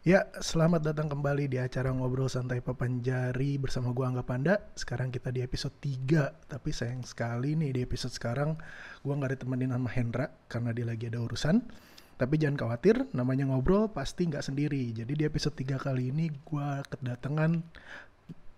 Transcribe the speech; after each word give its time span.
Ya, 0.00 0.32
selamat 0.40 0.80
datang 0.80 1.12
kembali 1.12 1.44
di 1.52 1.60
acara 1.60 1.92
Ngobrol 1.92 2.32
Santai 2.32 2.64
Papanjari 2.64 3.60
bersama 3.60 3.92
gua 3.92 4.08
Angga 4.08 4.24
Panda. 4.24 4.56
Sekarang 4.72 5.12
kita 5.12 5.28
di 5.28 5.44
episode 5.44 5.76
3, 5.76 6.48
tapi 6.48 6.72
sayang 6.72 7.04
sekali 7.04 7.52
nih 7.52 7.76
di 7.76 7.80
episode 7.84 8.08
sekarang 8.08 8.56
gua 9.04 9.20
nggak 9.20 9.36
ditemenin 9.36 9.76
sama 9.76 9.92
Hendra 9.92 10.32
karena 10.48 10.72
dia 10.72 10.88
lagi 10.88 11.04
ada 11.04 11.20
urusan. 11.20 11.68
Tapi 12.16 12.34
jangan 12.40 12.56
khawatir, 12.56 13.12
namanya 13.12 13.52
ngobrol 13.52 13.92
pasti 13.92 14.24
nggak 14.24 14.40
sendiri. 14.40 14.88
Jadi 14.96 15.12
di 15.20 15.24
episode 15.28 15.52
3 15.60 15.76
kali 15.76 16.08
ini 16.08 16.32
gua 16.48 16.80
kedatangan 16.88 17.60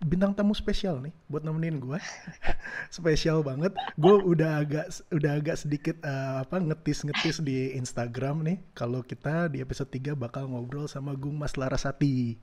bintang 0.03 0.35
tamu 0.35 0.51
spesial 0.51 0.99
nih 0.99 1.15
buat 1.31 1.41
nemenin 1.43 1.79
gue 1.79 1.99
spesial 2.97 3.41
banget. 3.41 3.71
Gue 3.95 4.19
udah 4.19 4.61
agak 4.63 4.91
udah 5.09 5.31
agak 5.39 5.55
sedikit 5.59 5.95
uh, 6.03 6.43
apa 6.43 6.59
ngetis 6.59 7.07
ngetis 7.07 7.39
di 7.39 7.73
Instagram 7.73 8.43
nih. 8.43 8.57
Kalau 8.75 9.01
kita 9.01 9.47
di 9.49 9.63
episode 9.63 9.89
3 9.89 10.13
bakal 10.13 10.51
ngobrol 10.51 10.85
sama 10.85 11.15
Gung 11.15 11.39
Mas 11.39 11.55
Larasati. 11.55 12.37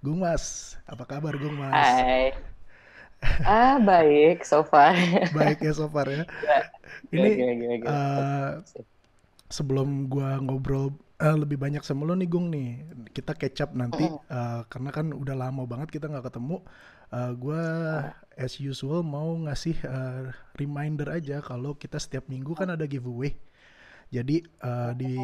Gung 0.00 0.22
Mas 0.22 0.74
apa 0.86 1.04
kabar 1.04 1.34
Gung 1.36 1.58
Mas 1.58 1.74
Hai. 1.74 2.32
Ah 3.46 3.78
baik 3.78 4.42
so 4.42 4.66
far. 4.66 4.98
Baik 5.36 5.62
ya 5.62 5.72
so 5.74 5.86
far 5.86 6.10
ya. 6.10 6.26
Ini 7.14 7.86
uh, 7.86 8.58
sebelum 9.46 10.10
gue 10.10 10.30
ngobrol 10.42 10.90
uh, 11.22 11.36
lebih 11.38 11.56
banyak 11.56 11.86
sama 11.86 12.02
lo 12.02 12.18
nih 12.18 12.26
Gung 12.26 12.50
nih. 12.50 12.82
Kita 13.14 13.38
kecap 13.38 13.72
nanti 13.78 14.02
uh, 14.02 14.66
karena 14.66 14.90
kan 14.90 15.14
udah 15.14 15.36
lama 15.38 15.62
banget 15.64 15.94
kita 15.94 16.10
nggak 16.10 16.26
ketemu. 16.26 16.58
Uh, 17.12 17.16
eh, 17.16 17.32
gue 17.36 17.64
as 18.40 18.56
usual 18.58 19.04
mau 19.06 19.36
ngasih 19.46 19.76
uh, 19.84 20.32
reminder 20.58 21.12
aja 21.12 21.44
kalau 21.44 21.76
kita 21.76 22.00
setiap 22.02 22.26
minggu 22.26 22.58
kan 22.58 22.74
ada 22.74 22.88
giveaway. 22.88 23.36
Jadi 24.12 24.44
uh, 24.60 24.92
di 24.92 25.16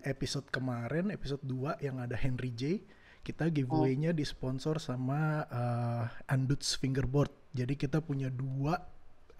episode 0.00 0.48
kemarin, 0.48 1.12
episode 1.12 1.44
2 1.44 1.84
yang 1.84 2.00
ada 2.00 2.16
Henry 2.16 2.52
J, 2.56 2.80
kita 3.20 3.52
giveaway-nya 3.52 4.16
disponsor 4.16 4.80
sama 4.80 5.44
uh, 5.52 6.08
Anduts 6.24 6.72
Fingerboard. 6.80 7.28
Jadi 7.52 7.76
kita 7.76 8.00
punya 8.00 8.32
dua 8.32 8.80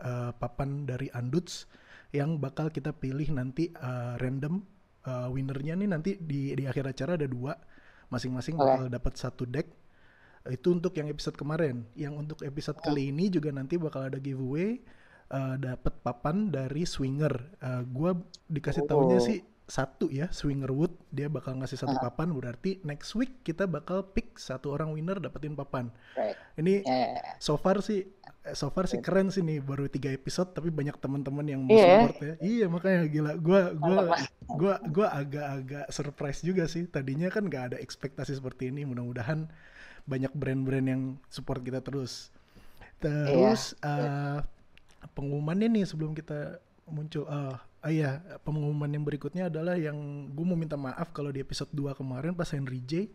uh, 0.04 0.32
papan 0.36 0.84
dari 0.84 1.08
Anduts 1.16 1.64
yang 2.12 2.36
bakal 2.36 2.68
kita 2.68 2.92
pilih 2.92 3.32
nanti 3.32 3.72
uh, 3.80 4.20
random 4.20 4.60
uh, 5.06 5.28
winnernya 5.32 5.78
nih 5.78 5.88
nanti 5.88 6.10
di 6.18 6.52
di 6.56 6.64
akhir 6.66 6.90
acara 6.96 7.16
ada 7.16 7.28
dua 7.28 7.54
masing-masing 8.10 8.58
bakal 8.58 8.90
dapat 8.90 9.14
satu 9.14 9.46
deck 9.46 9.70
itu 10.48 10.72
untuk 10.72 10.96
yang 10.96 11.12
episode 11.12 11.36
kemarin. 11.36 11.84
Yang 11.92 12.14
untuk 12.16 12.38
episode 12.40 12.80
oh. 12.80 12.84
kali 12.88 13.12
ini 13.12 13.28
juga 13.28 13.52
nanti 13.52 13.76
bakal 13.76 14.08
ada 14.08 14.16
giveaway 14.16 14.80
uh, 15.28 15.60
dapat 15.60 16.00
papan 16.00 16.48
dari 16.48 16.88
Swinger. 16.88 17.34
Uh, 17.60 17.82
gua 17.84 18.16
dikasih 18.48 18.84
oh. 18.84 18.88
taunya 18.88 19.18
sih 19.20 19.44
satu 19.70 20.10
ya 20.10 20.26
Swinger 20.34 20.74
Wood 20.74 20.90
dia 21.14 21.30
bakal 21.30 21.54
ngasih 21.62 21.78
satu 21.78 21.94
uh. 21.94 22.02
papan 22.02 22.34
berarti 22.34 22.82
next 22.82 23.14
week 23.14 23.46
kita 23.46 23.70
bakal 23.70 24.02
pick 24.02 24.34
satu 24.34 24.74
orang 24.74 24.90
winner 24.90 25.22
dapetin 25.22 25.54
papan. 25.54 25.94
Right. 26.18 26.34
Ini 26.58 26.82
yeah. 26.82 27.38
so 27.38 27.54
far 27.54 27.78
sih 27.78 28.10
so 28.50 28.66
far 28.74 28.90
sih 28.90 28.98
keren 28.98 29.30
sih 29.30 29.46
nih 29.46 29.62
baru 29.62 29.86
tiga 29.86 30.10
episode 30.10 30.50
tapi 30.50 30.74
banyak 30.74 30.98
teman-teman 30.98 31.46
yang 31.46 31.62
mau 31.62 31.70
yeah. 31.70 32.02
support 32.02 32.18
ya. 32.18 32.34
Iya 32.42 32.66
makanya 32.66 33.00
gila 33.06 33.32
gua 33.38 33.62
gua 33.78 33.98
gua 34.58 34.74
gua 34.90 35.08
agak-agak 35.14 35.86
surprise 35.94 36.42
juga 36.42 36.66
sih. 36.66 36.90
Tadinya 36.90 37.30
kan 37.30 37.46
nggak 37.46 37.64
ada 37.70 37.76
ekspektasi 37.78 38.42
seperti 38.42 38.74
ini. 38.74 38.82
Mudah-mudahan 38.82 39.46
banyak 40.02 40.34
brand-brand 40.34 40.86
yang 40.90 41.02
support 41.30 41.62
kita 41.62 41.78
terus. 41.78 42.34
Terus 42.98 43.78
iya. 43.78 43.86
uh, 43.86 44.38
pengumumannya 45.14 45.70
nih 45.70 45.86
sebelum 45.86 46.12
kita 46.12 46.58
muncul 46.90 47.24
uh, 47.30 47.54
uh, 47.84 47.90
iya 47.92 48.20
pengumuman 48.44 48.88
yang 48.88 49.04
berikutnya 49.04 49.48
adalah 49.48 49.76
yang 49.76 50.30
gue 50.32 50.44
mau 50.44 50.56
minta 50.56 50.76
maaf 50.76 51.12
kalau 51.12 51.32
di 51.32 51.40
episode 51.40 51.72
2 51.72 51.96
kemarin 51.96 52.32
pas 52.36 52.48
Henry 52.52 52.84
J 52.84 53.08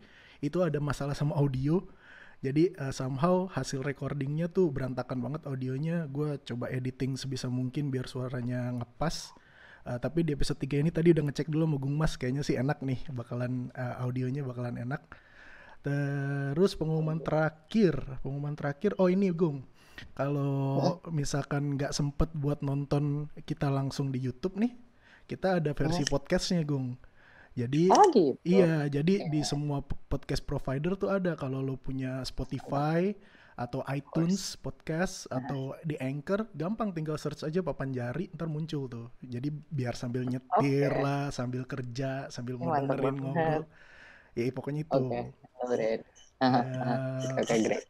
itu 0.44 0.58
ada 0.60 0.76
masalah 0.82 1.16
sama 1.16 1.36
audio. 1.38 1.80
Jadi 2.44 2.76
uh, 2.76 2.92
somehow 2.92 3.48
hasil 3.48 3.80
recordingnya 3.80 4.52
tuh 4.52 4.68
berantakan 4.68 5.24
banget 5.24 5.48
audionya. 5.48 6.04
Gue 6.12 6.36
coba 6.44 6.68
editing 6.68 7.16
sebisa 7.16 7.48
mungkin 7.48 7.88
biar 7.88 8.04
suaranya 8.04 8.76
ngepas. 8.76 9.32
Uh, 9.86 9.96
tapi 10.02 10.26
di 10.26 10.36
episode 10.36 10.60
3 10.60 10.82
ini 10.84 10.90
tadi 10.92 11.14
udah 11.16 11.24
ngecek 11.30 11.48
dulu 11.48 11.64
sama 11.64 11.76
Gung 11.80 11.96
Mas 11.96 12.18
kayaknya 12.18 12.42
sih 12.42 12.58
enak 12.58 12.82
nih 12.82 13.00
bakalan 13.14 13.72
uh, 13.72 14.04
audionya 14.04 14.44
bakalan 14.44 14.76
enak. 14.76 15.00
Terus 15.86 16.74
pengumuman 16.74 17.22
terakhir, 17.22 17.94
pengumuman 18.18 18.58
terakhir, 18.58 18.98
oh 18.98 19.06
ini 19.06 19.30
Gung, 19.30 19.62
kalau 20.12 21.00
misalkan 21.10 21.76
nggak 21.76 21.92
sempet 21.92 22.32
buat 22.36 22.60
nonton 22.60 23.30
kita 23.46 23.70
langsung 23.72 24.12
di 24.12 24.20
YouTube 24.20 24.60
nih, 24.60 24.72
kita 25.26 25.62
ada 25.62 25.72
versi 25.72 26.04
oh. 26.04 26.08
podcastnya 26.16 26.62
Gung. 26.62 26.96
Jadi 27.56 27.88
oh, 27.88 28.04
gitu. 28.12 28.36
iya, 28.44 28.84
jadi 28.84 29.32
di 29.32 29.40
semua 29.40 29.80
podcast 29.80 30.44
provider 30.44 30.92
tuh 31.00 31.08
ada. 31.08 31.32
Kalau 31.40 31.64
lo 31.64 31.80
punya 31.80 32.20
Spotify 32.28 33.16
atau 33.56 33.80
iTunes 33.88 34.60
podcast 34.60 35.24
atau 35.32 35.72
di 35.80 35.96
Anchor, 35.96 36.52
gampang 36.52 36.92
tinggal 36.92 37.16
search 37.16 37.48
aja 37.48 37.64
papan 37.64 37.96
jari, 37.96 38.28
ntar 38.36 38.52
muncul 38.52 38.84
tuh. 38.92 39.08
Jadi 39.24 39.48
biar 39.48 39.96
sambil 39.96 40.28
nyetir 40.28 40.92
okay. 40.92 41.00
lah, 41.00 41.32
sambil 41.32 41.64
kerja, 41.64 42.28
sambil 42.28 42.60
mau 42.60 42.76
dengerin 42.76 43.16
ngobrol. 43.16 43.64
Ya 44.36 44.52
pokoknya 44.52 44.84
itu. 44.84 45.00
Okay 45.00 45.32
great. 45.72 46.00
Uh, 46.36 47.40
okay, 47.40 47.58
great. 47.64 47.86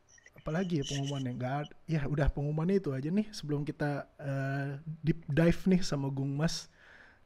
Apalagi 0.47 0.79
ya 0.79 0.85
pengumumannya? 0.87 1.33
Nggak 1.35 1.75
ya 1.91 2.01
udah 2.07 2.31
pengumumannya 2.31 2.79
itu 2.79 2.95
aja 2.95 3.11
nih 3.11 3.27
sebelum 3.35 3.67
kita 3.67 4.07
uh, 4.15 4.79
deep 5.03 5.27
dive 5.27 5.61
nih 5.67 5.83
sama 5.83 6.07
Gung 6.07 6.39
Mas. 6.39 6.71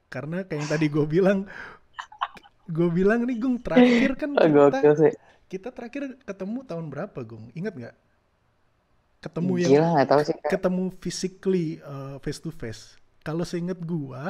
Karena 0.09 0.41
kayak 0.41 0.65
yang 0.65 0.71
tadi 0.73 0.89
gue 0.89 1.05
bilang 1.05 1.45
gue 2.65 2.89
bilang 2.89 3.29
nih 3.29 3.37
Gung 3.37 3.61
terakhir 3.61 4.17
kan 4.17 4.33
kita 4.41 4.81
kita 5.53 5.69
terakhir 5.69 6.17
ketemu 6.25 6.65
tahun 6.65 6.89
berapa 6.89 7.21
Gung? 7.21 7.53
Ingat 7.53 7.77
nggak? 7.77 7.97
Ketemu 9.21 9.53
Gila, 9.53 9.69
yang 9.69 9.85
gak 10.01 10.09
tahu 10.09 10.21
sih, 10.25 10.37
ketemu 10.49 10.85
physically 10.97 11.67
uh, 11.85 12.17
face 12.25 12.41
to 12.41 12.49
face. 12.49 12.97
Kalau 13.21 13.45
seinget 13.45 13.77
gue 13.85 14.23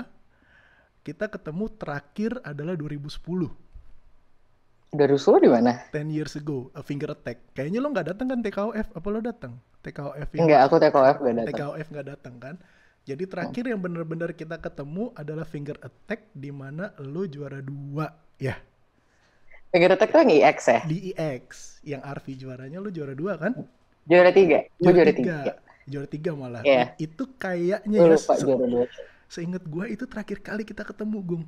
kita 1.07 1.31
ketemu 1.31 1.71
terakhir 1.79 2.43
adalah 2.43 2.75
2010 2.75 3.70
Darusso 4.91 5.39
di 5.39 5.47
mana? 5.47 5.87
Ten 5.95 6.11
years 6.11 6.35
ago, 6.35 6.67
a 6.75 6.83
finger 6.83 7.15
attack. 7.15 7.55
Kayaknya 7.55 7.79
lo 7.79 7.95
nggak 7.95 8.11
datang 8.11 8.27
kan 8.35 8.43
TKOF? 8.43 8.87
Apa 8.91 9.07
lo 9.07 9.23
datang? 9.23 9.55
TKOF 9.87 10.29
yang 10.35 10.43
Enggak, 10.51 10.61
aku 10.67 10.75
TKOF 10.83 11.17
nggak 11.23 11.37
datang. 11.39 11.55
TKOF 11.55 11.87
nggak 11.95 12.07
datang 12.11 12.35
kan? 12.43 12.55
Jadi 13.07 13.25
terakhir 13.31 13.65
hmm. 13.65 13.71
yang 13.71 13.81
benar-benar 13.81 14.31
kita 14.35 14.59
ketemu 14.59 15.15
adalah 15.15 15.47
finger 15.47 15.79
attack 15.81 16.27
di 16.35 16.51
mana 16.51 16.91
lo 16.99 17.23
juara 17.31 17.63
dua, 17.63 18.11
ya. 18.43 18.59
Finger 19.71 19.95
attack 19.95 20.11
tuh 20.11 20.27
yang 20.27 20.33
IX 20.35 20.59
ya? 20.59 20.81
Di 20.83 20.97
IX, 21.15 21.47
yang 21.87 22.03
RV 22.03 22.27
juaranya 22.35 22.79
lo 22.83 22.91
juara 22.91 23.15
dua 23.15 23.39
kan? 23.39 23.55
Juara 24.11 24.35
tiga, 24.35 24.67
juara, 24.83 24.91
juara 24.91 25.13
tiga. 25.15 25.37
tiga. 25.47 25.53
Juara 25.87 26.09
tiga 26.11 26.31
malah. 26.35 26.63
Yeah. 26.67 26.99
Itu 26.99 27.31
kayaknya 27.39 27.99
ya, 27.99 28.19
se 28.19 28.35
seingat 29.31 29.63
gue 29.63 29.85
itu 29.87 30.05
terakhir 30.11 30.43
kali 30.43 30.67
kita 30.67 30.83
ketemu, 30.83 31.19
Gung. 31.23 31.45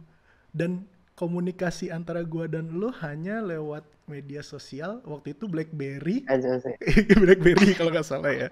Dan 0.54 0.86
komunikasi 1.22 1.94
antara 1.94 2.26
gua 2.26 2.50
dan 2.50 2.66
lo 2.74 2.90
hanya 2.98 3.38
lewat 3.38 3.86
media 4.10 4.42
sosial 4.42 4.98
waktu 5.06 5.38
itu 5.38 5.46
BlackBerry 5.46 6.26
BlackBerry 7.22 7.78
kalau 7.78 7.94
nggak 7.94 8.02
salah 8.02 8.34
ya 8.34 8.50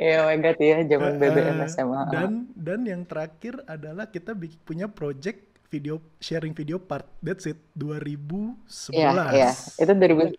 Iya, 0.00 0.24
oh 0.24 0.32
my 0.32 0.40
god 0.40 0.56
ya, 0.56 0.80
zaman 0.88 1.20
BBM 1.20 1.60
SMA. 1.68 2.00
Dan 2.08 2.48
dan 2.56 2.80
yang 2.88 3.04
terakhir 3.04 3.60
adalah 3.68 4.08
kita 4.08 4.32
punya 4.64 4.88
project 4.88 5.44
video 5.68 6.00
sharing 6.16 6.56
video 6.56 6.80
part. 6.80 7.04
That's 7.20 7.44
it 7.44 7.60
2011. 7.76 8.88
Iya, 8.96 9.10
iya. 9.36 9.50
Itu 9.52 9.92
2000 9.92 10.32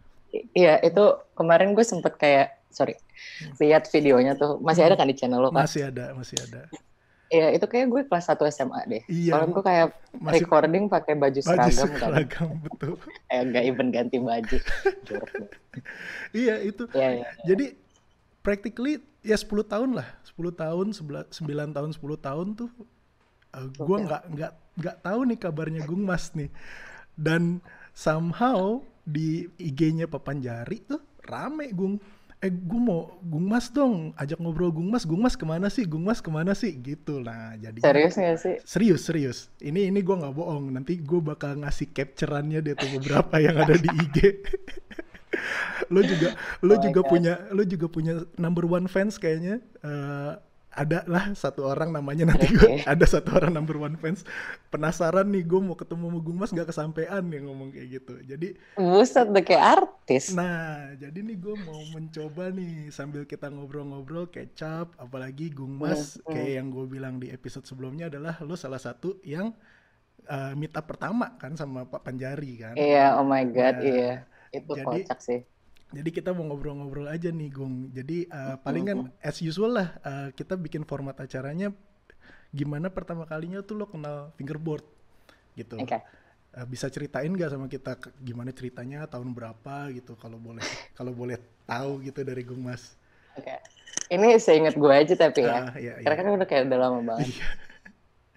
Iya, 0.58 0.78
itu 0.86 1.04
kemarin 1.34 1.74
gue 1.74 1.86
sempet 1.86 2.14
kayak 2.18 2.62
sorry, 2.70 2.94
hmm. 2.98 3.58
lihat 3.62 3.90
videonya 3.90 4.38
tuh. 4.38 4.62
Masih 4.62 4.86
ada 4.86 4.98
kan 4.98 5.10
di 5.10 5.18
channel 5.18 5.42
lo 5.42 5.50
kan? 5.50 5.66
Masih 5.66 5.90
ada, 5.90 6.14
masih 6.14 6.38
ada. 6.50 6.70
Iya, 7.30 7.48
itu 7.54 7.66
kayak 7.70 7.88
gue 7.94 8.02
kelas 8.10 8.26
1 8.26 8.42
SMA 8.50 8.82
deh. 8.90 9.04
Iya. 9.06 9.32
Soalnya 9.38 9.50
gue 9.54 9.64
kayak 9.64 9.88
masih 10.18 10.44
recording 10.50 10.84
pakai 10.90 11.14
baju 11.14 11.40
seragam. 11.46 11.70
Baju 11.70 11.98
seragam, 12.02 12.50
kan. 12.50 12.64
betul. 12.66 12.94
kayak 13.30 13.44
nggak 13.54 13.64
even 13.70 13.88
ganti 13.94 14.18
baju. 14.18 14.58
iya, 16.42 16.56
itu. 16.66 16.84
Iya, 16.90 17.10
iya, 17.14 17.22
iya. 17.22 17.46
Jadi, 17.46 17.66
practically 18.42 18.94
ya 19.22 19.38
10 19.38 19.46
tahun 19.62 19.90
lah. 19.94 20.10
10 20.26 20.58
tahun, 20.58 20.88
9 20.98 21.76
tahun, 21.78 21.90
10 21.94 22.02
tahun 22.18 22.48
tuh 22.58 22.70
uh, 23.54 23.68
gue 23.70 23.98
nggak 24.06 24.24
okay. 24.26 24.34
nggak 24.34 24.54
nggak 24.80 24.98
tahu 25.06 25.20
nih 25.30 25.38
kabarnya 25.38 25.82
Gung 25.86 26.04
Mas 26.06 26.34
nih. 26.34 26.50
Dan 27.14 27.62
somehow 27.94 28.82
di 29.06 29.50
IG-nya 29.60 30.10
Papanjari 30.10 30.86
tuh 30.86 31.02
rame 31.26 31.70
Gung 31.74 32.02
eh 32.40 32.48
gue 32.48 32.80
mau 32.80 33.20
Gung 33.20 33.52
Mas 33.52 33.68
dong 33.68 34.16
ajak 34.16 34.40
ngobrol 34.40 34.72
Gung 34.72 34.88
Mas. 34.88 35.04
Gung 35.04 35.20
Mas 35.20 35.36
ke 35.36 35.44
mana 35.44 35.68
sih? 35.68 35.84
Gung 35.84 36.08
Mas 36.08 36.24
ke 36.24 36.32
mana 36.32 36.56
sih? 36.56 36.72
Gitu. 36.72 37.20
Lah 37.20 37.60
jadi 37.60 37.84
serius 37.84 38.14
gak 38.16 38.38
sih? 38.40 38.56
Serius 38.64 39.02
serius. 39.04 39.38
Ini 39.60 39.92
ini 39.92 40.00
gue 40.00 40.16
nggak 40.16 40.36
bohong. 40.36 40.72
Nanti 40.72 40.96
gue 41.04 41.20
bakal 41.20 41.60
ngasih 41.60 41.92
capturannya 41.92 42.64
dia 42.64 42.76
tuh 42.80 42.88
beberapa 42.96 43.36
yang 43.44 43.60
ada 43.60 43.76
di 43.76 43.90
IG 43.92 44.18
lo 45.94 46.02
juga 46.06 46.36
lo 46.62 46.76
oh 46.76 46.80
juga 46.82 47.02
punya 47.06 47.34
lo 47.54 47.64
juga 47.66 47.88
punya 47.90 48.24
number 48.40 48.64
one 48.64 48.88
fans 48.88 49.20
kayaknya. 49.20 49.60
Uh, 49.84 50.40
ada 50.70 51.02
lah 51.10 51.34
satu 51.34 51.66
orang 51.66 51.90
namanya 51.90 52.30
nanti 52.30 52.46
okay. 52.46 52.58
gue 52.58 52.72
ada 52.86 53.06
satu 53.10 53.34
orang 53.34 53.50
number 53.50 53.76
one 53.76 53.98
fans. 53.98 54.22
Penasaran 54.70 55.26
nih 55.34 55.42
gue 55.44 55.60
mau 55.60 55.74
ketemu 55.74 56.14
sama 56.14 56.38
Mas 56.38 56.54
gak 56.54 56.70
kesampean 56.70 57.26
nih 57.26 57.42
ngomong 57.42 57.74
kayak 57.74 57.88
gitu. 58.00 58.14
Jadi 58.22 58.48
buset 58.78 59.28
deh 59.34 59.44
kayak 59.44 59.66
artis. 59.82 60.32
Nah 60.38 60.94
jadi 60.96 61.20
nih 61.26 61.38
gue 61.42 61.56
mau 61.66 61.82
mencoba 61.94 62.54
nih 62.54 62.94
sambil 62.94 63.26
kita 63.26 63.50
ngobrol-ngobrol 63.50 64.30
kecap 64.30 64.94
apalagi 65.02 65.50
Gung 65.50 65.82
Mas 65.82 66.22
hmm, 66.22 66.30
kayak 66.30 66.52
yang 66.62 66.68
gue 66.70 66.86
bilang 66.86 67.16
di 67.18 67.34
episode 67.34 67.66
sebelumnya 67.66 68.14
adalah 68.14 68.38
lo 68.46 68.54
salah 68.54 68.80
satu 68.80 69.18
yang 69.26 69.52
uh, 70.30 70.54
meet 70.54 70.72
up 70.78 70.86
pertama 70.86 71.34
kan 71.42 71.58
sama 71.58 71.90
Pak 71.90 72.06
Panjari 72.06 72.62
kan? 72.62 72.74
Iya 72.78 73.18
oh 73.18 73.26
my 73.26 73.44
god 73.50 73.82
nah, 73.82 73.90
iya. 73.90 74.14
Itu 74.54 74.78
jadi, 74.78 74.86
kocak 74.86 75.20
sih 75.22 75.42
jadi 75.90 76.10
kita 76.14 76.30
mau 76.38 76.46
ngobrol-ngobrol 76.54 77.10
aja 77.10 77.34
nih, 77.34 77.50
Gung. 77.50 77.90
Jadi 77.90 78.30
uh, 78.30 78.62
paling 78.62 78.84
kan 78.86 79.00
as 79.26 79.42
usual 79.42 79.74
lah 79.74 79.98
uh, 80.06 80.30
kita 80.38 80.54
bikin 80.54 80.86
format 80.86 81.18
acaranya 81.18 81.74
gimana 82.54 82.94
pertama 82.94 83.26
kalinya 83.26 83.62
tuh 83.66 83.82
lo 83.82 83.86
kenal 83.90 84.30
fingerboard 84.38 84.86
gitu. 85.58 85.82
Okay. 85.82 86.02
Uh, 86.54 86.66
bisa 86.70 86.90
ceritain 86.94 87.30
gak 87.34 87.54
sama 87.54 87.66
kita 87.66 87.98
gimana 88.22 88.54
ceritanya 88.54 89.06
tahun 89.10 89.34
berapa 89.34 89.90
gitu 89.94 90.18
kalau 90.18 90.38
boleh 90.38 90.66
kalau 90.98 91.14
boleh 91.14 91.42
tahu 91.66 92.06
gitu 92.06 92.22
dari 92.22 92.46
Gung 92.46 92.62
Mas. 92.62 92.94
Oke. 93.34 93.50
Okay. 93.50 93.60
Ini 94.10 94.38
seingat 94.42 94.78
gue 94.78 94.94
aja 94.94 95.14
tapi 95.18 95.42
ya. 95.46 95.74
Uh, 95.74 95.78
iya, 95.78 95.94
iya. 96.02 96.06
Karena 96.06 96.18
kan 96.22 96.34
udah 96.38 96.48
kayak 96.50 96.64
udah 96.70 96.80
lama 96.82 97.00
banget. 97.02 97.34
Iya. 97.34 97.48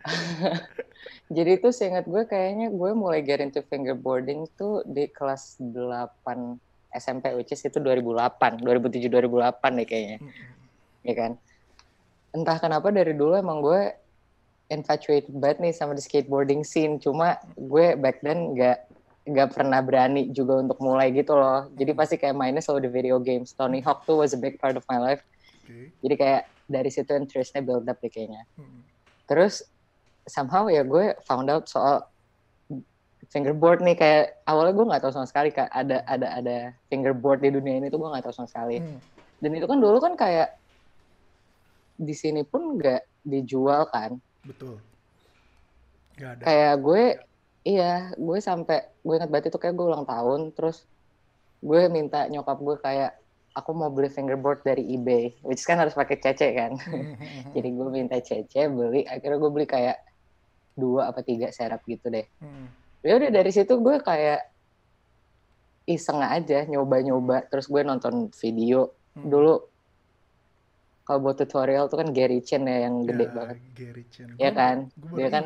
Jadi 1.36 1.50
itu 1.60 1.68
seingat 1.68 2.04
gue 2.08 2.24
kayaknya 2.24 2.72
gue 2.72 2.90
mulai 2.96 3.20
get 3.20 3.44
into 3.44 3.60
fingerboarding 3.68 4.48
tuh 4.56 4.84
di 4.88 5.08
kelas 5.08 5.60
8 5.60 6.71
SMP 6.96 7.32
which 7.34 7.52
is 7.52 7.64
itu 7.64 7.80
2008 7.80 8.60
2007 8.60 9.08
2008 9.08 9.78
deh 9.78 9.86
kayaknya. 9.88 10.18
Mm 10.20 10.28
-hmm. 10.28 11.06
ya 11.08 11.14
kan? 11.16 11.32
Entah 12.32 12.56
kenapa 12.60 12.88
dari 12.88 13.12
dulu 13.12 13.36
emang 13.36 13.60
gue 13.60 13.92
infatuated 14.72 15.36
banget 15.36 15.58
nih 15.60 15.72
sama 15.76 15.92
the 15.92 16.04
skateboarding 16.04 16.64
scene. 16.64 16.96
Cuma 16.96 17.36
gue 17.56 17.96
back 17.96 18.24
then 18.24 18.56
nggak 18.56 18.88
nggak 19.22 19.48
pernah 19.54 19.78
berani 19.78 20.34
juga 20.34 20.64
untuk 20.64 20.80
mulai 20.80 21.12
gitu 21.12 21.36
loh. 21.36 21.68
Jadi 21.76 21.92
pasti 21.92 22.16
kayak 22.16 22.34
mainnya 22.34 22.64
selalu 22.64 22.88
di 22.88 22.90
video 22.90 23.16
games. 23.20 23.52
Tony 23.52 23.84
Hawk 23.84 24.08
tuh 24.08 24.18
was 24.18 24.32
a 24.34 24.40
big 24.40 24.58
part 24.58 24.74
of 24.74 24.84
my 24.88 24.98
life. 24.98 25.22
Okay. 25.62 25.94
jadi 26.02 26.14
kayak 26.18 26.42
dari 26.66 26.90
situ 26.90 27.10
interestnya 27.14 27.62
build 27.62 27.86
up 27.86 27.98
deh 28.02 28.10
kayaknya. 28.10 28.42
Hmm. 28.58 28.82
terus 29.30 29.64
somehow 30.26 30.66
ya 30.68 30.82
gue 30.82 31.14
found 31.24 31.48
out 31.48 31.70
soal 31.70 32.04
fingerboard 33.32 33.80
nih 33.80 33.96
kayak 33.96 34.44
awalnya 34.44 34.76
gue 34.76 34.86
nggak 34.92 35.02
tahu 35.08 35.12
sama 35.16 35.26
sekali 35.26 35.48
kak. 35.48 35.72
Ada 35.72 36.04
ada 36.04 36.28
ada 36.36 36.56
fingerboard 36.92 37.40
di 37.40 37.48
dunia 37.48 37.80
ini 37.80 37.88
tuh 37.88 38.04
gue 38.04 38.12
nggak 38.12 38.28
tahu 38.28 38.36
sama 38.36 38.48
sekali. 38.52 38.78
Hmm. 38.78 39.00
dan 39.42 39.58
itu 39.58 39.66
kan 39.66 39.78
dulu 39.82 39.98
kan 39.98 40.14
kayak 40.14 40.54
di 41.98 42.14
sini 42.14 42.46
pun 42.46 42.78
nggak 42.78 43.26
dijual 43.26 43.88
kan. 43.90 44.20
Betul. 44.46 44.78
Gak 46.14 46.38
ada. 46.38 46.42
Kayak 46.44 46.74
gue 46.84 47.04
iya 47.66 48.12
gue 48.14 48.38
sampai 48.38 48.86
gue 49.02 49.14
ingat 49.16 49.30
banget 49.32 49.50
itu 49.50 49.58
kayak 49.58 49.74
gue 49.74 49.86
ulang 49.88 50.06
tahun 50.06 50.54
terus 50.54 50.86
gue 51.58 51.80
minta 51.90 52.26
nyokap 52.30 52.58
gue 52.58 52.76
kayak 52.78 53.18
aku 53.54 53.70
mau 53.74 53.90
beli 53.90 54.10
fingerboard 54.10 54.62
dari 54.62 54.82
eBay 54.94 55.34
which 55.42 55.66
kan 55.66 55.80
harus 55.80 55.96
pakai 55.96 56.20
cece 56.20 56.52
kan. 56.52 56.76
Hmm, 56.78 57.16
jadi 57.56 57.68
gue 57.72 57.88
minta 57.88 58.20
cece 58.20 58.68
beli 58.68 59.08
akhirnya 59.08 59.40
gue 59.40 59.50
beli 59.50 59.66
kayak 59.66 59.98
dua 60.76 61.10
apa 61.10 61.24
tiga 61.24 61.50
serap 61.50 61.82
gitu 61.88 62.12
deh. 62.12 62.28
Hmm 62.38 62.81
ya 63.02 63.18
udah 63.18 63.30
dari 63.34 63.50
situ 63.50 63.74
gue 63.82 63.98
kayak 63.98 64.52
iseng 65.86 66.22
aja 66.22 66.64
nyoba-nyoba. 66.66 67.46
Terus 67.50 67.66
gue 67.66 67.82
nonton 67.82 68.30
video. 68.38 68.94
Hmm. 69.12 69.28
dulu 69.28 69.60
kalau 71.04 71.18
buat 71.20 71.36
tutorial 71.36 71.84
tuh 71.92 72.00
kan 72.00 72.16
Gary 72.16 72.40
Chen 72.40 72.64
ya 72.64 72.88
yang 72.88 73.04
gede 73.04 73.28
ya, 73.28 73.32
banget. 73.36 73.56
Gary 73.76 74.04
Chen 74.08 74.26
ya 74.40 74.50
kan? 74.56 74.88
dia 75.12 75.28
kan? 75.28 75.44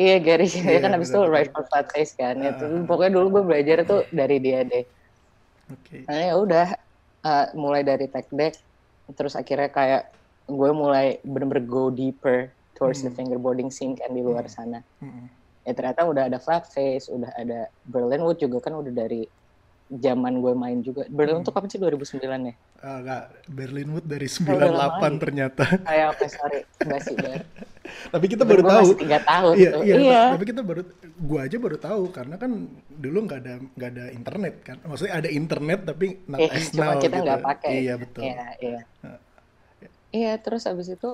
iya 0.00 0.16
Gary 0.16 0.48
Chen 0.48 0.64
dia 0.64 0.80
kan? 0.80 0.96
Abis 0.96 1.12
itu 1.12 1.20
right 1.28 1.52
for 1.52 1.68
flat 1.68 1.92
face 1.92 2.16
kan 2.16 2.40
uh, 2.40 2.48
itu 2.48 2.88
pokoknya 2.88 3.20
dulu 3.20 3.26
gue 3.36 3.44
belajar 3.52 3.84
tuh 3.84 4.00
dari 4.08 4.40
dia 4.40 4.64
deh. 4.64 4.88
Okay. 5.68 6.08
nah 6.08 6.16
ya 6.16 6.34
udah 6.40 6.66
uh, 7.28 7.46
mulai 7.52 7.84
dari 7.84 8.08
tech 8.08 8.32
deck. 8.32 8.56
Terus 9.12 9.36
akhirnya 9.36 9.68
kayak 9.68 10.08
gue 10.48 10.70
mulai 10.72 11.20
bener-bener 11.20 11.68
go 11.68 11.92
deeper 11.92 12.48
towards 12.80 13.04
hmm. 13.04 13.10
the 13.10 13.12
fingerboarding 13.12 13.68
scene 13.68 13.92
kan 13.92 14.08
di 14.16 14.24
luar 14.24 14.48
hmm. 14.48 14.54
sana. 14.56 14.80
Hmm 15.04 15.28
ya 15.66 15.72
ternyata 15.74 16.06
udah 16.06 16.28
ada 16.28 16.38
flat 16.38 16.68
face, 16.68 17.10
udah 17.10 17.30
ada 17.34 17.70
Berlin 17.86 18.24
Wood 18.24 18.40
juga 18.42 18.58
kan 18.70 18.76
udah 18.78 18.92
dari 18.92 19.26
zaman 19.88 20.44
gue 20.44 20.52
main 20.52 20.78
juga. 20.84 21.08
Berlin 21.08 21.40
hmm. 21.40 21.46
tuh 21.48 21.52
kapan 21.56 21.68
sih 21.72 21.80
2009 21.80 22.20
ya? 22.20 22.54
Uh, 22.78 22.98
enggak, 23.02 23.22
Berlin 23.48 23.88
Wood 23.96 24.06
dari 24.06 24.28
98 24.28 24.44
oh, 24.52 25.12
ternyata. 25.16 25.64
Kayak 25.82 26.06
oke 26.12 26.20
okay, 26.20 26.28
sorry, 26.28 26.60
enggak 26.84 27.00
sih 27.02 27.14
Ber. 27.16 27.40
tapi 28.14 28.26
kita 28.28 28.44
baru 28.44 28.62
tahu. 28.68 28.88
Masih 28.92 29.08
3 29.08 29.32
tahun 29.32 29.54
iya, 29.56 29.70
tuh. 29.72 29.82
Iya, 29.82 29.94
iya. 29.96 30.22
Tapi 30.36 30.44
kita 30.44 30.60
baru 30.60 30.82
gua 31.16 31.40
aja 31.48 31.56
baru 31.56 31.76
tahu 31.80 32.02
karena 32.12 32.36
kan 32.36 32.50
dulu 32.92 33.18
nggak 33.24 33.38
ada 33.40 33.54
nggak 33.64 33.90
ada 33.96 34.04
internet 34.12 34.54
kan. 34.60 34.76
Maksudnya 34.84 35.14
ada 35.16 35.28
internet 35.32 35.80
tapi 35.88 36.06
not 36.28 36.38
eh, 36.44 36.52
as 36.52 36.68
cuma 36.68 37.00
kita 37.00 37.16
nggak 37.24 37.40
gitu. 37.40 37.48
pakai. 37.48 37.70
Iya 37.80 37.94
betul. 37.96 38.22
Iya, 38.28 38.46
iya. 38.60 38.80
Iya, 40.08 40.32
terus 40.40 40.64
abis 40.64 40.88
itu 40.88 41.10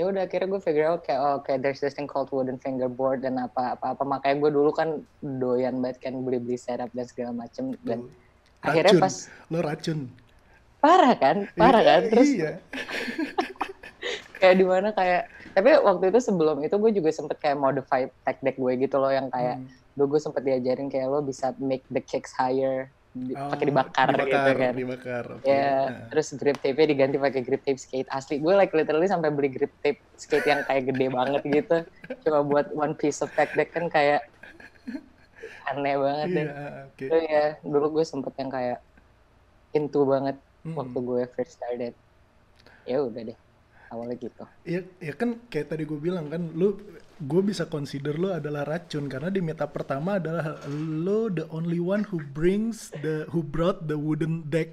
ya 0.00 0.08
udah 0.08 0.24
akhirnya 0.24 0.48
gue 0.48 0.62
figure 0.64 0.88
out 0.88 1.04
kayak 1.04 1.20
oh 1.20 1.36
kayak 1.44 1.60
there's 1.60 1.84
this 1.84 1.92
thing 1.92 2.08
called 2.08 2.32
wooden 2.32 2.56
fingerboard 2.56 3.20
dan 3.20 3.36
apa 3.36 3.76
apa 3.76 3.92
apa 3.92 4.02
makanya 4.08 4.48
gue 4.48 4.50
dulu 4.56 4.72
kan 4.72 5.04
doyan 5.20 5.76
banget 5.84 6.00
kan 6.00 6.16
beli 6.24 6.40
beli 6.40 6.56
setup 6.56 6.88
dan 6.96 7.04
segala 7.04 7.44
macem 7.44 7.76
dan 7.84 8.08
racun. 8.08 8.64
akhirnya 8.64 8.92
pas 8.96 9.14
lo 9.52 9.60
racun 9.60 10.08
parah 10.80 11.12
kan 11.20 11.36
parah 11.52 11.84
kan 11.84 12.00
terus 12.08 12.32
iya. 12.32 12.56
kayak 14.40 14.56
di 14.56 14.64
mana 14.64 14.88
kayak 14.96 15.28
tapi 15.52 15.68
waktu 15.84 16.08
itu 16.08 16.20
sebelum 16.24 16.64
itu 16.64 16.80
gue 16.80 16.90
juga 16.96 17.12
sempet 17.12 17.36
kayak 17.36 17.60
modify 17.60 18.08
tech 18.24 18.40
deck 18.40 18.56
gue 18.56 18.72
gitu 18.80 18.96
loh 18.96 19.12
yang 19.12 19.28
kayak 19.28 19.60
hmm. 19.60 19.68
dulu 20.00 20.16
gue 20.16 20.20
sempet 20.24 20.48
diajarin 20.48 20.88
kayak 20.88 21.12
lo 21.12 21.20
bisa 21.20 21.52
make 21.60 21.84
the 21.92 22.00
kicks 22.00 22.32
higher 22.32 22.88
di, 23.10 23.34
oh, 23.34 23.50
pakai 23.50 23.66
dibakar, 23.66 24.08
dibakar 24.14 24.26
gitu 24.30 24.50
kan. 24.54 24.74
Dibakar. 24.74 25.24
Okay. 25.42 25.50
Ya, 25.50 25.66
nah. 25.66 26.06
terus 26.14 26.26
grip 26.38 26.58
tape 26.62 26.82
diganti 26.86 27.16
pakai 27.18 27.42
grip 27.42 27.62
tape 27.66 27.80
skate 27.82 28.10
asli. 28.10 28.38
Gue 28.38 28.54
like 28.54 28.70
literally 28.70 29.10
sampai 29.10 29.34
beli 29.34 29.50
grip 29.50 29.74
tape 29.82 29.98
skate 30.14 30.46
yang 30.46 30.62
kayak 30.62 30.86
gede 30.86 31.06
banget 31.18 31.42
gitu. 31.42 31.76
Cuma 32.22 32.46
buat 32.46 32.70
one 32.70 32.94
piece 32.94 33.18
of 33.22 33.30
pack 33.34 33.50
deck 33.58 33.74
kan 33.74 33.90
kayak 33.90 34.22
aneh 35.74 35.96
banget 35.98 36.28
deh. 36.30 36.46
Yeah, 36.46 36.72
okay. 36.94 37.08
So, 37.10 37.14
ya, 37.18 37.44
dulu 37.66 37.86
gue 37.98 38.04
sempet 38.06 38.34
yang 38.38 38.50
kayak 38.50 38.78
into 39.74 40.06
banget 40.06 40.36
hmm. 40.62 40.78
waktu 40.78 40.98
gue 41.02 41.22
first 41.34 41.58
started. 41.58 41.94
Ya 42.86 43.02
udah 43.02 43.22
deh 43.34 43.38
awalnya 43.90 44.16
gitu. 44.16 44.44
Iya, 44.64 44.86
ya 45.02 45.14
kan 45.18 45.42
kayak 45.50 45.74
tadi 45.74 45.82
gue 45.84 45.98
bilang 45.98 46.30
kan, 46.30 46.46
lu 46.54 46.78
gue 47.20 47.42
bisa 47.44 47.68
consider 47.68 48.16
lo 48.16 48.32
adalah 48.32 48.64
racun 48.64 49.04
karena 49.10 49.28
di 49.28 49.44
meta 49.44 49.68
pertama 49.68 50.16
adalah 50.16 50.56
lo 50.72 51.28
the 51.28 51.44
only 51.52 51.76
one 51.76 52.06
who 52.08 52.16
brings 52.32 52.88
the 53.04 53.28
who 53.28 53.44
brought 53.44 53.84
the 53.84 53.98
wooden 53.98 54.48
deck. 54.48 54.72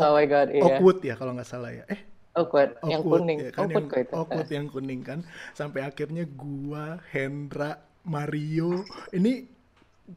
Oh 0.00 0.16
my 0.16 0.24
god, 0.24 0.48
iya. 0.48 0.64
Oakwood 0.64 1.04
ya 1.04 1.14
kalau 1.20 1.36
nggak 1.36 1.50
salah 1.50 1.76
ya. 1.76 1.84
Eh, 1.92 2.00
Oakwood, 2.32 2.80
yang 2.88 3.04
kuning. 3.04 3.38
Ya, 3.42 3.50
kan 3.52 3.68
Oakwood, 3.68 3.92
yang, 3.92 4.08
Oakwood 4.16 4.48
yang 4.48 4.66
kuning 4.72 5.00
kan. 5.04 5.20
Sampai 5.52 5.84
akhirnya 5.84 6.24
gua, 6.24 6.96
Hendra, 7.12 7.84
Mario, 8.08 8.86
ini 9.12 9.44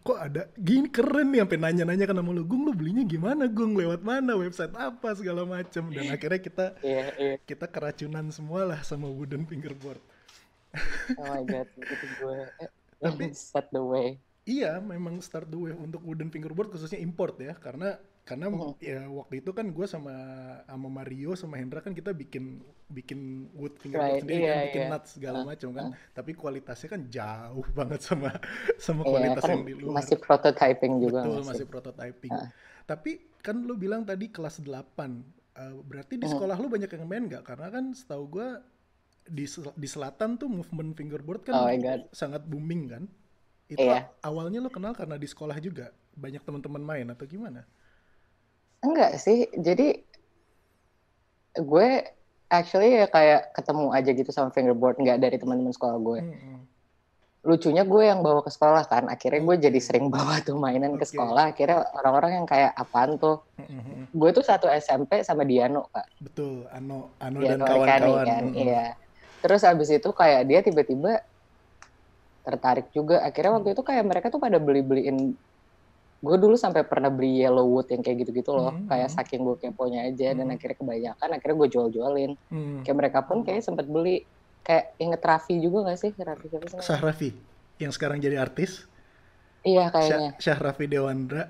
kok 0.01 0.17
ada? 0.17 0.49
Gini 0.57 0.89
keren 0.89 1.29
nih 1.29 1.45
sampai 1.45 1.59
nanya-nanya 1.61 2.05
kan 2.09 2.17
sama 2.17 2.33
lu. 2.33 2.41
Gung 2.41 2.65
lu 2.65 2.73
belinya 2.73 3.05
gimana 3.05 3.45
Gung? 3.45 3.77
Lewat 3.77 4.01
mana? 4.01 4.33
Website 4.33 4.73
apa 4.73 5.13
segala 5.13 5.45
macam 5.45 5.93
dan 5.93 6.09
akhirnya 6.09 6.41
kita 6.41 6.65
yeah, 6.81 7.13
yeah. 7.21 7.35
kita 7.45 7.69
keracunan 7.69 8.33
semua 8.33 8.65
lah 8.65 8.79
sama 8.81 9.05
wooden 9.05 9.45
fingerboard. 9.45 10.01
Oh 11.21 11.25
my 11.29 11.45
god 11.45 11.69
itu 11.77 12.07
gue 12.17 12.37
eh, 12.65 12.69
tapi 12.97 13.29
start 13.37 13.69
the 13.69 13.83
way. 13.83 14.17
iya 14.43 14.81
memang 14.81 15.21
start 15.21 15.47
the 15.47 15.59
way 15.59 15.71
untuk 15.71 16.01
wooden 16.01 16.33
fingerboard 16.33 16.73
khususnya 16.73 16.97
import 16.97 17.37
ya. 17.37 17.53
Karena 17.53 17.99
karena 18.23 18.47
uh-huh. 18.47 18.79
ya 18.79 19.03
waktu 19.11 19.43
itu 19.43 19.51
kan 19.51 19.67
gue 19.75 19.83
sama 19.83 20.15
sama 20.63 20.87
Mario 20.87 21.35
sama 21.35 21.59
Hendra 21.59 21.83
kan 21.83 21.91
kita 21.91 22.15
bikin 22.15 22.63
bikin 22.87 23.51
wood 23.51 23.75
fingerboard 23.83 24.15
right, 24.15 24.23
sendiri 24.23 24.43
iya, 24.47 24.53
kan 24.55 24.63
bikin 24.71 24.83
iya. 24.87 24.91
nuts 24.95 25.09
segala 25.19 25.37
uh, 25.43 25.45
macam 25.51 25.69
kan 25.75 25.85
uh. 25.91 25.93
tapi 26.15 26.31
kualitasnya 26.31 26.87
kan 26.87 27.01
jauh 27.11 27.67
banget 27.77 27.99
sama 27.99 28.31
sama 28.79 29.03
iya, 29.03 29.11
kualitas 29.11 29.43
kan 29.43 29.51
yang 29.51 29.63
di 29.67 29.75
luar 29.75 29.93
masih 29.99 30.17
prototyping 30.23 30.93
juga 31.03 31.19
betul 31.19 31.35
masih, 31.35 31.49
masih 31.51 31.65
prototyping 31.67 32.31
uh. 32.31 32.47
tapi 32.87 33.11
kan 33.43 33.59
lu 33.59 33.75
bilang 33.75 34.07
tadi 34.07 34.31
kelas 34.31 34.63
8 34.63 34.71
uh, 34.71 35.83
berarti 35.83 36.15
di 36.15 36.23
uh-huh. 36.23 36.31
sekolah 36.31 36.55
lu 36.63 36.71
banyak 36.71 36.87
yang 36.95 37.03
main 37.03 37.23
nggak 37.27 37.43
karena 37.43 37.67
kan 37.75 37.91
setahu 37.91 38.23
gue 38.39 38.47
di 39.27 39.45
di 39.75 39.87
selatan 39.87 40.39
tuh 40.39 40.47
movement 40.47 40.95
fingerboard 40.95 41.43
kan 41.43 41.55
oh 41.59 41.67
sangat 42.15 42.43
booming 42.47 42.87
kan 42.87 43.03
itu 43.67 43.83
iya. 43.83 44.11
awalnya 44.23 44.59
lo 44.59 44.71
kenal 44.71 44.91
karena 44.95 45.15
di 45.15 45.27
sekolah 45.27 45.59
juga 45.63 45.91
banyak 46.15 46.43
teman-teman 46.43 46.83
main 46.83 47.07
atau 47.11 47.23
gimana 47.27 47.63
Enggak 48.83 49.15
sih, 49.17 49.47
jadi 49.55 50.03
gue 51.55 51.89
actually 52.53 53.01
ya 53.01 53.07
kayak 53.09 53.55
ketemu 53.57 53.85
aja 53.89 54.09
gitu 54.13 54.29
sama 54.29 54.53
fingerboard 54.53 55.01
nggak 55.01 55.17
dari 55.17 55.37
teman-teman 55.41 55.73
sekolah 55.73 55.97
gue. 55.97 56.19
Hmm. 56.21 56.61
lucunya 57.43 57.83
gue 57.83 58.07
yang 58.07 58.23
bawa 58.23 58.39
ke 58.39 58.47
sekolah 58.55 58.87
kan 58.87 59.11
akhirnya 59.11 59.43
gue 59.43 59.67
jadi 59.67 59.79
sering 59.83 60.07
bawa 60.07 60.39
tuh 60.39 60.55
mainan 60.55 60.95
ke 60.95 61.03
sekolah 61.03 61.51
akhirnya 61.51 61.83
orang-orang 61.91 62.39
yang 62.39 62.47
kayak 62.47 62.71
apaan 62.71 63.19
tuh. 63.19 63.43
Gue 64.15 64.31
tuh 64.31 64.47
satu 64.47 64.71
SMP 64.71 65.27
sama 65.27 65.43
Diano 65.43 65.91
kak. 65.91 66.07
Betul 66.23 66.63
Ano 66.71 67.11
Ano 67.19 67.43
Diano 67.43 67.67
dan 67.67 67.67
kawan-kawan. 67.67 68.23
Kan 68.23 68.45
iya. 68.55 68.95
Terus 69.43 69.67
abis 69.67 69.91
itu 69.91 70.07
kayak 70.15 70.47
dia 70.47 70.63
tiba-tiba 70.63 71.19
tertarik 72.47 72.87
juga. 72.95 73.19
Akhirnya 73.27 73.59
waktu 73.59 73.75
itu 73.75 73.83
kayak 73.83 74.07
mereka 74.07 74.31
tuh 74.31 74.39
pada 74.39 74.55
beli-beliin 74.63 75.35
gue 76.23 76.35
dulu 76.39 76.55
sampai 76.55 76.87
pernah 76.87 77.11
beli 77.11 77.43
yellow 77.43 77.67
wood 77.67 77.91
yang 77.91 77.99
kayak 77.99 78.23
gitu-gitu 78.23 78.55
loh 78.55 78.71
mm 78.71 78.87
-hmm. 78.87 78.89
kayak 78.95 79.09
saking 79.11 79.43
gue 79.43 79.59
keponya 79.59 80.07
aja 80.07 80.31
mm 80.31 80.39
-hmm. 80.39 80.39
dan 80.39 80.55
akhirnya 80.55 80.77
kebanyakan 80.79 81.29
akhirnya 81.35 81.55
gue 81.59 81.69
jual-jualin. 81.75 82.31
Mm 82.47 82.55
-hmm. 82.55 82.79
kayak 82.87 82.97
mereka 82.97 83.19
pun 83.27 83.37
kayak 83.43 83.59
sempet 83.59 83.85
beli 83.91 84.23
kayak 84.63 84.95
inget 85.03 85.19
Raffi 85.19 85.59
juga 85.59 85.91
gak 85.91 85.99
sih? 85.99 86.11
Raffi 86.15 86.47
siapa 86.47 86.65
sih 86.71 86.79
Syah 86.79 87.01
Raffi 87.03 87.29
yang 87.83 87.91
sekarang 87.91 88.23
jadi 88.23 88.39
artis. 88.39 88.87
Iya 89.67 89.91
kayaknya. 89.91 90.39
Syah, 90.39 90.55
Syah 90.55 90.59
Raffi 90.63 90.85
Dewandra. 90.87 91.43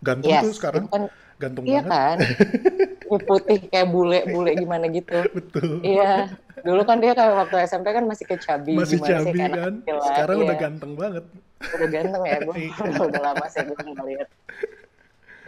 Ganteng 0.00 0.32
yes, 0.32 0.44
tuh 0.48 0.52
sekarang. 0.56 0.84
kan, 0.88 1.12
ganteng 1.36 1.64
iya 1.68 1.84
banget. 1.84 1.92
kan? 1.92 2.16
Putih 3.28 3.58
kayak 3.68 3.88
bule-bule 3.92 4.52
gimana 4.56 4.88
gitu. 4.88 5.28
Betul. 5.32 5.84
Iya 5.84 6.32
dulu 6.62 6.82
kan 6.84 6.98
dia 7.00 7.12
kayak 7.12 7.34
waktu 7.46 7.56
SMP 7.66 7.86
kan 7.92 8.04
masih 8.04 8.24
kecabi 8.28 8.72
masih 8.76 8.98
cabi 9.00 9.38
sih, 9.38 9.48
kan 9.50 9.74
sekarang 9.84 10.36
iya. 10.36 10.44
udah 10.46 10.56
ganteng 10.56 10.92
banget 10.96 11.24
udah 11.60 11.88
ganteng 11.88 12.22
ya 12.24 12.38
gue 12.44 12.56
iya. 12.64 13.00
udah 13.00 13.22
lama 13.22 13.46
sih 13.52 13.60
gue 13.64 13.76
ngeliat 13.76 14.28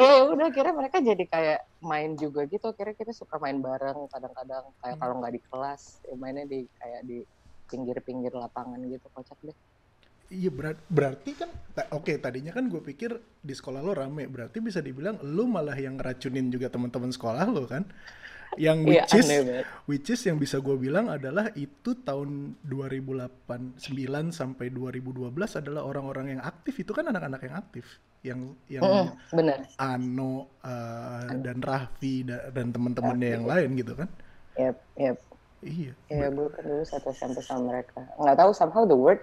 ya 0.01 0.13
udah 0.33 0.49
kira 0.51 0.71
mereka 0.73 0.97
jadi 1.05 1.25
kayak 1.29 1.61
main 1.85 2.17
juga 2.17 2.49
gitu 2.49 2.73
kira 2.73 2.97
kita 2.97 3.13
suka 3.13 3.37
main 3.37 3.61
bareng 3.61 4.09
kadang-kadang 4.09 4.65
kayak 4.81 4.97
hmm. 4.97 5.03
kalau 5.05 5.15
nggak 5.21 5.35
di 5.37 5.41
kelas 5.53 5.83
ya 6.09 6.15
mainnya 6.17 6.45
di 6.49 6.65
kayak 6.81 7.03
di 7.05 7.19
pinggir-pinggir 7.69 8.33
lapangan 8.33 8.81
gitu 8.89 9.07
kocak 9.13 9.39
deh 9.45 9.57
Iya 10.33 10.49
berat, 10.49 10.81
berarti 10.89 11.37
kan 11.37 11.53
oke 11.93 12.09
okay, 12.09 12.17
tadinya 12.17 12.57
kan 12.57 12.65
gue 12.73 12.81
pikir 12.81 13.21
di 13.45 13.53
sekolah 13.53 13.85
lo 13.85 13.93
rame 13.93 14.25
berarti 14.25 14.65
bisa 14.65 14.81
dibilang 14.81 15.21
lo 15.21 15.45
malah 15.45 15.77
yang 15.77 16.01
ngeracunin 16.01 16.49
juga 16.49 16.73
teman-teman 16.73 17.13
sekolah 17.13 17.45
lo 17.53 17.69
kan 17.69 17.85
yang 18.61 18.85
iya, 18.89 19.05
which 19.05 19.15
is 19.17 19.29
which 19.89 20.09
is 20.13 20.21
yang 20.29 20.37
bisa 20.37 20.61
gue 20.61 20.77
bilang 20.77 21.09
adalah 21.09 21.49
itu 21.57 21.97
tahun 22.05 22.61
2008 22.65 23.81
9 23.81 23.81
sampai 24.33 24.67
2012 24.69 25.33
adalah 25.61 25.83
orang-orang 25.87 26.37
yang 26.37 26.43
aktif. 26.45 26.85
Itu 26.85 26.93
kan 26.93 27.09
anak-anak 27.09 27.41
yang 27.45 27.57
aktif. 27.57 27.85
Yang 28.23 28.41
yang 28.69 28.83
mm, 28.85 29.07
bener. 29.35 29.59
Ano 29.81 30.53
uh, 30.63 31.27
dan 31.41 31.59
Raffi 31.65 32.27
da, 32.27 32.53
dan 32.53 32.71
teman-temannya 32.71 33.29
yang 33.41 33.45
lain 33.49 33.69
gitu 33.79 33.93
kan. 33.97 34.09
Yep 34.59 34.77
yep. 35.01 35.17
Iya. 35.63 35.93
Iya 36.11 36.27
gue 36.35 36.49
kan 36.51 36.63
dulu 36.67 36.85
satu 36.85 37.11
sampai 37.15 37.43
sama 37.43 37.63
mereka. 37.73 38.03
Nggak 38.19 38.37
tahu 38.37 38.51
somehow 38.53 38.85
the 38.85 38.99
word 38.99 39.23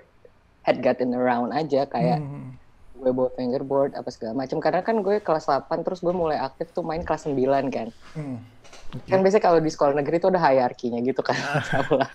had 0.63 0.79
gotten 0.81 1.13
around 1.15 1.51
aja 1.55 1.87
kayak 1.87 2.19
hmm. 2.19 2.55
gue 2.99 3.11
bawa 3.15 3.31
fingerboard 3.39 3.95
apa 3.95 4.11
segala 4.11 4.43
macam 4.43 4.59
karena 4.59 4.83
kan 4.83 4.99
gue 4.99 5.23
kelas 5.23 5.47
8 5.47 5.71
terus 5.87 6.03
gue 6.03 6.11
mulai 6.11 6.35
aktif 6.35 6.75
tuh 6.75 6.83
main 6.83 7.05
kelas 7.05 7.27
9 7.29 7.37
kan. 7.71 7.87
Hmm 8.15 8.58
Okay. 8.89 9.13
Kan 9.13 9.21
biasanya 9.21 9.43
kalau 9.45 9.59
di 9.61 9.69
sekolah 9.69 9.93
negeri 9.93 10.17
itu 10.17 10.27
ada 10.33 10.41
hierarkinya 10.41 10.99
gitu 11.05 11.21
kan. 11.21 11.37
lah. 11.99 12.09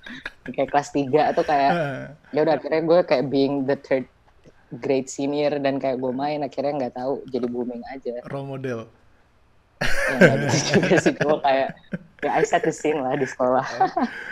kayak 0.50 0.68
kelas 0.74 0.90
3 0.90 1.30
atau 1.30 1.42
kayak 1.46 1.72
ya 2.34 2.40
udah 2.42 2.54
akhirnya 2.58 2.82
gue 2.82 2.98
kayak 3.06 3.24
being 3.30 3.62
the 3.62 3.78
third 3.78 4.10
grade 4.82 5.06
senior 5.06 5.54
dan 5.62 5.78
kayak 5.78 6.02
gue 6.02 6.10
main 6.10 6.42
akhirnya 6.42 6.86
nggak 6.86 6.94
tahu 6.98 7.22
jadi 7.30 7.46
booming 7.46 7.82
aja. 7.94 8.18
Role 8.26 8.48
model. 8.48 8.80
ya 9.84 10.32
gitu 10.38 10.80
juga 10.80 10.96
sih 11.02 11.12
gue 11.18 11.36
kayak 11.44 11.68
ya 12.24 12.30
I 12.40 12.44
set 12.46 12.64
the 12.64 12.72
scene 12.72 12.98
lah 13.04 13.14
di 13.14 13.26
sekolah. 13.28 13.66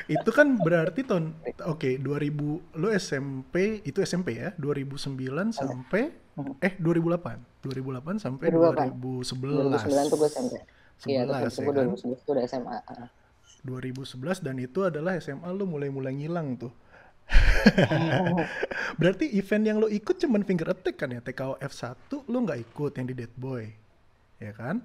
itu 0.08 0.30
kan 0.32 0.56
berarti 0.58 1.04
tahun 1.04 1.37
oke 1.66 1.82
okay, 1.82 1.94
2000 2.00 2.80
lo 2.80 2.88
SMP 2.94 3.84
itu 3.84 4.00
SMP 4.00 4.40
ya 4.40 4.54
2009 4.56 5.52
sampai 5.52 6.11
eh 6.64 6.72
2008 6.80 7.68
2008 7.68 8.22
sampai 8.22 8.46
2008. 8.49 8.96
2011. 8.96 10.11
2009 10.11 10.11
tuh 10.11 10.18
gue 10.18 10.30
SMP. 10.30 10.54
11 11.02 11.11
iya, 11.11 11.26
ya 11.26 11.35
kan? 11.35 11.50
2011 11.99 12.23
itu 12.23 12.30
udah 12.30 12.44
SMA. 12.47 12.78
2011 13.62 14.47
dan 14.47 14.56
itu 14.59 14.80
adalah 14.87 15.18
SMA 15.18 15.50
lu 15.54 15.66
mulai-mulai 15.66 16.14
ngilang 16.14 16.59
tuh. 16.59 16.73
Berarti 19.00 19.30
event 19.38 19.64
yang 19.64 19.78
lo 19.78 19.87
ikut 19.87 20.18
cuman 20.18 20.42
finger 20.42 20.75
attack 20.75 20.99
kan 20.99 21.11
ya? 21.14 21.23
TKO 21.23 21.59
F1 21.59 22.11
lo 22.26 22.37
nggak 22.42 22.61
ikut 22.71 22.92
yang 22.99 23.06
di 23.06 23.14
Dead 23.14 23.35
Boy. 23.38 23.71
Ya 24.42 24.52
kan? 24.54 24.82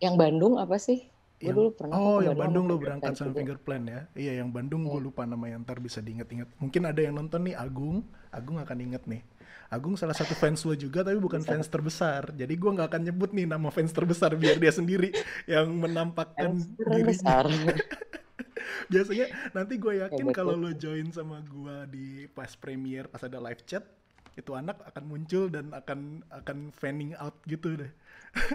Yang 0.00 0.14
Bandung 0.16 0.56
apa 0.56 0.80
sih? 0.80 1.08
Yang, 1.40 1.56
dulu 1.56 1.70
pernah 1.72 1.94
oh, 1.96 2.20
yang 2.20 2.36
Bandung, 2.36 2.68
Bandung 2.68 2.76
lo 2.76 2.76
berangkat 2.76 3.12
sama 3.16 3.32
Finger 3.32 3.56
Plan 3.56 3.84
ya? 3.88 4.00
Iya, 4.12 4.44
yang 4.44 4.52
Bandung 4.52 4.84
gue 4.84 5.00
iya. 5.00 5.06
lupa 5.08 5.24
nama 5.24 5.44
yang 5.48 5.64
ntar 5.64 5.80
bisa 5.80 6.04
diinget-inget. 6.04 6.48
Mungkin 6.60 6.84
ada 6.84 7.00
yang 7.00 7.16
nonton 7.16 7.48
nih 7.48 7.56
Agung, 7.56 8.04
Agung 8.28 8.60
akan 8.60 8.76
inget 8.76 9.08
nih. 9.08 9.24
Agung 9.70 9.94
salah 9.94 10.18
satu 10.18 10.34
fans 10.34 10.66
lo 10.66 10.74
juga 10.74 11.06
tapi 11.06 11.14
bukan 11.22 11.46
fans 11.46 11.70
terbesar. 11.70 12.34
Jadi 12.34 12.58
gue 12.58 12.70
nggak 12.74 12.90
akan 12.90 13.02
nyebut 13.06 13.30
nih 13.30 13.46
nama 13.46 13.70
fans 13.70 13.94
terbesar 13.94 14.34
biar 14.34 14.58
dia 14.58 14.74
sendiri 14.74 15.14
yang 15.46 15.70
menampakkan 15.70 16.58
dirinya. 16.74 17.38
Biasanya 18.90 19.30
nanti 19.54 19.78
gue 19.78 20.02
yakin 20.02 20.34
kalau 20.34 20.58
lo 20.58 20.74
join 20.74 21.14
sama 21.14 21.38
gue 21.46 21.76
di 21.86 22.06
pas 22.34 22.50
premiere 22.58 23.06
pas 23.06 23.22
ada 23.22 23.38
live 23.38 23.62
chat 23.62 23.86
itu 24.34 24.50
anak 24.58 24.82
akan 24.90 25.04
muncul 25.06 25.46
dan 25.46 25.70
akan 25.70 26.26
akan 26.34 26.74
fanning 26.74 27.14
out 27.22 27.38
gitu 27.46 27.78
deh. 27.78 27.92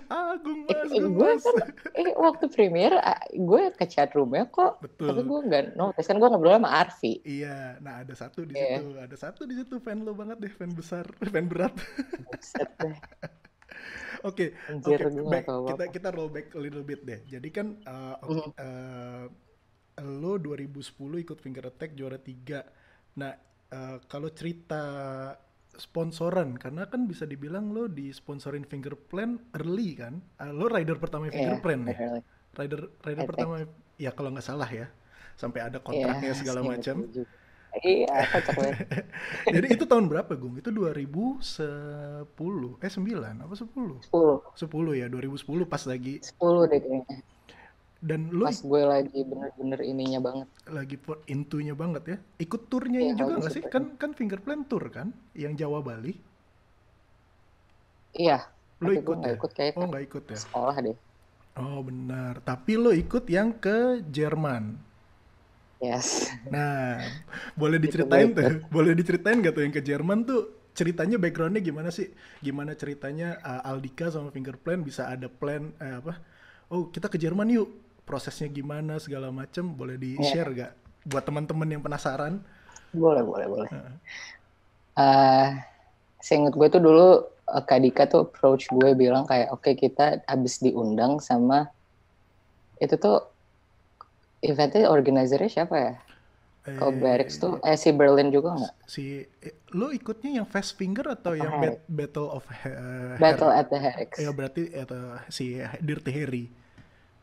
Agung 0.08 0.64
mas, 0.72 0.88
eh, 0.88 1.04
gue 1.04 1.32
kan, 1.44 1.68
eh 2.00 2.12
waktu 2.16 2.46
premier 2.48 2.96
gue 3.36 3.62
ke 3.76 3.86
chat 3.92 4.16
roomnya 4.16 4.48
kok, 4.48 4.80
Betul. 4.80 5.12
tapi 5.12 5.22
gue 5.28 5.40
nggak 5.52 5.64
notice 5.76 6.08
kan 6.08 6.16
gue 6.16 6.30
ngobrol 6.32 6.56
sama 6.56 6.72
Arfi. 6.72 7.20
Iya, 7.28 7.84
nah 7.84 8.00
ada 8.00 8.14
satu 8.16 8.48
di 8.48 8.56
yeah. 8.56 8.80
situ, 8.80 8.88
ada 8.96 9.16
satu 9.20 9.42
di 9.44 9.56
situ 9.60 9.76
fan 9.84 10.08
lo 10.08 10.16
banget 10.16 10.40
deh, 10.40 10.54
fan 10.54 10.72
besar, 10.72 11.04
fan 11.32 11.48
berat. 11.52 11.76
Oke, 14.26 14.58
oke, 14.74 14.90
back 15.30 15.46
kita 15.46 15.86
kita 15.94 16.10
roll 16.10 16.34
back 16.34 16.50
a 16.58 16.60
little 16.62 16.82
bit 16.82 17.06
deh. 17.06 17.22
Jadi 17.30 17.46
kan 17.54 17.78
uh, 17.86 18.18
mm. 18.26 18.58
uh, 18.58 19.26
lo 20.02 20.42
2010 20.42 20.98
ikut 21.22 21.38
Finger 21.38 21.70
Attack 21.70 21.94
juara 21.94 22.18
tiga. 22.18 22.66
Nah, 23.22 23.38
uh, 23.70 24.02
kalau 24.10 24.34
cerita 24.34 24.82
sponsoran. 25.78 26.58
Karena 26.60 26.88
kan 26.88 27.06
bisa 27.06 27.24
dibilang 27.28 27.72
lo 27.72 27.88
di 27.88 28.12
sponsorin 28.12 28.66
Fingerplan 28.66 29.56
early 29.56 29.96
kan. 29.96 30.20
Uh, 30.40 30.52
lo 30.52 30.66
rider 30.72 30.98
pertama 30.98 31.28
iya, 31.30 31.36
Fingerplan 31.36 31.82
yeah, 31.90 32.20
ya 32.20 32.22
rider 32.56 32.82
rider 33.04 33.24
I 33.24 33.28
pertama 33.28 33.56
think. 33.60 34.00
ya 34.00 34.12
kalau 34.16 34.30
nggak 34.32 34.48
salah 34.48 34.70
ya. 34.72 34.88
Sampai 35.36 35.60
ada 35.68 35.84
kontraknya 35.84 36.32
yeah, 36.32 36.40
segala 36.40 36.64
macam. 36.64 37.04
iya 37.84 38.08
jadi 39.52 39.68
itu 39.68 39.84
tahun 39.84 40.08
berapa 40.08 40.32
Gung? 40.40 40.56
Itu 40.56 40.72
2010 40.72 41.44
eh 42.80 42.88
9 42.88 43.44
apa 43.44 43.52
10 43.52 43.68
10 43.68 44.16
10 44.16 44.96
ya 44.96 45.12
2010 45.12 45.68
pas 45.68 45.84
lagi 45.84 46.24
10 46.24 46.72
deh 46.72 46.80
kayaknya 46.80 47.35
dan 48.06 48.30
lu 48.30 48.46
pas 48.46 48.62
gue 48.62 48.82
lagi 48.86 49.20
bener-bener 49.26 49.80
ininya 49.82 50.20
banget. 50.22 50.48
lagi 50.70 50.96
intunya 51.26 51.74
banget 51.74 52.04
ya. 52.06 52.18
Ikut 52.38 52.70
turnya 52.70 53.02
ya, 53.02 53.14
juga 53.18 53.42
nggak 53.42 53.54
sih? 53.58 53.64
kan 53.66 53.98
kan 53.98 54.14
fingerplan 54.14 54.62
tour 54.70 54.94
kan 54.94 55.10
yang 55.34 55.58
Jawa 55.58 55.82
Bali. 55.82 56.14
Iya. 58.14 58.46
Lu 58.86 58.94
ikut 58.94 59.26
ya? 59.26 59.34
ikut 59.34 59.52
kayak 59.58 59.74
oh 59.82 59.90
nggak 59.90 60.04
ikut 60.06 60.24
ya? 60.30 60.38
sekolah 60.38 60.76
deh. 60.86 60.98
Oh 61.58 61.82
benar. 61.82 62.46
Tapi 62.46 62.78
lo 62.78 62.94
ikut 62.94 63.26
yang 63.26 63.58
ke 63.58 64.06
Jerman. 64.06 64.78
Yes. 65.82 66.30
Nah 66.54 67.02
boleh 67.58 67.82
diceritain 67.82 68.30
tuh 68.38 68.62
boleh 68.70 68.94
diceritain 68.94 69.42
gak 69.42 69.54
tuh 69.58 69.64
yang 69.66 69.74
ke 69.74 69.82
Jerman 69.82 70.24
tuh 70.30 70.70
ceritanya 70.78 71.18
backgroundnya 71.18 71.66
gimana 71.66 71.90
sih? 71.90 72.14
Gimana 72.38 72.78
ceritanya 72.78 73.42
uh, 73.42 73.66
Aldika 73.66 74.14
sama 74.14 74.30
Fingerplan 74.30 74.86
bisa 74.86 75.10
ada 75.10 75.26
plan 75.26 75.74
eh, 75.82 75.98
apa? 75.98 76.22
Oh 76.70 76.94
kita 76.94 77.10
ke 77.10 77.18
Jerman 77.18 77.50
yuk 77.50 77.85
prosesnya 78.06 78.48
gimana 78.48 79.02
segala 79.02 79.34
macem 79.34 79.66
boleh 79.66 79.98
di 79.98 80.16
share 80.22 80.54
yeah. 80.54 80.70
gak 80.70 80.74
buat 81.06 81.24
teman-teman 81.26 81.70
yang 81.70 81.82
penasaran. 81.82 82.42
Boleh 82.94 83.22
boleh 83.26 83.48
boleh. 83.50 83.70
Uh. 83.74 83.94
Uh, 84.96 85.48
seinget 86.22 86.56
gue 86.56 86.68
tuh 86.72 86.82
dulu 86.82 87.28
uh, 87.52 87.64
Kak 87.66 87.84
Dika 87.84 88.10
tuh 88.10 88.26
approach 88.26 88.72
gue 88.72 88.96
bilang 88.98 89.28
kayak 89.28 89.52
oke 89.52 89.62
okay, 89.62 89.74
kita 89.76 90.24
habis 90.26 90.64
diundang 90.64 91.22
sama 91.22 91.70
itu 92.80 92.96
tuh 92.96 93.28
eventnya 94.42 94.88
organizernya 94.90 95.52
siapa 95.52 95.76
ya? 95.76 95.94
Eh, 96.66 96.82
kalau 96.82 96.98
Barracks 96.98 97.38
tuh 97.38 97.62
eh 97.62 97.78
si 97.78 97.94
Berlin 97.94 98.34
juga 98.34 98.58
nggak? 98.58 98.74
Si 98.90 99.22
eh, 99.22 99.54
lo 99.78 99.94
ikutnya 99.94 100.42
yang 100.42 100.48
Fast 100.50 100.74
Finger 100.74 101.14
atau 101.14 101.38
yang 101.38 101.62
bat, 101.62 101.78
Battle 101.86 102.30
of 102.34 102.42
uh, 102.50 103.22
Battle 103.22 103.54
at 103.54 103.70
the 103.70 103.78
Herrix 103.78 104.18
ya 104.18 104.34
berarti 104.34 104.74
atau 104.74 105.22
si 105.30 105.62
Dirty 105.78 106.12
Harry 106.12 106.46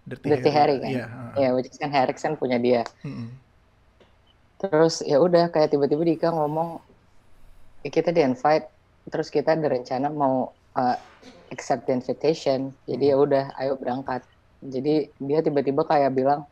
Dirty, 0.02 0.26
Dirty 0.34 0.50
Harry, 0.50 0.76
Harry 0.76 0.76
kan? 0.82 0.90
Iya, 0.90 0.98
yeah, 0.98 1.10
yeah, 1.38 1.50
which 1.54 1.70
is 1.70 1.78
kan 1.78 1.94
Harry 1.94 2.14
kan 2.14 2.34
punya 2.34 2.58
dia. 2.58 2.82
Mm-hmm. 3.06 3.28
Terus 4.62 5.02
ya 5.06 5.18
udah 5.22 5.50
kayak 5.50 5.74
tiba-tiba 5.74 6.02
Dika 6.02 6.28
ngomong 6.34 6.82
ya 7.86 7.90
kita 7.90 8.10
di 8.10 8.22
invite, 8.22 8.66
terus 9.10 9.30
kita 9.30 9.54
ada 9.54 9.66
rencana 9.66 10.10
mau 10.10 10.50
uh, 10.78 10.96
accept 11.50 11.86
the 11.86 11.94
invitation. 11.94 12.74
Jadi 12.86 13.04
mm. 13.06 13.12
ya 13.12 13.16
udah, 13.18 13.44
ayo 13.58 13.78
berangkat. 13.78 14.22
Jadi 14.62 15.10
dia 15.18 15.38
tiba-tiba 15.42 15.82
kayak 15.82 16.14
bilang 16.14 16.46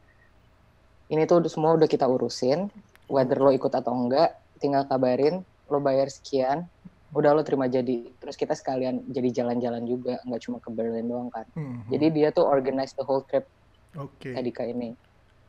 ini 1.11 1.27
tuh 1.27 1.43
semua 1.51 1.75
udah 1.75 1.91
kita 1.91 2.07
urusin, 2.07 2.71
whether 3.11 3.39
lo 3.39 3.51
ikut 3.51 3.71
atau 3.71 3.91
enggak, 3.91 4.39
tinggal 4.63 4.87
kabarin 4.87 5.43
lo 5.71 5.79
bayar 5.79 6.11
sekian 6.11 6.67
udah 7.11 7.31
lo 7.35 7.43
terima 7.43 7.67
jadi 7.67 8.07
terus 8.23 8.39
kita 8.39 8.55
sekalian 8.55 9.03
jadi 9.11 9.43
jalan-jalan 9.43 9.83
juga 9.83 10.23
nggak 10.23 10.41
cuma 10.47 10.63
ke 10.63 10.71
Berlin 10.71 11.11
doang 11.11 11.31
kan 11.35 11.47
mm-hmm. 11.59 11.91
jadi 11.91 12.07
dia 12.15 12.29
tuh 12.31 12.47
organize 12.47 12.95
the 12.95 13.03
whole 13.03 13.27
trip 13.27 13.51
okay. 13.99 14.31
Kadika 14.31 14.63
ini 14.63 14.95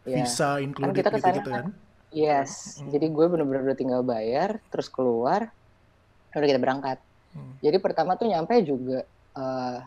ya. 0.10 0.26
visa 0.26 0.58
kan 0.58 0.66
included 0.66 0.90
kan 0.90 0.98
kita 0.98 1.10
ke 1.14 1.20
sana, 1.22 1.36
gitu, 1.38 1.50
kan 1.54 1.66
yes 2.10 2.82
mm. 2.82 2.90
jadi 2.90 3.06
gue 3.14 3.26
bener-bener 3.30 3.62
udah 3.70 3.78
tinggal 3.78 4.02
bayar 4.02 4.58
terus 4.74 4.90
keluar 4.90 5.54
udah 6.34 6.48
kita 6.50 6.62
berangkat 6.62 6.98
mm. 7.38 7.62
jadi 7.62 7.78
pertama 7.78 8.18
tuh 8.18 8.26
nyampe 8.26 8.58
juga 8.66 9.06
uh, 9.38 9.78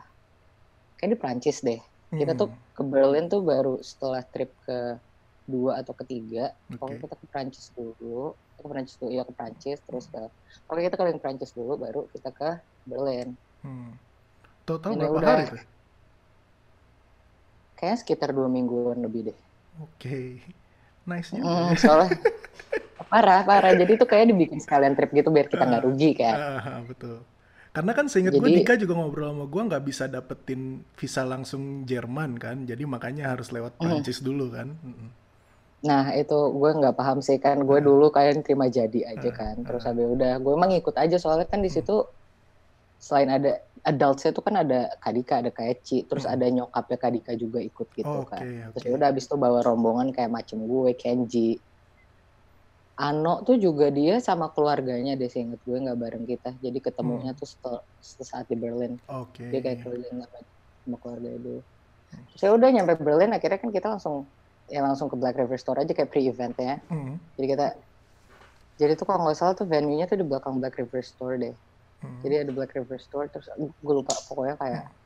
kayak 1.03 1.11
di 1.11 1.19
Prancis 1.19 1.59
deh 1.59 1.83
kita 2.15 2.39
tuh 2.39 2.55
mm. 2.55 2.59
ke 2.79 2.83
Berlin 2.87 3.27
tuh 3.27 3.43
baru 3.43 3.83
setelah 3.83 4.23
trip 4.23 4.55
ke 4.63 4.95
dua 5.45 5.81
atau 5.81 5.93
ketiga. 5.97 6.53
Okay. 6.69 6.77
pokoknya 6.79 6.99
kita 7.05 7.17
ke 7.17 7.27
Prancis 7.31 7.67
dulu. 7.77 8.35
Ke 8.57 8.67
Prancis 8.69 8.97
dulu 8.97 9.11
ya 9.13 9.23
ke 9.27 9.33
Prancis 9.35 9.79
terus 9.85 10.05
ke 10.09 10.23
oke 10.71 10.81
kita 10.81 10.97
kalian 10.97 11.19
Prancis 11.21 11.51
dulu 11.53 11.77
baru 11.77 12.07
kita 12.13 12.31
ke 12.33 12.51
Berlin. 12.89 13.37
Hmm. 13.65 13.97
total 14.65 14.97
berapa 14.97 15.17
udah, 15.21 15.29
hari 15.29 15.45
tuh? 15.49 15.61
Kayaknya 17.77 17.99
sekitar 18.01 18.29
dua 18.33 18.49
mingguan 18.49 19.01
lebih 19.01 19.33
deh. 19.33 19.39
Oke. 19.81 20.41
Okay. 21.05 21.11
nice 21.11 21.37
nya 21.37 21.45
hmm, 21.45 21.77
soalnya 21.77 22.17
parah 23.13 23.45
parah. 23.45 23.77
Jadi 23.77 23.93
itu 24.01 24.09
kayak 24.09 24.33
dibikin 24.33 24.57
sekalian 24.57 24.97
trip 24.97 25.13
gitu 25.13 25.29
biar 25.29 25.53
kita 25.53 25.69
nggak 25.69 25.85
uh, 25.85 25.87
rugi 25.93 26.11
kan 26.17 26.37
uh, 26.41 26.81
betul. 26.89 27.21
Karena 27.75 27.91
kan 27.91 28.07
seingat 28.07 28.39
gue 28.39 28.51
Dika 28.55 28.79
juga 28.79 28.95
ngobrol 28.95 29.35
sama 29.35 29.45
gue 29.51 29.63
nggak 29.67 29.83
bisa 29.83 30.07
dapetin 30.07 30.87
visa 30.95 31.27
langsung 31.27 31.83
Jerman 31.83 32.39
kan. 32.39 32.63
Jadi 32.63 32.87
makanya 32.87 33.35
harus 33.35 33.51
lewat 33.51 33.83
Prancis 33.83 34.23
uh, 34.23 34.31
dulu 34.31 34.55
kan. 34.55 34.79
Uh, 34.79 34.89
uh. 34.95 35.11
Nah 35.85 36.17
itu 36.17 36.39
gue 36.57 36.71
nggak 36.81 36.97
paham 36.97 37.21
sih 37.21 37.37
kan 37.37 37.61
gue 37.61 37.79
hmm. 37.79 37.87
dulu 37.87 38.09
kalian 38.09 38.41
terima 38.41 38.73
jadi 38.73 39.15
aja 39.15 39.29
hmm. 39.29 39.37
kan 39.37 39.55
terus 39.69 39.85
hmm. 39.85 39.91
habis 39.93 40.07
udah 40.17 40.33
gue 40.41 40.53
emang 40.57 40.73
ikut 40.73 40.97
aja 40.97 41.17
soalnya 41.21 41.45
kan 41.45 41.61
di 41.61 41.69
situ 41.69 42.09
selain 42.97 43.29
ada 43.29 43.61
adultsnya 43.85 44.33
tuh 44.33 44.41
kan 44.41 44.65
ada 44.65 44.97
Kadika 44.97 45.45
ada 45.45 45.53
Keci 45.53 46.09
terus 46.09 46.25
ada 46.25 46.49
nyokapnya 46.49 46.97
Kadika 46.97 47.33
juga 47.37 47.61
ikut 47.61 47.93
gitu 47.93 48.09
oh, 48.09 48.25
kan 48.25 48.41
okay, 48.41 48.73
terus 48.73 48.85
okay. 48.89 48.97
udah 48.97 49.07
habis 49.13 49.29
itu 49.29 49.37
bawa 49.37 49.61
rombongan 49.61 50.09
kayak 50.17 50.33
macem 50.33 50.65
gue 50.65 50.91
Kenji 50.97 51.61
Ano 52.95 53.43
tuh 53.43 53.59
juga 53.59 53.91
dia 53.91 54.23
sama 54.23 54.55
keluarganya 54.55 55.19
deh 55.19 55.27
inget 55.27 55.59
gue 55.67 55.77
nggak 55.77 55.99
bareng 55.99 56.25
kita 56.25 56.57
jadi 56.63 56.79
ketemunya 56.79 57.35
hmm. 57.35 57.41
tuh 57.43 57.49
setel, 57.51 57.77
saat 58.01 58.49
di 58.49 58.57
Berlin 58.57 58.97
okay. 59.05 59.53
dia 59.53 59.61
kayak 59.61 59.85
keliling 59.85 60.25
sama 60.25 60.97
keluarga 61.03 61.29
dulu 61.37 61.61
saya 62.39 62.55
udah 62.57 62.69
nyampe 62.71 62.95
Berlin 63.03 63.37
akhirnya 63.37 63.59
kan 63.61 63.69
kita 63.75 63.87
langsung 63.93 64.25
ya 64.69 64.81
langsung 64.81 65.13
ke 65.13 65.17
Black 65.17 65.37
River 65.37 65.59
Store 65.61 65.81
aja 65.81 65.93
kayak 65.93 66.11
pre-event 66.11 66.57
ya. 66.57 66.77
Mm. 66.89 67.21
Jadi 67.37 67.47
kita 67.47 67.67
jadi 68.75 68.93
tuh 68.99 69.07
kalau 69.07 69.23
nggak 69.29 69.39
salah 69.39 69.55
tuh 69.55 69.69
venue-nya 69.69 70.11
tuh 70.11 70.19
di 70.19 70.27
belakang 70.27 70.59
Black 70.59 70.81
River 70.81 71.03
Store 71.05 71.37
deh. 71.37 71.55
Mm. 72.03 72.19
Jadi 72.25 72.35
ada 72.47 72.51
Black 72.53 72.73
River 72.75 72.99
Store 72.99 73.27
terus 73.29 73.47
gue 73.59 73.95
lupa 73.95 74.17
pokoknya 74.27 74.57
kayak 74.57 74.85
mm. 74.89 75.03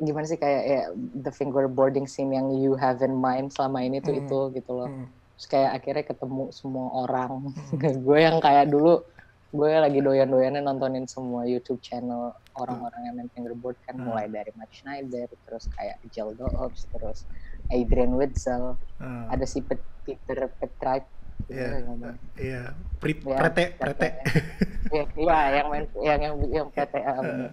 gimana 0.00 0.24
sih 0.24 0.40
kayak 0.40 0.62
ya 0.64 0.82
the 0.96 1.32
fingerboarding 1.32 2.08
scene 2.08 2.32
yang 2.32 2.48
you 2.56 2.72
have 2.72 3.04
in 3.04 3.12
mind 3.12 3.52
selama 3.52 3.84
ini 3.84 4.00
tuh 4.00 4.16
mm. 4.16 4.20
itu 4.24 4.38
gitu 4.56 4.72
loh. 4.72 4.88
Mm. 4.88 5.06
Terus 5.36 5.46
kayak 5.48 5.70
akhirnya 5.76 6.04
ketemu 6.08 6.44
semua 6.52 6.86
orang. 7.04 7.52
Mm. 7.76 8.00
gue 8.02 8.18
yang 8.18 8.36
kayak 8.40 8.72
dulu 8.72 9.04
gue 9.50 9.70
lagi 9.82 9.98
doyan-doyannya 9.98 10.62
nontonin 10.62 11.10
semua 11.10 11.42
YouTube 11.42 11.82
channel 11.82 12.30
orang-orang 12.54 13.02
yang 13.10 13.14
main 13.18 13.30
fingerboard 13.34 13.74
kan 13.82 13.98
hmm. 13.98 14.06
mulai 14.06 14.30
dari 14.30 14.54
Matt 14.54 14.70
Schneider 14.70 15.26
terus 15.46 15.66
kayak 15.74 15.98
Jeldo 16.14 16.46
Ops 16.54 16.86
terus 16.94 17.26
Adrian 17.74 18.14
Witzel 18.14 18.78
hmm. 19.02 19.26
ada 19.26 19.44
si 19.46 19.58
Peter 20.06 20.46
Petrite 20.58 21.20
Iya, 21.50 21.82
iya, 22.38 22.62
prete, 23.00 23.74
prete. 23.74 24.08
Iya, 24.90 25.38
yang 25.56 25.66
main, 25.72 25.84
yang 25.98 26.18
yang 26.20 26.34
yang 26.46 26.66
PT. 26.70 26.94
Uh, 27.00 27.50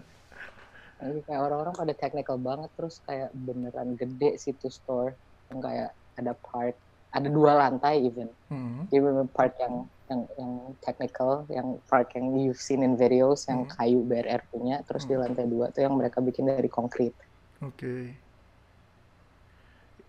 kayak 1.25 1.41
orang-orang 1.41 1.73
pada 1.73 1.93
technical 1.97 2.37
banget, 2.37 2.69
terus 2.77 3.01
kayak 3.05 3.29
beneran 3.33 3.97
gede 3.97 4.37
situ 4.37 4.69
store, 4.69 5.17
yang 5.49 5.61
kayak 5.61 5.89
ada 6.17 6.33
part, 6.33 6.77
ada 7.17 7.29
dua 7.33 7.51
lantai 7.57 8.05
even. 8.05 8.29
Hmm. 8.47 8.86
Jadi 8.88 9.01
part 9.33 9.53
yang 9.57 9.75
yang 10.07 10.21
yang 10.39 10.51
technical, 10.79 11.43
yang 11.51 11.67
part 11.91 12.07
yang 12.15 12.31
you've 12.38 12.62
seen 12.62 12.86
in 12.86 12.95
videos 12.95 13.50
yang 13.50 13.67
hmm. 13.67 13.74
kayu 13.75 14.00
BRR 14.05 14.41
punya, 14.53 14.86
terus 14.86 15.03
hmm. 15.03 15.09
di 15.12 15.15
lantai 15.19 15.45
dua 15.50 15.65
tuh 15.74 15.81
yang 15.83 15.97
mereka 15.97 16.21
bikin 16.24 16.47
dari 16.47 16.69
konkrit. 16.69 17.12
Oke. 17.59 17.74
Okay. 17.75 18.03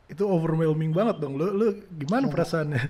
Itu 0.08 0.24
overwhelming 0.28 0.92
banget 0.92 1.20
dong. 1.20 1.36
Lu 1.36 1.50
lu 1.52 1.66
gimana 1.96 2.28
ya. 2.28 2.32
perasaannya? 2.32 2.82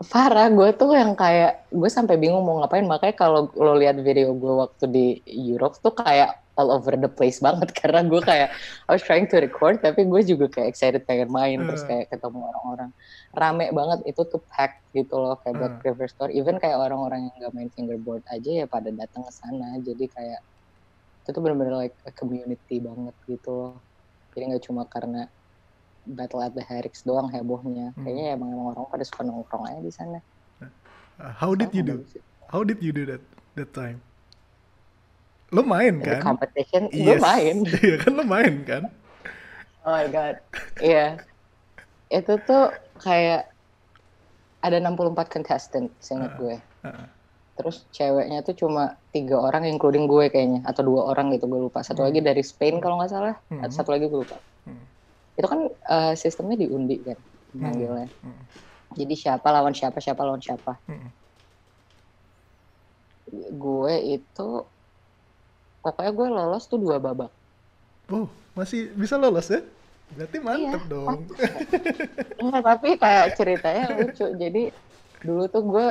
Farah, 0.00 0.48
gue 0.48 0.72
tuh 0.80 0.96
yang 0.96 1.12
kayak 1.12 1.68
gue 1.68 1.90
sampai 1.92 2.16
bingung 2.16 2.40
mau 2.40 2.56
ngapain. 2.64 2.88
Makanya 2.88 3.14
kalau 3.20 3.52
lo 3.52 3.76
lihat 3.76 4.00
video 4.00 4.32
gue 4.32 4.54
waktu 4.56 4.84
di 4.88 5.06
Europe 5.28 5.76
tuh 5.84 5.92
kayak 5.92 6.40
all 6.60 6.68
over 6.68 6.92
the 6.92 7.08
place 7.08 7.40
banget 7.40 7.72
karena 7.80 8.04
gue 8.04 8.20
kayak 8.20 8.52
I 8.88 8.90
was 8.92 9.00
trying 9.00 9.24
to 9.32 9.40
record 9.40 9.80
tapi 9.80 10.04
gue 10.04 10.20
juga 10.20 10.52
kayak 10.52 10.76
excited 10.76 11.08
pengen 11.08 11.32
main 11.32 11.64
terus 11.64 11.80
hmm. 11.80 11.88
kayak 11.88 12.06
ketemu 12.12 12.38
orang-orang 12.52 12.90
rame 13.32 13.66
banget 13.72 14.00
itu 14.12 14.22
tuh 14.28 14.44
pack 14.52 14.84
gitu 14.92 15.16
loh 15.16 15.40
kayak 15.40 15.56
buat 15.56 15.74
uh. 15.80 15.82
River 15.88 16.06
Store 16.12 16.28
even 16.28 16.60
kayak 16.60 16.76
orang-orang 16.76 17.32
yang 17.32 17.48
gak 17.48 17.54
main 17.56 17.70
fingerboard 17.72 18.20
aja 18.28 18.64
ya 18.64 18.66
pada 18.68 18.92
datang 18.92 19.24
ke 19.24 19.32
sana 19.32 19.80
jadi 19.80 20.04
kayak 20.12 20.40
itu 21.24 21.28
tuh 21.32 21.40
bener-bener 21.40 21.88
like 21.88 21.96
a 22.04 22.12
community 22.12 22.76
banget 22.76 23.16
gitu 23.24 23.50
loh 23.50 23.74
jadi 24.36 24.54
nggak 24.54 24.64
cuma 24.68 24.84
karena 24.86 25.26
Battle 26.12 26.42
at 26.42 26.52
the 26.52 26.64
Herix 26.64 27.06
doang 27.06 27.30
hebohnya 27.30 27.94
hmm. 27.94 28.02
kayaknya 28.04 28.26
emang 28.34 28.50
emang 28.52 28.66
orang 28.74 28.86
pada 28.90 29.04
suka 29.06 29.22
nongkrong 29.22 29.64
aja 29.70 29.80
di 29.80 29.92
sana 29.92 30.18
uh, 31.22 31.32
how 31.34 31.54
did 31.54 31.70
you 31.70 31.82
do 31.86 32.02
how 32.50 32.66
did 32.66 32.82
you 32.82 32.90
do 32.90 33.06
that 33.06 33.22
that 33.54 33.70
time 33.70 34.02
lo 35.50 35.66
main 35.66 35.98
kan 36.02 36.22
competition 36.22 36.86
yes. 36.94 37.06
gue 37.06 37.16
main 37.18 37.56
iya 37.86 37.96
kan 37.98 38.12
lo 38.14 38.24
main 38.26 38.54
kan 38.62 38.82
oh 39.86 39.92
my 39.94 40.06
god 40.10 40.38
iya 40.78 41.18
yeah. 41.18 42.18
itu 42.18 42.38
tuh 42.46 42.70
kayak 43.02 43.50
ada 44.60 44.76
64 44.76 45.32
contestant 45.32 45.88
seingat 46.00 46.36
uh, 46.36 46.38
gue. 46.38 46.56
Uh, 46.84 47.06
Terus 47.60 47.84
ceweknya 47.92 48.40
tuh 48.40 48.56
cuma 48.56 48.96
tiga 49.12 49.36
orang 49.36 49.68
including 49.68 50.08
gue 50.08 50.32
kayaknya 50.32 50.64
atau 50.64 50.80
dua 50.84 51.12
orang 51.12 51.32
gitu 51.36 51.48
gue 51.48 51.60
lupa. 51.68 51.84
Satu 51.84 52.04
hmm. 52.04 52.08
lagi 52.08 52.20
dari 52.24 52.42
Spain 52.44 52.80
kalau 52.80 53.00
nggak 53.00 53.12
salah, 53.12 53.34
hmm. 53.52 53.68
satu 53.68 53.92
lagi 53.92 54.08
gue 54.08 54.20
lupa. 54.24 54.36
Hmm. 55.34 55.38
Itu 55.38 55.46
kan 55.46 55.60
uh, 55.70 56.14
sistemnya 56.18 56.56
diundi 56.58 56.96
kan 57.02 57.18
hmm. 57.18 57.60
manggilnya. 57.60 58.08
Hmm. 58.22 58.42
Jadi 58.94 59.14
siapa 59.14 59.48
lawan 59.54 59.74
siapa, 59.74 60.02
siapa 60.02 60.22
lawan 60.26 60.42
siapa. 60.42 60.74
Hmm. 60.90 61.10
Gue 63.54 64.18
itu 64.18 64.48
pokoknya 65.80 66.10
gue 66.10 66.26
lolos 66.28 66.64
tuh 66.66 66.78
dua 66.82 66.98
babak. 66.98 67.30
Oh, 68.10 68.26
masih 68.58 68.90
bisa 68.98 69.14
lolos 69.14 69.46
ya? 69.46 69.62
Berarti 70.10 70.36
mantep 70.42 70.82
iya. 70.82 70.90
dong. 70.90 71.18
Enggak, 72.42 72.62
tapi 72.74 72.88
kayak 72.98 73.26
ceritanya 73.38 73.84
lucu. 73.94 74.26
Jadi 74.34 74.62
dulu 75.22 75.44
tuh 75.46 75.62
gue 75.62 75.86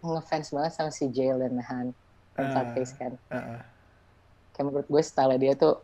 ngefans 0.00 0.48
banget 0.52 0.72
sama 0.72 0.90
si 0.92 1.12
Jalen 1.12 1.60
Han. 1.60 1.92
uh, 2.40 2.64
kan. 2.96 3.12
Uh, 3.28 3.36
uh. 3.36 3.60
Kayak 4.56 4.64
menurut 4.64 4.88
gue 4.88 5.02
style 5.04 5.36
dia 5.36 5.52
tuh 5.52 5.76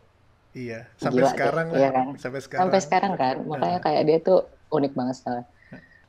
Iya, 0.51 0.79
sampai 0.99 1.23
gila 1.23 1.29
sekarang 1.31 1.65
deh, 1.71 1.79
iya 1.79 1.89
kan? 1.95 2.05
Sampai 2.19 2.39
sekarang. 2.43 2.61
Sampai 2.67 2.79
sekarang 2.83 3.13
kan. 3.15 3.35
Makanya 3.47 3.79
uh. 3.79 3.83
kayak 3.83 4.03
dia 4.03 4.17
tuh 4.19 4.39
unik 4.71 4.93
banget 4.95 5.15
style. 5.15 5.45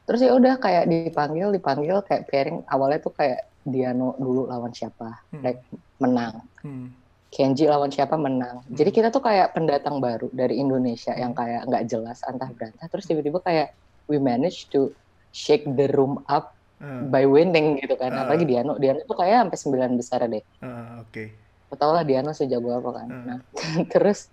Terus 0.03 0.21
ya 0.21 0.33
udah 0.35 0.55
kayak 0.59 0.85
dipanggil, 0.91 1.49
dipanggil 1.55 2.03
kayak 2.03 2.27
pairing 2.27 2.67
awalnya 2.67 2.99
tuh 2.99 3.15
kayak 3.15 3.47
Diano 3.63 4.19
dulu 4.19 4.51
lawan 4.51 4.75
siapa, 4.75 5.23
hmm. 5.31 5.43
like 5.47 5.63
menang. 6.03 6.43
Hmm 6.59 7.03
Kenji 7.33 7.65
lawan 7.65 7.89
siapa 7.89 8.21
menang. 8.21 8.61
Hmm. 8.61 8.77
Jadi 8.77 8.93
kita 8.93 9.09
tuh 9.09 9.25
kayak 9.25 9.57
pendatang 9.57 10.05
baru 10.05 10.29
dari 10.37 10.61
Indonesia 10.61 11.17
yang 11.17 11.33
kayak 11.33 11.65
nggak 11.65 11.89
jelas 11.89 12.21
antah 12.29 12.53
berantah. 12.53 12.85
Terus 12.93 13.09
tiba-tiba 13.09 13.41
kayak 13.41 13.73
we 14.05 14.21
manage 14.21 14.69
to 14.69 14.93
shake 15.33 15.65
the 15.65 15.89
room 15.97 16.21
up 16.29 16.53
uh. 16.85 17.09
by 17.09 17.25
winning 17.25 17.81
gitu 17.81 17.97
kan. 17.97 18.13
Uh. 18.13 18.29
Apalagi 18.29 18.45
Diano, 18.45 18.77
Diano 18.77 19.01
tuh 19.09 19.17
kayak 19.17 19.49
sampai 19.49 19.59
sembilan 19.65 19.91
besar 19.97 20.21
deh. 20.29 20.45
Uh, 20.61 21.01
Oke. 21.01 21.09
Okay. 21.09 21.29
Tau 21.73 21.93
lah 21.97 22.05
Diano 22.05 22.37
sejago 22.37 22.73
apa 22.73 22.91
kan. 23.03 23.09
Uh. 23.09 23.25
Nah, 23.27 23.39
terus 23.93 24.29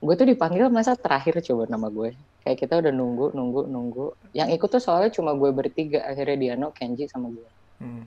gue 0.00 0.14
tuh 0.16 0.28
dipanggil 0.28 0.72
masa 0.72 0.96
terakhir 0.96 1.44
coba 1.44 1.68
nama 1.68 1.88
gue. 1.92 2.16
Kayak 2.40 2.56
kita 2.56 2.74
udah 2.80 2.92
nunggu, 2.92 3.36
nunggu, 3.36 3.68
nunggu. 3.68 4.06
Yang 4.32 4.56
ikut 4.56 4.68
tuh 4.72 4.82
soalnya 4.82 5.12
cuma 5.12 5.36
gue 5.36 5.50
bertiga. 5.52 6.08
Akhirnya 6.08 6.36
Diano, 6.40 6.72
Kenji 6.72 7.04
sama 7.04 7.28
gue. 7.28 7.50
Hmm. 7.80 8.04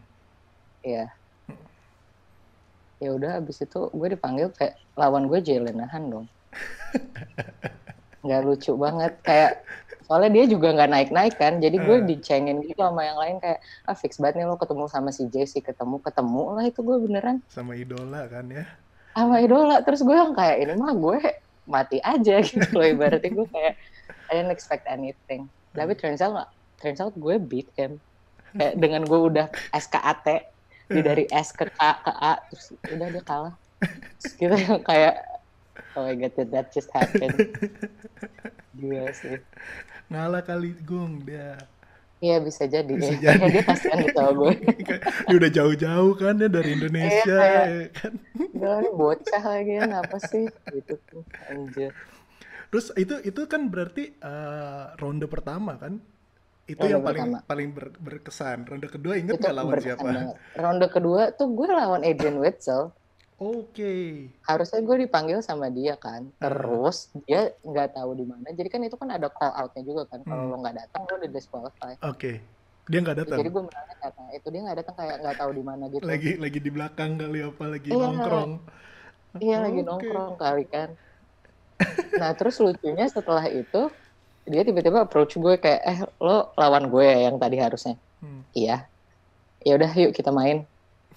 Iya 0.84 1.14
ya 3.04 3.12
udah 3.12 3.32
abis 3.44 3.68
itu 3.68 3.92
gue 3.92 4.08
dipanggil 4.16 4.48
kayak 4.56 4.80
lawan 4.96 5.28
gue 5.28 5.40
Jelenahan 5.44 6.04
dong 6.08 6.26
nggak 8.24 8.42
lucu 8.48 8.72
banget 8.80 9.14
kayak 9.20 9.68
soalnya 10.04 10.32
dia 10.36 10.46
juga 10.52 10.76
nggak 10.76 10.90
naik 10.92 11.10
naik 11.10 11.36
kan 11.40 11.60
jadi 11.64 11.78
gue 11.80 11.98
uh. 12.00 12.06
dicengin 12.06 12.60
gitu 12.64 12.80
sama 12.84 13.02
yang 13.08 13.18
lain 13.20 13.36
kayak 13.40 13.60
ah 13.88 13.96
fix 13.96 14.20
banget 14.20 14.44
nih 14.44 14.46
lo 14.48 14.60
ketemu 14.60 14.86
sama 14.92 15.10
si 15.16 15.28
Jesse 15.32 15.60
ketemu 15.64 16.00
ketemu 16.04 16.44
lah 16.56 16.64
itu 16.68 16.80
gue 16.84 16.98
beneran. 17.00 17.38
Sama 17.50 17.74
idola 17.76 18.28
kan 18.28 18.46
ya? 18.52 18.66
Sama 19.14 19.36
idola 19.40 19.80
terus 19.82 20.02
gue 20.04 20.16
yang 20.16 20.36
kayak 20.36 20.58
ini 20.64 20.74
mah 20.76 20.94
gue 20.96 21.18
mati 21.64 21.98
aja 22.04 22.36
gitu 22.48 22.68
loh 22.76 22.88
ibaratnya 22.88 23.32
gue 23.32 23.48
kayak 23.48 23.74
I 24.28 24.32
didn't 24.40 24.54
expect 24.54 24.84
anything. 24.90 25.48
Tapi 25.74 25.96
turns 25.96 26.22
out 26.22 26.52
turns 26.84 27.00
out 27.00 27.16
gue 27.16 27.40
beat 27.40 27.70
him 27.80 27.98
kayak 28.54 28.78
dengan 28.78 29.02
gue 29.08 29.20
udah 29.34 29.48
SKAT 29.74 30.52
di 30.92 31.00
dari 31.02 31.26
S 31.32 31.56
ke 31.56 31.66
K 31.66 31.80
ke 32.06 32.12
A 32.12 32.38
terus 32.52 32.76
udah 32.92 33.08
dia 33.10 33.24
kalah. 33.24 33.56
Terus 34.20 34.34
kita 34.38 34.56
kayak 34.84 35.34
oh 35.96 36.06
my 36.06 36.16
god 36.18 36.34
that 36.50 36.74
just 36.74 36.90
happened 36.94 37.38
gila 38.78 39.10
sih 39.14 39.38
ngalah 40.12 40.44
kali 40.44 40.76
gung 40.84 41.24
dia 41.24 41.60
Iya 42.24 42.40
bisa 42.40 42.64
jadi. 42.72 42.88
Bisa 42.88 43.20
ya. 43.20 43.36
jadi. 43.36 43.52
dia 43.52 43.64
kasihan 43.68 44.00
gitu 44.00 44.16
sama 44.16 44.32
gue. 44.32 44.52
dia 45.28 45.36
udah 45.36 45.52
jauh-jauh 45.52 46.14
kan 46.16 46.40
ya 46.40 46.48
dari 46.48 46.70
Indonesia. 46.80 47.36
Iya, 47.36 47.64
ya, 47.68 47.86
kan. 47.92 48.14
Gila 48.32 48.80
bocah 48.96 49.44
lagi 49.44 49.74
ya 49.76 49.84
apa 49.92 50.18
sih 50.24 50.48
gitu 50.48 50.94
tuh 51.04 51.24
anjir. 51.52 51.92
Terus 52.72 52.96
itu 52.96 53.20
itu 53.28 53.42
kan 53.52 53.68
berarti 53.68 54.16
uh, 54.24 54.96
ronde 54.96 55.28
pertama 55.28 55.76
kan? 55.76 56.00
Itu 56.64 56.88
ronde 56.88 56.96
yang 56.96 57.04
paling 57.04 57.28
pertama. 57.28 57.38
paling 57.44 57.70
ber, 57.76 57.86
berkesan. 58.00 58.58
Ronde 58.72 58.88
kedua 58.88 59.20
inget 59.20 59.44
nggak 59.44 59.56
lawan 59.60 59.76
siapa? 59.84 60.08
Banget. 60.08 60.36
Ronde 60.56 60.88
kedua 60.88 61.22
tuh 61.36 61.52
gue 61.52 61.68
lawan 61.68 62.08
Adrian 62.08 62.40
Witzel. 62.40 62.96
Oke. 63.42 63.74
Okay. 63.74 64.06
Harusnya 64.46 64.80
gue 64.84 64.98
dipanggil 65.08 65.40
sama 65.42 65.72
dia 65.72 65.98
kan. 65.98 66.30
Terus 66.38 67.14
uh. 67.14 67.22
dia 67.26 67.54
nggak 67.62 67.98
tahu 67.98 68.12
di 68.18 68.26
mana. 68.26 68.48
Jadi 68.54 68.70
kan 68.70 68.82
itu 68.86 68.96
kan 68.98 69.10
ada 69.14 69.28
call 69.30 69.54
outnya 69.54 69.84
juga 69.86 70.04
kan. 70.10 70.22
Kalau 70.26 70.44
hmm. 70.48 70.52
lo 70.54 70.58
nggak 70.62 70.76
datang 70.78 71.02
lo 71.08 71.14
udah 71.18 71.32
disqualify. 71.32 71.94
Oke. 72.04 72.18
Okay. 72.18 72.36
Dia 72.92 73.00
nggak 73.00 73.18
datang. 73.24 73.38
Jadi 73.40 73.50
gue 73.50 73.64
menanya 73.64 73.96
kata 73.98 74.24
itu 74.36 74.48
dia 74.52 74.62
nggak 74.68 74.78
datang 74.84 74.96
kayak 75.00 75.16
nggak 75.24 75.38
tahu 75.40 75.52
di 75.56 75.64
mana 75.64 75.84
gitu. 75.88 76.04
Lagi 76.04 76.32
lagi 76.36 76.60
di 76.60 76.72
belakang 76.72 77.12
kali 77.16 77.40
apa 77.42 77.64
lagi 77.66 77.90
iya, 77.90 77.98
nongkrong. 78.00 78.52
Iya 79.34 79.58
lagi 79.66 79.80
okay. 79.82 79.88
nongkrong 79.88 80.34
kali 80.38 80.66
kan 80.70 80.90
nah 82.18 82.32
terus 82.38 82.60
lucunya 82.62 83.06
setelah 83.10 83.46
itu 83.50 83.90
dia 84.44 84.62
tiba-tiba 84.62 85.08
approach 85.08 85.40
gue 85.40 85.56
kayak 85.56 85.82
eh 85.88 86.00
lo 86.20 86.52
lawan 86.60 86.92
gue 86.92 87.04
ya 87.04 87.32
yang 87.32 87.40
tadi 87.40 87.58
harusnya 87.60 87.96
hmm. 88.20 88.42
iya 88.54 88.86
ya 89.64 89.80
udah 89.80 89.92
yuk 89.96 90.12
kita 90.12 90.30
main 90.30 90.68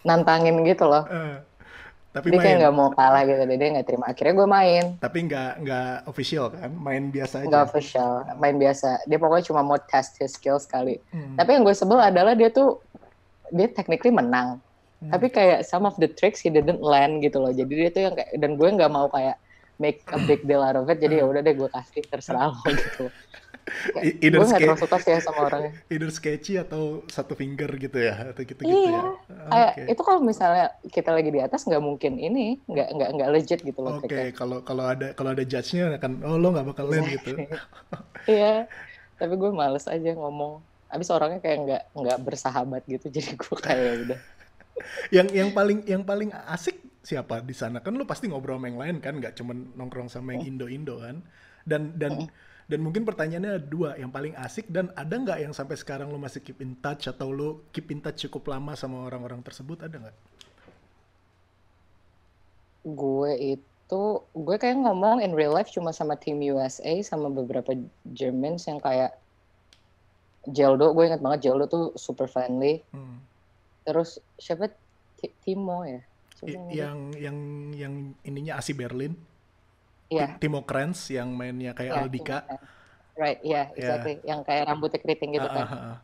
nantangin 0.07 0.63
gitu 0.63 0.87
loh 0.87 1.05
uh, 1.11 1.43
tapi 2.17 2.33
dia 2.33 2.39
main. 2.41 2.47
kayak 2.49 2.57
nggak 2.65 2.75
mau 2.75 2.89
kalah 2.97 3.23
gitu 3.29 3.43
dia 3.45 3.69
nggak 3.77 3.87
terima. 3.87 4.05
Akhirnya 4.09 4.35
gue 4.41 4.49
main. 4.49 4.85
Tapi 4.97 5.19
nggak 5.29 5.53
nggak 5.61 5.93
official 6.09 6.45
kan? 6.49 6.71
Main 6.73 7.05
biasa 7.13 7.35
aja. 7.45 7.49
Nggak 7.53 7.65
official. 7.69 8.11
Main 8.41 8.57
biasa. 8.57 8.89
Dia 9.05 9.19
pokoknya 9.21 9.45
cuma 9.53 9.61
mau 9.61 9.77
test 9.77 10.17
his 10.17 10.33
skills 10.33 10.65
sekali 10.65 10.97
hmm. 11.13 11.37
tapi 11.37 11.51
yang 11.53 11.63
gue 11.63 11.77
sebel 11.77 12.01
adalah 12.01 12.33
dia 12.33 12.49
tuh 12.49 12.81
dia 13.53 13.69
technically 13.69 14.11
menang. 14.11 14.59
Hmm. 14.97 15.13
tapi 15.13 15.29
kayak 15.29 15.61
some 15.69 15.85
of 15.85 15.93
the 16.01 16.09
tricks 16.09 16.41
he 16.41 16.49
didn't 16.49 16.81
land 16.81 17.21
gitu 17.21 17.37
loh. 17.37 17.53
Jadi 17.53 17.69
dia 17.69 17.91
tuh 17.93 18.03
yang 18.09 18.15
kayak 18.17 18.33
dan 18.41 18.57
gue 18.57 18.65
nggak 18.65 18.89
mau 18.89 19.13
kayak 19.13 19.37
make 19.77 20.01
a 20.09 20.19
big 20.25 20.41
deal 20.49 20.65
out 20.65 20.73
of 20.73 20.89
it. 20.89 20.97
Jadi 21.05 21.21
ya 21.21 21.29
udah 21.29 21.45
deh 21.45 21.53
gue 21.53 21.69
kasih 21.69 22.01
terserah 22.09 22.49
lo 22.49 22.57
gitu 22.73 23.13
gue 23.67 24.31
gak 24.31 24.63
terlalu 24.63 24.79
suka 24.79 24.97
sih 25.03 25.11
ya 25.11 25.19
sama 25.19 25.51
orangnya. 25.51 25.73
Either 25.93 26.11
sketchy 26.15 26.55
atau 26.55 27.03
satu 27.11 27.35
finger 27.35 27.67
gitu 27.83 27.99
ya 27.99 28.31
atau 28.31 28.43
gitu 28.47 28.63
gitu 28.63 28.71
iya. 28.71 29.03
ya? 29.27 29.73
okay. 29.75 29.91
itu 29.91 30.03
kalau 30.07 30.23
misalnya 30.23 30.71
kita 30.87 31.11
lagi 31.11 31.35
di 31.35 31.43
atas 31.43 31.67
nggak 31.67 31.83
mungkin 31.83 32.15
ini 32.23 32.63
nggak 32.71 32.89
nggak 32.95 33.11
nggak 33.19 33.29
legit 33.35 33.61
gitu 33.67 33.83
loh 33.83 33.99
oke 33.99 34.07
okay. 34.07 34.31
kalau 34.31 34.63
kalau 34.63 34.87
ada 34.87 35.11
kalau 35.19 35.35
ada 35.35 35.43
judge-nya 35.43 35.99
akan 35.99 36.23
oh 36.23 36.39
lo 36.39 36.55
nggak 36.55 36.67
bakal 36.71 36.87
land 36.87 37.11
gitu. 37.11 37.35
Iya 38.27 38.67
tapi 39.17 39.35
gue 39.37 39.51
males 39.53 39.85
aja 39.89 40.11
ngomong. 40.13 40.61
Abis 40.93 41.11
orangnya 41.11 41.41
kayak 41.43 41.59
nggak 41.67 41.83
nggak 41.99 42.19
bersahabat 42.23 42.83
gitu 42.87 43.11
jadi 43.17 43.31
gue 43.35 43.57
kayak 43.59 43.93
udah. 44.07 44.21
Yang 45.09 45.29
yang 45.33 45.51
paling 45.57 45.79
yang 45.89 46.03
paling 46.05 46.31
asik 46.53 46.77
siapa 47.01 47.41
di 47.41 47.57
sana? 47.57 47.81
Kan 47.81 47.97
lu 47.97 48.05
pasti 48.05 48.29
ngobrol 48.29 48.61
sama 48.61 48.69
yang 48.69 48.79
lain 48.81 48.97
kan 49.01 49.17
nggak 49.17 49.35
cuma 49.41 49.57
nongkrong 49.57 50.13
sama 50.13 50.37
yang 50.37 50.57
Indo 50.57 50.67
Indo 50.69 51.01
kan. 51.01 51.25
Dan 51.67 51.97
dan 51.99 52.31
dan 52.67 52.83
mungkin 52.83 53.07
pertanyaannya 53.07 53.51
ada 53.57 53.63
dua 53.63 53.95
yang 53.95 54.11
paling 54.11 54.35
asik 54.35 54.67
dan 54.67 54.91
ada 54.99 55.15
nggak 55.15 55.39
yang 55.39 55.55
sampai 55.55 55.79
sekarang 55.79 56.11
lu 56.11 56.19
masih 56.19 56.43
keep 56.43 56.59
in 56.59 56.75
touch 56.83 57.07
atau 57.07 57.31
lu 57.31 57.63
keep 57.71 57.87
in 57.95 58.03
touch 58.03 58.27
cukup 58.27 58.51
lama 58.51 58.75
sama 58.75 59.07
orang-orang 59.07 59.39
tersebut 59.47 59.87
ada 59.87 60.03
nggak? 60.03 60.17
Gue 62.91 63.33
itu 63.39 64.03
gue 64.35 64.57
kayak 64.59 64.83
ngomong 64.83 65.23
in 65.23 65.31
real 65.31 65.55
life 65.55 65.71
cuma 65.71 65.95
sama 65.95 66.19
tim 66.19 66.43
USA 66.43 66.99
sama 67.07 67.31
beberapa 67.31 67.71
Germans 68.03 68.67
yang 68.67 68.83
kayak 68.83 69.15
Jeldo 70.47 70.91
gue 70.95 71.07
inget 71.07 71.23
banget 71.23 71.51
Jeldo 71.51 71.71
tuh 71.71 71.85
super 71.95 72.27
friendly. 72.27 72.83
Hmm. 72.91 73.23
Terus 73.87 74.19
siapa 74.43 74.75
Timo 75.47 75.87
ya? 75.87 76.03
yang 76.71 77.17
yang 77.17 77.39
yang 77.73 77.95
ininya 78.27 78.59
Asi 78.59 78.75
Berlin. 78.77 79.15
Iya. 80.13 80.37
Yeah. 80.37 80.41
Timo 80.41 80.63
Kranz 80.63 81.11
yang 81.11 81.35
mainnya 81.35 81.73
kayak 81.75 81.93
yeah, 81.93 82.03
Aldika. 82.03 82.39
Right, 83.17 83.41
ya, 83.41 83.51
yeah, 83.51 83.65
exactly. 83.75 84.15
Yeah. 84.21 84.29
Yang 84.37 84.41
kayak 84.45 84.63
rambutnya 84.69 84.99
keriting 85.01 85.31
gitu 85.35 85.49
uh, 85.49 85.55
kan. 85.55 85.67
Uh, 85.67 85.75
uh. 85.75 85.97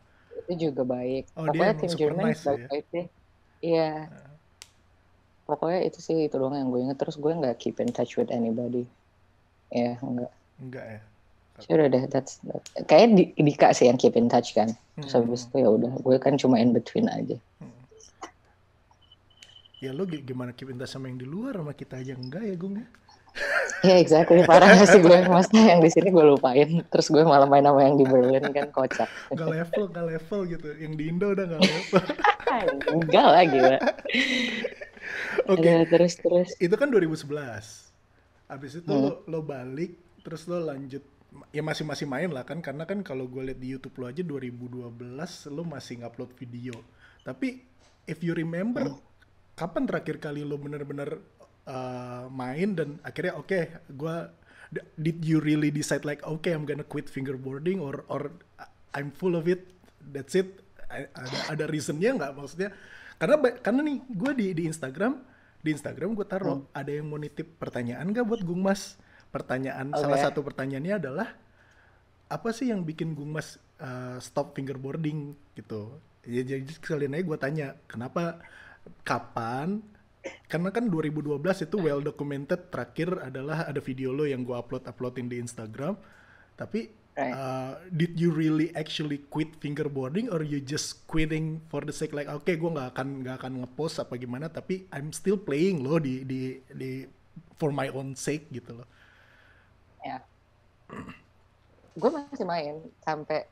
Itu 0.43 0.51
juga 0.69 0.81
baik. 0.83 1.23
Oh, 1.37 1.45
Pokoknya 1.47 1.75
tim 1.77 1.91
Jerman 1.93 2.25
nice, 2.33 2.43
baik 2.43 2.65
ya? 2.67 2.73
Iya. 2.93 3.05
Yeah. 3.61 3.97
Pokoknya 5.43 5.79
itu 5.85 5.99
sih 5.99 6.17
itu 6.27 6.35
doang 6.35 6.55
yang 6.55 6.69
gue 6.71 6.81
inget. 6.83 6.97
Terus 6.97 7.15
gue 7.19 7.31
nggak 7.31 7.55
keep 7.59 7.77
in 7.79 7.91
touch 7.91 8.15
with 8.17 8.31
anybody. 8.33 8.87
Ya, 9.69 9.95
yeah, 9.95 9.95
enggak. 10.01 10.31
Enggak 10.59 10.85
ya. 10.87 11.01
Sudah 11.61 11.85
deh, 11.85 12.03
that's, 12.09 12.41
that. 12.49 12.65
kayak 12.89 13.13
di, 13.13 13.23
Dika 13.37 13.77
sih 13.77 13.85
yang 13.85 13.95
keep 14.01 14.17
in 14.17 14.25
touch 14.25 14.57
kan. 14.57 14.73
Terus 14.97 15.13
hmm. 15.13 15.21
habis 15.21 15.45
itu 15.47 15.57
ya 15.61 15.69
udah, 15.69 15.93
gue 16.01 16.15
kan 16.17 16.33
cuma 16.35 16.57
in 16.57 16.73
between 16.73 17.05
aja. 17.07 17.37
Hmm 17.61 17.83
ya 19.83 19.91
lo 19.91 20.07
gimana 20.07 20.55
keep 20.55 20.71
in 20.71 20.79
touch 20.79 20.95
sama 20.95 21.11
yang 21.11 21.19
di 21.19 21.27
luar 21.27 21.59
sama 21.59 21.75
kita 21.75 21.99
aja 21.99 22.15
enggak 22.15 22.47
ya 22.47 22.55
Gung 22.55 22.79
ya 23.83 23.93
Ya 23.93 23.99
exactly, 23.99 24.47
parah 24.47 24.79
gak 24.79 24.87
sih 24.95 25.03
gue? 25.03 25.17
Maksudnya 25.27 25.75
yang 25.75 25.83
di 25.83 25.91
sini 25.91 26.07
gue 26.07 26.23
lupain. 26.23 26.87
Terus 26.87 27.07
gue 27.11 27.19
malah 27.27 27.43
main 27.43 27.67
sama 27.67 27.83
yang 27.83 27.99
di 27.99 28.07
Berlin 28.07 28.39
kan 28.55 28.71
kocak. 28.71 29.11
Gak 29.35 29.49
level, 29.51 29.83
gak 29.91 30.05
level 30.07 30.39
gitu. 30.47 30.67
Yang 30.79 30.93
di 30.95 31.03
Indo 31.11 31.27
udah 31.35 31.45
gak 31.51 31.59
level. 31.59 32.03
Enggak 32.95 33.27
lah 33.27 33.43
gila. 33.43 33.77
Oke. 35.51 35.59
Okay. 35.59 35.79
Terus, 35.91 36.13
terus. 36.15 36.49
Itu 36.63 36.75
kan 36.79 36.87
2011 36.95 37.27
Abis 38.47 38.71
itu 38.79 38.87
hmm. 38.87 39.03
lo, 39.03 39.11
lo 39.27 39.39
balik 39.43 39.99
Terus 40.23 40.47
lo 40.47 40.63
lanjut 40.63 41.03
Ya 41.51 41.65
masih 41.65 41.83
masih 41.83 42.07
main 42.07 42.31
lah 42.31 42.47
kan. 42.47 42.63
Karena 42.63 42.87
kan 42.87 43.03
kalau 43.03 43.27
gue 43.27 43.51
liat 43.51 43.59
di 43.59 43.75
Youtube 43.75 43.99
lo 43.99 44.07
aja 44.07 44.23
2012 44.23 44.95
Lo 45.51 45.67
masih 45.67 46.05
ngupload 46.05 46.31
video. 46.39 46.77
Tapi 47.27 47.59
if 48.07 48.23
you 48.23 48.31
remember 48.31 48.87
hmm. 48.87 48.99
kapan 49.59 49.83
terakhir 49.83 50.23
kali 50.23 50.47
lo 50.47 50.55
bener-bener 50.55 51.19
uh, 51.67 52.27
main 52.31 52.75
dan 52.75 52.99
akhirnya 53.03 53.33
oke 53.39 53.47
okay, 53.47 53.63
gue 53.91 54.15
did 54.97 55.21
you 55.21 55.37
really 55.37 55.69
decide 55.69 56.03
like 56.03 56.23
okay 56.25 56.51
I'm 56.51 56.65
gonna 56.65 56.85
quit 56.85 57.07
fingerboarding 57.07 57.77
or 57.77 58.03
or 58.09 58.33
I'm 58.93 59.13
full 59.13 59.37
of 59.37 59.45
it 59.45 59.69
that's 60.01 60.33
it 60.33 60.61
ada 60.89 61.37
ada 61.53 61.65
reasonnya 61.69 62.13
nggak 62.13 62.31
maksudnya 62.37 62.69
karena 63.17 63.35
karena 63.61 63.81
nih 63.85 63.97
gue 64.09 64.31
di 64.37 64.47
di 64.53 64.63
Instagram 64.69 65.13
di 65.63 65.69
Instagram 65.71 66.13
gue 66.13 66.27
taruh 66.27 66.59
hmm. 66.59 66.75
ada 66.75 66.91
yang 66.91 67.07
mau 67.07 67.17
nitip 67.17 67.55
pertanyaan 67.55 68.11
gak 68.11 68.27
buat 68.27 68.43
Gung 68.43 68.59
Mas 68.59 68.99
pertanyaan 69.31 69.95
okay. 69.95 70.03
salah 70.03 70.19
satu 70.19 70.43
pertanyaannya 70.43 70.95
adalah 70.99 71.29
apa 72.27 72.49
sih 72.51 72.69
yang 72.69 72.83
bikin 72.83 73.15
Gung 73.15 73.31
Mas 73.31 73.55
uh, 73.79 74.19
stop 74.19 74.59
fingerboarding 74.59 75.33
gitu 75.55 75.97
ya 76.27 76.43
jadi 76.43 76.67
sekalian 76.67 77.15
aja 77.15 77.23
gue 77.23 77.37
tanya 77.39 77.67
kenapa 77.87 78.43
kapan 79.07 79.79
karena 80.47 80.69
kan 80.71 80.87
2012 80.87 81.67
itu 81.67 81.75
well 81.81 81.99
documented 81.99 82.71
terakhir 82.71 83.19
adalah 83.19 83.67
ada 83.67 83.81
video 83.83 84.15
lo 84.15 84.23
yang 84.23 84.47
gue 84.47 84.55
upload 84.55 84.87
uploadin 84.87 85.27
di 85.27 85.41
Instagram. 85.41 85.99
Tapi 86.55 86.87
right. 87.17 87.33
uh, 87.33 87.73
did 87.91 88.15
you 88.15 88.31
really 88.31 88.71
actually 88.77 89.19
quit 89.27 89.51
fingerboarding 89.59 90.31
or 90.31 90.45
you 90.45 90.63
just 90.63 91.03
quitting 91.09 91.59
for 91.67 91.83
the 91.83 91.91
sake 91.91 92.15
like 92.15 92.29
oke 92.31 92.45
okay, 92.47 92.55
gue 92.55 92.69
nggak 92.69 92.95
akan 92.95 93.07
nggak 93.25 93.35
akan 93.41 93.51
ngepost 93.65 93.99
apa 93.99 94.15
gimana 94.15 94.47
tapi 94.47 94.87
I'm 94.95 95.11
still 95.11 95.35
playing 95.35 95.83
lo 95.83 95.99
di 95.99 96.23
di 96.23 96.61
di 96.71 97.03
for 97.59 97.75
my 97.75 97.91
own 97.91 98.15
sake 98.15 98.47
gitu 98.53 98.79
loh. 98.79 98.87
Ya. 100.05 100.23
Gue 101.93 102.09
masih 102.09 102.45
main 102.47 102.75
sampai 103.03 103.49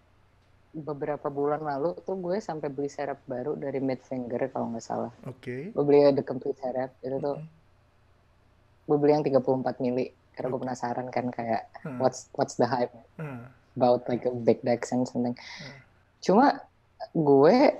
beberapa 0.71 1.27
bulan 1.27 1.59
lalu 1.59 1.99
tuh 2.07 2.15
gue 2.15 2.39
sampai 2.39 2.71
beli 2.71 2.87
serep 2.87 3.19
baru 3.27 3.59
dari 3.59 3.83
Mid 3.83 3.99
Finger 4.07 4.47
kalau 4.51 4.71
nggak 4.71 4.83
salah. 4.83 5.11
Oke. 5.27 5.43
Okay. 5.43 5.61
Gue 5.75 5.83
beli 5.83 5.99
the 6.15 6.23
complete 6.23 6.59
serep 6.63 6.91
itu 7.03 7.17
tuh. 7.19 7.37
Mm 7.39 7.43
-hmm. 7.43 8.87
Gue 8.87 8.97
beli 8.97 9.11
yang 9.15 9.23
34 9.23 9.83
mili 9.83 10.05
karena 10.35 10.47
gue 10.57 10.61
penasaran 10.63 11.07
kan 11.11 11.27
kayak 11.29 11.67
hmm. 11.83 11.99
what's 11.99 12.31
what's 12.39 12.55
the 12.55 12.65
hype 12.65 12.91
hmm. 13.19 13.43
about 13.75 14.07
like 14.07 14.23
a 14.23 14.31
big 14.31 14.63
deck 14.63 14.87
and 14.89 15.03
something. 15.05 15.35
Hmm. 15.35 15.75
Cuma 16.23 16.45
gue 17.11 17.75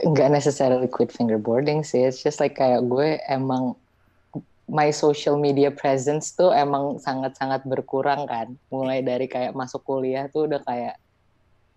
nggak 0.00 0.30
necessarily 0.32 0.88
quit 0.88 1.12
fingerboarding 1.12 1.84
sih. 1.84 2.08
It's 2.08 2.24
just 2.24 2.40
like 2.40 2.56
kayak 2.56 2.88
gue 2.88 3.20
emang 3.28 3.76
my 4.70 4.94
social 4.94 5.34
media 5.34 5.68
presence 5.68 6.32
tuh 6.32 6.54
emang 6.54 7.02
sangat-sangat 7.02 7.66
berkurang 7.68 8.24
kan. 8.24 8.56
Mulai 8.72 9.04
dari 9.04 9.26
kayak 9.28 9.52
masuk 9.52 9.84
kuliah 9.84 10.30
tuh 10.30 10.48
udah 10.48 10.62
kayak 10.64 10.96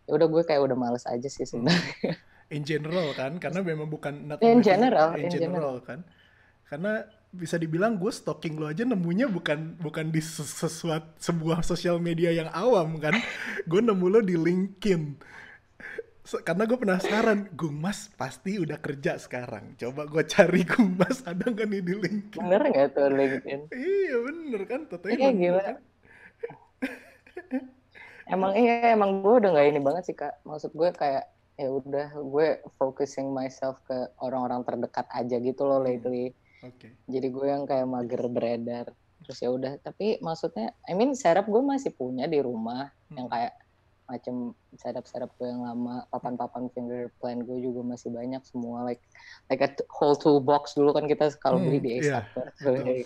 ya 0.08 0.12
udah 0.20 0.28
gue 0.28 0.42
kayak 0.44 0.62
udah 0.64 0.78
males 0.78 1.06
aja 1.08 1.28
sih 1.28 1.48
sebenarnya 1.48 2.18
in 2.56 2.64
general 2.68 3.12
kan 3.16 3.40
karena 3.40 3.60
memang 3.64 3.88
bukan 3.88 4.14
not 4.28 4.40
in 4.44 4.60
general 4.60 5.16
in, 5.16 5.28
in 5.28 5.32
general, 5.32 5.50
general 5.50 5.76
kan 5.82 6.00
karena 6.68 7.08
bisa 7.34 7.58
dibilang 7.58 7.98
gue 7.98 8.14
stalking 8.14 8.62
lo 8.62 8.70
aja 8.70 8.86
nemunya 8.86 9.26
bukan 9.26 9.74
bukan 9.82 10.14
di 10.14 10.22
sesuatu 10.22 11.18
sebuah 11.18 11.66
sosial 11.66 11.98
media 11.98 12.30
yang 12.30 12.50
awam 12.54 13.02
kan 13.02 13.18
gue 13.66 13.82
nemu 13.82 14.06
lo 14.06 14.20
di 14.22 14.38
LinkedIn 14.38 15.34
karena 16.24 16.64
gue 16.64 16.80
penasaran, 16.80 17.52
Gung 17.52 17.84
Mas 17.84 18.08
pasti 18.16 18.56
udah 18.56 18.80
kerja 18.80 19.20
sekarang. 19.20 19.76
Coba 19.76 20.08
gue 20.08 20.24
cari 20.24 20.64
Gung 20.64 20.96
Mas 20.96 21.20
ada 21.28 21.52
nggak 21.52 21.68
nih 21.68 21.82
di 21.84 21.94
LinkedIn? 22.00 22.40
Bener 22.40 22.64
nggak 22.64 22.88
tuh 22.96 23.12
LinkedIn? 23.12 23.60
iya 23.76 24.16
bener 24.24 24.62
kan, 24.64 24.82
Tentunya 24.88 25.20
iya 25.20 25.30
gila. 25.36 25.64
Kan? 25.68 25.78
Emang 28.34 28.52
iya 28.58 28.98
emang 28.98 29.22
gue 29.22 29.34
udah 29.40 29.50
nggak 29.54 29.68
ini 29.70 29.80
banget 29.80 30.04
sih 30.10 30.16
kak. 30.18 30.42
Maksud 30.44 30.74
gue 30.74 30.90
kayak 30.92 31.30
ya 31.54 31.70
udah 31.70 32.08
gue 32.18 32.48
focusing 32.82 33.30
myself 33.30 33.78
ke 33.86 33.96
orang-orang 34.20 34.66
terdekat 34.66 35.06
aja 35.14 35.38
gitu 35.38 35.64
loh 35.64 35.80
lately. 35.80 36.34
Oke. 36.66 36.90
Okay. 36.90 36.92
Jadi 37.08 37.28
gue 37.30 37.48
yang 37.48 37.64
kayak 37.70 37.86
mager 37.86 38.24
beredar. 38.28 38.86
Terus 39.24 39.40
ya 39.40 39.50
udah. 39.54 39.80
Tapi 39.80 40.20
maksudnya, 40.20 40.74
I 40.90 40.98
mean 40.98 41.16
setup 41.16 41.48
gue 41.48 41.62
masih 41.64 41.94
punya 41.96 42.28
di 42.28 42.44
rumah 42.44 42.92
hmm. 43.08 43.16
yang 43.16 43.28
kayak 43.30 43.54
macam 44.04 44.52
setup-setup 44.76 45.32
gue 45.40 45.48
yang 45.48 45.64
lama 45.64 46.04
papan-papan 46.12 46.68
finger 46.76 47.08
plan 47.24 47.40
gue 47.40 47.58
juga 47.64 47.82
masih 47.88 48.12
banyak 48.12 48.44
semua 48.44 48.84
like 48.84 49.00
like 49.48 49.64
a 49.64 49.70
whole 49.88 50.14
toolbox 50.14 50.76
dulu 50.76 50.92
kan 50.92 51.08
kita 51.08 51.32
kalau 51.40 51.56
beli 51.56 51.80
hmm, 51.80 51.86
di 51.88 51.92
Ace 51.98 52.12
yeah, 52.12 52.24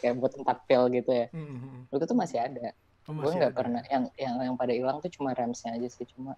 kayak 0.02 0.18
buat 0.18 0.34
tempat 0.34 0.66
pil 0.66 0.90
gitu 0.90 1.12
ya 1.14 1.30
mm-hmm. 1.30 1.94
itu 1.94 2.04
tuh 2.04 2.18
masih 2.18 2.42
ada 2.42 2.74
gue 3.08 3.32
nggak 3.40 3.56
pernah 3.56 3.82
yang 3.88 4.12
yang 4.20 4.36
yang 4.52 4.56
pada 4.60 4.76
hilang 4.76 5.00
tuh 5.00 5.08
cuma 5.08 5.32
remsnya 5.32 5.80
aja 5.80 5.88
sih 5.88 6.04
cuma 6.12 6.36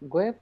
gue 0.00 0.32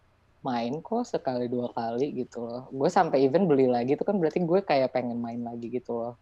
main 0.42 0.74
kok 0.82 1.06
sekali 1.06 1.46
dua 1.46 1.70
kali 1.70 2.26
gitu 2.26 2.42
loh. 2.42 2.66
Gue 2.74 2.90
sampai 2.90 3.22
even 3.22 3.46
beli 3.46 3.70
lagi 3.70 3.94
tuh 3.94 4.06
kan 4.06 4.18
berarti 4.18 4.42
gue 4.42 4.60
kayak 4.62 4.90
pengen 4.90 5.22
main 5.22 5.38
lagi 5.38 5.70
gitu 5.70 5.94
loh. 5.94 6.14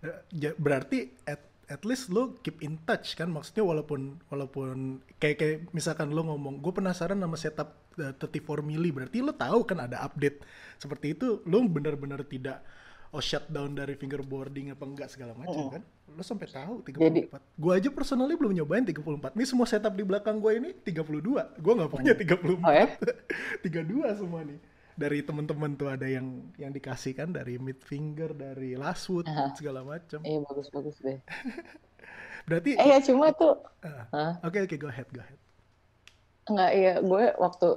Eh, 0.00 0.52
berarti 0.56 1.12
at 1.28 1.44
at 1.68 1.82
least 1.84 2.08
lo 2.08 2.40
keep 2.40 2.64
in 2.64 2.80
touch 2.88 3.14
kan? 3.14 3.28
Maksudnya 3.28 3.68
walaupun 3.68 4.16
walaupun 4.32 5.04
kayak 5.20 5.36
kayak 5.36 5.56
misalkan 5.76 6.08
lo 6.08 6.24
ngomong 6.24 6.64
gue 6.64 6.72
penasaran 6.72 7.20
sama 7.20 7.36
setup 7.36 7.76
uh, 8.00 8.16
34 8.16 8.64
mili 8.64 8.88
berarti 8.90 9.20
lo 9.20 9.36
tahu 9.36 9.68
kan 9.68 9.84
ada 9.84 10.00
update. 10.00 10.40
Seperti 10.80 11.12
itu 11.12 11.44
lo 11.44 11.60
benar-benar 11.68 12.24
tidak 12.24 12.64
oh 13.16 13.24
shutdown 13.24 13.72
dari 13.72 13.96
fingerboarding 13.96 14.76
apa 14.76 14.84
enggak 14.84 15.08
segala 15.08 15.32
macam 15.32 15.56
oh. 15.56 15.70
kan? 15.72 15.82
Lo 16.12 16.20
sampai 16.20 16.52
tahu 16.52 16.84
34 16.84 17.00
Jadi, 17.00 17.20
gue 17.32 17.72
aja 17.72 17.88
personally 17.88 18.36
belum 18.36 18.52
nyobain 18.52 18.84
34 18.84 19.32
ini 19.32 19.44
semua 19.48 19.64
setup 19.64 19.96
di 19.96 20.04
belakang 20.04 20.36
gue 20.36 20.52
ini 20.52 20.70
32 20.84 21.24
gue 21.56 21.72
nggak 21.80 21.90
punya 21.90 22.12
34 22.12 22.60
oh, 22.60 22.72
ya? 22.76 22.86
32 23.64 24.20
semua 24.20 24.44
nih. 24.44 24.60
Dari 24.96 25.20
teman-teman 25.20 25.76
tuh 25.76 25.92
ada 25.92 26.08
yang 26.08 26.44
yang 26.56 26.72
dikasih 26.72 27.12
kan 27.12 27.28
dari 27.28 27.60
mid 27.60 27.80
finger 27.84 28.32
dari 28.32 28.76
last 28.76 29.08
uh, 29.12 29.24
segala 29.56 29.84
macam. 29.84 30.20
Iya 30.24 30.40
bagus 30.44 30.68
bagus 30.72 30.96
deh. 31.00 31.20
Berarti 32.48 32.80
eh 32.80 32.88
ya 32.96 32.98
cuma 33.04 33.32
tuh 33.32 33.60
oke 33.60 34.16
uh, 34.16 34.40
oke 34.40 34.56
okay, 34.56 34.60
okay, 34.64 34.78
go 34.80 34.88
ahead 34.88 35.08
go 35.12 35.20
ahead. 35.20 35.40
Enggak 36.48 36.70
iya 36.72 36.94
gue 37.04 37.24
waktu 37.36 37.68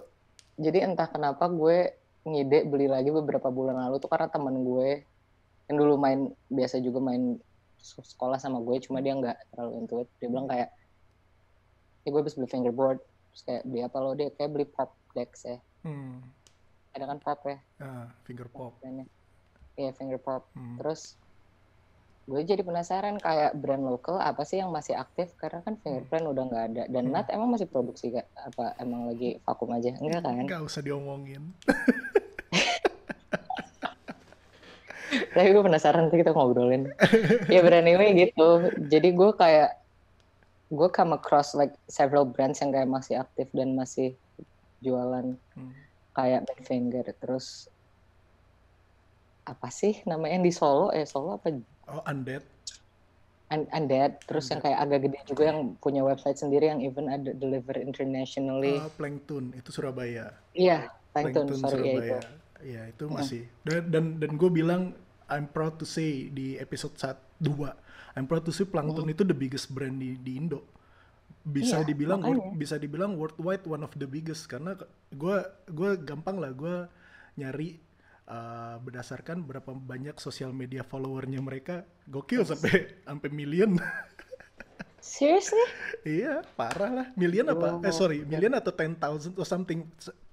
jadi 0.60 0.88
entah 0.88 1.12
kenapa 1.12 1.48
gue 1.52 1.92
ngide 2.28 2.68
beli 2.68 2.88
lagi 2.88 3.10
beberapa 3.12 3.48
bulan 3.48 3.80
lalu 3.80 4.00
tuh 4.00 4.12
karena 4.12 4.28
teman 4.28 4.56
gue 4.64 5.04
yang 5.70 5.78
dulu 5.78 6.02
main 6.02 6.34
biasa 6.50 6.82
juga 6.82 6.98
main 6.98 7.38
sekolah 7.80 8.42
sama 8.42 8.60
gue 8.60 8.76
cuma 8.84 9.00
dia 9.00 9.16
nggak 9.16 9.38
terlalu 9.54 9.72
into 9.80 9.96
it. 10.02 10.10
Dia 10.20 10.28
bilang 10.28 10.50
kayak 10.50 10.70
ya 12.04 12.08
gue 12.10 12.20
habis 12.20 12.36
beli 12.36 12.50
fingerboard 12.50 13.00
terus 13.30 13.44
kayak 13.46 13.64
beli 13.70 13.82
apa 13.86 13.98
lo 14.02 14.12
dia 14.18 14.28
kayak 14.34 14.50
beli 14.52 14.66
pop 14.66 14.92
decks 15.14 15.46
ya. 15.46 15.58
Hmm. 15.86 16.20
Ada 16.98 17.06
kan 17.06 17.20
pop 17.22 17.40
ya? 17.46 17.58
Uh, 17.80 18.06
finger 18.26 18.50
pop. 18.50 18.74
Iya 19.80 19.92
finger 19.96 20.20
pop. 20.20 20.44
Hmm. 20.58 20.76
terus 20.82 21.16
gue 22.30 22.46
jadi 22.46 22.62
penasaran 22.62 23.18
kayak 23.18 23.58
brand 23.58 23.82
lokal 23.82 24.22
apa 24.22 24.46
sih 24.46 24.62
yang 24.62 24.74
masih 24.74 24.98
aktif? 24.98 25.34
Karena 25.38 25.62
kan 25.62 25.78
fingerprint 25.82 26.26
hmm. 26.26 26.34
udah 26.34 26.44
nggak 26.50 26.66
ada. 26.74 26.84
Dan 26.90 27.04
hmm. 27.10 27.14
Nat 27.14 27.28
emang 27.30 27.54
masih 27.54 27.70
produksi 27.70 28.10
gak 28.10 28.26
apa 28.34 28.74
emang 28.82 29.06
lagi 29.06 29.38
vakum 29.46 29.70
aja? 29.70 29.94
Enggak 30.02 30.26
kan? 30.26 30.46
Enggak 30.46 30.66
usah 30.66 30.82
diomongin 30.82 31.54
tapi 35.34 35.48
gue 35.54 35.64
penasaran 35.64 36.08
nanti 36.08 36.22
kita 36.22 36.34
ngobrolin. 36.34 36.90
Ya 37.48 37.62
brand 37.62 37.86
anyway 37.86 38.14
gitu. 38.18 38.74
Jadi 38.90 39.14
gue 39.14 39.30
kayak 39.38 39.78
gue 40.70 40.90
come 40.94 41.18
across 41.18 41.58
like 41.58 41.74
several 41.90 42.26
brands 42.26 42.62
yang 42.62 42.70
kayak 42.70 42.90
masih 42.90 43.22
aktif 43.22 43.50
dan 43.54 43.74
masih 43.74 44.14
jualan. 44.82 45.34
Hmm. 45.54 45.74
Kayak 46.14 46.50
Finger 46.66 47.06
terus 47.22 47.70
apa 49.48 49.74
sih 49.74 50.02
namanya 50.06 50.38
yang 50.38 50.46
di 50.46 50.54
Solo? 50.54 50.94
Eh 50.94 51.06
Solo 51.06 51.42
apa? 51.42 51.54
Oh 51.90 52.02
Undead. 52.06 52.44
Un 53.50 53.66
Undead. 53.74 54.22
Terus 54.30 54.46
Undead. 54.46 54.54
yang 54.54 54.62
kayak 54.62 54.80
agak 54.86 55.00
gede 55.10 55.20
juga 55.26 55.44
yang 55.50 55.60
punya 55.82 56.02
website 56.06 56.38
sendiri 56.38 56.70
yang 56.70 56.82
even 56.86 57.10
ada 57.10 57.34
deliver 57.34 57.78
internationally. 57.82 58.78
Uh, 58.78 58.94
Plankton. 58.94 59.54
Itu 59.58 59.74
Surabaya. 59.74 60.38
Iya 60.54 60.94
Plankton, 61.14 61.50
Plankton 61.50 61.62
sorry 61.62 61.82
Surabaya. 61.82 61.98
ya 61.98 62.18
itu. 62.18 62.18
Ya 62.60 62.82
itu 62.92 63.04
masih. 63.10 63.42
Dan 63.66 63.82
dan, 63.90 64.04
dan 64.22 64.32
gue 64.38 64.50
bilang 64.54 64.94
I'm 65.30 65.48
proud 65.50 65.78
to 65.80 65.86
say 65.86 66.28
di 66.34 66.58
episode 66.58 66.98
1 66.98 67.42
2 67.46 68.18
I'm 68.18 68.26
proud 68.26 68.44
to 68.46 68.52
say 68.52 68.66
Plankton 68.66 69.06
hmm. 69.08 69.14
itu 69.16 69.24
the 69.24 69.38
biggest 69.38 69.72
brand 69.72 69.98
di 70.02 70.18
di 70.20 70.36
Indo 70.38 70.66
bisa 71.40 71.82
iya, 71.82 71.88
dibilang 71.88 72.22
makanya. 72.22 72.52
bisa 72.54 72.76
dibilang 72.76 73.16
worldwide 73.16 73.64
one 73.66 73.82
of 73.82 73.94
the 73.96 74.06
biggest 74.06 74.46
karena 74.46 74.76
gue 75.10 75.38
gue 75.72 75.92
gampang 76.04 76.38
lah 76.38 76.52
gue 76.52 76.86
nyari 77.40 77.80
uh, 78.28 78.76
berdasarkan 78.84 79.48
berapa 79.48 79.72
banyak 79.72 80.20
sosial 80.20 80.52
media 80.52 80.84
followernya 80.84 81.40
mereka 81.40 81.88
gokil 82.06 82.44
yes. 82.44 82.54
sampai 82.54 82.74
sampai 83.08 83.30
million 83.32 83.72
Seriously? 85.00 85.64
iya, 86.04 86.44
parah 86.54 86.92
lah. 86.92 87.08
Million 87.16 87.48
apa? 87.48 87.82
Eh 87.82 87.96
sorry, 87.96 88.28
million 88.28 88.52
atau 88.52 88.70
ten 88.76 88.94
thousand 88.94 89.32
atau 89.34 89.48
something. 89.48 89.88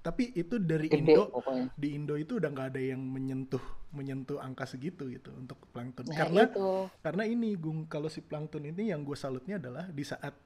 Tapi 0.07 0.31
itu 0.39 0.63
dari 0.63 0.87
Gede, 0.87 1.03
Indo. 1.03 1.35
Pokoknya. 1.35 1.67
Di 1.75 1.89
Indo 1.99 2.15
itu 2.15 2.39
udah 2.39 2.47
nggak 2.47 2.69
ada 2.71 2.83
yang 2.95 3.03
menyentuh 3.03 3.63
menyentuh 3.91 4.39
angka 4.39 4.71
segitu 4.71 5.11
gitu 5.11 5.35
untuk 5.35 5.59
plankton. 5.75 6.07
Nah, 6.07 6.15
karena 6.15 6.43
itu. 6.47 6.69
karena 7.03 7.23
ini 7.27 7.59
Gung 7.59 7.91
kalau 7.91 8.07
si 8.07 8.23
plankton 8.23 8.71
ini 8.71 8.95
yang 8.95 9.03
gue 9.03 9.19
salutnya 9.19 9.59
adalah 9.59 9.91
di 9.91 10.05
saat 10.07 10.37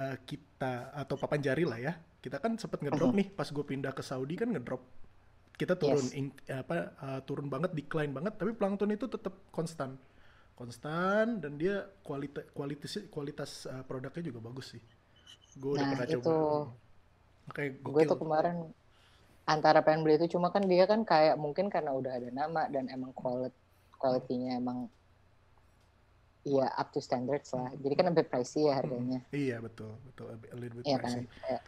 uh, 0.00 0.16
kita 0.22 0.96
atau 0.96 1.16
papan 1.20 1.40
jari 1.42 1.64
lah 1.64 1.80
ya 1.80 1.92
kita 2.20 2.42
kan 2.42 2.58
sempat 2.58 2.82
ngedrop 2.82 3.10
uh 3.10 3.12
-huh. 3.12 3.20
nih 3.22 3.28
pas 3.32 3.48
gue 3.48 3.64
pindah 3.64 3.92
ke 3.94 4.02
Saudi 4.02 4.34
kan 4.36 4.50
ngedrop 4.50 4.82
kita 5.56 5.78
turun 5.78 6.04
yes. 6.04 6.18
in, 6.18 6.26
apa 6.52 6.92
uh, 7.00 7.20
turun 7.24 7.48
banget 7.48 7.72
decline 7.72 8.12
banget 8.12 8.36
tapi 8.36 8.52
plankton 8.52 8.92
itu 8.92 9.08
tetap 9.08 9.32
konstan 9.48 9.96
konstan 10.56 11.40
dan 11.40 11.56
dia 11.56 11.84
kualitas 12.04 12.44
kualitas 12.52 12.92
kualitas 13.08 13.50
uh, 13.68 13.84
produknya 13.88 14.32
juga 14.32 14.40
bagus 14.44 14.76
sih 14.76 14.82
gue 15.56 15.72
nah, 15.72 15.80
udah 15.80 15.86
pernah 15.96 16.08
itu, 16.12 16.20
coba 16.20 17.54
kayak 17.56 17.72
gue 17.80 18.02
tuh 18.04 18.18
kemarin 18.20 18.56
antara 19.46 19.78
pengen 19.80 20.02
beli 20.02 20.18
itu 20.18 20.36
cuma 20.36 20.50
kan 20.50 20.66
dia 20.66 20.84
kan 20.90 21.06
kayak 21.06 21.38
mungkin 21.38 21.70
karena 21.70 21.94
udah 21.94 22.18
ada 22.18 22.30
nama 22.34 22.66
dan 22.66 22.90
emang 22.90 23.14
kualit 23.14 23.54
kualitinya 23.96 24.58
emang 24.58 24.90
Iya, 26.46 26.70
up 26.78 26.94
to 26.94 27.02
standards 27.02 27.50
lah. 27.50 27.74
Jadi 27.74 27.94
kan 27.98 28.06
lebih 28.06 28.30
pricey 28.30 28.70
ya 28.70 28.78
harganya. 28.78 29.18
Hmm, 29.18 29.34
iya, 29.34 29.58
betul. 29.58 29.98
Betul, 30.06 30.30
a 30.30 30.54
little 30.54 30.78
bit 30.78 30.86
iya, 30.86 30.94
pricey. 31.02 31.26
Kan? 31.26 31.58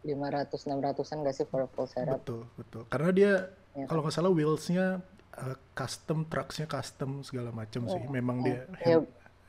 Lima 0.00 0.32
ratus 0.32 0.64
enam 0.64 0.80
ratusan 0.80 1.20
gak 1.20 1.36
sih 1.36 1.44
for 1.44 1.68
full 1.76 1.84
setup? 1.84 2.24
Betul, 2.24 2.48
betul. 2.56 2.82
Karena 2.88 3.10
dia 3.12 3.32
ya, 3.76 3.84
kalau 3.84 4.00
nggak 4.00 4.16
salah 4.16 4.32
wheelsnya 4.32 5.04
uh, 5.36 5.56
custom, 5.76 6.24
trucksnya 6.24 6.64
custom 6.64 7.20
segala 7.20 7.52
macam 7.52 7.84
sih. 7.84 8.00
Iya, 8.00 8.08
Memang 8.08 8.36
ya, 8.40 8.44
dia 8.48 8.58
hand, 8.80 8.88
ya. 8.88 8.98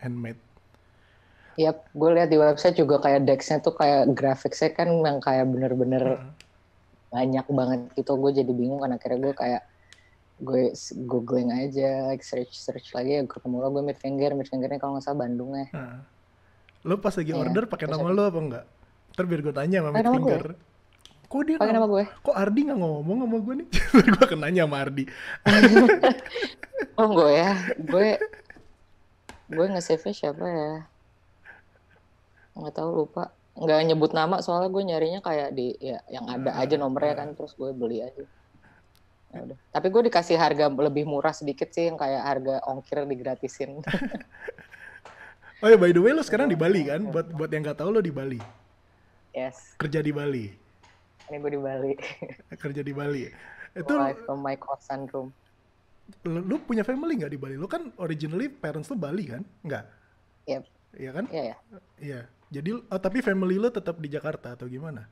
handmade. 0.03 0.41
Yap, 1.55 1.87
gue 1.95 2.09
lihat 2.19 2.27
di 2.27 2.35
website 2.35 2.75
juga 2.75 2.99
kayak 2.99 3.31
decksnya 3.31 3.63
tuh 3.63 3.79
kayak 3.79 4.11
grafiknya 4.11 4.75
kan 4.75 4.91
yang 4.91 5.23
kayak 5.23 5.47
bener-bener 5.47 6.19
uh. 6.19 6.44
Banyak 7.15 7.45
banget 7.47 7.79
gitu. 7.95 8.19
Gue 8.19 8.35
jadi 8.35 8.51
bingung 8.51 8.83
kan 8.83 8.91
akhirnya 8.91 9.31
gue 9.31 9.33
kayak 9.33 9.63
gue 10.35 10.75
googling 11.07 11.47
aja 11.55 12.11
like 12.11 12.19
search 12.19 12.51
search 12.51 12.91
lagi 12.91 13.15
ya 13.15 13.21
ketemu 13.23 13.55
lo 13.63 13.71
gue 13.71 13.83
mid 13.87 13.95
finger 13.95 14.35
mid 14.35 14.51
fingernya 14.51 14.83
kalau 14.83 14.99
nggak 14.99 15.07
salah 15.07 15.23
Bandung 15.23 15.55
ya. 15.55 15.67
Nah. 15.71 16.03
lo 16.85 17.01
pas 17.01 17.15
lagi 17.15 17.31
yeah, 17.33 17.41
order 17.41 17.63
pakai 17.65 17.87
nama 17.87 18.11
lo 18.11 18.23
apa? 18.27 18.39
enggak 18.43 18.65
ntar 19.15 19.25
biar 19.31 19.41
gue 19.41 19.53
tanya 19.55 19.79
sama 19.79 19.89
mid 19.95 20.05
finger. 20.11 20.45
kok 21.25 21.41
dia 21.47 21.55
pakai 21.55 21.73
nama 21.73 21.87
gue 21.87 22.03
kok 22.03 22.35
Ardi 22.35 22.59
nggak 22.67 22.79
ngomong 22.83 23.17
sama 23.23 23.37
gue 23.39 23.53
nih? 23.63 23.67
Gue 24.11 24.23
akan 24.27 24.39
nanya 24.43 24.61
sama 24.67 24.77
Ardi. 24.83 25.03
Oh 26.99 27.11
gue 27.11 27.31
ya? 27.31 27.55
Gue 27.79 28.19
gue 29.51 29.65
nge-save 29.67 30.11
siapa 30.11 30.43
ya? 30.47 30.73
Nggak 32.55 32.75
tahu 32.75 33.03
lupa 33.03 33.34
nggak 33.55 33.79
nyebut 33.87 34.11
nama 34.11 34.43
soalnya 34.43 34.67
gue 34.67 34.83
nyarinya 34.83 35.23
kayak 35.23 35.55
di 35.55 35.71
ya 35.79 36.03
yang 36.11 36.27
ada 36.27 36.51
nah, 36.51 36.59
aja 36.59 36.75
nomornya 36.75 37.13
nah. 37.15 37.19
kan 37.23 37.29
terus 37.39 37.55
gue 37.55 37.71
beli 37.71 38.03
aja 38.03 38.27
Ya 39.35 39.43
udah. 39.43 39.57
Tapi 39.75 39.87
gue 39.91 40.01
dikasih 40.07 40.39
harga 40.39 40.71
lebih 40.71 41.03
murah 41.03 41.35
sedikit 41.35 41.67
sih 41.67 41.91
yang 41.91 41.99
kayak 41.99 42.23
harga 42.23 42.55
ongkir 42.71 43.03
digratisin. 43.03 43.83
oh 45.61 45.67
ya 45.67 45.75
by 45.75 45.91
the 45.91 45.99
way 45.99 46.15
lo 46.15 46.23
sekarang 46.23 46.47
di 46.47 46.55
Bali 46.55 46.87
kan? 46.87 47.03
Buat 47.11 47.35
buat 47.35 47.51
yang 47.51 47.67
nggak 47.67 47.83
tahu 47.83 47.91
lo 47.91 47.99
di 47.99 48.15
Bali. 48.15 48.39
Yes. 49.35 49.75
Kerja 49.75 49.99
di 49.99 50.15
Bali. 50.15 50.47
Ini 51.27 51.35
gue 51.35 51.51
di 51.51 51.59
Bali. 51.59 51.93
Kerja 52.63 52.79
di 52.79 52.93
Bali. 52.95 53.27
Itu 53.75 53.93
Live 53.99 54.23
from 54.23 54.39
my 54.39 54.55
kosan 54.55 55.11
room. 55.11 55.35
Lu, 56.23 56.39
lu 56.39 56.55
punya 56.63 56.87
family 56.87 57.19
nggak 57.19 57.35
di 57.35 57.39
Bali? 57.41 57.59
Lu 57.59 57.67
kan 57.67 57.91
originally 57.99 58.47
parents 58.47 58.87
lu 58.87 58.95
Bali 58.95 59.27
kan? 59.27 59.43
Nggak? 59.67 59.83
Yep. 60.47 60.63
Iya 60.95 61.11
kan? 61.11 61.25
Iya, 61.27 61.43
yeah, 61.43 61.57
Iya. 61.99 62.21
Jadi 62.53 62.69
oh, 62.75 62.99
tapi 63.01 63.19
family 63.25 63.57
lu 63.57 63.69
tetap 63.73 63.97
di 63.97 64.09
Jakarta 64.09 64.53
atau 64.53 64.69
gimana? 64.69 65.05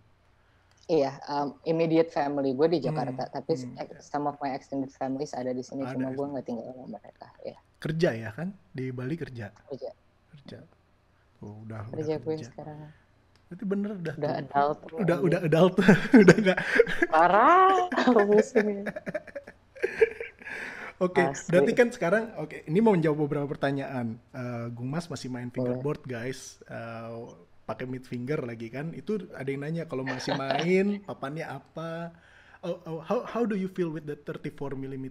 Iya, 0.92 1.16
um, 1.32 1.56
immediate 1.64 2.12
family 2.12 2.52
gue 2.52 2.68
di 2.76 2.80
Jakarta, 2.84 3.24
hmm, 3.24 3.34
tapi 3.40 3.56
hmm. 3.56 4.04
some 4.04 4.28
of 4.28 4.36
my 4.44 4.52
extended 4.52 4.92
families 4.92 5.32
ada 5.32 5.56
di 5.56 5.64
sini, 5.64 5.88
ada. 5.88 5.96
cuma 5.96 6.12
gue 6.12 6.28
nggak 6.28 6.44
tinggal 6.44 6.76
sama 6.76 7.00
mereka. 7.00 7.28
Ya. 7.40 7.58
Kerja 7.80 8.10
ya 8.12 8.30
kan 8.36 8.52
di 8.76 8.92
Bali 8.92 9.16
kerja. 9.16 9.56
Kerja. 9.72 9.92
Kerja. 10.36 10.60
Oh, 11.40 11.64
udah. 11.64 11.88
Kerja 11.88 12.20
gue 12.20 12.36
sekarang. 12.44 12.92
Berarti 13.48 13.64
bener 13.64 13.90
udah. 13.96 14.16
Udah 14.20 14.34
adult. 14.44 14.80
Udah 14.92 15.18
udah 15.24 15.40
adult. 15.48 15.76
udah 16.24 16.36
nggak. 16.42 16.60
Parah. 17.08 17.88
Oke, 21.02 21.26
okay, 21.26 21.34
berarti 21.50 21.74
kan 21.74 21.90
sekarang 21.90 22.24
oke, 22.38 22.54
okay, 22.54 22.60
ini 22.70 22.78
mau 22.78 22.94
menjawab 22.94 23.26
beberapa 23.26 23.48
pertanyaan. 23.50 24.14
Uh, 24.30 24.70
Gung 24.70 24.94
Mas 24.94 25.10
masih 25.10 25.26
main 25.26 25.50
fingerboard, 25.50 26.06
guys. 26.06 26.62
Uh, 26.70 27.34
pakai 27.66 27.90
mid 27.90 28.06
finger 28.06 28.46
lagi 28.46 28.70
kan. 28.70 28.94
Itu 28.94 29.26
ada 29.34 29.50
yang 29.50 29.66
nanya 29.66 29.90
kalau 29.90 30.06
masih 30.06 30.38
main, 30.38 31.00
papannya 31.10 31.50
apa? 31.50 32.14
Oh, 32.64 32.80
oh, 32.88 33.00
how 33.04 33.26
how 33.26 33.44
do 33.44 33.58
you 33.58 33.68
feel 33.68 33.92
with 33.92 34.08
the 34.08 34.16
34 34.16 34.78
mm? 34.78 35.08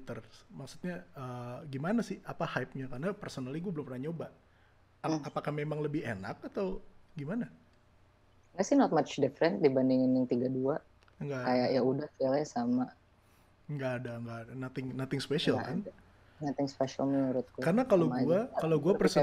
Maksudnya 0.54 1.04
uh, 1.18 1.60
gimana 1.66 2.00
sih? 2.00 2.22
Apa 2.24 2.46
hype-nya? 2.46 2.88
Karena 2.88 3.12
personally 3.12 3.60
gue 3.60 3.74
belum 3.74 3.84
pernah 3.84 4.02
nyoba. 4.08 4.28
A 5.02 5.10
hmm. 5.10 5.26
Apakah 5.26 5.52
memang 5.52 5.82
lebih 5.82 6.06
enak 6.06 6.40
atau 6.46 6.78
gimana? 7.18 7.50
Nggak 8.54 8.64
sih 8.64 8.76
not 8.78 8.94
much 8.94 9.18
different 9.18 9.60
dibandingin 9.60 10.14
yang 10.14 10.26
32. 10.30 10.78
Enggak. 11.20 11.42
Kayak 11.42 11.68
ya 11.74 11.80
udah 11.82 12.08
feel 12.16 12.34
sama 12.46 12.86
Nggak 13.76 13.92
ada, 14.02 14.12
nggak 14.20 14.38
ada. 14.44 14.52
Nothing, 14.52 14.86
nothing 14.92 15.20
special 15.20 15.56
nggak 15.56 15.68
kan? 15.68 15.78
Ada. 15.80 15.92
Nothing 16.42 16.68
special 16.68 17.04
menurutku. 17.06 17.58
Karena 17.62 17.82
kalau 17.86 18.10
gue, 18.10 18.38
kalau 18.58 18.76
gue 18.82 18.94
person, 18.98 19.22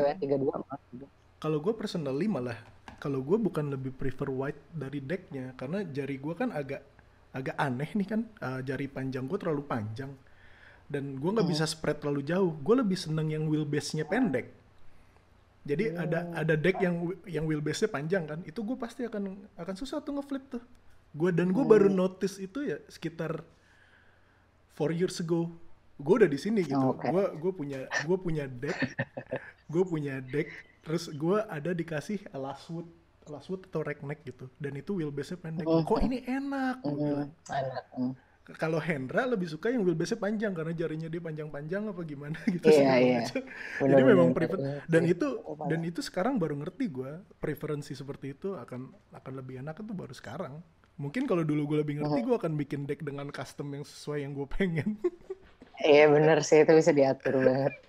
kalau 1.35 1.57
gue 1.59 1.73
personally 1.75 2.27
malah, 2.31 2.55
kalau 2.95 3.19
gue 3.19 3.35
bukan 3.35 3.75
lebih 3.75 3.91
prefer 3.91 4.31
white 4.31 4.59
dari 4.71 5.03
decknya, 5.03 5.51
karena 5.59 5.83
jari 5.83 6.15
gue 6.15 6.33
kan 6.33 6.55
agak 6.55 6.79
agak 7.35 7.55
aneh 7.59 7.91
nih 7.93 8.07
kan, 8.07 8.21
uh, 8.39 8.63
jari 8.63 8.87
panjang 8.87 9.27
gue 9.27 9.35
terlalu 9.35 9.67
panjang, 9.67 10.09
dan 10.87 11.19
gue 11.19 11.29
nggak 11.29 11.43
hmm. 11.43 11.53
bisa 11.59 11.67
spread 11.67 11.99
terlalu 11.99 12.23
jauh. 12.23 12.55
Gue 12.55 12.75
lebih 12.79 12.95
seneng 12.95 13.27
yang 13.27 13.43
wheelbase-nya 13.51 14.07
pendek. 14.07 14.55
Jadi 15.67 15.91
oh. 15.91 15.99
ada 15.99 16.19
ada 16.39 16.55
deck 16.55 16.79
yang 16.79 16.95
yang 17.27 17.43
wheelbase-nya 17.43 17.91
panjang 17.91 18.23
kan, 18.31 18.39
itu 18.47 18.63
gue 18.63 18.77
pasti 18.79 19.03
akan 19.03 19.35
akan 19.59 19.75
susah 19.75 19.99
tuh 19.99 20.15
ngeflip 20.15 20.43
tuh. 20.55 20.63
Gue 21.11 21.35
dan 21.35 21.51
gue 21.51 21.67
hmm. 21.67 21.73
baru 21.75 21.87
notice 21.91 22.39
itu 22.39 22.63
ya 22.63 22.79
sekitar 22.87 23.43
four 24.79 24.95
years 24.95 25.19
ago 25.19 25.51
gue 25.99 26.15
udah 26.23 26.31
di 26.31 26.39
sini 26.39 26.63
gitu 26.63 26.95
gue 26.95 26.95
okay. 26.95 27.35
gue 27.35 27.51
punya 27.51 27.79
gue 28.07 28.17
punya 28.17 28.47
deck 28.47 28.79
gue 29.73 29.83
punya 29.83 30.23
deck 30.23 30.47
terus 30.79 31.11
gue 31.11 31.43
ada 31.43 31.75
dikasih 31.75 32.23
Elaswood 32.31 32.87
Elaswood 33.27 33.67
atau 33.67 33.83
neck 33.83 34.23
gitu 34.23 34.47
dan 34.55 34.79
itu 34.79 34.95
wheelbase-nya 34.95 35.37
pendek 35.43 35.67
mm. 35.67 35.83
kok 35.83 35.99
ini 35.99 36.23
enak 36.23 36.75
gue 36.81 36.95
mm. 36.95 37.03
bilang 37.03 37.29
mm. 37.99 38.13
kalau 38.55 38.79
Hendra 38.79 39.27
lebih 39.27 39.51
suka 39.51 39.75
yang 39.75 39.83
wheelbase-nya 39.83 40.23
panjang 40.23 40.55
karena 40.55 40.71
jarinya 40.71 41.11
dia 41.11 41.19
panjang-panjang 41.19 41.91
apa 41.91 42.01
gimana 42.07 42.39
gitu 42.55 42.71
yeah, 42.71 42.95
yeah. 42.95 43.23
jadi 43.83 44.01
memang 44.01 44.31
prefer 44.31 44.87
dan 44.87 45.03
itu 45.03 45.27
dan 45.67 45.83
itu 45.83 45.99
sekarang 45.99 46.39
baru 46.39 46.55
ngerti 46.63 46.87
gue 46.87 47.11
preferensi 47.43 47.91
seperti 47.91 48.39
itu 48.39 48.55
akan 48.55 48.87
akan 49.19 49.33
lebih 49.35 49.59
enak 49.59 49.83
itu 49.83 49.91
baru 49.91 50.15
sekarang 50.15 50.63
mungkin 50.99 51.23
kalau 51.23 51.47
dulu 51.47 51.73
gue 51.73 51.77
lebih 51.81 52.03
ngerti 52.03 52.27
gue 52.27 52.35
akan 52.35 52.53
bikin 52.59 52.83
deck 52.83 52.99
dengan 52.99 53.31
custom 53.31 53.71
yang 53.71 53.87
sesuai 53.87 54.27
yang 54.27 54.35
gue 54.35 54.47
pengen. 54.51 54.99
Iya 55.79 56.11
bener 56.11 56.43
sih 56.43 56.67
itu 56.67 56.75
bisa 56.75 56.91
diatur 56.91 57.39
banget. 57.39 57.73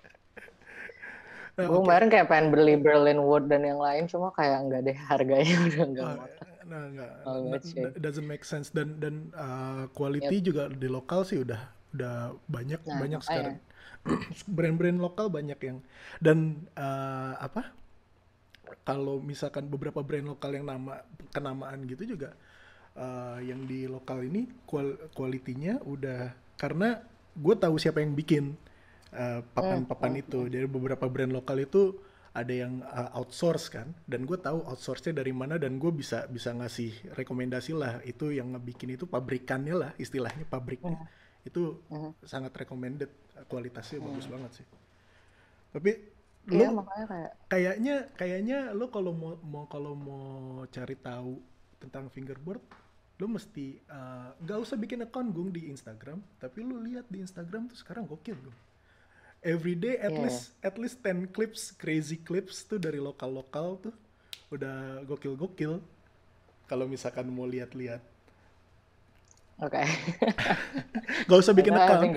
Nah, 1.59 1.67
gue 1.67 1.83
okay. 1.83 1.83
kemarin 1.83 2.07
kayak 2.07 2.27
pengen 2.31 2.47
beli 2.47 2.79
Berlin 2.79 3.19
Wood 3.27 3.51
dan 3.51 3.67
yang 3.67 3.83
lain 3.83 4.07
cuma 4.07 4.31
kayak 4.31 4.71
nggak 4.71 4.81
deh 4.87 4.95
harganya 4.95 5.55
udah 5.67 5.83
nggak 5.83 6.07
uh, 6.07 6.25
nah 6.63 6.81
nggak. 6.87 7.11
Oh, 7.27 7.51
doesn't 7.99 8.23
make 8.23 8.47
sense. 8.47 8.71
Dan 8.71 9.03
dan 9.03 9.35
uh, 9.35 9.91
quality 9.91 10.39
yep. 10.39 10.47
juga 10.47 10.63
di 10.71 10.87
lokal 10.87 11.27
sih 11.27 11.43
udah 11.43 11.59
udah 11.91 12.39
banyak 12.47 12.79
nah, 12.87 12.97
banyak 13.03 13.21
sekarang. 13.27 13.59
Brand-brand 14.55 14.97
lokal 15.03 15.27
banyak 15.27 15.59
yang 15.59 15.83
dan 16.23 16.63
uh, 16.79 17.35
apa? 17.35 17.75
Kalau 18.87 19.19
misalkan 19.19 19.67
beberapa 19.67 19.99
brand 19.99 20.31
lokal 20.31 20.55
yang 20.55 20.71
nama 20.71 21.03
kenamaan 21.35 21.83
gitu 21.83 22.15
juga 22.15 22.31
uh, 22.97 23.39
yang 23.39 23.63
di 23.67 23.87
lokal 23.87 24.23
ini 24.25 24.47
kual 24.67 24.97
kualitinya 25.15 25.79
udah 25.85 26.33
karena 26.59 27.01
gue 27.35 27.55
tahu 27.55 27.79
siapa 27.79 28.03
yang 28.03 28.13
bikin 28.13 28.55
papan-papan 29.51 30.11
uh, 30.15 30.21
itu. 30.23 30.39
dari 30.47 30.67
beberapa 30.71 31.03
brand 31.11 31.35
lokal 31.35 31.59
itu 31.59 31.99
ada 32.31 32.53
yang 32.55 32.79
uh, 32.87 33.11
outsource 33.19 33.67
kan 33.67 33.91
dan 34.07 34.23
gue 34.23 34.39
tahu 34.39 34.63
outsource-nya 34.63 35.19
dari 35.19 35.35
mana 35.35 35.59
dan 35.59 35.75
gue 35.75 35.91
bisa 35.91 36.23
bisa 36.31 36.55
ngasih 36.55 37.11
rekomendasi 37.19 37.75
lah. 37.75 37.99
Itu 38.07 38.31
yang 38.31 38.55
ngebikin 38.55 38.95
itu 38.95 39.03
pabrikannya 39.03 39.75
lah 39.75 39.91
istilahnya 39.99 40.47
pabriknya. 40.47 40.95
Itu 41.43 41.83
sangat 42.23 42.55
recommended 42.55 43.11
kualitasnya 43.51 43.99
bagus 43.99 44.31
banget 44.31 44.63
sih. 44.63 44.67
Tapi 45.75 45.91
iya, 46.51 46.71
lo 46.71 46.87
kayak... 46.87 47.31
kayaknya 47.51 47.95
kayaknya 48.15 48.57
lo 48.71 48.87
kalau 48.87 49.11
mau 49.11 49.35
mau 49.43 49.65
kalau 49.67 49.91
mau 49.91 50.63
cari 50.71 50.95
tahu 50.95 51.35
tentang 51.83 52.07
fingerboard 52.13 52.63
lu 53.21 53.29
mesti 53.29 53.77
eh, 53.77 54.29
nggak 54.41 54.57
uh, 54.57 54.65
usah 54.65 54.73
bikin 54.81 55.05
account 55.05 55.29
gung 55.29 55.53
di 55.53 55.69
Instagram 55.69 56.17
tapi 56.41 56.65
lu 56.65 56.81
lihat 56.81 57.05
di 57.05 57.21
Instagram 57.21 57.69
tuh 57.69 57.77
sekarang 57.77 58.09
gokil 58.09 58.33
gung 58.33 58.57
every 59.45 59.77
day 59.77 60.01
at 60.01 60.09
yeah. 60.09 60.25
least 60.25 60.57
at 60.65 60.75
least 60.81 60.97
10 61.05 61.29
clips 61.29 61.69
crazy 61.77 62.17
clips 62.17 62.65
tuh 62.65 62.81
dari 62.81 62.97
lokal 62.97 63.29
lokal 63.29 63.77
tuh 63.77 63.93
udah 64.49 65.05
gokil 65.05 65.37
gokil 65.37 65.77
kalau 66.65 66.89
misalkan 66.89 67.29
mau 67.29 67.45
lihat-lihat 67.45 68.01
Oke. 69.61 69.77
Okay. 69.85 69.85
gak 71.29 71.37
usah 71.37 71.53
bikin 71.53 71.77
account. 71.77 72.09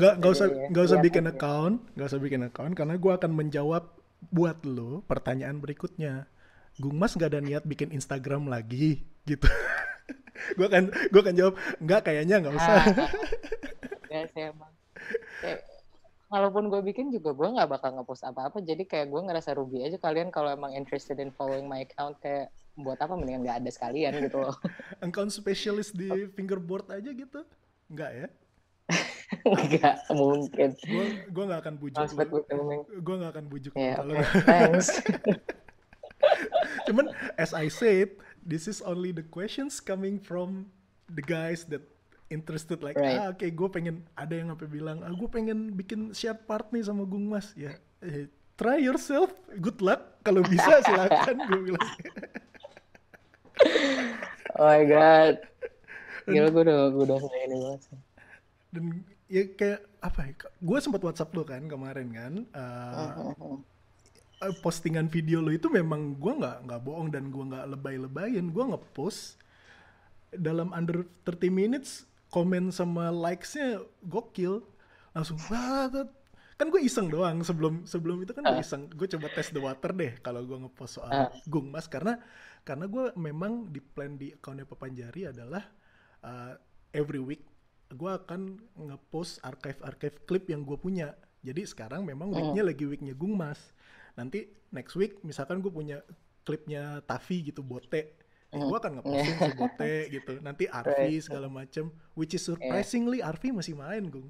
Gak, 0.00 0.14
gak 0.24 0.32
usah 0.32 0.46
gak 0.72 0.84
usah 0.88 0.98
bikin 1.04 1.24
account, 1.28 1.76
gak 1.92 2.08
usah 2.08 2.16
bikin 2.16 2.42
account 2.48 2.72
karena 2.72 2.96
gue 2.96 3.12
akan 3.12 3.28
menjawab 3.36 3.92
buat 4.32 4.64
lo 4.64 5.04
pertanyaan 5.04 5.60
berikutnya. 5.60 6.24
Gung 6.80 6.96
Mas 6.96 7.12
gak 7.12 7.36
ada 7.36 7.44
niat 7.44 7.68
bikin 7.68 7.92
Instagram 7.92 8.48
lagi 8.48 9.04
gitu. 9.28 9.44
gue 10.58 10.68
kan 10.70 10.84
gue 10.90 11.22
kan 11.22 11.34
jawab 11.34 11.54
nggak 11.82 12.00
kayaknya 12.06 12.36
nggak 12.40 12.54
usah. 12.54 12.76
Ya 14.08 14.22
sih 14.32 14.42
emang. 14.48 14.72
Kayak, 15.42 15.60
walaupun 16.28 16.68
gue 16.68 16.80
bikin 16.84 17.08
juga 17.08 17.32
gue 17.32 17.48
nggak 17.56 17.68
bakal 17.68 17.96
ngepost 17.96 18.24
apa-apa 18.24 18.60
jadi 18.60 18.84
kayak 18.84 19.08
gue 19.08 19.20
ngerasa 19.24 19.56
rugi 19.56 19.80
aja 19.80 19.96
kalian 19.96 20.28
kalau 20.28 20.52
emang 20.52 20.76
interested 20.76 21.16
in 21.20 21.32
following 21.32 21.64
my 21.64 21.84
account 21.84 22.16
kayak 22.20 22.52
buat 22.78 22.98
apa? 23.02 23.18
Mendingan 23.18 23.42
nggak 23.42 23.58
ada 23.64 23.70
sekalian 23.74 24.12
gitu 24.22 24.38
loh. 24.38 24.54
Account 25.04 25.34
specialist 25.34 25.98
di 25.98 26.30
fingerboard 26.32 26.86
aja 26.94 27.10
gitu? 27.10 27.42
Nggak 27.90 28.10
ya? 28.14 28.28
Enggak 29.44 29.96
mungkin. 30.14 30.70
Gue 30.78 31.04
gue 31.28 31.44
nggak 31.44 31.60
akan 31.60 31.74
bujuk 31.76 32.06
Gue 33.02 33.14
nggak 33.18 33.32
akan 33.36 33.46
bujuk 33.50 33.72
yeah. 33.76 34.00
Okay. 34.00 34.24
Thanks. 34.46 34.88
Cuman 36.88 37.12
as 37.36 37.52
I 37.52 37.68
said, 37.68 38.16
this 38.48 38.64
is 38.64 38.80
only 38.80 39.12
the 39.12 39.24
questions 39.28 39.76
coming 39.78 40.16
from 40.16 40.72
the 41.12 41.20
guys 41.20 41.68
that 41.68 41.84
interested 42.32 42.80
like 42.80 42.96
right. 42.96 43.20
ah 43.20 43.32
oke 43.32 43.40
okay, 43.40 43.52
gue 43.52 43.68
pengen 43.68 44.04
ada 44.16 44.32
yang 44.32 44.48
sampai 44.52 44.68
bilang 44.68 45.04
ah 45.04 45.12
gue 45.12 45.28
pengen 45.28 45.76
bikin 45.76 46.16
share 46.16 46.36
part 46.36 46.68
nih 46.72 46.84
sama 46.84 47.04
Gung 47.04 47.28
Mas. 47.28 47.52
Ya 47.52 47.76
eh, 48.00 48.28
try 48.56 48.80
yourself. 48.80 49.32
Good 49.60 49.84
luck. 49.84 50.20
Kalau 50.24 50.40
bisa 50.44 50.80
silakan 50.88 51.36
gue 51.48 51.60
bilang. 51.72 51.88
Oh 54.56 54.64
my 54.64 54.82
god. 54.88 55.36
Gila 56.28 56.48
gue 56.52 56.62
udah 56.64 56.80
gue 56.92 57.04
udah 57.04 57.20
ini 57.44 57.56
banget 57.56 57.82
dan 58.72 58.84
ya 59.28 59.42
kayak 59.56 59.80
apa 59.98 60.20
ya 60.28 60.32
gue 60.60 60.78
sempat 60.78 61.00
WhatsApp 61.02 61.34
lo 61.34 61.42
kan 61.42 61.64
kemarin 61.66 62.08
kan 62.12 62.32
uh, 62.52 62.60
uh, 62.60 63.10
uh, 63.16 63.32
uh 63.32 63.36
uh, 63.56 63.58
postingan 64.62 65.10
video 65.10 65.42
lo 65.42 65.50
itu 65.50 65.66
memang 65.66 66.14
gue 66.14 66.32
nggak 66.38 66.70
nggak 66.70 66.80
bohong 66.86 67.10
dan 67.10 67.34
gue 67.34 67.44
nggak 67.44 67.66
lebay-lebayin 67.74 68.54
gue 68.54 68.64
ngepost 68.70 69.40
dalam 70.30 70.70
under 70.70 71.02
30 71.26 71.50
minutes 71.50 72.06
komen 72.30 72.70
sama 72.70 73.10
likesnya 73.10 73.82
gokil 74.06 74.62
langsung 75.16 75.40
banget 75.50 76.06
kan 76.58 76.74
gue 76.74 76.82
iseng 76.82 77.06
doang 77.06 77.42
sebelum 77.46 77.86
sebelum 77.86 78.22
itu 78.22 78.34
kan 78.34 78.42
gue 78.42 78.58
ah. 78.58 78.62
iseng 78.62 78.90
gue 78.90 79.06
coba 79.14 79.26
tes 79.30 79.54
the 79.54 79.62
water 79.62 79.94
deh 79.94 80.18
kalau 80.22 80.42
gue 80.42 80.58
ngepost 80.58 80.98
soal 80.98 81.10
uh. 81.10 81.30
Gung 81.46 81.70
Mas 81.70 81.86
karena 81.86 82.18
karena 82.66 82.90
gue 82.90 83.14
memang 83.14 83.70
di 83.70 83.78
plan 83.78 84.18
di 84.18 84.34
akunnya 84.34 84.66
Papanjari 84.66 85.30
adalah 85.30 85.62
uh, 86.26 86.58
every 86.90 87.22
week 87.22 87.46
gue 87.94 88.10
akan 88.10 88.58
ngepost 88.74 89.38
archive 89.46 89.80
archive 89.86 90.18
klip 90.26 90.50
yang 90.50 90.66
gue 90.66 90.74
punya 90.76 91.14
jadi 91.46 91.62
sekarang 91.62 92.02
memang 92.02 92.34
weeknya 92.34 92.66
uh. 92.66 92.68
lagi 92.74 92.84
weeknya 92.84 93.14
Gung 93.14 93.38
Mas 93.38 93.70
nanti 94.18 94.50
next 94.74 94.98
week 94.98 95.22
misalkan 95.22 95.62
gue 95.62 95.70
punya 95.70 96.02
klipnya 96.42 96.98
Tavi 97.06 97.54
gitu 97.54 97.62
bote 97.62 98.18
ya 98.48 98.64
gue 98.64 98.78
akan 98.80 98.98
ngeposting 98.98 99.36
si 99.38 99.52
bote 99.60 99.94
gitu 100.10 100.32
nanti 100.42 100.64
Arfi 100.66 101.22
segala 101.22 101.46
macem 101.46 101.92
which 102.18 102.34
is 102.34 102.42
surprisingly 102.42 103.22
Arfi 103.22 103.54
masih 103.54 103.78
main 103.78 104.10
gung 104.10 104.26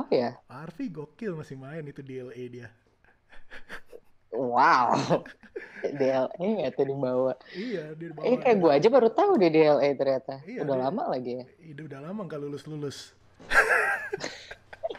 oh 0.00 0.06
ya 0.08 0.32
yeah. 0.32 0.32
Arfi 0.48 0.88
gokil 0.88 1.36
masih 1.36 1.58
main 1.60 1.84
itu 1.84 2.00
di 2.00 2.22
LA 2.22 2.44
dia 2.48 2.68
wow 4.32 4.94
DLA 5.80 6.48
ya 6.60 6.68
tuh 6.76 6.84
dibawa. 6.92 7.32
Iya, 7.56 7.96
dia 7.96 8.12
dibawa. 8.12 8.24
Eh 8.28 8.36
kayak 8.36 8.56
gue 8.60 8.70
aja 8.70 8.88
baru 8.92 9.08
tahu 9.08 9.40
di 9.40 9.48
DLA 9.48 9.96
ternyata. 9.96 10.44
Iya, 10.44 10.68
udah 10.68 10.76
dia- 10.76 10.84
lama 10.84 11.02
lagi 11.08 11.32
ya. 11.40 11.44
Itu 11.56 11.88
udah 11.88 12.00
lama 12.04 12.20
nggak 12.28 12.40
lulus-lulus. 12.40 13.16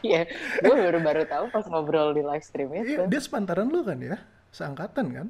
Iya, 0.01 0.25
gue 0.59 0.75
baru 0.75 0.99
baru 0.99 1.23
tahu 1.23 1.45
pas 1.49 1.65
ngobrol 1.65 2.11
di 2.11 2.21
live 2.21 2.41
stream 2.41 2.73
itu. 2.73 2.97
Iya, 2.97 3.05
dia 3.05 3.21
sepantaran 3.21 3.65
lu 3.65 3.81
kan 3.81 3.97
ya? 3.97 4.17
Seangkatan 4.49 5.05
kan? 5.07 5.27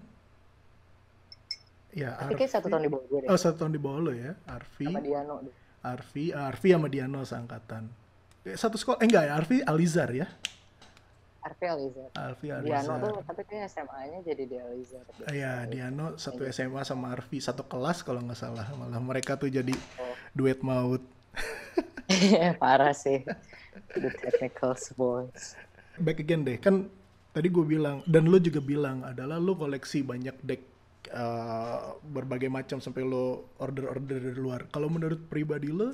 Ya, 1.91 2.15
Tapi 2.15 2.39
kayak 2.39 2.51
satu 2.51 2.71
tahun 2.71 2.87
di 2.87 2.91
bawah 2.91 3.05
gue 3.05 3.19
deh. 3.21 3.27
Oh, 3.27 3.35
satu 3.35 3.55
tahun 3.59 3.73
di 3.75 3.81
bawah 3.83 3.99
lo 3.99 4.11
ya. 4.15 4.31
Arfi, 4.47 4.87
Sama 4.87 5.03
Diano. 5.03 5.43
deh. 5.43 5.55
Arfi, 5.81 6.25
Arfi 6.31 6.67
sama 6.71 6.87
Diano 6.87 7.19
seangkatan. 7.21 7.83
Eh, 8.41 8.55
Satu 8.55 8.79
sekolah, 8.79 9.01
eh 9.01 9.05
enggak 9.05 9.23
ya, 9.27 9.33
Arfi 9.35 9.57
Alizar 9.61 10.09
ya? 10.09 10.27
Arfi 11.41 11.65
Alizar. 11.65 12.07
Arfi 12.15 12.47
Diano 12.63 12.95
tuh 12.95 13.11
Alizar. 13.11 13.23
tapi 13.27 13.41
kayak 13.43 13.65
SMA-nya 13.67 14.19
jadi 14.23 14.43
di 14.45 14.57
Alizar. 14.57 15.03
Iya, 15.27 15.67
Diano 15.67 16.15
satu 16.15 16.47
SMA 16.47 16.81
sama 16.81 17.11
Arfi, 17.11 17.37
satu 17.37 17.65
kelas 17.65 18.01
kalau 18.01 18.21
nggak 18.21 18.39
salah. 18.39 18.71
Malah 18.71 19.01
mereka 19.01 19.35
tuh 19.35 19.51
jadi 19.51 19.73
Oh. 19.99 20.15
duet 20.31 20.63
maut. 20.63 21.03
Parah 22.61 22.93
sih. 22.93 23.19
The 23.91 24.11
technical 24.23 24.73
boys. 24.95 25.55
Back 25.99 26.23
again 26.23 26.47
deh, 26.47 26.55
kan 26.57 26.87
tadi 27.35 27.47
gue 27.51 27.63
bilang, 27.67 28.03
dan 28.07 28.27
lo 28.31 28.39
juga 28.39 28.63
bilang 28.63 29.03
adalah 29.03 29.37
lo 29.39 29.53
koleksi 29.55 30.03
banyak 30.03 30.35
deck 30.43 30.61
eh, 31.11 31.79
berbagai 31.99 32.47
macam 32.47 32.79
sampai 32.79 33.03
lo 33.03 33.51
order-order 33.59 34.17
dari 34.19 34.39
luar. 34.39 34.67
Kalau 34.71 34.87
menurut 34.87 35.19
pribadi 35.27 35.67
lo, 35.67 35.91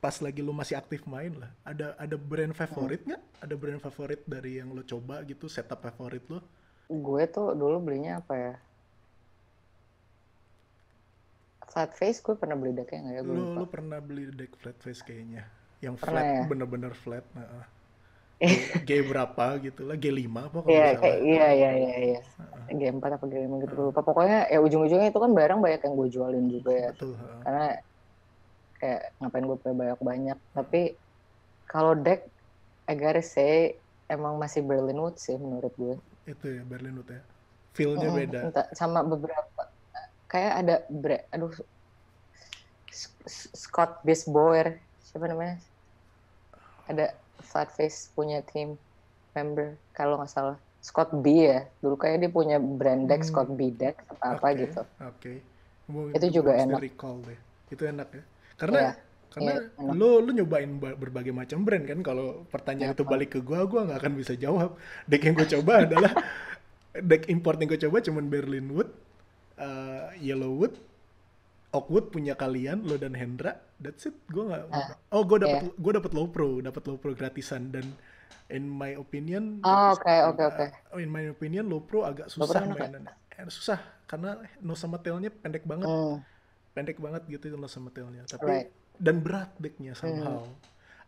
pas 0.00 0.16
lagi 0.24 0.40
lo 0.40 0.56
masih 0.56 0.80
aktif 0.80 1.04
main 1.04 1.36
lah, 1.36 1.52
ada 1.60 1.92
ada 2.00 2.16
brand 2.16 2.56
favorit 2.56 3.04
nggak? 3.04 3.20
Ada 3.44 3.54
brand 3.56 3.80
favorit 3.80 4.20
dari 4.24 4.56
yang 4.56 4.72
lo 4.72 4.80
coba 4.80 5.20
gitu, 5.28 5.44
setup 5.48 5.84
favorit 5.84 6.24
lo? 6.32 6.40
Gue 6.88 7.28
tuh 7.28 7.52
dulu 7.54 7.78
belinya 7.84 8.18
apa 8.18 8.34
ya? 8.34 8.54
Flat 11.70 11.94
face 11.94 12.18
gue 12.18 12.34
pernah 12.34 12.58
beli 12.58 12.74
decknya 12.74 12.98
nggak 13.04 13.14
ya? 13.14 13.22
Gue 13.22 13.36
Lo, 13.36 13.42
lupa. 13.46 13.62
lo 13.62 13.66
pernah 13.70 13.98
beli 14.02 14.26
deck 14.34 14.56
flat 14.58 14.74
face 14.82 15.04
kayaknya, 15.06 15.46
yang 15.84 15.96
Pernah 16.00 16.24
flat, 16.24 16.28
ya? 16.34 16.40
bener-bener 16.48 16.92
flat. 17.02 17.24
Nah, 17.36 17.66
G 18.86 18.90
berapa 19.10 19.44
gitu 19.64 19.80
lah, 19.88 19.96
G5 20.02 20.40
apa 20.48 20.58
kalau 20.66 20.78
Iya, 20.78 20.82
nggak 20.84 20.96
kayak 21.00 21.20
iya 21.26 21.42
iya 21.56 21.68
iya 21.80 21.92
iya. 22.06 22.18
G4 22.80 23.10
apa 23.16 23.24
G5 23.32 23.56
gitu 23.62 23.72
gue 23.78 23.86
lupa. 23.90 24.00
Pokoknya 24.08 24.36
ya 24.52 24.56
ujung-ujungnya 24.64 25.06
itu 25.10 25.20
kan 25.24 25.32
barang 25.38 25.58
banyak 25.64 25.80
yang 25.84 25.94
gue 26.00 26.08
jualin 26.14 26.44
juga 26.54 26.70
ya. 26.84 26.88
Betul. 26.88 27.16
ha. 27.16 27.30
Karena 27.42 27.62
kayak 28.78 29.00
ngapain 29.18 29.44
gue 29.48 29.58
punya 29.62 29.74
banyak-banyak. 29.82 30.38
Tapi 30.56 30.78
kalau 31.70 31.92
deck 32.06 32.20
I 32.90 32.94
gotta 33.02 33.22
say 33.34 33.52
emang 34.14 34.34
masih 34.42 34.62
Berlinwood 34.68 35.16
sih 35.24 35.36
menurut 35.44 35.72
gue. 35.82 35.94
Itu 36.32 36.46
ya 36.56 36.62
Berlinwood 36.70 37.08
ya. 37.16 37.20
Feel-nya 37.76 38.08
Mm-mm, 38.08 38.18
beda. 38.18 38.42
entah, 38.44 38.66
sama 38.78 39.00
beberapa 39.10 39.62
kayak 40.30 40.52
ada 40.60 40.74
bre, 41.02 41.16
aduh 41.34 41.52
Scott 43.62 43.90
Bisboer 44.06 44.66
siapa 45.00 45.26
namanya? 45.30 45.69
Ada 46.90 47.06
flat 47.40 47.70
face 47.70 48.10
punya 48.10 48.42
team 48.44 48.74
member 49.32 49.78
kalau 49.90 50.18
nggak 50.18 50.28
salah 50.28 50.56
Scott 50.80 51.14
B 51.14 51.46
ya 51.46 51.62
dulu 51.78 51.94
kayak 51.94 52.18
dia 52.18 52.30
punya 52.30 52.56
brand 52.56 53.04
deck 53.04 53.22
Hmm. 53.22 53.30
Scott 53.30 53.48
B 53.52 53.70
deck 53.70 54.00
apa 54.10 54.34
apa 54.34 54.46
Oke, 54.48 54.58
gitu 54.58 54.82
Oke. 55.00 55.32
Gua- 55.86 56.12
Itu 56.12 56.26
juga 56.32 56.52
enak. 56.54 56.78
recall 56.78 57.18
deh. 57.20 57.38
Itu 57.68 57.82
enak 57.84 58.08
ya. 58.08 58.22
Karena 58.56 58.78
Iya, 58.80 58.92
karena 59.28 59.52
iya, 59.52 59.60
enak. 59.76 59.94
lo 59.96 60.10
lo 60.18 60.30
nyobain 60.30 60.70
ba- 60.76 60.94
berbagai 60.94 61.30
macam 61.30 61.58
brand 61.60 61.82
kan. 61.84 61.98
Kalau 62.00 62.26
pertanyaan 62.46 62.90
Iya, 62.90 62.96
itu 62.96 63.04
balik 63.04 63.30
ke 63.32 63.40
gua, 63.40 63.62
gua 63.64 63.80
nggak 63.84 63.98
akan 63.98 64.14
bisa 64.14 64.34
jawab. 64.34 64.78
Deck 65.04 65.22
yang 65.22 65.34
gue 65.34 65.48
coba 65.50 65.72
adalah 65.86 66.12
deck 66.92 67.26
import 67.26 67.58
yang 67.58 67.68
gue 67.68 67.80
coba 67.80 67.98
cuman 68.00 68.24
Berlinwood, 68.24 68.90
uh, 69.56 70.10
Yellowwood, 70.16 70.74
Oakwood 71.70 72.10
punya 72.10 72.34
kalian, 72.34 72.82
lo 72.82 72.94
dan 72.94 73.14
Hendra. 73.14 73.58
That's 73.80 74.04
it. 74.06 74.16
Gue 74.28 74.44
nggak. 74.44 74.68
Ah, 74.68 74.92
oh, 75.16 75.24
gue 75.24 75.40
dapet 75.40 75.58
iya. 75.64 75.72
gue 75.72 75.92
dapet 75.96 76.12
low 76.12 76.28
pro, 76.28 76.60
dapet 76.60 76.82
low 76.84 77.00
pro 77.00 77.16
gratisan 77.16 77.72
dan 77.72 77.96
in 78.50 78.66
my 78.66 78.98
opinion 78.98 79.62
oh 79.62 79.94
oke 79.94 80.10
oke 80.34 80.42
oke 80.42 80.66
Uh, 80.90 80.98
in 80.98 81.06
my 81.06 81.22
opinion, 81.30 81.70
low 81.70 81.80
pro 81.80 82.02
agak 82.02 82.28
Low 82.34 82.44
pro 82.50 82.58
susah 82.58 82.62
enak 82.66 82.78
ya? 82.78 83.40
Eh, 83.40 83.46
susah 83.48 83.78
karena 84.10 84.36
no 84.60 84.74
sama 84.74 84.98
tailnya 84.98 85.30
pendek 85.30 85.64
banget, 85.64 85.86
Hmm, 85.86 86.18
pendek 86.74 86.98
banget 87.00 87.22
gitu 87.30 87.54
no 87.56 87.70
sama 87.70 87.88
tailnya. 87.94 88.26
Tapi 88.26 88.44
Right. 88.44 88.68
dan 88.98 89.22
berat 89.22 89.54
decknya 89.56 89.94
somehow. 89.96 90.44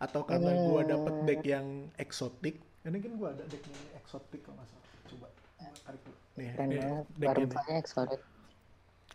Atau 0.00 0.24
karena 0.24 0.54
gua 0.64 0.80
dapet 0.86 1.12
Hmm. 1.12 1.26
deck 1.28 1.42
yang 1.44 1.66
eksotik. 2.00 2.56
Ini 2.82 2.98
kan 2.98 3.12
gua 3.20 3.28
ada 3.36 3.44
deck 3.46 3.62
yang 3.68 4.00
eksotik 4.00 4.40
kalau 4.46 4.56
nggak 4.58 4.68
salah. 4.70 4.86
Coba 5.10 5.26
gua 5.60 5.70
tarik 5.84 6.00
dulu. 6.06 6.18
Nih, 6.38 6.48
nih 6.56 6.80
deck 7.20 7.36
ini. 7.36 7.52
banyak 7.52 7.86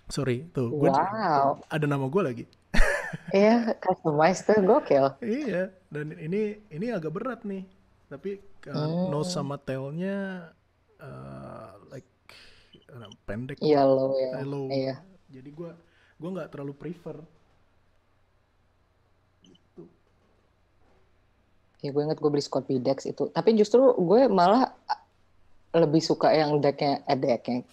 sorry 0.07 0.47
tuh 0.55 0.71
gua 0.71 0.95
wow 0.95 1.59
ada 1.67 1.85
nama 1.89 2.05
gua 2.07 2.31
lagi. 2.31 2.45
iya 3.31 3.75
customize 3.79 4.43
tuh 4.43 4.59
gokil 4.63 5.15
iya, 5.23 5.71
dan 5.91 6.11
ini 6.17 6.61
ini 6.71 6.85
agak 6.91 7.11
berat 7.15 7.41
nih. 7.43 7.63
Tapi 8.07 8.39
uh, 8.71 8.75
Hmm. 8.75 9.11
no 9.11 9.19
sama 9.27 9.59
tailnya 9.59 10.47
uh, 10.99 11.71
like 11.91 12.07
uh, 12.87 13.11
pendek 13.27 13.59
yellow 13.59 14.15
ya 14.15 14.39
Hello. 14.39 14.71
iya 14.71 14.95
Jadi 15.27 15.49
gua 15.51 15.75
gua 16.15 16.29
nggak 16.39 16.49
terlalu 16.55 16.73
prefer. 16.75 17.19
Gitu. 19.43 19.83
Ya 21.83 21.89
gue 21.91 22.01
inget 22.03 22.17
gue 22.17 22.31
beli 22.31 22.41
Scott 22.41 22.65
Dex 22.71 23.03
itu. 23.05 23.27
Tapi 23.29 23.53
justru 23.59 23.91
gue 23.99 24.31
malah 24.31 24.71
ah, 24.87 25.01
lebih 25.75 25.99
suka 25.99 26.31
yang 26.31 26.63
decknya, 26.63 27.03
eh 27.05 27.19
decknya 27.19 27.67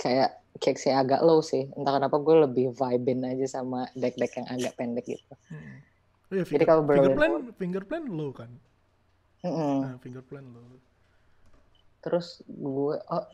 kayak 0.00 0.38
cakesnya 0.58 1.00
agak 1.02 1.20
low 1.24 1.40
sih. 1.40 1.70
Entah 1.74 1.98
kenapa 1.98 2.16
gue 2.18 2.36
lebih 2.44 2.66
vibin 2.74 3.24
aja 3.24 3.46
sama 3.60 3.86
deck-deck 3.94 4.42
yang 4.42 4.48
agak 4.50 4.72
pendek 4.74 5.06
gitu. 5.06 5.34
Hmm. 5.50 5.82
Oh 6.28 6.34
ya, 6.36 6.44
Jadi 6.44 6.60
finger, 6.60 6.66
kalau 6.68 6.82
finger 6.84 7.10
Berlin 7.16 7.16
plan, 7.16 7.32
finger 7.56 7.82
plan 7.88 8.04
low 8.04 8.30
kan? 8.36 8.50
Mm-mm. 9.46 9.76
Nah, 9.80 9.96
finger 10.02 10.22
plan 10.26 10.44
low. 10.44 10.76
Terus 12.04 12.44
gue, 12.44 12.94
oh 13.00 13.26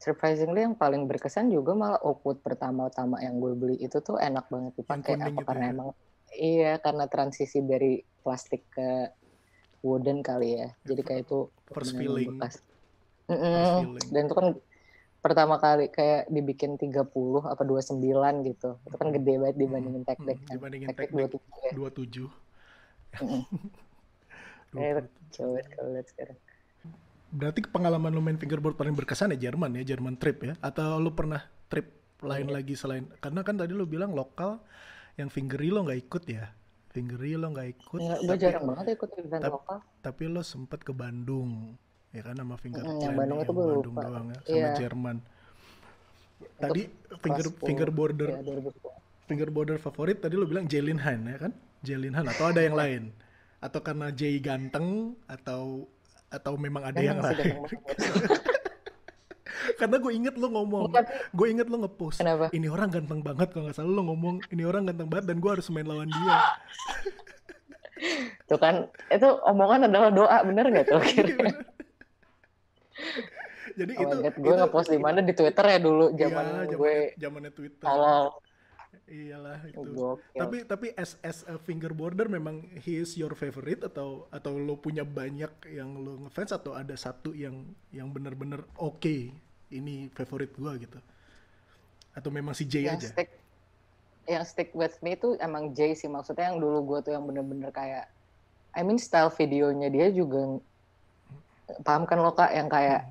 surprisingly 0.00 0.64
yang 0.64 0.76
paling 0.76 1.04
berkesan 1.04 1.52
juga 1.52 1.76
malah 1.76 2.00
Oakwood 2.00 2.40
pertama-tama 2.40 3.20
yang 3.20 3.36
gue 3.36 3.52
beli 3.52 3.76
itu 3.76 4.00
tuh 4.00 4.16
enak 4.16 4.48
banget 4.48 4.72
dipakai. 4.80 5.16
Apa 5.20 5.28
itu 5.28 5.44
karena 5.44 5.64
ya? 5.68 5.72
emang 5.76 5.88
iya 6.32 6.72
karena 6.80 7.04
transisi 7.04 7.60
dari 7.60 8.00
plastik 8.24 8.64
ke 8.72 9.12
wooden 9.84 10.24
kali 10.24 10.56
ya. 10.60 10.68
Jadi 10.88 11.00
kayak 11.04 11.28
itu 11.28 11.52
First 11.68 11.94
feeling. 11.96 12.36
bekas. 12.36 12.64
First 13.28 13.74
feeling. 13.84 14.08
Dan 14.08 14.22
itu 14.26 14.34
kan 14.34 14.46
pertama 15.20 15.56
kali 15.56 15.88
kayak 15.88 16.26
dibikin 16.26 16.74
30 16.74 17.04
apa 17.44 17.62
29 17.62 18.00
gitu. 18.46 18.70
Itu 18.80 18.96
kan 18.96 19.08
gede 19.10 19.34
banget 19.36 19.56
dibandingin 19.56 20.02
tech 20.02 20.18
deck 20.18 20.36
Hmm, 20.36 20.46
kan. 20.46 20.54
dibandingin 20.56 20.88
Tech 20.88 20.98
deck 20.98 21.10
deck 21.10 21.30
27 21.36 21.62
ya. 21.62 21.72
27. 21.72 22.28
Mm-mm. 23.20 23.42
Kayak 24.72 24.92
27. 25.02 25.34
coba 25.34 25.58
kalau 25.68 25.90
lihat 25.92 26.06
sekarang. 26.08 26.38
Berarti 27.30 27.58
pengalaman 27.64 28.10
lu 28.10 28.20
main 28.20 28.34
fingerboard 28.34 28.74
paling 28.74 28.92
berkesan 28.92 29.30
ya 29.32 29.48
Jerman 29.48 29.76
ya, 29.76 29.86
Jerman 29.86 30.16
trip 30.16 30.42
ya? 30.42 30.54
Atau 30.58 30.98
lu 30.98 31.10
pernah 31.10 31.38
trip 31.66 31.86
lain 32.20 32.48
Iya. 32.48 32.54
lagi 32.54 32.74
selain 32.74 33.06
karena 33.16 33.40
kan 33.40 33.54
tadi 33.54 33.70
lu 33.70 33.84
bilang 33.84 34.10
lokal 34.10 34.58
yang 35.14 35.28
fingery 35.28 35.68
lo 35.68 35.82
nggak 35.82 36.00
ikut 36.00 36.22
ya? 36.26 36.50
Fingery 36.88 37.34
lo 37.34 37.50
nggak 37.50 37.68
ikut. 37.70 37.98
Nggak, 37.98 38.18
gue 38.18 38.28
tapi- 38.28 38.40
jarang 38.40 38.64
banget 38.66 38.86
ikut 38.92 39.10
event 39.16 39.42
lokal. 39.44 39.78
tapi 40.00 40.22
lo 40.26 40.42
sempet 40.42 40.80
ke 40.80 40.90
Bandung 40.90 41.76
ya 42.10 42.22
kan 42.22 42.34
sama 42.34 42.56
finger 42.56 42.82
Mm, 42.82 42.98
yang 43.00 43.14
Bandung 43.14 43.38
itu 43.38 43.52
Bandung 43.52 43.82
lupa. 43.86 44.00
doang 44.02 44.26
ya 44.26 44.38
sama 44.40 44.50
Iya. 44.52 44.68
Jerman 44.76 45.16
tadi 46.56 46.82
finger 47.18 47.46
Kelas 47.46 47.62
fingerboarder 47.62 48.28
Ya, 48.30 48.40
2010. 48.40 49.26
fingerboarder 49.26 49.76
favorit 49.76 50.18
tadi 50.18 50.34
lo 50.34 50.44
bilang 50.44 50.66
Jelin 50.66 50.98
Han 50.98 51.20
ya 51.24 51.38
kan 51.38 51.52
Jelin 51.80 52.12
Han 52.12 52.26
atau 52.26 52.44
ada 52.46 52.60
yang 52.60 52.74
lain 52.74 53.02
atau 53.58 53.78
karena 53.78 54.10
Jay 54.10 54.36
ganteng 54.38 54.86
atau 55.24 55.86
atau 56.28 56.52
memang 56.56 56.82
ada 56.84 56.98
yang 56.98 57.18
sih 57.20 57.36
lain 57.36 57.56
karena 59.76 59.96
gue 59.96 60.12
inget 60.12 60.34
lo 60.34 60.48
ngomong 60.48 60.90
Iya, 60.90 61.02
gue 61.30 61.46
inget 61.48 61.66
lo 61.66 61.76
ngepost 61.78 62.18
Kenapa? 62.18 62.48
ini 62.50 62.66
orang 62.66 62.88
ganteng 62.90 63.20
banget 63.20 63.48
kalau 63.48 63.64
nggak 63.64 63.76
salah 63.76 63.92
lo 63.92 64.02
ngomong 64.04 64.40
ini 64.48 64.62
orang 64.62 64.82
ganteng 64.84 65.08
banget 65.08 65.26
dan 65.26 65.36
gue 65.38 65.50
harus 65.50 65.66
main 65.68 65.86
lawan 65.86 66.08
dia 66.08 66.36
Tuh 68.46 68.56
kan, 68.56 68.82
itu 69.06 69.28
omongan 69.44 69.86
adalah 69.86 70.08
doa, 70.10 70.40
bener 70.42 70.64
nggak 70.66 70.88
tuh? 70.88 70.96
akhirnya? 71.04 71.52
Jadi 73.78 73.92
Oh 73.98 74.02
itu 74.02 74.16
God, 74.22 74.36
gue 74.36 74.54
ngepost 74.60 74.88
di 74.90 75.00
mana? 75.00 75.18
Di 75.22 75.34
Twitter 75.36 75.64
ya 75.66 75.78
dulu, 75.78 76.04
zaman 76.16 76.44
iya, 76.46 76.76
gue 76.76 76.94
zamannya 77.18 77.52
Twitter. 77.54 77.84
tolol. 77.84 78.26
iyalah 79.10 79.58
itu. 79.66 79.90
Gokil. 79.90 80.38
tapi 80.38 80.56
tapi 80.62 80.86
as 80.94 81.18
as 81.26 81.42
a 81.50 81.58
fingerboarder 81.58 82.30
memang 82.30 82.62
he 82.78 82.94
is 82.94 83.18
your 83.18 83.34
favorite 83.34 83.82
atau 83.82 84.30
atau 84.30 84.54
lo 84.54 84.78
punya 84.78 85.02
banyak 85.02 85.50
yang 85.66 85.98
lo 85.98 86.26
ngefans 86.26 86.54
atau 86.54 86.78
ada 86.78 86.94
satu 86.94 87.34
yang 87.34 87.66
yang 87.90 88.06
benar-benar 88.14 88.62
oke 88.78 89.34
ini 89.70 90.06
favorit 90.14 90.54
gua 90.54 90.78
gitu? 90.78 90.98
Atau 92.14 92.30
memang 92.30 92.54
si 92.54 92.66
Jay 92.70 92.86
yang 92.86 93.02
aja? 93.02 93.10
stick 93.10 93.30
yang 94.30 94.46
stick 94.46 94.70
with 94.78 94.94
me 95.02 95.18
itu 95.18 95.34
emang 95.42 95.74
Jay 95.74 95.94
sih. 95.98 96.06
Maksudnya 96.06 96.54
yang 96.54 96.62
dulu 96.62 96.94
gue 96.94 97.10
tuh 97.10 97.12
yang 97.18 97.26
bener-bener 97.26 97.74
kayak 97.74 98.06
I 98.74 98.86
mean 98.86 98.98
style 99.02 99.30
videonya 99.34 99.90
dia 99.90 100.06
juga 100.14 100.62
paham 101.84 102.04
kan 102.04 102.18
lo 102.20 102.32
kak 102.34 102.52
yang 102.54 102.68
kayak 102.70 103.10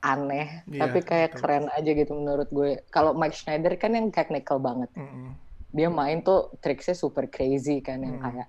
aneh 0.00 0.64
yeah, 0.64 0.80
tapi 0.88 1.04
kayak 1.04 1.36
betul. 1.36 1.40
keren 1.44 1.66
aja 1.76 1.90
gitu 1.92 2.12
menurut 2.16 2.48
gue 2.48 2.80
kalau 2.88 3.12
Mike 3.12 3.36
Schneider 3.36 3.76
kan 3.76 3.92
yang 3.92 4.08
technical 4.08 4.56
banget 4.56 4.88
mm 4.96 5.04
-hmm. 5.04 5.30
dia 5.76 5.88
main 5.92 6.24
tuh 6.24 6.48
tricksnya 6.64 6.96
super 6.96 7.28
crazy 7.28 7.84
kan 7.84 8.00
yang 8.00 8.16
mm. 8.16 8.24
kayak 8.24 8.48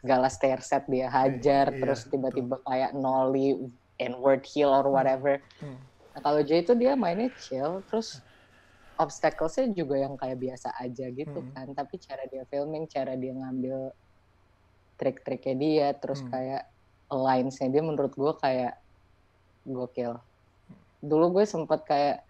segala 0.00 0.28
stair 0.32 0.60
set 0.64 0.88
dia 0.88 1.12
hajar 1.12 1.68
yeah, 1.68 1.78
terus 1.84 2.08
tiba-tiba 2.08 2.56
kayak 2.64 2.96
nollie 2.96 3.68
inward 4.00 4.40
heel 4.48 4.72
or 4.72 4.88
whatever 4.88 5.36
mm. 5.60 5.76
nah 6.16 6.20
kalau 6.24 6.40
Jay 6.40 6.64
itu 6.64 6.72
dia 6.72 6.96
mainnya 6.96 7.28
chill 7.36 7.84
terus 7.92 8.24
obstaclesnya 8.96 9.76
juga 9.76 10.00
yang 10.00 10.16
kayak 10.16 10.40
biasa 10.40 10.72
aja 10.80 11.12
gitu 11.12 11.44
mm. 11.44 11.52
kan 11.52 11.68
tapi 11.76 12.00
cara 12.00 12.24
dia 12.24 12.48
filming 12.48 12.88
cara 12.88 13.12
dia 13.20 13.36
ngambil 13.36 13.92
trik-triknya 14.96 15.54
dia 15.60 15.88
terus 15.92 16.24
mm. 16.24 16.32
kayak 16.32 16.62
linesnya 17.12 17.68
dia 17.68 17.82
menurut 17.84 18.16
gue 18.16 18.32
kayak 18.40 18.80
gokil 19.66 20.16
dulu 21.02 21.38
gue 21.38 21.44
sempet 21.44 21.82
kayak 21.84 22.26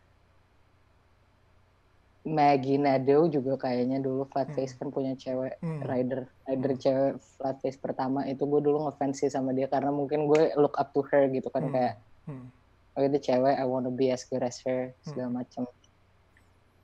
Maggie 2.27 2.83
Nadeau 2.83 3.31
juga 3.31 3.55
kayaknya 3.55 4.03
dulu 4.03 4.27
flat 4.27 4.51
face 4.51 4.75
hmm. 4.75 4.81
kan 4.83 4.89
punya 4.91 5.15
cewek 5.15 5.55
hmm. 5.63 5.81
rider 5.87 6.27
rider 6.51 6.73
hmm. 6.75 6.83
cewek 6.83 7.13
flat 7.39 7.57
face 7.63 7.79
pertama 7.79 8.27
itu 8.27 8.43
gue 8.43 8.61
dulu 8.67 8.91
ngefans 8.91 9.23
sih 9.23 9.31
sama 9.31 9.55
dia 9.55 9.71
karena 9.71 9.95
mungkin 9.95 10.27
gue 10.27 10.51
look 10.59 10.75
up 10.75 10.91
to 10.91 11.07
her 11.07 11.31
gitu 11.31 11.47
kan 11.55 11.71
hmm. 11.71 11.73
kayak 11.73 11.95
hmm. 12.27 12.51
oh 12.99 13.03
itu 13.07 13.31
cewek 13.31 13.55
I 13.55 13.63
wanna 13.63 13.95
be 13.95 14.11
as 14.11 14.27
good 14.27 14.43
as 14.43 14.59
her 14.67 14.91
segala 15.07 15.31
hmm. 15.31 15.37
macem 15.39 15.63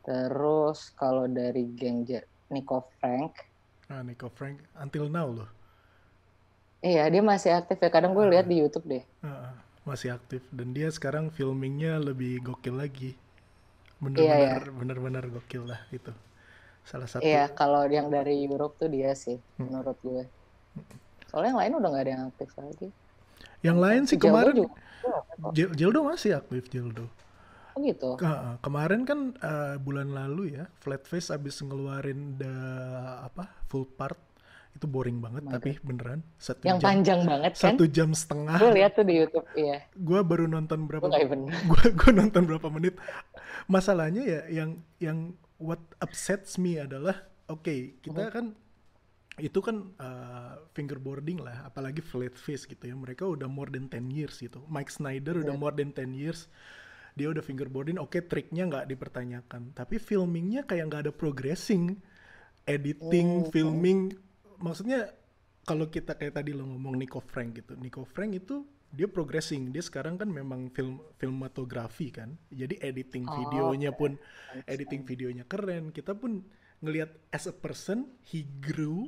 terus 0.07 0.95
kalau 0.95 1.27
dari 1.27 1.67
geng 1.75 2.07
Nico 2.55 2.87
Frank 3.03 3.43
ah 3.91 4.07
Nico 4.07 4.31
Frank 4.31 4.63
until 4.79 5.11
now 5.11 5.27
loh 5.27 5.51
iya 6.87 7.11
dia 7.11 7.19
masih 7.19 7.51
aktif 7.51 7.83
ya 7.83 7.91
kadang 7.91 8.15
gue 8.15 8.23
uh, 8.23 8.31
lihat 8.31 8.47
di 8.47 8.63
YouTube 8.63 8.87
deh 8.87 9.03
uh, 9.27 9.51
masih 9.83 10.14
aktif. 10.14 10.43
Dan 10.51 10.74
dia 10.74 10.89
sekarang 10.91 11.30
filmingnya 11.30 11.99
lebih 11.99 12.43
gokil 12.43 12.78
lagi. 12.78 13.18
Bener-bener 14.03 14.26
iya, 14.26 14.59
iya. 14.59 14.70
bener-bener 14.70 15.24
gokil 15.30 15.62
lah 15.70 15.78
itu 15.95 16.11
salah 16.83 17.07
satu 17.07 17.22
iya 17.22 17.47
kalau 17.47 17.87
yang 17.87 18.11
dari 18.11 18.43
Europe 18.43 18.74
tuh 18.74 18.91
dia 18.91 19.14
sih 19.14 19.39
hmm. 19.39 19.62
menurut 19.62 19.99
gue. 20.03 20.26
Soalnya 21.30 21.55
yang 21.55 21.61
lain 21.62 21.72
udah 21.78 21.89
nggak 21.95 22.03
ada 22.03 22.12
yang 22.12 22.24
aktif 22.35 22.51
lagi. 22.59 22.89
Yang 23.62 23.78
lain 23.78 24.03
sih 24.11 24.18
kemarin 24.18 24.66
Jildo 25.55 26.01
masih 26.03 26.35
aktif 26.39 26.66
Jildo 26.66 27.07
Oh 27.72 27.80
gitu. 27.80 28.20
Ke 28.20 28.28
kemarin 28.61 29.09
kan 29.09 29.33
uh, 29.41 29.80
bulan 29.80 30.12
lalu 30.12 30.61
ya, 30.61 30.68
Flatface 30.85 31.33
abis 31.33 31.64
ngeluarin 31.64 32.37
the 32.37 32.53
apa 33.24 33.49
full 33.72 33.89
part 33.89 34.20
itu 34.73 34.87
boring 34.89 35.20
banget 35.20 35.45
Mantap. 35.45 35.61
tapi 35.61 35.70
beneran 35.85 36.20
satu 36.41 36.64
yang 36.64 36.81
jam, 36.81 36.89
panjang 36.89 37.20
banget 37.29 37.53
kan? 37.55 37.75
satu 37.77 37.85
jam 37.87 38.11
setengah. 38.16 38.57
Gue 38.57 38.73
lihat 38.73 38.93
tuh 38.97 39.05
di 39.05 39.14
YouTube 39.20 39.47
iya. 39.55 39.79
Gue 39.93 40.20
baru 40.25 40.49
nonton 40.49 40.89
berapa 40.89 41.07
gue 41.12 41.83
gue 42.01 42.11
nonton 42.12 42.43
berapa 42.49 42.68
menit. 42.73 42.97
Masalahnya 43.68 44.23
ya 44.25 44.41
yang 44.49 44.81
yang 44.99 45.18
what 45.61 45.81
upsets 46.01 46.57
me 46.57 46.81
adalah 46.81 47.14
oke 47.53 47.62
okay, 47.62 48.01
kita 48.01 48.27
uh-huh. 48.27 48.33
kan 48.33 48.47
itu 49.41 49.64
kan 49.64 49.97
uh, 49.97 50.61
fingerboarding 50.77 51.41
lah 51.41 51.68
apalagi 51.68 52.01
flat 52.01 52.35
face 52.35 52.64
gitu 52.64 52.81
ya. 52.81 52.97
Mereka 52.97 53.29
udah 53.29 53.47
more 53.47 53.68
than 53.68 53.93
10 53.93 54.09
years 54.09 54.41
gitu. 54.41 54.64
Mike 54.73 54.91
Snyder 54.91 55.37
yeah. 55.37 55.45
udah 55.47 55.55
iya. 55.57 55.62
more 55.62 55.77
than 55.77 55.93
10 55.93 56.16
years 56.16 56.49
dia 57.12 57.29
udah 57.29 57.45
fingerboarding 57.45 58.01
oke 58.01 58.16
okay, 58.16 58.25
triknya 58.25 58.66
nggak 58.73 58.89
dipertanyakan. 58.89 59.77
Tapi 59.77 60.01
filmingnya 60.01 60.64
kayak 60.64 60.89
nggak 60.89 61.03
ada 61.09 61.12
progressing. 61.12 62.01
Editing, 62.62 63.43
oh, 63.43 63.51
filming 63.51 64.14
maksudnya 64.63 65.11
kalau 65.67 65.91
kita 65.91 66.15
kayak 66.15 66.39
tadi 66.39 66.55
lo 66.55 66.67
ngomong 66.67 66.99
Nico 66.99 67.19
Frank 67.23 67.59
gitu, 67.59 67.75
Nico 67.79 68.03
Frank 68.07 68.35
itu 68.39 68.67
dia 68.93 69.09
progressing, 69.09 69.73
dia 69.73 69.81
sekarang 69.81 70.21
kan 70.21 70.29
memang 70.29 70.69
film 70.71 71.01
filmatografi 71.17 72.13
kan, 72.13 72.37
jadi 72.53 72.77
editing 72.83 73.25
oh, 73.25 73.35
videonya 73.41 73.91
okay. 73.91 74.01
pun 74.01 74.11
editing 74.69 75.03
videonya 75.03 75.45
keren, 75.49 75.91
kita 75.91 76.13
pun 76.13 76.45
ngelihat 76.83 77.11
as 77.31 77.47
a 77.47 77.55
person 77.55 78.11
he 78.27 78.45
grew 78.59 79.07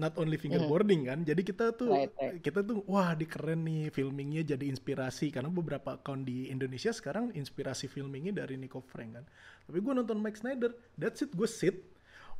not 0.00 0.16
only 0.16 0.40
fingerboarding 0.40 1.04
mm. 1.04 1.08
kan. 1.12 1.18
Jadi 1.28 1.42
kita 1.44 1.76
tuh 1.76 1.92
right, 1.92 2.12
right. 2.16 2.40
kita 2.40 2.64
tuh 2.64 2.80
wah 2.88 3.12
di 3.12 3.28
keren 3.28 3.68
nih 3.68 3.92
filmingnya 3.92 4.56
jadi 4.56 4.64
inspirasi. 4.72 5.28
Karena 5.28 5.52
beberapa 5.52 6.00
account 6.00 6.24
di 6.24 6.48
Indonesia 6.48 6.88
sekarang 6.94 7.36
inspirasi 7.36 7.90
filmingnya 7.90 8.44
dari 8.44 8.56
Nico 8.56 8.80
Frank 8.80 9.20
kan. 9.20 9.24
Tapi 9.68 9.78
gue 9.78 9.92
nonton 9.92 10.16
Mike 10.18 10.40
Snyder 10.40 10.72
that's 10.96 11.20
it 11.20 11.36
gue 11.36 11.46
sit 11.46 11.84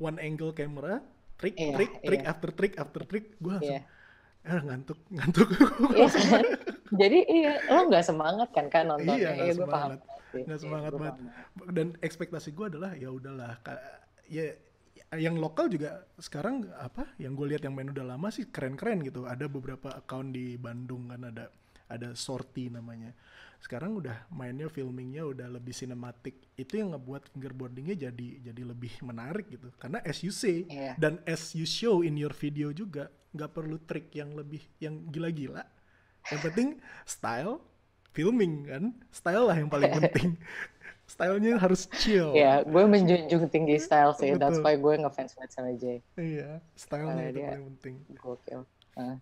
one 0.00 0.16
angle 0.16 0.56
camera 0.56 1.04
trik 1.40 1.56
yeah, 1.56 1.72
trik 1.72 1.90
yeah. 1.96 2.04
trik 2.04 2.22
after 2.28 2.50
trik 2.52 2.74
after 2.76 3.02
trik 3.08 3.26
gue 3.40 3.54
langsung 3.56 3.80
yeah. 3.80 3.84
eh, 4.44 4.60
ngantuk 4.60 4.98
ngantuk. 5.16 5.48
Iya. 5.96 6.08
Kan? 6.12 6.44
jadi 7.00 7.18
iya 7.28 7.52
lo 7.72 7.80
nggak 7.88 8.04
semangat 8.04 8.48
kan 8.52 8.66
kan 8.68 8.84
nontonnya? 8.92 9.16
Iya 9.16 9.30
nggak 9.32 9.48
ya, 9.48 9.54
semangat. 9.56 10.00
Nggak 10.30 10.60
semangat 10.60 10.92
banget. 10.94 11.16
dan 11.72 11.86
ekspektasi 12.04 12.48
gue 12.52 12.66
adalah 12.76 12.92
ya 12.94 13.08
udahlah 13.08 13.56
ya 14.28 14.52
yang 15.18 15.42
lokal 15.42 15.66
juga 15.66 16.06
sekarang 16.22 16.70
apa 16.78 17.02
yang 17.18 17.34
gue 17.34 17.50
lihat 17.50 17.66
yang 17.66 17.74
main 17.74 17.90
udah 17.90 18.14
lama 18.14 18.28
sih 18.30 18.46
keren-keren 18.52 19.02
gitu. 19.02 19.26
Ada 19.26 19.50
beberapa 19.50 19.90
account 19.96 20.36
di 20.36 20.54
Bandung 20.54 21.10
kan 21.10 21.24
ada 21.26 21.50
ada 21.90 22.14
sorti 22.14 22.70
namanya 22.70 23.10
sekarang 23.60 24.00
udah 24.00 24.24
mainnya 24.32 24.72
filmingnya 24.72 25.28
udah 25.28 25.48
lebih 25.52 25.76
sinematik 25.76 26.32
itu 26.56 26.80
yang 26.80 26.96
ngebuat 26.96 27.28
fingerboardingnya 27.36 28.08
jadi 28.08 28.28
jadi 28.50 28.62
lebih 28.64 29.04
menarik 29.04 29.52
gitu 29.52 29.68
karena 29.76 30.00
as 30.00 30.24
you 30.24 30.32
say 30.32 30.64
yeah. 30.66 30.96
dan 30.96 31.20
as 31.28 31.52
you 31.52 31.68
show 31.68 32.00
in 32.00 32.16
your 32.16 32.32
video 32.32 32.72
juga 32.72 33.12
nggak 33.36 33.50
perlu 33.52 33.76
trik 33.84 34.10
yang 34.16 34.32
lebih 34.32 34.64
yang 34.80 35.06
gila-gila 35.12 35.62
yang 36.32 36.40
penting 36.40 36.68
style 37.04 37.60
filming 38.16 38.64
kan 38.64 38.84
style 39.12 39.44
lah 39.44 39.56
yang 39.60 39.68
paling 39.68 39.92
penting 40.00 40.40
stylenya 41.10 41.58
harus 41.58 41.90
chill. 41.98 42.30
Iya, 42.38 42.62
gue 42.62 42.84
menjunjung 42.86 43.50
tinggi 43.50 43.82
style 43.82 44.14
sih. 44.14 44.30
Betul. 44.30 44.46
That's 44.46 44.58
why 44.62 44.78
gue 44.78 44.94
ngefans 45.02 45.34
banget 45.34 45.50
sama 45.50 45.74
Jay. 45.74 45.98
Iya, 46.14 46.62
stylenya 46.78 47.34
itu 47.34 47.40
paling 47.42 47.64
penting. 47.74 47.94
Gokil. 48.14 48.62
Uh. 48.94 49.18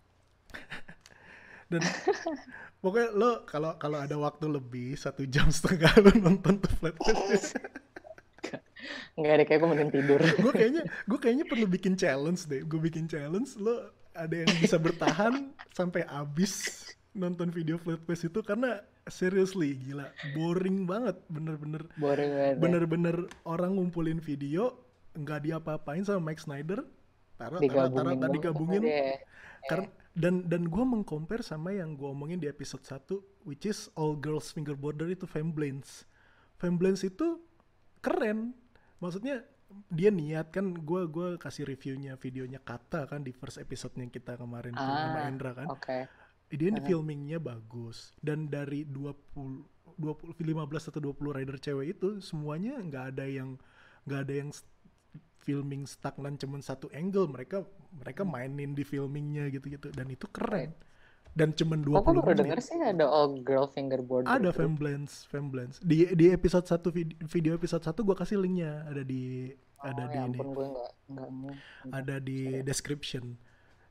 Dan 1.69 1.81
pokoknya 2.79 3.09
lo 3.11 3.31
kalau 3.43 3.75
kalau 3.75 3.99
ada 3.99 4.15
waktu 4.15 4.45
lebih 4.47 4.95
satu 4.95 5.27
jam 5.27 5.51
setengah 5.55 5.91
lo 5.99 6.11
nonton 6.15 6.59
tuh 6.63 6.71
flat 6.79 6.95
Enggak 9.19 9.33
ada 9.39 9.43
kayak 9.43 9.59
gue 9.59 9.69
mending 9.69 9.91
tidur. 9.91 10.19
gue 10.47 10.53
kayaknya 10.55 10.83
gue 10.87 11.19
kayaknya 11.19 11.45
perlu 11.45 11.67
bikin 11.67 11.93
challenge 11.99 12.47
deh. 12.47 12.63
Gue 12.63 12.79
bikin 12.79 13.05
challenge 13.05 13.59
lo 13.59 13.91
ada 14.15 14.31
yang 14.31 14.51
bisa 14.63 14.79
bertahan 14.79 15.51
sampai 15.75 16.07
abis 16.07 16.83
nonton 17.11 17.51
video 17.51 17.75
flat 17.75 17.99
face 18.07 18.29
itu 18.29 18.39
karena 18.45 18.79
seriously 19.09 19.73
gila 19.75 20.05
boring 20.37 20.85
banget 20.85 21.17
bener-bener 21.25 21.81
boring 21.97 22.29
banget 22.29 22.53
ya. 22.53 22.61
bener-bener 22.61 23.15
orang 23.49 23.75
ngumpulin 23.75 24.21
video 24.21 24.77
nggak 25.17 25.49
diapa-apain 25.49 26.05
sama 26.05 26.31
Mike 26.31 26.45
Snyder 26.45 26.85
taruh 27.41 27.57
taruh 27.57 27.89
taruh 27.89 28.13
tadi 28.21 28.37
gabungin 28.37 28.83
karena 29.65 29.87
dan 30.19 30.43
dan 30.51 30.67
gue 30.67 30.83
mengcompare 30.83 31.39
sama 31.39 31.71
yang 31.71 31.95
gue 31.95 32.03
omongin 32.03 32.43
di 32.43 32.51
episode 32.51 32.83
1 32.83 33.47
which 33.47 33.63
is 33.63 33.87
all 33.95 34.19
girls 34.19 34.51
fingerboarder 34.51 35.07
itu 35.07 35.23
Femblance 35.23 36.03
Femblance 36.59 37.07
itu 37.07 37.39
keren 38.03 38.51
maksudnya 38.99 39.47
dia 39.87 40.11
niat 40.11 40.51
kan 40.51 40.75
gue 40.75 41.01
gue 41.07 41.39
kasih 41.39 41.63
reviewnya 41.63 42.19
videonya 42.19 42.59
kata 42.59 43.07
kan 43.07 43.23
di 43.23 43.31
first 43.31 43.61
episode 43.63 43.95
yang 43.95 44.11
kita 44.11 44.35
kemarin 44.35 44.75
ah, 44.75 45.07
sama 45.07 45.19
Indra 45.31 45.55
kan 45.55 45.67
okay. 45.71 46.03
dia 46.51 46.73
-huh. 46.73 46.83
filmingnya 46.83 47.39
bagus 47.39 48.11
dan 48.19 48.51
dari 48.51 48.83
20 48.83 49.95
20 49.95 50.35
15 50.35 50.89
atau 50.89 50.99
20 50.99 51.37
rider 51.37 51.57
cewek 51.61 51.95
itu 51.95 52.19
semuanya 52.19 52.75
nggak 52.81 53.05
ada 53.15 53.25
yang 53.29 53.55
nggak 54.09 54.21
ada 54.25 54.33
yang 54.33 54.49
filming 55.39 55.87
stagnan 55.87 56.35
cuman 56.35 56.59
satu 56.59 56.91
angle 56.91 57.31
mereka 57.31 57.63
mereka 57.95 58.21
hmm. 58.27 58.31
mainin 58.31 58.71
di 58.75 58.83
filmingnya 58.83 59.47
gitu-gitu 59.49 59.89
dan 59.95 60.07
itu 60.11 60.27
keren 60.29 60.75
dan 61.37 61.53
cuman 61.53 61.79
dua 61.85 62.01
puluh 62.01 62.25
menit. 62.25 62.41
denger 62.43 62.59
sih 62.59 62.75
ada 62.81 63.05
all 63.05 63.37
girl 63.45 63.69
fingerboard. 63.69 64.25
Ada 64.25 64.49
femblance, 64.49 65.29
femblance. 65.29 65.77
Di 65.79 66.09
di 66.17 66.33
episode 66.33 66.65
satu 66.65 66.89
video 67.05 67.53
episode 67.53 67.85
satu 67.85 68.01
gue 68.01 68.17
kasih 68.17 68.41
linknya 68.41 68.83
ada 68.89 69.05
di 69.05 69.53
oh, 69.79 69.85
ada 69.85 70.09
ya 70.09 70.11
di 70.11 70.17
ampun, 70.17 70.45
ini. 70.45 70.55
Gue 70.57 70.65
enggak, 70.65 70.91
enggak, 71.29 71.55
ada 71.93 72.15
di 72.17 72.39
Sorry. 72.43 72.65
description. 72.65 73.23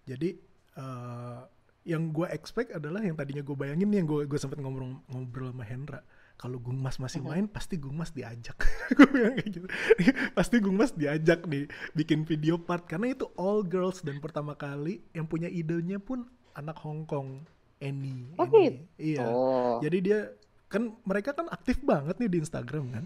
Jadi 0.02 0.28
uh, 0.76 1.40
yang 1.88 2.12
gue 2.12 2.26
expect 2.28 2.74
adalah 2.74 3.00
yang 3.00 3.16
tadinya 3.16 3.40
gue 3.40 3.56
bayangin 3.56 3.88
nih 3.88 3.98
yang 4.04 4.08
gue 4.08 4.20
gue 4.28 4.38
sempat 4.38 4.60
ngobrol 4.60 5.00
ngobrol 5.08 5.48
sama 5.54 5.64
Hendra 5.64 6.00
kalau 6.38 6.62
Gung 6.62 6.78
Mas 6.78 7.02
masih 7.02 7.18
main 7.18 7.50
pasti 7.50 7.74
Gung 7.74 7.98
Mas 7.98 8.14
diajak. 8.14 8.54
Gue 8.96 9.10
bilang 9.10 9.34
kayak 9.34 9.50
gitu. 9.50 9.66
Pasti 10.38 10.62
Gung 10.62 10.78
Mas 10.78 10.94
diajak 10.94 11.42
nih 11.50 11.66
bikin 11.98 12.22
video 12.22 12.54
part. 12.62 12.86
Karena 12.86 13.10
itu 13.10 13.26
all 13.34 13.66
girls 13.66 14.06
dan 14.06 14.22
pertama 14.22 14.54
kali 14.54 15.02
yang 15.18 15.26
punya 15.26 15.50
idenya 15.50 15.98
pun 15.98 16.30
anak 16.54 16.78
Hong 16.78 17.02
Kong 17.10 17.42
Annie, 17.78 18.26
oh, 18.38 18.42
Annie. 18.42 18.90
iya. 18.98 19.22
Oh. 19.22 19.78
jadi 19.78 19.98
dia 20.02 20.20
kan 20.66 20.98
mereka 21.06 21.30
kan 21.30 21.46
aktif 21.46 21.78
banget 21.86 22.18
nih 22.18 22.30
di 22.30 22.38
Instagram 22.42 22.90
kan? 22.90 23.04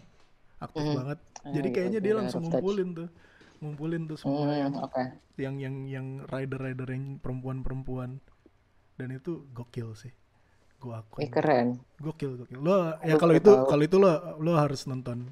Aktif 0.61 0.81
mm. 0.81 0.97
banget. 0.97 1.19
Oh, 1.45 1.53
jadi 1.53 1.69
iya, 1.69 1.75
kayaknya 1.77 2.01
dia 2.01 2.15
langsung 2.17 2.49
ngumpulin 2.49 2.89
tuh. 2.97 3.09
Ngumpulin 3.61 4.03
tuh 4.09 4.17
semua 4.17 4.49
mm, 4.49 4.57
yang, 4.57 4.75
okay. 4.81 5.07
yang 5.37 5.55
yang 5.61 5.77
yang 5.89 6.07
rider 6.29 6.57
rider 6.57 6.89
yang 6.89 7.21
perempuan 7.21 7.61
perempuan 7.61 8.21
dan 8.97 9.13
itu 9.13 9.45
gokil 9.53 9.93
sih 9.93 10.13
gue 10.83 10.95
aku 10.99 11.17
eh, 11.23 11.31
keren 11.31 11.79
gokil 12.03 12.43
gokil 12.43 12.59
lo 12.59 12.99
ya 13.07 13.15
kalau 13.15 13.35
itu 13.39 13.53
kalau 13.71 13.83
itu 13.87 13.97
lo 14.03 14.35
lo 14.43 14.53
harus 14.59 14.91
nonton 14.91 15.31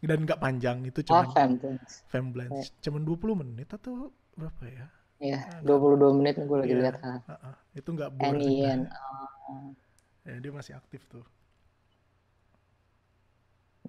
dan 0.00 0.18
nggak 0.24 0.40
panjang 0.40 0.80
itu 0.88 1.04
cuma 1.04 1.28
oh, 1.28 1.32
Femblance 2.08 2.72
yeah. 2.72 2.80
cuma 2.88 3.04
20 3.04 3.40
menit 3.44 3.68
atau 3.68 4.08
berapa 4.32 4.64
ya 4.64 4.88
Iya, 5.20 5.60
dua 5.60 5.76
puluh 5.76 5.96
dua 6.00 6.12
menit 6.16 6.40
gue 6.40 6.56
lagi 6.56 6.72
yeah. 6.72 6.80
lihat. 6.80 6.96
Uh, 7.04 7.32
uh, 7.36 7.54
itu 7.76 7.88
nggak 7.92 8.10
boring. 8.16 8.88
Uh. 8.88 9.76
Ya, 10.20 10.36
dia 10.36 10.52
masih 10.52 10.76
aktif 10.76 11.00
tuh. 11.08 11.24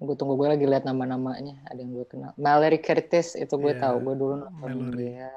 Gue 0.00 0.16
tunggu 0.16 0.40
gue 0.40 0.48
lagi 0.48 0.64
lihat 0.64 0.88
nama-namanya. 0.88 1.60
Ada 1.68 1.76
yang 1.76 1.92
gue 1.92 2.06
kenal. 2.08 2.32
Mallory 2.40 2.80
Curtis 2.80 3.36
itu 3.36 3.52
gue 3.60 3.76
yeah. 3.76 3.84
tahu. 3.84 3.96
Gue 4.00 4.14
dulu 4.16 4.34
nonton 4.40 4.96
dia. 4.96 5.28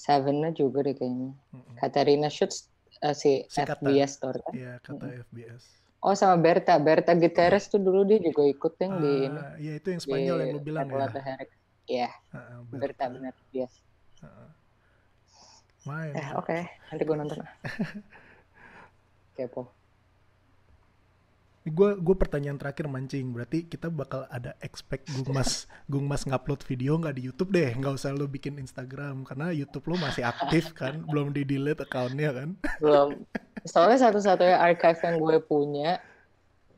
Seven-nya 0.00 0.56
juga 0.56 0.80
deh 0.80 0.96
kayaknya. 0.96 1.36
Mm 1.36 1.60
-hmm. 1.60 1.74
Katarina 1.76 2.28
Schutz 2.32 2.72
uh, 3.02 3.14
si, 3.14 3.44
si 3.50 3.58
FBS 3.62 4.18
kata, 4.18 4.50
Iya, 4.54 4.62
yeah, 4.62 4.76
kata 4.82 5.04
mm 5.04 5.10
-hmm. 5.10 5.24
FBS. 5.28 5.62
Oh 5.98 6.14
sama 6.14 6.38
Berta, 6.38 6.78
Berta 6.78 7.10
Gutierrez 7.18 7.66
tuh 7.66 7.82
dulu 7.82 8.06
dia 8.06 8.22
juga 8.22 8.46
ikut 8.46 8.72
yang 8.78 8.94
uh, 8.94 9.00
di 9.02 9.12
ini. 9.26 9.40
Iya 9.58 9.72
itu 9.82 9.88
yang 9.90 10.00
Spanyol 10.02 10.36
yang 10.38 10.50
lu 10.54 10.60
bilang 10.62 10.86
ya. 10.86 11.08
Iya. 11.88 12.08
Uh, 12.30 12.38
uh, 12.38 12.58
Berta. 12.70 12.82
Berta 12.82 13.04
benar, 13.10 13.34
yes. 13.50 13.72
Uh, 14.22 14.26
uh. 14.26 14.48
Main. 15.88 16.12
Eh, 16.14 16.28
oke. 16.36 16.46
Okay. 16.46 16.62
Nanti 16.92 17.02
gue 17.02 17.16
nonton. 17.16 17.38
Kepo. 19.38 19.77
Gue 21.70 21.96
gue 22.00 22.16
pertanyaan 22.16 22.56
terakhir 22.56 22.88
mancing. 22.88 23.30
Berarti 23.30 23.68
kita 23.68 23.92
bakal 23.92 24.24
ada 24.32 24.56
expect 24.64 25.08
Gung 25.12 25.36
Mas 25.36 25.64
Gung 25.92 26.08
Mas 26.08 26.24
ngupload 26.24 26.64
video 26.64 26.96
nggak 26.96 27.16
di 27.16 27.22
YouTube 27.28 27.52
deh. 27.52 27.76
Nggak 27.76 27.94
usah 28.00 28.12
lo 28.16 28.26
bikin 28.26 28.56
Instagram 28.56 29.28
karena 29.28 29.52
YouTube 29.52 29.88
lo 29.92 29.96
masih 30.00 30.24
aktif 30.24 30.72
kan. 30.72 31.02
Belum 31.10 31.30
di 31.30 31.44
delete 31.44 31.84
accountnya 31.84 32.32
kan. 32.32 32.48
Belum. 32.80 33.22
Soalnya 33.72 33.98
satu-satunya 34.08 34.56
archive 34.56 35.00
yang 35.04 35.16
gue 35.20 35.36
punya 35.44 35.90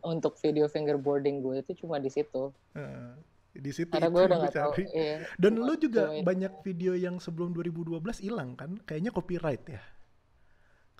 untuk 0.00 0.34
video 0.40 0.64
fingerboarding 0.64 1.44
gue 1.44 1.60
itu 1.60 1.84
cuma 1.84 2.00
di 2.00 2.08
situ. 2.08 2.50
Uh 2.74 3.14
di 3.50 3.72
situ 3.74 3.90
Karena 3.90 4.08
gue 4.08 4.22
udah 4.30 4.38
gak 4.46 4.54
tahu. 4.54 4.72
Iya, 4.94 5.26
Dan 5.34 5.58
lu 5.58 5.74
juga 5.74 6.06
banyak 6.22 6.62
video 6.62 6.94
yang 6.94 7.18
sebelum 7.18 7.50
2012 7.50 8.22
hilang 8.22 8.54
kan? 8.54 8.78
Kayaknya 8.86 9.10
copyright 9.10 9.64
ya. 9.66 9.82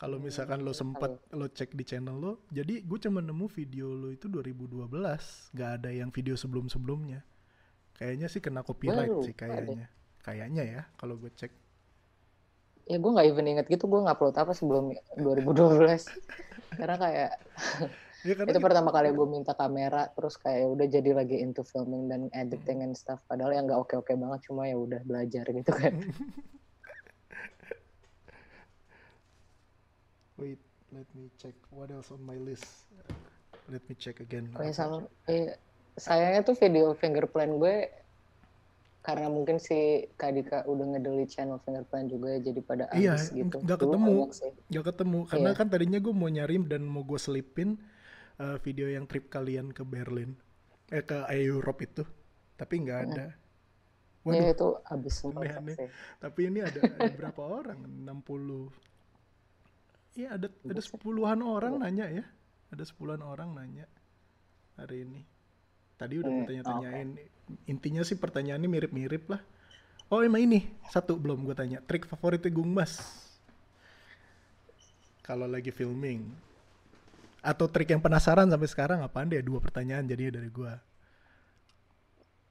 Kalau 0.01 0.17
hmm, 0.17 0.33
misalkan 0.33 0.65
lo 0.65 0.73
sempat 0.73 1.21
lo 1.37 1.45
cek 1.53 1.77
di 1.77 1.85
channel 1.85 2.17
lo, 2.17 2.33
jadi 2.49 2.81
gue 2.81 2.99
cuma 3.05 3.21
nemu 3.21 3.47
video 3.53 3.93
lo 3.93 4.09
itu 4.09 4.33
2012, 4.33 4.89
gak 5.53 5.71
ada 5.77 5.91
yang 5.93 6.09
video 6.09 6.41
sebelum-sebelumnya. 6.41 7.21
Kayaknya 8.01 8.27
sih 8.33 8.41
kena 8.41 8.65
copyright 8.65 9.13
sih 9.29 9.37
kayaknya. 9.37 9.93
Kayaknya 10.25 10.63
ya 10.65 10.83
kalau 10.97 11.21
gue 11.21 11.29
cek. 11.37 11.53
Ya 12.89 12.97
gue 12.97 13.11
nggak 13.13 13.29
even 13.29 13.47
inget 13.47 13.67
gitu 13.69 13.85
gue 13.87 14.01
ngupload 14.01 14.41
apa 14.41 14.57
sebelum 14.57 14.97
2012. 15.21 16.09
Karena 16.81 16.97
kayak 16.97 17.31
Ya, 18.21 18.37
itu 18.37 18.53
kita... 18.53 18.61
pertama 18.61 18.93
kali 18.93 19.17
gue 19.17 19.25
minta 19.25 19.57
kamera 19.57 20.13
terus 20.13 20.37
kayak 20.37 20.77
udah 20.77 20.85
jadi 20.93 21.17
lagi 21.17 21.41
into 21.41 21.65
filming 21.65 22.05
dan 22.05 22.29
editing 22.37 22.85
and 22.85 22.93
stuff 22.93 23.17
padahal 23.25 23.49
yang 23.49 23.65
nggak 23.65 23.81
oke 23.81 23.97
oke 23.97 24.13
banget 24.13 24.45
cuma 24.45 24.69
ya 24.69 24.77
udah 24.77 25.01
belajar 25.09 25.49
gitu 25.49 25.73
kan 25.73 25.97
wait 30.37 30.61
let 30.91 31.07
me 31.15 31.31
check 31.39 31.55
what 31.71 31.91
else 31.91 32.11
on 32.11 32.23
my 32.23 32.37
list. 32.39 32.67
Let 33.71 33.83
me 33.87 33.95
check 33.95 34.19
again. 34.19 34.51
Oh, 34.59 34.67
sama. 34.75 35.07
Eh, 35.31 35.55
sayangnya 35.95 36.43
tuh 36.43 36.57
video 36.59 36.95
fingerprint 36.99 37.55
gue 37.59 37.77
karena 39.01 39.33
mungkin 39.33 39.57
si 39.57 40.05
Kadika 40.21 40.69
udah 40.69 40.97
ngedelete 40.97 41.33
channel 41.33 41.57
fingerprint 41.65 42.13
juga 42.13 42.37
ya 42.37 42.39
jadi 42.53 42.61
pada 42.61 42.85
iya, 42.93 43.17
gitu. 43.17 43.63
Gak 43.65 43.81
ketemu, 43.81 44.29
gak 44.69 44.85
ketemu. 44.93 45.19
Karena 45.25 45.51
yeah. 45.55 45.57
kan 45.57 45.67
tadinya 45.73 45.99
gue 46.03 46.15
mau 46.15 46.29
nyari 46.29 46.61
dan 46.69 46.85
mau 46.85 47.07
gue 47.07 47.17
selipin 47.17 47.81
uh, 48.43 48.61
video 48.61 48.91
yang 48.91 49.09
trip 49.09 49.33
kalian 49.33 49.73
ke 49.73 49.87
Berlin. 49.87 50.37
Eh 50.91 51.07
ke 51.07 51.25
Europe 51.39 51.81
itu. 51.81 52.03
Tapi 52.59 52.75
nggak 52.85 53.01
ada. 53.09 53.27
Iya, 53.31 53.39
Waduh, 54.21 54.37
ya, 54.37 54.53
itu 54.53 54.69
habis 54.85 55.15
semua 55.17 55.49
Tapi 56.21 56.41
ini 56.45 56.61
ada, 56.61 56.77
ada 56.85 57.09
berapa 57.09 57.41
orang? 57.41 57.81
60. 58.05 58.90
Iya 60.19 60.39
ada 60.39 60.49
ada 60.51 60.83
sepuluhan 60.83 61.39
orang 61.43 61.79
nanya 61.79 62.07
ya. 62.11 62.25
Ada 62.71 62.87
sepuluhan 62.87 63.23
orang 63.23 63.55
nanya 63.55 63.87
hari 64.79 65.07
ini. 65.07 65.23
Tadi 65.99 66.15
udah 66.17 66.33
hmm, 66.33 66.47
tanya-tanyain. 66.49 67.09
Okay. 67.15 67.27
Intinya 67.69 68.03
sih 68.07 68.17
pertanyaannya 68.17 68.69
mirip-mirip 68.71 69.29
lah. 69.29 69.43
Oh 70.11 70.23
emang 70.23 70.43
ini 70.43 70.67
satu 70.91 71.15
belum 71.15 71.47
gue 71.47 71.55
tanya. 71.55 71.79
Trik 71.85 72.07
favoritnya 72.07 72.51
Gung 72.51 72.73
Mas. 72.75 72.99
Kalau 75.23 75.47
lagi 75.47 75.71
filming 75.71 76.51
atau 77.41 77.67
trik 77.73 77.89
yang 77.89 78.05
penasaran 78.05 78.45
sampai 78.49 78.69
sekarang 78.69 78.99
apaan 79.01 79.33
deh 79.33 79.41
dua 79.41 79.65
pertanyaan 79.65 80.05
jadinya 80.05 80.37
dari 80.41 80.53
gua 80.53 80.77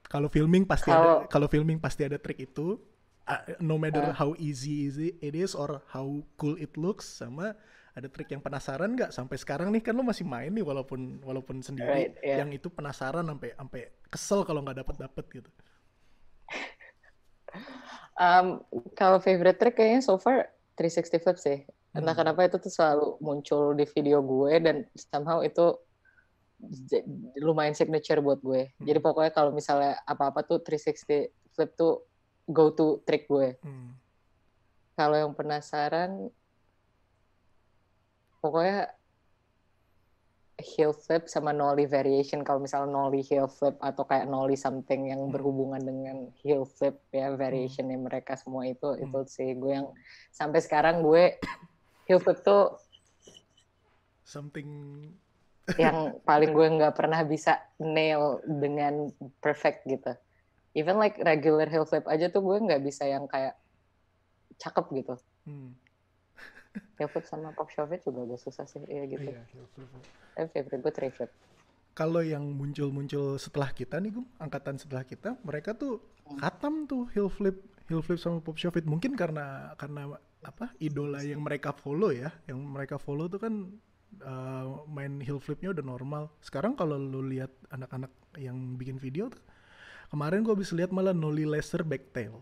kalau 0.09 0.25
filming 0.25 0.65
pasti 0.65 0.89
ada 0.89 1.29
kalau 1.29 1.45
filming 1.45 1.77
pasti 1.77 2.01
ada 2.09 2.17
trik 2.17 2.41
itu 2.49 2.81
uh, 3.29 3.43
no 3.61 3.77
matter 3.77 4.01
uh. 4.01 4.15
how 4.17 4.33
easy 4.41 4.89
easy 4.89 5.15
it 5.21 5.37
is 5.37 5.53
or 5.53 5.79
how 5.93 6.19
cool 6.35 6.57
it 6.57 6.73
looks 6.75 7.05
sama 7.05 7.53
ada 7.93 8.07
trik 8.09 8.31
yang 8.31 8.41
penasaran 8.41 8.95
nggak 8.95 9.11
sampai 9.13 9.37
sekarang 9.37 9.69
nih 9.73 9.81
kan 9.83 9.93
lo 9.93 10.05
masih 10.05 10.25
main 10.25 10.49
nih 10.53 10.65
walaupun 10.65 11.21
walaupun 11.21 11.61
sendiri 11.61 11.89
right, 11.89 12.13
yeah. 12.21 12.41
yang 12.41 12.49
itu 12.53 12.69
penasaran 12.71 13.25
sampai 13.25 13.53
sampai 13.53 13.81
kesel 14.09 14.41
kalau 14.45 14.65
nggak 14.65 14.81
dapet 14.81 14.95
dapet 14.97 15.25
gitu 15.29 15.49
um, 18.17 18.63
kalau 18.97 19.17
favorite 19.21 19.57
trick 19.57 19.77
kayaknya 19.77 20.01
so 20.01 20.17
far 20.17 20.49
360 20.77 21.23
flip 21.23 21.37
sih 21.37 21.57
entah 21.97 22.13
hmm. 22.13 22.21
kenapa 22.21 22.45
itu 22.45 22.57
tuh 22.61 22.71
selalu 22.71 23.07
muncul 23.19 23.73
di 23.73 23.85
video 23.89 24.21
gue 24.21 24.53
dan 24.61 24.85
somehow 24.93 25.41
itu 25.41 25.75
lumayan 27.39 27.75
signature 27.75 28.19
buat 28.19 28.43
gue. 28.43 28.67
Hmm. 28.67 28.85
Jadi 28.85 28.99
pokoknya 28.99 29.31
kalau 29.31 29.55
misalnya 29.55 29.95
apa-apa 30.03 30.43
tuh 30.43 30.59
360 30.63 31.31
flip 31.55 31.71
tuh 31.79 32.08
go 32.49 32.73
to 32.73 32.99
trick 33.05 33.29
gue. 33.29 33.55
Hmm. 33.61 33.93
Kalau 34.97 35.15
yang 35.15 35.33
penasaran 35.37 36.33
pokoknya 38.41 38.91
heel 40.59 40.91
flip 40.91 41.31
sama 41.31 41.55
nollie 41.55 41.87
variation 41.87 42.43
kalau 42.43 42.59
misalnya 42.59 42.91
nollie 42.91 43.23
heel 43.23 43.47
flip 43.47 43.79
atau 43.79 44.03
kayak 44.03 44.27
nollie 44.27 44.59
something 44.59 45.07
yang 45.07 45.23
hmm. 45.23 45.31
berhubungan 45.31 45.79
dengan 45.79 46.17
heel 46.43 46.67
flip 46.67 46.99
ya 47.15 47.31
variationnya 47.31 47.95
mereka 47.95 48.35
semua 48.35 48.67
itu 48.67 48.91
hmm. 48.91 49.07
itu 49.07 49.19
sih 49.31 49.55
gue 49.55 49.71
yang 49.71 49.87
sampai 50.35 50.59
sekarang 50.59 50.99
gue 50.99 51.39
Hilford 52.09 52.41
tuh 52.41 52.73
something 54.25 54.65
yang 55.77 56.17
paling 56.25 56.49
gue 56.49 56.67
nggak 56.81 56.97
pernah 56.97 57.21
bisa 57.21 57.61
nail 57.77 58.41
dengan 58.45 59.13
perfect 59.37 59.85
gitu. 59.85 60.17
Even 60.79 60.95
like 60.95 61.19
regular 61.19 61.67
heel 61.67 61.83
flip 61.83 62.07
aja 62.07 62.31
tuh 62.31 62.39
gue 62.39 62.55
nggak 62.63 62.79
bisa 62.79 63.03
yang 63.03 63.27
kayak 63.27 63.59
cakep 64.55 64.85
gitu. 65.03 65.15
Hmm. 65.43 65.75
heel 66.97 67.11
flip 67.11 67.27
sama 67.27 67.51
pop 67.51 67.67
shove 67.67 67.99
juga 67.99 68.23
agak 68.23 68.39
susah 68.39 68.63
sih 68.63 68.79
ya 68.87 69.03
gitu. 69.11 69.27
Iya, 69.27 69.43
Tapi 70.39 70.47
favorite 70.55 70.81
gue 70.87 70.93
three 70.95 71.11
flip. 71.11 71.31
Kalau 71.91 72.23
yang 72.23 72.47
muncul-muncul 72.55 73.35
setelah 73.35 73.75
kita 73.75 73.99
nih, 73.99 74.15
gue 74.15 74.25
angkatan 74.39 74.79
setelah 74.79 75.03
kita, 75.03 75.35
mereka 75.43 75.75
tuh 75.75 75.99
hmm. 76.31 76.39
khatam 76.39 76.87
tuh 76.87 77.11
heel 77.11 77.27
flip, 77.27 77.59
heel 77.91 77.99
flip 77.99 78.15
sama 78.15 78.39
pop 78.39 78.55
shove 78.55 78.79
Mungkin 78.87 79.19
karena 79.19 79.75
karena 79.75 80.15
apa 80.39 80.71
idola 80.79 81.19
yang 81.19 81.43
mereka 81.43 81.75
follow 81.75 82.15
ya 82.15 82.31
yang 82.47 82.63
mereka 82.63 82.95
follow 82.95 83.27
tuh 83.27 83.43
kan 83.43 83.75
uh, 84.23 84.87
main 84.87 85.19
heel 85.19 85.39
flipnya 85.43 85.75
udah 85.75 85.83
normal 85.83 86.31
sekarang 86.39 86.79
kalau 86.79 86.95
lu 86.95 87.27
lihat 87.27 87.51
anak-anak 87.75 88.11
yang 88.39 88.79
bikin 88.79 88.95
video 88.95 89.27
tuh 89.27 89.41
kemarin 90.09 90.41
gue 90.41 90.55
bisa 90.57 90.73
lihat 90.75 90.91
malah 90.91 91.15
Nolly 91.15 91.45
Lester 91.45 91.85
backtail. 91.85 92.41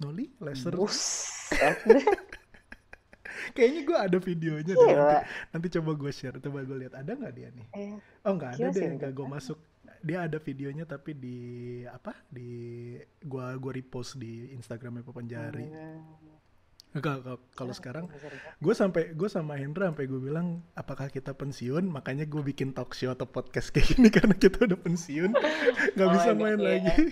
Nolly 0.00 0.32
Lester 0.40 0.72
kayaknya 3.56 3.80
gue 3.84 3.98
ada 3.98 4.18
videonya 4.22 4.74
deh. 4.74 4.94
Nanti, 4.94 5.26
nanti 5.52 5.66
coba 5.78 5.90
gue 5.98 6.12
share 6.14 6.38
coba 6.40 6.64
gue 6.64 6.76
lihat. 6.86 6.94
Ada 6.96 7.12
nggak 7.12 7.34
dia 7.34 7.48
nih? 7.52 7.66
Eh, 7.76 7.94
oh 8.24 8.32
nggak 8.38 8.50
ada 8.56 8.66
deh 8.72 8.90
nggak 8.96 9.12
gue 9.12 9.26
masuk. 9.26 9.58
Dia 10.00 10.24
ada 10.24 10.40
videonya 10.40 10.88
tapi 10.88 11.12
di 11.12 11.38
apa 11.84 12.16
di 12.24 12.96
gua 13.20 13.52
gua 13.60 13.76
repost 13.76 14.16
di 14.16 14.48
Instagramnya 14.56 15.04
Papanjari. 15.04 15.68
Hmm. 15.68 16.39
Kalau 17.58 17.70
sekarang, 17.74 18.10
gue 18.58 18.74
sampai 18.74 19.14
gue 19.14 19.28
sama 19.30 19.54
Hendra 19.54 19.94
sampai 19.94 20.10
gue 20.10 20.18
bilang, 20.18 20.58
apakah 20.74 21.06
kita 21.06 21.30
pensiun? 21.30 21.86
Makanya 21.86 22.26
gue 22.26 22.42
bikin 22.42 22.74
talk 22.74 22.98
show 22.98 23.14
atau 23.14 23.30
podcast 23.30 23.70
kayak 23.70 23.94
gini 23.94 24.08
karena 24.16 24.34
kita 24.34 24.66
udah 24.66 24.78
pensiun, 24.78 25.30
nggak 25.94 26.08
oh, 26.08 26.12
bisa 26.18 26.30
main 26.34 26.58
iya. 26.58 26.66
lagi. 26.66 27.02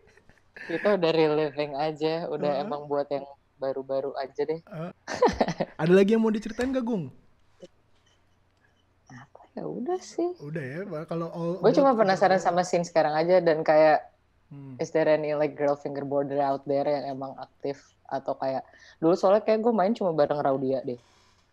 kita 0.70 0.88
udah 0.98 1.10
reliving 1.14 1.72
aja, 1.78 2.26
udah 2.26 2.50
uh, 2.58 2.62
emang 2.66 2.90
buat 2.90 3.06
yang 3.14 3.26
baru-baru 3.62 4.10
aja 4.18 4.42
deh. 4.42 4.60
Uh, 4.66 4.90
ada 5.78 5.92
lagi 5.94 6.18
yang 6.18 6.22
mau 6.22 6.34
diceritain 6.34 6.74
gak, 6.74 6.82
Gung? 6.82 7.14
Apa 9.06 9.40
ya 9.54 9.70
udah 9.70 10.02
sih. 10.02 10.34
Udah 10.42 10.62
ya, 10.62 10.82
kalau 11.06 11.30
Gue 11.62 11.70
cuma 11.70 11.94
penasaran 11.94 12.42
sama 12.42 12.66
scene 12.66 12.82
sekarang 12.82 13.14
aja 13.14 13.38
dan 13.38 13.62
kayak, 13.62 14.02
hmm. 14.50 14.82
is 14.82 14.90
there 14.90 15.06
any 15.06 15.30
like 15.38 15.54
girl 15.54 15.78
fingerboarder 15.78 16.42
out 16.42 16.66
there 16.66 16.90
yang 16.90 17.06
emang 17.06 17.38
aktif 17.38 17.78
atau 18.12 18.36
kayak 18.36 18.62
dulu 19.00 19.16
soalnya 19.16 19.40
kayak 19.40 19.64
gue 19.64 19.72
main 19.72 19.96
cuma 19.96 20.12
bareng 20.12 20.44
Raudia 20.44 20.84
deh 20.84 21.00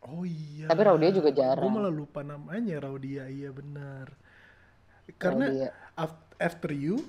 Oh 0.08 0.24
iya. 0.24 0.72
Tapi 0.72 0.82
Raudia 0.88 1.12
juga 1.12 1.30
jarang. 1.36 1.60
Gue 1.68 1.76
malah 1.76 1.92
lupa 1.92 2.24
namanya 2.24 2.80
Raudia, 2.80 3.28
iya 3.28 3.52
benar. 3.52 4.08
Karena 5.20 5.52
Raudia. 5.52 5.72
after 6.40 6.72
you 6.72 7.04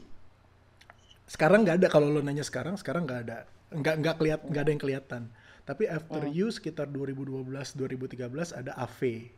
sekarang 1.30 1.62
nggak 1.62 1.78
ada 1.78 1.86
kalau 1.86 2.10
lo 2.10 2.18
nanya 2.18 2.42
sekarang, 2.42 2.74
sekarang 2.74 3.06
nggak 3.06 3.20
ada, 3.30 3.46
nggak 3.70 3.94
nggak 4.02 4.14
keliat 4.18 4.40
nggak 4.42 4.62
ada 4.66 4.70
yang 4.74 4.82
kelihatan. 4.82 5.22
Tapi 5.62 5.86
after 5.86 6.26
hmm. 6.26 6.34
you 6.34 6.50
sekitar 6.50 6.90
2012 6.90 7.46
2013 7.46 8.58
ada 8.58 8.74
Ave, 8.74 9.30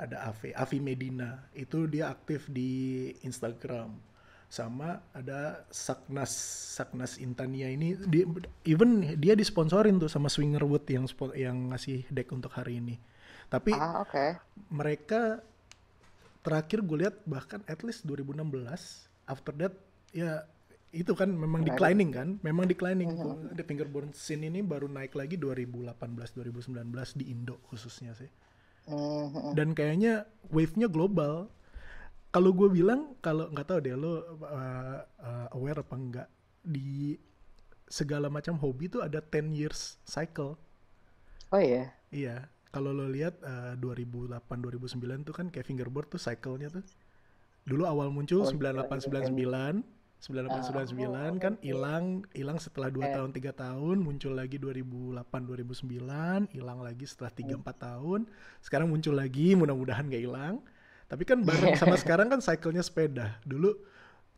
ada 0.00 0.32
Ave, 0.32 0.56
Avi 0.56 0.80
Medina 0.80 1.44
itu 1.52 1.84
dia 1.84 2.08
aktif 2.08 2.48
di 2.48 3.12
Instagram 3.20 4.07
sama 4.48 5.04
ada 5.12 5.68
Saknas 5.68 6.32
Saknas 6.72 7.20
Intania 7.20 7.68
ini 7.68 7.92
di, 8.08 8.24
even 8.64 9.04
dia 9.20 9.36
disponsorin 9.36 10.00
tuh 10.00 10.08
sama 10.08 10.32
Swingerwood 10.32 10.88
yang 10.88 11.04
yang 11.36 11.56
ngasih 11.70 12.08
deck 12.08 12.32
untuk 12.32 12.56
hari 12.56 12.80
ini. 12.80 12.96
Tapi 13.52 13.76
ah, 13.76 14.00
okay. 14.04 14.40
mereka 14.72 15.44
terakhir 16.40 16.80
gue 16.80 17.04
lihat 17.04 17.16
bahkan 17.28 17.60
at 17.68 17.84
least 17.84 18.08
2016 18.08 18.64
after 19.28 19.52
that 19.60 19.76
ya 20.16 20.48
itu 20.88 21.12
kan 21.12 21.28
memang 21.28 21.68
declining 21.68 22.08
kan, 22.08 22.40
memang 22.40 22.64
declining. 22.64 23.12
Mm 23.12 23.20
-hmm. 23.20 23.52
The 23.52 23.64
fingerboard 23.68 24.16
scene 24.16 24.48
ini 24.48 24.64
baru 24.64 24.88
naik 24.88 25.12
lagi 25.12 25.36
2018 25.36 25.92
2019 25.92 27.20
di 27.20 27.24
Indo 27.28 27.60
khususnya 27.68 28.16
sih. 28.16 28.32
Mm 28.88 29.28
-hmm. 29.28 29.52
Dan 29.52 29.76
kayaknya 29.76 30.24
wave-nya 30.48 30.88
global 30.88 31.52
kalau 32.28 32.52
gue 32.52 32.68
bilang 32.68 33.16
kalau 33.24 33.48
nggak 33.48 33.66
tahu 33.66 33.78
deh 33.80 33.96
lo 33.96 34.12
uh, 34.12 34.20
uh, 35.00 35.46
aware 35.56 35.80
apa 35.80 35.94
enggak 35.96 36.28
di 36.60 37.16
segala 37.88 38.28
macam 38.28 38.60
hobi 38.60 38.92
tuh 38.92 39.00
ada 39.00 39.24
10 39.24 39.48
years 39.56 39.96
cycle. 40.04 40.60
Oh 41.48 41.60
iya. 41.60 41.96
Iya. 42.12 42.52
Kalau 42.68 42.92
lo 42.92 43.08
lihat 43.08 43.40
uh, 43.40 43.72
2008 43.80 44.36
2009 44.44 45.24
tuh 45.24 45.34
kan 45.34 45.46
kayak 45.48 45.64
fingerboard 45.64 46.12
tuh 46.12 46.20
cycle-nya 46.20 46.68
tuh. 46.68 46.84
Dulu 47.64 47.88
awal 47.88 48.12
muncul 48.12 48.44
oh, 48.44 48.52
9899 48.52 49.98
9899 50.18 50.98
uh, 51.08 51.30
kan 51.38 51.54
hilang 51.62 52.26
hilang 52.34 52.58
setelah 52.58 52.90
2 52.90 52.98
eh. 53.06 53.14
tahun 53.14 53.30
3 53.30 53.54
tahun 53.54 53.96
muncul 54.02 54.34
lagi 54.34 54.58
2008 54.58 55.14
2009 55.22 56.58
hilang 56.58 56.78
lagi 56.82 57.06
setelah 57.06 57.30
3 57.30 57.54
4 57.54 57.62
hmm. 57.62 57.70
tahun 57.78 58.20
sekarang 58.58 58.90
muncul 58.90 59.14
lagi 59.14 59.54
mudah-mudahan 59.54 60.10
gak 60.10 60.18
hilang 60.26 60.58
tapi 61.08 61.24
kan 61.24 61.40
bareng 61.48 61.74
sama 61.74 61.96
sekarang 61.96 62.28
kan 62.28 62.40
cycle-nya 62.44 62.84
sepeda. 62.84 63.40
Dulu 63.42 63.72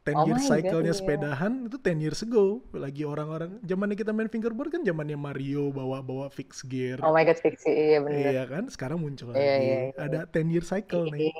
10 0.00 0.16
oh 0.16 0.24
years 0.32 0.48
cycle-nya 0.48 0.96
iya. 0.96 0.98
sepedahan 0.98 1.52
itu 1.68 1.76
10 1.76 2.00
years 2.00 2.20
ago. 2.24 2.64
Lagi 2.72 3.04
orang-orang 3.04 3.60
zamannya 3.60 3.98
kita 3.98 4.16
main 4.16 4.32
fingerboard 4.32 4.72
kan 4.72 4.82
zamannya 4.86 5.18
Mario 5.18 5.68
bawa-bawa 5.74 6.32
fix 6.32 6.64
gear. 6.64 7.02
Oh 7.04 7.12
my 7.12 7.26
god 7.26 7.36
fix 7.36 7.68
iya 7.68 8.00
benar. 8.00 8.32
Iya 8.32 8.42
kan? 8.48 8.64
Sekarang 8.72 9.02
muncul 9.02 9.34
iya, 9.34 9.36
lagi. 9.36 9.44
Iya, 9.44 9.78
iya. 9.92 10.00
Ada 10.00 10.20
10 10.32 10.54
year 10.56 10.64
cycle 10.64 11.04
iya. 11.10 11.12
nih. 11.12 11.34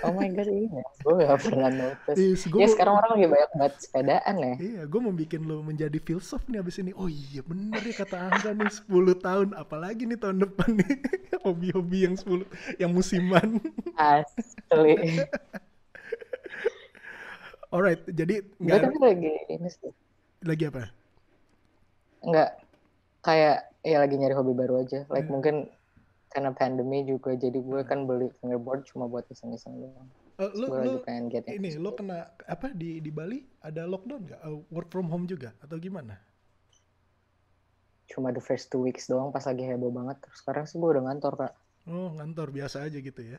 Oh 0.00 0.16
my 0.16 0.32
god 0.32 0.48
iya, 0.48 0.82
gue 1.04 1.14
gak 1.22 1.40
pernah 1.44 1.70
notice. 1.70 2.16
Yes, 2.16 2.42
gua, 2.48 2.64
ya 2.64 2.66
sekarang 2.72 2.94
orang 2.98 3.10
lagi 3.14 3.26
banyak 3.28 3.50
banget 3.54 3.74
sepedaan 3.84 4.34
ya. 4.40 4.54
Iya, 4.56 4.82
gue 4.88 5.00
mau 5.00 5.14
bikin 5.14 5.40
lo 5.44 5.60
menjadi 5.60 5.98
filsuf 6.00 6.40
nih 6.48 6.58
abis 6.64 6.80
ini. 6.80 6.96
Oh 6.96 7.06
iya 7.06 7.44
bener 7.44 7.78
ya 7.84 7.94
kata 7.94 8.16
Angga 8.16 8.50
nih 8.56 8.70
10 8.72 8.88
tahun, 9.20 9.48
apalagi 9.54 10.08
nih 10.08 10.18
tahun 10.18 10.42
depan 10.48 10.80
nih 10.80 10.94
hobi-hobi 11.44 12.08
yang 12.08 12.16
10, 12.16 12.48
yang 12.80 12.90
musiman. 12.90 13.60
Asli. 13.94 14.96
Alright, 17.70 18.02
jadi 18.10 18.42
gue 18.42 18.78
tapi 18.82 18.98
lagi 18.98 19.34
ini 19.46 19.68
sih. 19.70 19.92
Lagi 20.42 20.64
apa? 20.66 20.90
Enggak, 22.26 22.58
kayak 23.22 23.70
ya 23.86 23.96
lagi 24.02 24.18
nyari 24.18 24.34
hobi 24.34 24.52
baru 24.56 24.82
aja. 24.82 25.06
Like 25.06 25.28
hmm. 25.28 25.34
mungkin 25.38 25.56
karena 26.30 26.54
pandemi 26.54 27.02
juga 27.02 27.34
jadi 27.34 27.58
gue 27.58 27.80
kan 27.82 28.06
beli 28.06 28.30
fingerboard 28.38 28.86
cuma 28.86 29.10
buat 29.10 29.26
iseng-iseng 29.26 29.82
doang. 29.82 30.08
Uh, 30.38 30.50
lu, 30.56 30.66
lu 30.70 30.92
pengen 31.02 31.28
get 31.28 31.44
ini 31.50 31.76
lo 31.76 31.92
kena 31.92 32.32
apa 32.48 32.72
di 32.72 33.02
di 33.02 33.10
Bali 33.10 33.42
ada 33.60 33.84
lockdown 33.84 34.30
gak? 34.30 34.40
Uh, 34.46 34.62
work 34.70 34.88
from 34.88 35.10
home 35.10 35.26
juga 35.26 35.50
atau 35.58 35.76
gimana? 35.76 36.16
Cuma 38.06 38.30
the 38.30 38.40
first 38.40 38.70
two 38.70 38.80
weeks 38.80 39.10
doang 39.10 39.34
pas 39.34 39.42
lagi 39.42 39.66
heboh 39.66 39.90
banget. 39.90 40.22
Terus 40.22 40.38
sekarang 40.38 40.64
sih 40.70 40.78
gue 40.78 40.88
udah 40.88 41.02
ngantor 41.10 41.34
kak. 41.34 41.52
Oh 41.90 42.14
ngantor 42.14 42.54
biasa 42.54 42.86
aja 42.86 42.98
gitu 43.02 43.20
ya? 43.26 43.38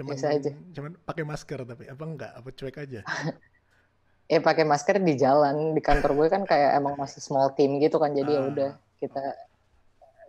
Cuman, 0.00 0.16
biasa 0.16 0.26
aja. 0.34 0.50
Cuman 0.72 0.92
pakai 1.04 1.24
masker 1.28 1.60
tapi 1.68 1.84
apa 1.86 2.04
enggak? 2.08 2.32
Apa 2.32 2.48
cuek 2.48 2.76
aja? 2.80 3.00
eh 4.24 4.40
pakai 4.48 4.64
masker 4.64 5.04
di 5.04 5.20
jalan 5.20 5.76
di 5.76 5.80
kantor 5.84 6.16
gue 6.16 6.28
kan 6.32 6.42
kayak 6.48 6.80
emang 6.80 6.96
masih 6.96 7.20
small 7.20 7.52
team 7.52 7.76
gitu 7.76 8.00
kan 8.00 8.16
jadi 8.16 8.32
ya 8.32 8.40
ah. 8.40 8.42
ya 8.42 8.50
udah 8.50 8.70
kita 9.04 9.24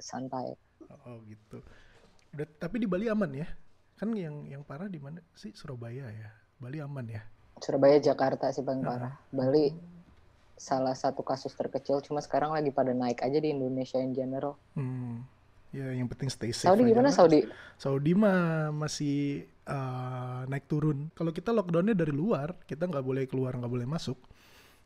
santai 0.04 0.60
oh 1.06 1.18
gitu. 1.30 1.58
Udah 2.36 2.48
tapi 2.60 2.82
di 2.82 2.88
Bali 2.90 3.08
aman 3.08 3.32
ya? 3.32 3.48
Kan 3.96 4.12
yang 4.18 4.44
yang 4.50 4.62
parah 4.66 4.92
di 4.92 5.00
mana? 5.00 5.24
Sih 5.38 5.56
Surabaya 5.56 6.10
ya? 6.12 6.30
Bali 6.60 6.82
aman 6.84 7.06
ya? 7.08 7.22
Surabaya 7.64 7.98
Jakarta 8.02 8.52
sih 8.52 8.66
paling 8.66 8.84
parah. 8.84 9.16
Bali 9.32 9.72
salah 10.56 10.96
satu 10.96 11.24
kasus 11.24 11.52
terkecil 11.52 12.00
cuma 12.00 12.24
sekarang 12.24 12.56
lagi 12.56 12.72
pada 12.72 12.96
naik 12.96 13.20
aja 13.24 13.38
di 13.40 13.52
Indonesia 13.52 14.00
in 14.00 14.16
general. 14.16 14.56
Hmm. 14.76 15.24
ya 15.76 15.92
yang 15.92 16.08
penting 16.08 16.32
stay 16.32 16.56
safe 16.56 16.72
Saudi 16.72 16.88
gimana? 16.88 17.12
Saudi? 17.12 17.44
Saudi 17.76 18.16
mah 18.16 18.72
masih 18.72 19.44
uh, 19.68 20.48
naik 20.48 20.72
turun. 20.72 21.12
Kalau 21.12 21.36
kita 21.36 21.52
lockdownnya 21.52 21.92
dari 21.92 22.16
luar 22.16 22.56
kita 22.64 22.88
nggak 22.88 23.04
boleh 23.04 23.28
keluar 23.28 23.60
nggak 23.60 23.72
boleh 23.72 23.84
masuk 23.84 24.16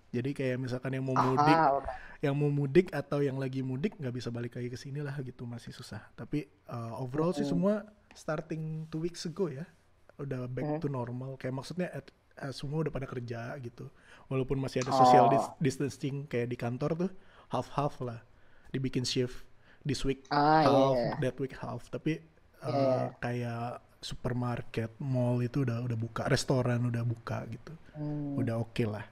jadi 0.10 0.34
kayak 0.34 0.57
misalkan 0.57 0.97
yang 0.97 1.05
mau 1.05 1.14
mudik, 1.14 1.53
Aha, 1.53 1.86
yang 2.20 2.34
mau 2.34 2.49
mudik 2.49 2.89
atau 2.89 3.22
yang 3.22 3.38
lagi 3.38 3.62
mudik 3.62 3.93
nggak 4.01 4.14
bisa 4.14 4.34
balik 4.34 4.57
lagi 4.57 4.70
ke 4.74 4.78
sini 4.78 5.05
lah 5.05 5.14
gitu 5.22 5.45
masih 5.45 5.70
susah. 5.70 6.01
Tapi 6.18 6.49
uh, 6.66 6.97
overall 6.97 7.30
sih 7.30 7.45
semua 7.45 7.86
starting 8.18 8.89
two 8.89 9.05
weeks 9.05 9.30
ago 9.30 9.53
ya 9.53 9.70
udah 10.18 10.49
back 10.49 10.66
hmm. 10.66 10.82
to 10.82 10.89
normal. 10.89 11.38
Kayak 11.38 11.62
maksudnya 11.62 11.88
at, 11.93 12.10
uh, 12.41 12.49
semua 12.49 12.82
udah 12.82 12.93
pada 12.93 13.05
kerja 13.05 13.53
gitu. 13.62 13.86
Walaupun 14.34 14.57
masih 14.57 14.82
ada 14.82 14.93
social 14.97 15.30
oh. 15.30 15.53
distancing 15.62 16.26
kayak 16.26 16.49
di 16.49 16.57
kantor 16.57 16.97
tuh 17.05 17.12
half 17.53 17.70
half 17.78 18.01
lah. 18.01 18.26
Dibikin 18.74 19.05
shift 19.05 19.45
this 19.86 20.01
week 20.01 20.26
ah, 20.34 20.66
half, 20.66 20.97
yeah. 20.97 21.14
that 21.22 21.38
week 21.38 21.53
half. 21.53 21.86
Tapi 21.93 22.18
uh, 22.66 22.70
yeah. 22.70 23.05
kayak 23.22 23.86
supermarket, 24.01 24.89
mall 24.97 25.38
itu 25.45 25.62
udah 25.62 25.86
udah 25.86 25.97
buka, 25.97 26.26
restoran 26.34 26.89
udah 26.89 27.05
buka 27.05 27.45
gitu. 27.45 27.74
Hmm. 27.93 28.41
Udah 28.41 28.57
oke 28.57 28.74
okay 28.74 28.89
lah 28.89 29.05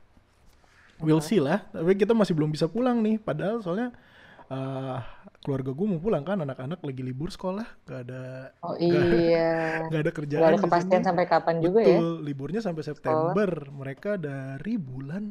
we'll 1.01 1.23
see 1.23 1.41
lah. 1.41 1.65
Tapi 1.73 1.97
kita 1.97 2.13
masih 2.13 2.33
belum 2.33 2.53
bisa 2.53 2.65
pulang 2.69 3.01
nih. 3.01 3.21
Padahal 3.21 3.61
soalnya 3.61 3.93
uh, 4.49 4.99
keluarga 5.41 5.71
gue 5.73 5.87
mau 5.87 6.01
pulang 6.01 6.23
kan. 6.25 6.41
Anak-anak 6.41 6.81
lagi 6.81 7.01
libur 7.05 7.29
sekolah. 7.29 7.67
Gak 7.85 7.99
ada 8.09 8.53
oh 8.65 8.75
iya. 8.77 9.85
gak, 9.91 10.01
ada 10.01 10.11
kerjaan 10.11 10.41
gak 10.41 10.51
ada 10.53 10.61
kepastian 10.61 11.03
sampai 11.05 11.25
kapan 11.29 11.55
Betul, 11.59 11.65
juga 11.65 11.79
ya? 11.81 11.99
Liburnya 12.21 12.61
sampai 12.61 12.83
September. 12.85 13.49
Sekolah. 13.49 13.75
mereka 13.75 14.11
dari 14.17 14.75
bulan 14.77 15.23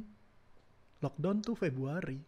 lockdown 1.03 1.39
tuh 1.45 1.57
Februari. 1.59 2.19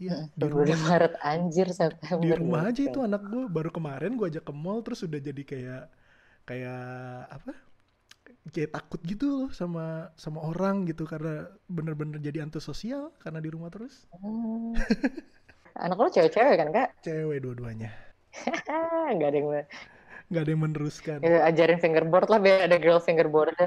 Iya, 0.00 0.32
di 0.32 0.48
rumah. 0.48 0.80
Maret 0.80 1.14
anjir 1.20 1.68
September. 1.76 2.24
Di 2.24 2.32
rumah 2.32 2.72
aja 2.72 2.80
itu 2.80 3.04
anak 3.04 3.20
gue 3.28 3.44
baru 3.52 3.68
kemarin 3.68 4.16
gue 4.16 4.32
ajak 4.32 4.48
ke 4.48 4.52
mall 4.56 4.80
terus 4.80 5.04
udah 5.04 5.20
jadi 5.20 5.42
kayak 5.44 5.84
kayak 6.48 6.80
apa? 7.28 7.52
Kayak 8.48 8.72
takut 8.72 9.00
gitu 9.04 9.26
loh 9.28 9.50
sama 9.52 10.08
sama 10.16 10.40
orang 10.40 10.88
gitu 10.88 11.04
karena 11.04 11.44
bener-bener 11.68 12.16
jadi 12.16 12.40
antisosial 12.40 13.12
karena 13.20 13.44
di 13.44 13.52
rumah 13.52 13.68
terus. 13.68 14.08
Hmm. 14.16 14.72
Anak 15.76 16.00
lo 16.00 16.08
cewek-cewek 16.08 16.56
kan 16.56 16.68
kak? 16.72 16.88
Cewek 17.04 17.44
dua-duanya. 17.44 17.92
Gak 19.20 19.28
ada 19.28 19.36
yang 19.36 19.48
Gak 20.30 20.42
ada 20.46 20.50
yang 20.50 20.62
meneruskan. 20.62 21.18
Ya, 21.26 21.42
ajarin 21.50 21.82
fingerboard 21.82 22.30
lah 22.30 22.38
biar 22.38 22.64
ada 22.70 22.78
girl 22.78 23.02
fingerboard. 23.02 23.52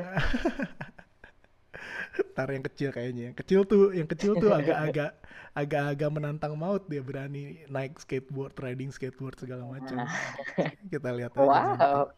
Tar 2.37 2.49
yang 2.49 2.65
kecil 2.65 2.93
kayaknya. 2.93 3.33
Yang 3.33 3.37
kecil 3.45 3.61
tuh, 3.65 3.89
yang 3.91 4.07
kecil 4.07 4.37
tuh 4.37 4.53
agak-agak 4.53 5.17
agak-agak 5.53 6.09
menantang 6.09 6.57
maut 6.57 6.81
dia 6.89 7.01
berani 7.01 7.61
naik 7.69 8.01
skateboard, 8.01 8.57
riding 8.57 8.89
skateboard 8.89 9.37
segala 9.37 9.65
macam. 9.69 10.05
Kita 10.93 11.09
lihat 11.13 11.33
aja. 11.37 11.45
Wow. 11.45 12.09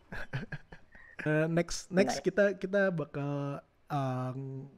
Uh, 1.26 1.49
next 1.49 1.89
next 1.89 2.21
kita 2.21 2.53
kita 2.53 2.93
bakal 2.93 3.57
um, 3.89 4.69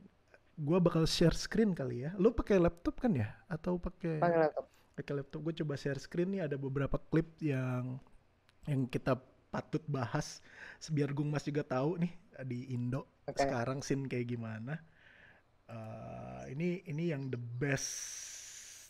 gua 0.56 0.80
bakal 0.80 1.04
share 1.04 1.36
screen 1.36 1.76
kali 1.76 2.08
ya. 2.08 2.16
Lu 2.16 2.32
pakai 2.32 2.56
laptop 2.56 3.04
kan 3.04 3.12
ya 3.12 3.36
atau 3.52 3.76
pakai 3.76 4.24
Pakai 4.24 4.40
laptop. 4.48 4.66
Pakai 4.96 5.14
laptop. 5.20 5.40
Gue 5.44 5.54
coba 5.60 5.76
share 5.76 6.00
screen 6.00 6.40
nih 6.40 6.48
ada 6.48 6.56
beberapa 6.56 6.96
klip 7.12 7.36
yang 7.44 8.00
yang 8.64 8.88
kita 8.88 9.20
patut 9.52 9.84
bahas 9.88 10.40
biar 10.92 11.12
Gung 11.12 11.32
Mas 11.32 11.44
juga 11.44 11.64
tahu 11.64 12.00
nih 12.00 12.12
di 12.48 12.72
Indo 12.72 13.08
okay. 13.28 13.44
sekarang 13.44 13.84
scene 13.84 14.08
kayak 14.08 14.32
gimana. 14.32 14.80
Uh, 15.68 16.48
ini 16.48 16.80
ini 16.88 17.12
yang 17.12 17.28
the 17.28 17.40
best 17.40 17.92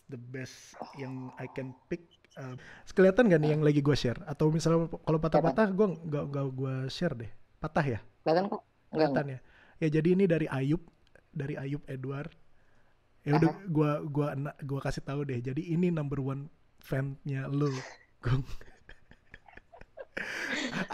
the 0.06 0.16
best 0.16 0.78
yang 0.94 1.34
I 1.36 1.50
can 1.50 1.74
pick 1.90 2.06
uh, 2.38 2.54
kelihatan 2.94 3.28
gak 3.28 3.40
nih 3.42 3.50
yang 3.58 3.62
lagi 3.66 3.82
gue 3.82 3.96
share 3.98 4.22
atau 4.24 4.48
misalnya 4.48 4.86
kalau 5.02 5.18
patah-patah 5.18 5.68
gue 5.74 5.86
nggak 6.06 6.46
gue 6.54 6.74
share 6.86 7.18
deh 7.18 7.30
Patah 7.58 7.86
ya? 7.86 7.98
Kelihatan 8.22 8.44
kok. 8.50 8.62
Kelihatan 8.94 9.24
ya. 9.34 9.38
Ya 9.78 9.88
jadi 10.00 10.08
ini 10.14 10.24
dari 10.26 10.46
Ayub, 10.50 10.82
dari 11.30 11.54
Ayub 11.54 11.82
Edward. 11.86 12.30
Ya 13.26 13.36
udah 13.36 13.52
gua 13.68 14.00
gua 14.06 14.28
gua 14.64 14.80
kasih 14.80 15.04
tahu 15.04 15.26
deh. 15.26 15.42
Jadi 15.42 15.74
ini 15.74 15.92
number 15.92 16.22
one 16.22 16.48
fan-nya 16.82 17.50
lo, 17.50 17.70
Gung. 18.24 18.42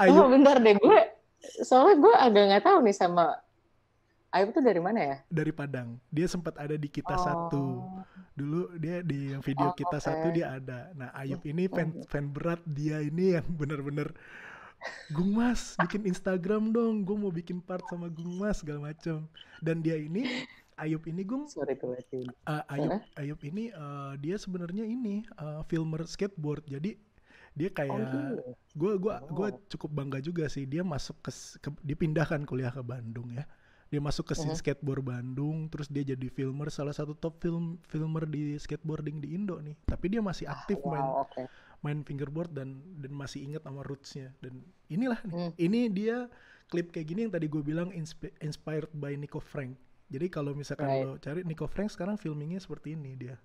Ayub. 0.01 0.25
Oh 0.25 0.29
bentar 0.29 0.61
deh 0.61 0.77
gue, 0.77 1.01
soalnya 1.65 1.97
gue 2.01 2.13
agak 2.13 2.45
nggak 2.51 2.65
tahu 2.65 2.79
nih 2.85 2.97
sama 2.97 3.25
Ayub 4.35 4.51
tuh 4.51 4.67
dari 4.67 4.83
mana 4.83 4.99
ya? 4.99 5.17
Dari 5.31 5.55
Padang. 5.55 5.95
Dia 6.11 6.27
sempat 6.27 6.59
ada 6.59 6.75
di 6.75 6.91
kita 6.91 7.15
oh. 7.15 7.23
satu. 7.23 7.65
Dulu 8.35 8.75
dia 8.83 8.99
di 9.07 9.31
video 9.39 9.71
oh, 9.71 9.77
kita 9.79 10.03
okay. 10.03 10.07
satu 10.11 10.27
dia 10.35 10.59
ada. 10.59 10.91
Nah 10.99 11.15
Ayub 11.15 11.39
ini 11.47 11.71
fan 11.71 12.03
fan 12.11 12.35
berat 12.35 12.59
dia 12.67 12.99
ini 12.99 13.39
yang 13.39 13.47
bener-bener 13.61 14.11
Gung 15.13 15.37
Mas 15.37 15.77
bikin 15.81 16.09
Instagram 16.09 16.73
dong, 16.73 17.05
gue 17.05 17.17
mau 17.17 17.33
bikin 17.33 17.61
part 17.61 17.85
sama 17.89 18.11
Gung 18.11 18.41
Mas 18.41 18.61
segala 18.61 18.93
macem. 18.93 19.25
Dan 19.61 19.81
dia 19.85 19.97
ini 19.97 20.45
Ayub 20.75 21.07
ini 21.07 21.23
Gung, 21.23 21.47
sorry 21.47 21.79
uh, 21.79 22.63
Ayub 22.67 22.99
Ayub 23.15 23.41
ini 23.47 23.71
uh, 23.71 24.19
dia 24.19 24.35
sebenarnya 24.35 24.83
ini 24.83 25.23
uh, 25.39 25.63
filmer 25.71 26.03
skateboard. 26.09 26.67
Jadi 26.67 26.99
dia 27.55 27.71
kayak 27.71 27.95
gue 28.75 28.93
oh, 28.93 28.99
gue 28.99 29.15
gue 29.31 29.49
cukup 29.71 29.91
bangga 29.95 30.19
juga 30.19 30.51
sih 30.51 30.67
dia 30.67 30.83
masuk 30.83 31.15
ke, 31.23 31.31
ke 31.63 31.71
dipindahkan 31.87 32.43
kuliah 32.43 32.75
ke 32.75 32.83
Bandung 32.83 33.31
ya 33.31 33.47
dia 33.95 34.03
masuk 34.03 34.27
ke 34.27 34.35
scene 34.35 34.51
uh 34.51 34.59
-huh. 34.59 34.59
skateboard 34.59 35.07
Bandung 35.07 35.71
terus 35.71 35.87
dia 35.87 36.03
jadi 36.03 36.27
filmer 36.35 36.67
salah 36.75 36.91
satu 36.91 37.15
top 37.15 37.39
film 37.39 37.79
filmer 37.87 38.27
di 38.27 38.59
skateboarding 38.59 39.23
di 39.23 39.39
Indo 39.39 39.63
nih 39.63 39.79
tapi 39.87 40.11
dia 40.11 40.19
masih 40.19 40.51
aktif 40.51 40.83
wow, 40.83 40.91
main 40.91 41.07
okay. 41.23 41.47
Main 41.85 42.01
fingerboard 42.01 42.51
dan 42.57 42.81
dan 42.99 43.13
masih 43.13 43.45
inget 43.45 43.61
sama 43.61 43.85
rootsnya 43.85 44.33
dan 44.41 44.65
inilah 44.89 45.21
nih 45.29 45.37
hmm. 45.37 45.53
ini 45.61 45.81
dia 45.93 46.27
klip 46.73 46.91
kayak 46.91 47.13
gini 47.13 47.29
yang 47.29 47.33
tadi 47.37 47.47
gue 47.47 47.61
bilang 47.61 47.93
insp 47.93 48.33
inspired 48.41 48.89
by 48.97 49.13
Nico 49.21 49.39
Frank 49.39 49.77
jadi 50.09 50.33
kalau 50.33 50.57
misalkan 50.57 50.89
right. 50.89 51.05
lo 51.05 51.21
cari 51.21 51.45
Nico 51.45 51.69
Frank 51.69 51.93
sekarang 51.93 52.17
filmingnya 52.17 52.59
seperti 52.59 52.97
ini 52.97 53.13
dia 53.15 53.37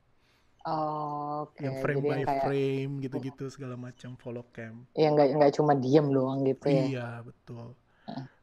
Oh, 0.67 1.47
okay. 1.47 1.71
Yang 1.71 1.75
frame 1.79 2.01
Jadi 2.03 2.09
by 2.11 2.21
kayak, 2.27 2.43
frame 2.43 2.91
gitu-gitu 2.99 3.45
segala 3.47 3.75
macam 3.79 4.19
follow 4.19 4.43
cam. 4.51 4.83
Iya 4.91 5.15
nggak 5.15 5.27
nggak 5.39 5.51
cuma 5.55 5.71
diem 5.79 6.07
doang 6.11 6.43
gitu 6.43 6.65
ya. 6.67 6.83
Iya 6.83 7.07
betul. 7.23 7.79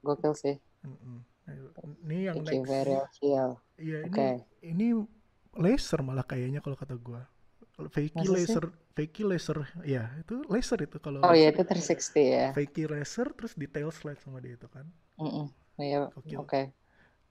Gokil 0.00 0.32
sih. 0.32 0.56
Mm 0.80 0.96
-mm. 0.96 1.18
Ini 2.08 2.18
yang 2.32 2.36
Iki 2.40 2.56
next. 2.64 3.20
Iya 3.20 3.44
ini 3.76 4.08
okay. 4.08 4.34
ini 4.64 4.96
laser 5.60 6.00
malah 6.00 6.24
kayaknya 6.24 6.64
kalau 6.64 6.74
kata 6.74 6.96
gua. 6.96 7.28
Fakey 7.76 8.24
laser, 8.24 8.72
fakey 8.96 9.22
laser, 9.28 9.68
ya 9.84 10.08
itu 10.16 10.40
laser 10.48 10.80
itu 10.80 10.96
kalau. 10.96 11.20
Oh 11.20 11.36
iya 11.36 11.52
itu 11.52 11.60
360 11.60 12.16
ya. 12.24 12.46
Fakey 12.56 12.88
laser 12.88 13.28
terus 13.36 13.52
detail 13.52 13.92
slide 13.92 14.16
sama 14.24 14.40
dia 14.40 14.56
itu 14.56 14.64
kan. 14.72 14.88
Mm 15.20 15.28
-mm. 15.28 15.46
Iya. 15.76 16.08
Oke. 16.16 16.36
Okay. 16.40 16.64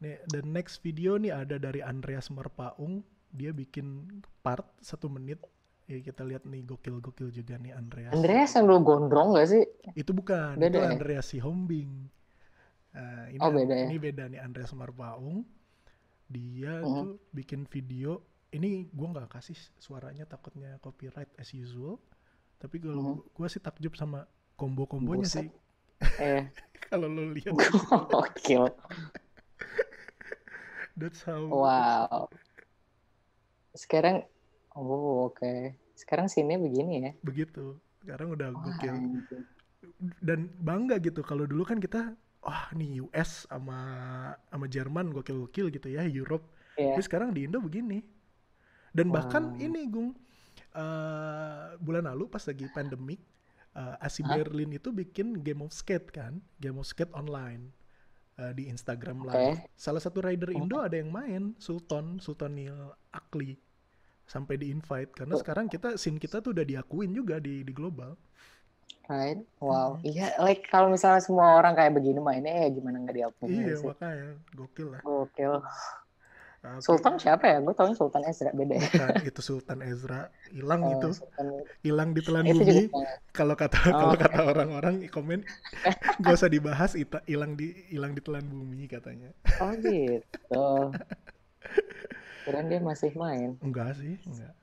Nih 0.05 0.21
dan 0.29 0.53
next 0.53 0.85
video 0.85 1.17
nih 1.17 1.33
ada 1.33 1.57
dari 1.57 1.81
Andreas 1.81 2.29
Merpaung 2.29 3.01
dia 3.33 3.51
bikin 3.51 4.21
part 4.45 4.69
satu 4.79 5.09
menit 5.11 5.41
ya 5.85 6.01
kita 6.01 6.25
lihat 6.25 6.45
nih 6.49 6.65
gokil-gokil 6.65 7.29
juga 7.29 7.57
nih 7.61 7.73
Andreas. 7.73 8.13
Andreas 8.13 8.57
yang 8.57 8.65
dulu 8.65 8.79
gondrong 8.81 9.37
gak 9.37 9.49
sih? 9.49 9.63
Itu 9.93 10.17
bukan, 10.17 10.57
beda 10.57 10.77
itu 10.77 10.79
ya? 10.81 10.89
Andreas 10.89 11.25
si 11.29 11.37
Hombing. 11.37 12.09
Uh, 12.95 13.25
ini, 13.29 13.41
oh 13.43 13.51
beda 13.53 13.73
ya? 13.73 13.85
Ini 13.89 13.97
beda 14.01 14.23
nih 14.29 14.41
Andreas 14.41 14.73
Marpaung. 14.73 15.45
Dia 16.25 16.81
-huh. 16.81 16.85
tuh 16.85 17.09
bikin 17.33 17.69
video. 17.69 18.21
Ini 18.55 18.87
gue 18.87 19.07
nggak 19.11 19.35
kasih 19.35 19.57
suaranya 19.75 20.23
takutnya 20.23 20.79
copyright 20.79 21.27
as 21.35 21.51
usual. 21.51 21.99
Tapi 22.55 22.79
kalau 22.79 22.95
-huh. 23.03 23.17
gue 23.19 23.47
sih 23.51 23.59
takjub 23.59 23.99
sama 23.99 24.23
combo-kombonya 24.55 25.27
sih. 25.27 25.47
Eh. 26.23 26.47
kalau 26.87 27.11
lo 27.11 27.35
lihat. 27.35 27.51
Oke. 28.23 28.55
That's 30.95 31.27
how. 31.27 31.43
Wow. 31.51 32.31
Sekarang, 33.75 34.23
oh 34.71 35.27
oke. 35.27 35.43
Okay. 35.43 35.75
Sekarang 35.99 36.31
sini 36.31 36.55
begini 36.55 37.03
ya? 37.03 37.11
Begitu. 37.19 37.75
Sekarang 37.99 38.31
udah 38.31 38.55
gokil. 38.55 38.95
Dan 40.23 40.47
bangga 40.63 40.95
gitu. 41.03 41.19
Kalau 41.19 41.43
dulu 41.43 41.67
kan 41.67 41.83
kita 41.83 42.15
wah 42.45 42.69
nih 42.77 43.01
US 43.09 43.49
sama 43.49 43.79
sama 44.47 44.65
Jerman 44.69 45.09
gokil-gokil 45.09 45.73
gitu 45.73 45.89
ya 45.89 46.05
Europe 46.05 46.45
yeah. 46.77 46.93
tapi 46.93 47.01
sekarang 47.01 47.33
di 47.33 47.49
Indo 47.49 47.57
begini 47.57 48.05
dan 48.95 49.11
wow. 49.11 49.19
bahkan 49.19 49.43
ini 49.59 49.91
Gung 49.91 50.15
uh, 50.71 51.75
bulan 51.83 52.07
lalu 52.07 52.31
pas 52.31 52.43
lagi 52.47 52.65
pandemik 52.71 53.19
uh, 53.75 53.99
Asi 53.99 54.23
huh? 54.23 54.31
Berlin 54.31 54.71
itu 54.79 54.95
bikin 54.95 55.43
game 55.43 55.61
of 55.61 55.75
skate 55.75 56.07
kan 56.15 56.39
game 56.57 56.79
of 56.79 56.87
skate 56.87 57.11
online 57.11 57.75
uh, 58.39 58.55
di 58.55 58.71
Instagram 58.71 59.27
okay. 59.27 59.53
live 59.53 59.59
salah 59.75 59.99
satu 59.99 60.23
rider 60.23 60.55
Indo 60.55 60.79
ada 60.79 60.95
yang 60.95 61.11
main 61.11 61.53
Sultan 61.59 62.23
Sultanil 62.23 62.95
Akli 63.11 63.59
sampai 64.25 64.57
di 64.57 64.73
invite 64.73 65.13
karena 65.13 65.37
oh. 65.37 65.41
sekarang 65.43 65.69
kita 65.69 65.99
scene 65.99 66.17
kita 66.17 66.41
tuh 66.41 66.55
udah 66.55 66.65
diakuin 66.65 67.13
juga 67.13 67.37
di 67.37 67.61
di 67.61 67.73
global 67.75 68.15
Right? 69.05 69.37
Wow. 69.61 70.01
Hmm. 70.01 70.05
Iya, 70.05 70.33
like 70.41 70.65
kalau 70.65 70.89
misalnya 70.89 71.21
semua 71.21 71.61
orang 71.61 71.77
kayak 71.77 71.93
begini 71.93 72.17
mainnya 72.17 72.65
ya 72.65 72.73
gimana 72.73 73.05
nggak 73.05 73.17
diakui 73.21 73.53
Iya, 73.53 73.77
sih. 73.77 73.85
makanya 73.85 74.33
gokil 74.57 74.87
lah. 74.97 75.01
Gokil. 75.05 75.53
Sultan 76.81 77.15
siapa 77.21 77.45
ya? 77.45 77.57
Gue 77.61 77.75
tau 77.77 77.91
Sultan 77.95 78.23
Ezra 78.27 78.51
beda. 78.51 78.75
Bukan, 78.79 79.09
itu 79.29 79.41
Sultan 79.41 79.79
Ezra. 79.85 80.31
Hilang 80.51 80.81
oh, 80.83 80.93
itu. 80.97 81.09
Hilang 81.85 82.11
di 82.11 82.21
telan 82.25 82.45
bumi. 82.47 82.89
Kalau 83.31 83.55
kata 83.55 83.77
oh, 83.89 83.91
kalau 83.93 84.15
okay. 84.15 84.23
kata 84.27 84.41
orang-orang 84.45 84.95
komen 85.11 85.39
gak 86.21 86.33
usah 86.35 86.49
dibahas 86.49 86.95
itu 86.95 87.17
hilang 87.29 87.53
di 87.59 87.73
hilang 87.91 88.15
di 88.15 88.21
telan 88.23 88.45
bumi 88.47 88.87
katanya. 88.89 89.29
Oh 89.61 89.71
gitu. 89.79 90.65
Keren 92.45 92.65
dia 92.69 92.79
masih 92.79 93.11
main. 93.17 93.57
Enggak 93.59 93.97
sih, 93.97 94.21
enggak. 94.25 94.53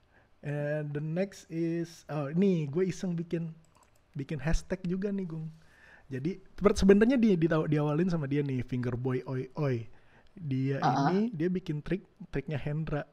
And 0.42 0.90
the 0.90 1.03
next 1.03 1.46
is 1.50 2.03
oh 2.11 2.30
ini 2.30 2.66
gue 2.66 2.90
iseng 2.90 3.14
bikin 3.14 3.55
bikin 4.18 4.42
hashtag 4.42 4.82
juga 4.86 5.11
nih 5.14 5.26
Gung. 5.30 5.48
Jadi 6.12 6.44
sebenarnya 6.76 7.16
dia 7.16 7.34
di, 7.38 7.48
diawalin 7.48 8.11
sama 8.12 8.28
dia 8.28 8.44
nih 8.44 8.61
finger 8.66 8.98
boy 8.98 9.24
oi 9.24 9.48
oi. 9.57 9.88
Dia 10.36 10.80
uh 10.80 10.86
-huh. 10.86 10.98
ini 11.12 11.18
dia 11.34 11.48
bikin 11.52 11.80
trik 11.84 12.04
triknya 12.32 12.56
Hendra. 12.56 13.04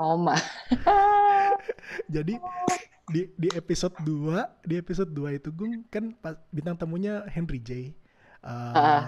Oh 0.00 0.16
my. 0.16 0.36
Jadi 2.14 2.40
di 3.10 3.26
di 3.36 3.48
episode 3.52 3.94
2, 4.02 4.64
di 4.64 4.74
episode 4.80 5.10
2 5.12 5.38
itu 5.42 5.50
Gung 5.52 5.84
kan 5.90 6.14
pas 6.18 6.38
bintang 6.54 6.78
tamunya 6.78 7.26
Henry 7.28 7.60
J. 7.60 7.92
Uh, 8.40 8.72
uh. 8.72 9.02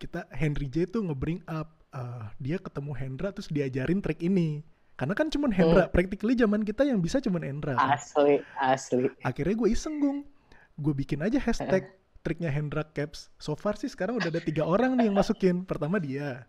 Kita 0.00 0.24
Henry 0.32 0.70
J 0.70 0.88
tuh 0.88 1.04
ngebring 1.04 1.44
up 1.44 1.76
uh, 1.92 2.32
dia 2.40 2.56
ketemu 2.56 2.92
Hendra 2.96 3.28
terus 3.34 3.52
diajarin 3.52 4.00
trik 4.00 4.24
ini 4.24 4.64
karena 5.00 5.16
kan 5.16 5.32
cuma 5.32 5.48
Hendra, 5.48 5.88
hmm. 5.88 5.92
practically 5.96 6.36
zaman 6.36 6.60
kita 6.60 6.84
yang 6.84 7.00
bisa 7.00 7.24
cuma 7.24 7.40
Hendra. 7.40 7.72
Asli, 7.80 8.44
asli. 8.60 9.08
Akhirnya 9.24 9.56
gue 9.56 9.72
iseng 9.72 9.96
gung, 9.96 10.28
gue 10.76 10.92
bikin 10.92 11.24
aja 11.24 11.40
hashtag. 11.40 11.88
Triknya 12.20 12.52
Hendra 12.52 12.84
Caps. 12.84 13.32
So 13.40 13.56
far 13.56 13.76
sih 13.80 13.88
sekarang 13.88 14.20
udah 14.20 14.30
ada 14.30 14.42
tiga 14.42 14.66
orang 14.66 14.96
nih 14.96 15.08
yang 15.08 15.16
masukin. 15.16 15.64
Pertama 15.64 15.96
dia, 15.98 16.44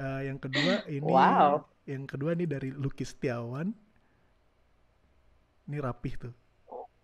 uh, 0.00 0.20
yang 0.24 0.38
kedua 0.40 0.84
ini, 0.88 1.04
wow. 1.04 1.62
yang 1.88 2.04
kedua 2.08 2.32
nih 2.36 2.48
dari 2.48 2.70
Lukis 2.72 3.12
Setiawan. 3.12 3.72
Ini 5.68 5.78
rapih 5.78 6.14
tuh. 6.28 6.34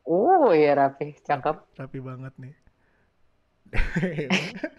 Oh 0.08 0.50
iya 0.56 0.72
rapih, 0.72 1.14
cakep. 1.20 1.56
Rapi, 1.76 1.78
rapi 1.78 1.98
banget 2.00 2.34
nih. 2.40 2.54
Oke, 3.68 4.24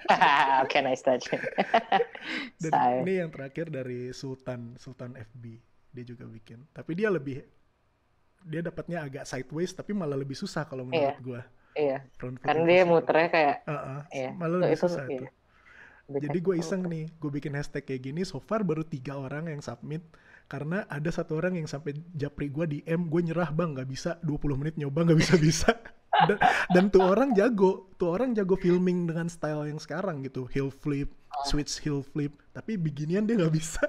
okay, 0.65 0.81
nice 0.81 1.05
touch. 1.05 1.29
Dan 2.61 3.05
ini 3.05 3.21
yang 3.21 3.29
terakhir 3.29 3.69
dari 3.69 4.09
Sultan, 4.09 4.73
Sultan 4.81 5.13
FB 5.13 5.69
dia 5.93 6.05
juga 6.05 6.25
bikin 6.29 6.69
tapi 6.69 6.93
dia 6.93 7.09
lebih 7.09 7.41
dia 8.45 8.61
dapatnya 8.63 9.03
agak 9.03 9.25
sideways 9.25 9.73
tapi 9.73 9.91
malah 9.91 10.15
lebih 10.15 10.37
susah 10.37 10.63
kalau 10.63 10.85
menurut 10.85 11.17
iya. 11.17 11.25
gue 11.25 11.41
iya. 11.75 11.97
Karena 12.41 12.63
dia 12.65 12.81
muternya 12.85 13.27
kayak 13.29 13.55
uh 13.65 13.71
-uh, 13.73 13.99
iya. 14.13 14.31
malah 14.37 14.65
lebih 14.65 14.77
itu, 14.77 14.85
susah 14.87 15.05
iya. 15.09 15.29
jadi 16.09 16.39
gue 16.41 16.55
iseng 16.57 16.89
nih 16.89 17.05
gue 17.21 17.29
bikin 17.29 17.53
hashtag 17.53 17.85
kayak 17.85 18.01
gini 18.09 18.25
so 18.25 18.41
far 18.41 18.65
baru 18.65 18.81
tiga 18.85 19.17
orang 19.17 19.49
yang 19.49 19.61
submit. 19.61 20.01
Karena 20.49 20.81
ada 20.89 21.13
satu 21.13 21.37
orang 21.37 21.61
yang 21.61 21.69
sampai 21.69 21.93
japri 22.17 22.49
gue 22.49 22.65
di 22.65 22.79
M 22.89 23.05
gue 23.05 23.21
nyerah 23.21 23.53
bang 23.53 23.77
nggak 23.77 23.85
bisa 23.85 24.17
20 24.25 24.57
menit 24.57 24.75
nyoba 24.81 25.05
nggak 25.05 25.19
bisa 25.21 25.35
bisa. 25.37 25.69
Dan, 26.19 26.35
dan 26.75 26.85
tuh 26.91 27.15
orang 27.15 27.31
jago 27.31 27.95
tuh 27.95 28.11
orang 28.11 28.35
jago 28.35 28.59
filming 28.59 29.07
dengan 29.07 29.31
style 29.31 29.71
yang 29.71 29.79
sekarang 29.79 30.19
gitu. 30.27 30.51
Heel 30.51 30.67
flip 30.67 31.07
oh. 31.31 31.45
switch 31.47 31.79
heel 31.79 32.03
flip 32.03 32.35
tapi 32.51 32.75
beginian 32.75 33.23
dia 33.23 33.39
nggak 33.39 33.55
bisa 33.55 33.85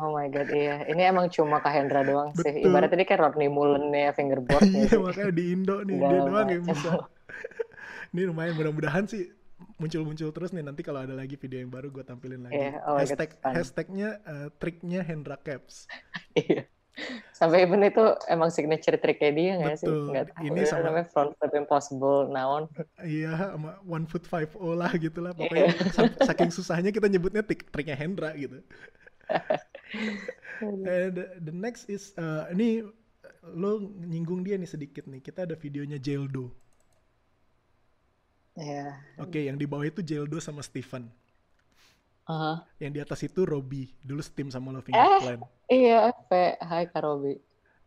Oh 0.00 0.16
my 0.16 0.32
god, 0.32 0.48
iya. 0.48 0.88
Ini 0.88 1.12
emang 1.12 1.28
cuma 1.28 1.60
Kak 1.60 1.76
Hendra 1.76 2.00
doang 2.00 2.32
Betul. 2.32 2.56
sih. 2.56 2.64
Ibaratnya 2.64 2.96
ini 2.96 3.04
kayak 3.04 3.20
Rodney 3.20 3.52
Mullen 3.52 3.92
ya 3.92 4.16
fingerboard. 4.16 4.64
iya, 4.72 4.96
makanya 4.96 5.32
di 5.36 5.44
Indo 5.52 5.76
nih, 5.84 5.96
dia 6.00 6.20
doang 6.24 6.48
yang 6.48 6.64
bisa. 6.64 6.90
ini 8.16 8.22
lumayan, 8.24 8.56
mudah-mudahan 8.56 9.04
sih 9.04 9.28
muncul-muncul 9.76 10.32
terus 10.32 10.56
nih 10.56 10.64
nanti 10.64 10.80
kalau 10.80 11.04
ada 11.04 11.12
lagi 11.12 11.36
video 11.36 11.60
yang 11.60 11.68
baru 11.68 11.92
gue 11.92 12.00
tampilin 12.00 12.48
lagi. 12.48 12.56
Yeah, 12.56 12.80
oh 12.88 12.96
Hashtag, 12.96 13.36
god, 13.36 13.52
hashtagnya 13.52 14.10
uh, 14.24 14.48
triknya 14.56 15.04
Hendra 15.04 15.36
Caps. 15.36 15.84
iya. 16.32 16.64
Sampai 17.32 17.64
even 17.64 17.80
itu 17.80 18.02
emang 18.28 18.52
signature 18.52 18.96
triknya 19.00 19.30
dia 19.32 19.52
nggak 19.56 19.76
sih? 19.80 19.88
Nggak 19.88 20.36
tahu. 20.36 20.44
Ini 20.52 20.60
sama 20.68 20.82
namanya 20.90 21.06
front 21.08 21.32
flip 21.40 21.52
impossible 21.56 22.28
naon. 22.28 22.68
Iya, 23.00 23.56
sama 23.56 23.80
one 23.88 24.04
foot 24.04 24.24
five 24.28 24.52
o 24.56 24.76
lah 24.76 24.92
gitu 24.96 25.24
lah. 25.24 25.32
Pokoknya 25.32 25.72
yeah. 25.72 26.12
saking 26.28 26.52
susahnya 26.52 26.92
kita 26.92 27.08
nyebutnya 27.08 27.40
trik 27.40 27.68
triknya 27.72 27.96
Hendra 27.96 28.36
gitu. 28.36 28.60
And 30.60 31.16
the 31.40 31.54
next 31.54 31.88
is 31.88 32.12
uh, 32.20 32.44
ini 32.52 32.84
lo 33.56 33.80
nyinggung 34.04 34.44
dia 34.44 34.60
nih 34.60 34.68
sedikit 34.68 35.08
nih. 35.08 35.24
Kita 35.24 35.48
ada 35.48 35.56
videonya 35.56 35.96
Jeldo. 35.96 36.52
Iya. 38.60 39.00
Oke, 39.16 39.48
yang 39.48 39.56
di 39.56 39.64
bawah 39.64 39.88
itu 39.88 40.04
Jeldo 40.04 40.36
sama 40.42 40.60
Steven. 40.60 41.08
Uh-huh. 42.30 42.56
Yang 42.78 42.92
di 42.92 43.00
atas 43.00 43.20
itu 43.26 43.40
Robby, 43.42 43.90
dulu 44.04 44.22
steam 44.22 44.54
sama 44.54 44.70
Loving 44.70 44.94
Eh. 44.94 45.20
Plan. 45.24 45.40
Iya, 45.66 46.14
P. 46.30 46.32
Hai 46.62 46.86
Kak 46.86 47.02
Robi. 47.02 47.34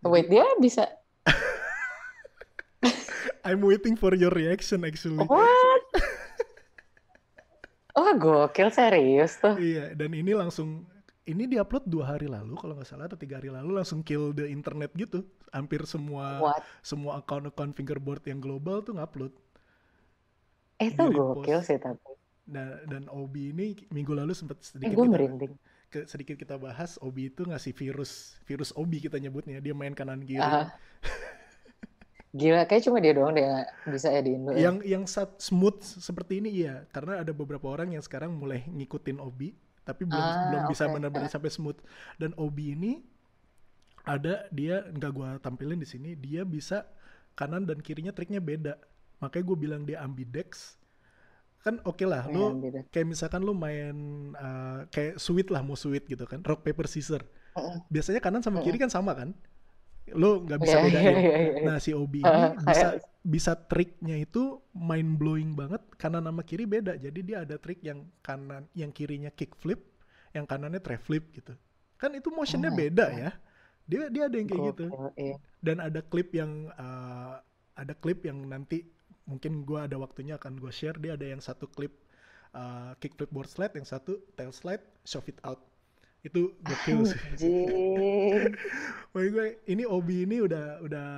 Wait, 0.03 0.27
dia 0.27 0.43
bisa. 0.59 0.83
I'm 3.47 3.63
waiting 3.63 3.95
for 3.95 4.11
your 4.15 4.31
reaction 4.35 4.83
actually. 4.83 5.23
What? 5.23 5.83
Wah, 7.95 8.13
gokil 8.19 8.67
serius 8.67 9.39
tuh. 9.39 9.55
Iya, 9.55 9.95
dan 9.95 10.11
ini 10.11 10.35
langsung 10.35 10.83
ini 11.24 11.47
diupload 11.47 11.86
dua 11.86 12.05
hari 12.09 12.28
lalu 12.28 12.55
kalau 12.55 12.76
nggak 12.76 12.86
salah 12.86 13.07
atau 13.07 13.15
tiga 13.15 13.39
hari 13.39 13.47
lalu 13.47 13.76
langsung 13.76 14.01
kill 14.01 14.32
the 14.32 14.45
internet 14.45 14.91
gitu. 14.93 15.24
Hampir 15.49 15.86
semua 15.86 16.41
What? 16.41 16.61
semua 16.82 17.17
account-account 17.17 17.74
fingerboard 17.74 18.24
yang 18.26 18.38
global 18.38 18.82
tuh 18.82 18.93
ngupload. 18.93 19.32
Itu 20.78 20.99
Di-repost. 20.99 21.39
gokil 21.39 21.59
sih 21.61 21.78
tapi. 21.78 22.11
Nah, 22.43 22.76
dan 22.84 23.07
Obi 23.07 23.49
ini 23.49 23.71
minggu 23.88 24.11
lalu 24.11 24.36
sempat 24.36 24.59
Eh, 24.59 24.67
sedikit 24.67 24.91
gue 24.91 25.05
kita 25.05 25.13
merinding. 25.13 25.53
ke, 25.88 25.99
sedikit 26.05 26.36
kita 26.36 26.55
bahas 26.57 26.99
Obi 26.99 27.32
itu 27.32 27.47
ngasih 27.47 27.71
virus 27.71 28.36
virus 28.43 28.76
Obi 28.76 28.99
kita 28.99 29.15
nyebutnya 29.15 29.57
dia 29.57 29.71
main 29.71 29.95
kanan 29.95 30.19
kiri. 30.19 30.43
Ah. 30.43 30.76
Gila, 32.34 32.65
kayak 32.65 32.82
cuma 32.84 32.97
dia 32.97 33.13
doang 33.13 33.32
deh 33.32 33.45
yang 33.45 33.61
bisa 33.86 34.09
ya 34.09 34.19
di 34.19 34.34
Indo. 34.34 34.49
ya. 34.51 34.65
Yang 34.65 34.76
yang 34.84 35.03
sat- 35.05 35.38
smooth 35.38 35.78
seperti 35.80 36.41
ini 36.41 36.49
iya, 36.51 36.82
karena 36.89 37.21
ada 37.21 37.30
beberapa 37.30 37.69
orang 37.69 37.93
yang 37.93 38.01
sekarang 38.01 38.34
mulai 38.34 38.65
ngikutin 38.65 39.21
Obi, 39.21 39.53
tapi 39.84 40.07
belum 40.07 40.19
Ah, 40.19 40.47
belum 40.49 40.63
bisa 40.67 40.88
oke. 40.88 40.93
benar-benar 40.95 41.29
sampai 41.29 41.51
smooth. 41.51 41.79
Dan 42.15 42.31
Obi 42.36 42.73
ini 42.73 43.03
ada 44.03 44.47
dia 44.51 44.84
nggak 44.91 45.11
gua 45.15 45.29
tampilin 45.39 45.79
di 45.79 45.88
sini, 45.88 46.15
dia 46.15 46.43
bisa 46.43 46.84
kanan 47.36 47.63
dan 47.63 47.79
kirinya 47.79 48.11
triknya 48.11 48.43
beda. 48.43 48.75
Makanya 49.19 49.43
gue 49.47 49.57
bilang 49.57 49.81
dia 49.88 50.03
ambidex. 50.03 50.75
Kan 51.63 51.79
oke 51.88 52.03
lah, 52.03 52.27
Iya, 52.27 52.36
lo 52.36 52.59
kayak 52.91 53.07
misalkan 53.07 53.41
lo 53.47 53.55
main 53.55 53.95
uh, 54.36 54.84
kayak 54.91 55.15
sweet 55.15 55.47
lah 55.47 55.63
mau 55.63 55.79
sweet 55.79 56.03
gitu 56.03 56.27
kan, 56.27 56.43
rock 56.43 56.59
paper 56.59 56.91
scissor. 56.91 57.23
Biasanya 57.88 58.19
kanan 58.19 58.43
sama 58.43 58.59
kiri 58.59 58.75
kan 58.75 58.91
sama 58.91 59.15
kan? 59.15 59.31
Lo 60.11 60.43
nggak 60.43 60.59
bisa 60.59 60.77
Iya, 60.77 60.83
bedain. 60.83 61.03
iya, 61.03 61.11
iya, 61.15 61.35
iya. 61.39 61.61
Nah 61.63 61.77
si 61.79 61.95
Obi 61.95 62.19
ini 62.19 62.27
Ah, 62.27 62.51
bisa 62.59 62.87
kayak- 62.91 63.03
bisa 63.23 63.53
triknya 63.55 64.19
itu 64.19 64.59
mind 64.75 65.15
blowing 65.15 65.55
banget 65.55 65.79
kanan 65.95 66.27
sama 66.27 66.43
kiri 66.43 66.67
beda. 66.67 66.99
Jadi 66.99 67.19
dia 67.23 67.47
ada 67.47 67.55
trik 67.55 67.79
yang 67.79 68.03
kanan 68.19 68.67
yang 68.75 68.91
kirinya 68.91 69.31
kick 69.31 69.55
flip, 69.55 69.79
yang 70.35 70.43
kanannya 70.43 70.83
tray 70.83 70.99
flip 70.99 71.31
gitu. 71.31 71.55
Kan 71.95 72.11
itu 72.13 72.27
motionnya 72.29 72.67
my 72.67 72.77
beda 72.83 73.05
God. 73.07 73.15
ya. 73.15 73.31
Dia 73.83 74.01
dia 74.11 74.23
ada 74.27 74.35
yang 74.35 74.47
kayak 74.47 74.63
gitu. 74.75 74.85
Iya. 75.15 75.35
Dan 75.63 75.77
ada 75.79 76.03
klip 76.03 76.35
yang 76.35 76.67
uh, 76.75 77.39
ada 77.73 77.93
klip 77.95 78.27
yang 78.27 78.43
nanti 78.43 78.83
mungkin 79.23 79.63
gua 79.63 79.87
ada 79.87 79.95
waktunya 79.95 80.35
akan 80.35 80.59
gua 80.59 80.75
share. 80.75 80.99
Dia 80.99 81.15
ada 81.15 81.23
yang 81.23 81.39
satu 81.39 81.71
klip 81.71 81.95
uh, 82.51 82.91
kick 82.99 83.15
flip 83.15 83.31
board 83.31 83.47
slide, 83.47 83.71
yang 83.71 83.87
satu 83.87 84.19
tail 84.35 84.51
slide, 84.51 84.83
shove 85.07 85.31
it 85.31 85.39
out. 85.47 85.63
Itu 86.24 86.55
gokil 86.63 86.99
sih. 87.05 87.19
Maksud 89.13 89.30
gue 89.30 89.47
ini 89.69 89.84
Obi 89.86 90.26
ini 90.26 90.41
udah 90.41 90.82
udah 90.82 91.09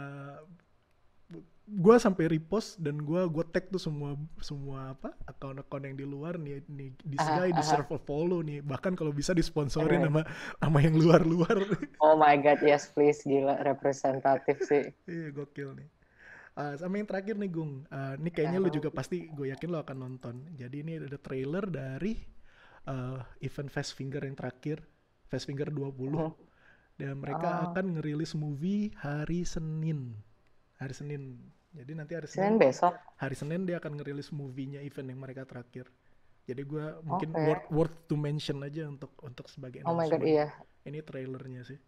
gue 1.65 1.95
sampai 1.97 2.29
repost 2.29 2.77
dan 2.77 3.01
gue 3.01 3.21
gue 3.25 3.41
tag 3.49 3.73
tuh 3.73 3.81
semua 3.81 4.13
semua 4.37 4.93
apa 4.93 5.17
akun-akun 5.25 5.81
yang 5.81 5.97
di 5.97 6.05
luar 6.05 6.37
nih 6.37 6.61
nih 6.69 6.93
this 7.01 7.25
Aha, 7.25 7.41
guy 7.41 7.49
aha. 7.49 7.57
deserve 7.57 7.89
a 7.89 7.97
follow 7.97 8.45
nih 8.45 8.61
bahkan 8.61 8.93
kalau 8.93 9.09
bisa 9.09 9.33
disponsorin 9.33 10.05
Keren. 10.05 10.13
sama 10.13 10.21
sama 10.61 10.77
yang 10.85 10.93
luar-luar 10.93 11.57
Oh 12.05 12.13
my 12.13 12.37
god, 12.37 12.61
yes 12.61 12.85
please. 12.93 13.25
Gila, 13.25 13.65
representatif 13.65 14.61
sih. 14.61 14.93
iya 15.09 15.29
gokil 15.29 15.73
nih 15.73 15.89
Ah, 16.55 16.71
sama 16.79 16.95
yang 16.95 17.09
terakhir 17.09 17.35
nih 17.35 17.51
Gung 17.51 17.83
Ah, 17.89 18.15
ini 18.15 18.31
kayaknya 18.31 18.63
lu 18.63 18.69
juga 18.71 18.87
pasti 18.87 19.27
gue 19.27 19.49
yakin 19.51 19.69
lo 19.73 19.81
akan 19.83 19.97
nonton 19.97 20.35
jadi 20.53 20.85
ini 20.85 21.01
ada 21.01 21.17
trailer 21.17 21.65
dari 21.67 22.15
ah, 22.85 23.25
event 23.41 23.67
Fast 23.67 23.97
Finger 23.97 24.21
yang 24.21 24.37
terakhir 24.37 24.85
Fast 25.25 25.45
Finger 25.45 25.67
20 25.67 25.91
Mhm. 26.11 26.33
dan 26.95 27.13
mereka 27.17 27.49
Oh. 27.51 27.63
akan 27.69 27.85
ngerilis 27.93 28.33
movie 28.33 28.93
hari 28.95 29.43
Senin 29.43 30.15
hari 30.75 30.91
Senin 30.91 31.37
jadi 31.71 31.91
nanti 31.93 32.13
hari 32.13 32.25
Senin 32.25 32.43
Senin 32.47 32.55
besok. 32.57 32.93
hari 33.15 33.35
Senin 33.35 33.63
dia 33.63 33.77
akan 33.77 33.95
ngerilis 33.95 34.31
movie-nya 34.31 34.79
event 34.79 35.07
yang 35.07 35.19
mereka 35.19 35.43
terakhir 35.43 35.91
jadi 36.43 36.61
gua 36.61 37.01
mungkin 37.01 37.29
Oke. 37.31 37.41
worth, 37.41 37.65
worth 37.69 37.97
to 38.05 38.15
mention 38.15 38.61
aja 38.61 38.85
untuk 38.85 39.11
untuk 39.19 39.47
sebagai 39.47 39.81
Oh 39.83 39.91
my 39.91 40.05
god, 40.05 40.21
iya. 40.21 40.53
ini 40.83 41.01
trailernya 41.01 41.63
sih 41.63 41.79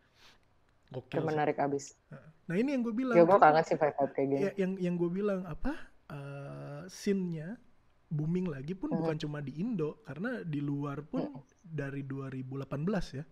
gokil 0.88 1.19
menarik 1.21 1.55
abis. 1.57 1.99
nah 2.47 2.55
ini 2.55 2.71
yang 2.71 2.81
gue 2.81 2.95
bilang 2.95 3.11
Ya 3.13 3.23
gue 3.23 3.35
kangen 3.38 3.59
sih 3.61 3.75
vibe-vibe 3.75 4.11
kayak 4.13 4.27
gini. 4.29 4.39
ya, 4.41 4.51
yang 4.57 4.71
yang 4.77 4.95
gue 4.95 5.09
bilang 5.09 5.43
apa 5.43 5.75
uh, 6.07 6.83
scene-nya 6.88 7.59
booming 8.08 8.47
lagi 8.47 8.72
pun 8.72 8.89
Mhm. 8.89 8.97
bukan 8.97 9.18
cuma 9.18 9.39
di 9.39 9.53
Indo 9.58 9.99
karena 10.01 10.39
di 10.41 10.60
luar 10.60 11.03
pun 11.03 11.28
Mhm. 11.28 11.41
dari 11.62 12.01
2018 12.01 13.12
ya 13.14 13.24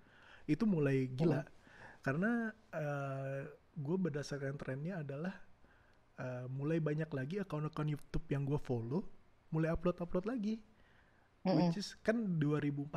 itu 0.45 0.63
mulai 0.63 1.07
gila 1.09 1.41
Mhm. 1.41 1.49
karena 2.01 2.31
gue 3.73 3.97
berdasarkan 3.97 4.55
trennya 4.55 5.01
adalah 5.01 5.35
uh, 6.15 6.47
mulai 6.47 6.79
banyak 6.79 7.07
lagi 7.09 7.35
akun-akun 7.37 7.91
YouTube 7.91 8.23
yang 8.29 8.43
gue 8.43 8.55
follow 8.57 9.03
mulai 9.49 9.67
upload-upload 9.67 10.23
lagi 10.25 10.55
Mm-mm. 11.43 11.59
which 11.61 11.75
is 11.75 11.99
kan 11.99 12.39
2014 12.39 12.87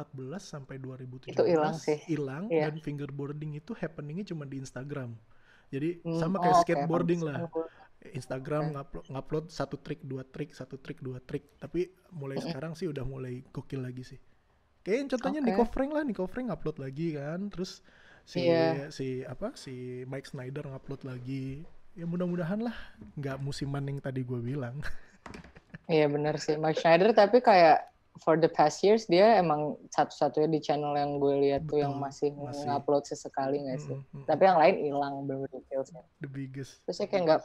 sampai 0.41 0.79
2017 0.79 1.27
Itu 1.29 1.43
hilang 1.43 1.75
sih. 1.75 1.99
hilang 2.07 2.47
Iya. 2.47 2.71
dan 2.71 2.79
fingerboarding 2.79 3.55
itu 3.55 3.75
happeningnya 3.75 4.23
cuma 4.25 4.47
di 4.47 4.57
Instagram 4.57 5.19
jadi 5.69 5.99
Hmm, 6.01 6.17
sama 6.17 6.39
oh, 6.39 6.43
kayak 6.43 6.57
oke, 6.57 6.63
skateboarding 6.65 7.21
pantesan 7.21 7.43
lah 7.43 7.51
Instagram 8.15 8.73
ngupload, 8.75 9.05
ngupload 9.11 9.45
satu 9.53 9.77
trik 9.81 10.01
dua 10.05 10.23
trik 10.25 10.55
satu 10.55 10.81
trik 10.81 11.01
dua 11.01 11.19
trik. 11.21 11.59
Tapi 11.61 11.91
mulai 12.15 12.39
sekarang 12.41 12.73
sih 12.79 12.89
udah 12.89 13.05
mulai 13.05 13.45
gokil 13.53 13.83
lagi 13.85 14.05
sih. 14.05 14.21
Kayak 14.87 15.17
contohnya 15.17 15.41
Oke. 15.45 15.49
Nico 15.53 15.65
Frank 15.69 15.91
lah 15.93 16.03
Nico 16.07 16.25
Frank 16.25 16.49
upload 16.49 16.79
lagi 16.81 17.19
kan. 17.19 17.53
Terus 17.53 17.85
si 18.29 18.45
Iya. 18.45 18.93
si 18.93 19.25
apa 19.25 19.57
si 19.57 20.05
Mike 20.09 20.29
Snyder 20.31 20.65
ngupload 20.65 21.05
lagi. 21.05 21.65
Ya 21.99 22.07
mudah-mudahan 22.07 22.63
lah 22.63 22.77
nggak 23.19 23.43
musiman 23.43 23.85
yang 23.89 23.99
tadi 23.99 24.23
gue 24.23 24.41
bilang. 24.41 24.79
Iya 25.89 26.05
bener 26.05 26.37
sih, 26.37 26.61
Mike 26.61 26.85
Schneider 26.85 27.17
tapi 27.17 27.41
kayak 27.41 27.89
for 28.21 28.37
the 28.37 28.51
past 28.51 28.83
years 28.83 29.07
dia 29.07 29.39
emang 29.39 29.79
satu-satunya 29.95 30.49
di 30.51 30.61
channel 30.61 30.93
yang 30.93 31.17
gue 31.17 31.35
lihat 31.49 31.65
tuh 31.71 31.81
yang 31.81 31.97
masih, 31.97 32.35
masih. 32.35 32.67
ngupload 32.67 33.07
sesekali 33.07 33.63
nggak 33.65 33.81
sih. 33.81 33.97
Mm, 33.97 34.05
mm, 34.05 34.17
mm. 34.21 34.27
Tapi 34.27 34.43
yang 34.45 34.59
lain 34.59 34.75
hilang 34.85 35.15
bener-bener 35.25 35.63
the 36.21 36.29
biggest. 36.29 36.83
Terus 36.85 36.97
saya 37.01 37.09
kayak 37.09 37.23
nggak 37.25 37.43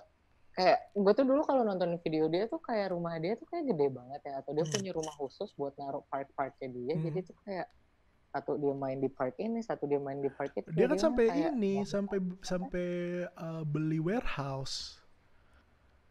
kayak 0.54 0.78
gue 0.93 1.14
tuh 1.14 1.26
dulu 1.26 1.41
kalau 1.41 1.62
nonton 1.62 1.97
video 1.99 2.30
dia 2.30 2.45
tuh 2.45 2.62
kayak 2.62 2.93
rumah 2.93 3.18
dia 3.18 3.34
tuh 3.34 3.45
kayak 3.45 3.66
gede 3.68 3.88
banget 3.89 4.22
ya 4.22 4.34
atau 4.38 4.51
dia 4.51 4.62
Hmm. 4.62 4.74
punya 4.74 4.91
rumah 4.93 5.14
khusus 5.14 5.49
buat 5.54 5.74
naruh 5.76 6.06
part-partnya 6.08 6.70
dia 6.70 6.93
Hmm. 6.93 7.04
jadi 7.04 7.20
tuh 7.26 7.38
kayak 7.41 7.68
satu 8.30 8.58
dia 8.58 8.74
main 8.74 8.97
di 8.97 9.10
part 9.10 9.34
ini 9.38 9.62
satu 9.62 9.86
dia 9.86 9.97
main 9.97 10.18
di 10.18 10.30
part 10.30 10.49
itu 10.51 10.66
dia 10.70 10.86
kan 10.86 10.97
sampai 10.97 11.26
kayak, 11.30 11.54
ini 11.54 11.74
oh, 11.82 11.86
sampai 11.86 12.18
sampai 12.41 12.88
uh, 13.36 13.62
beli 13.64 13.97
warehouse 13.97 14.97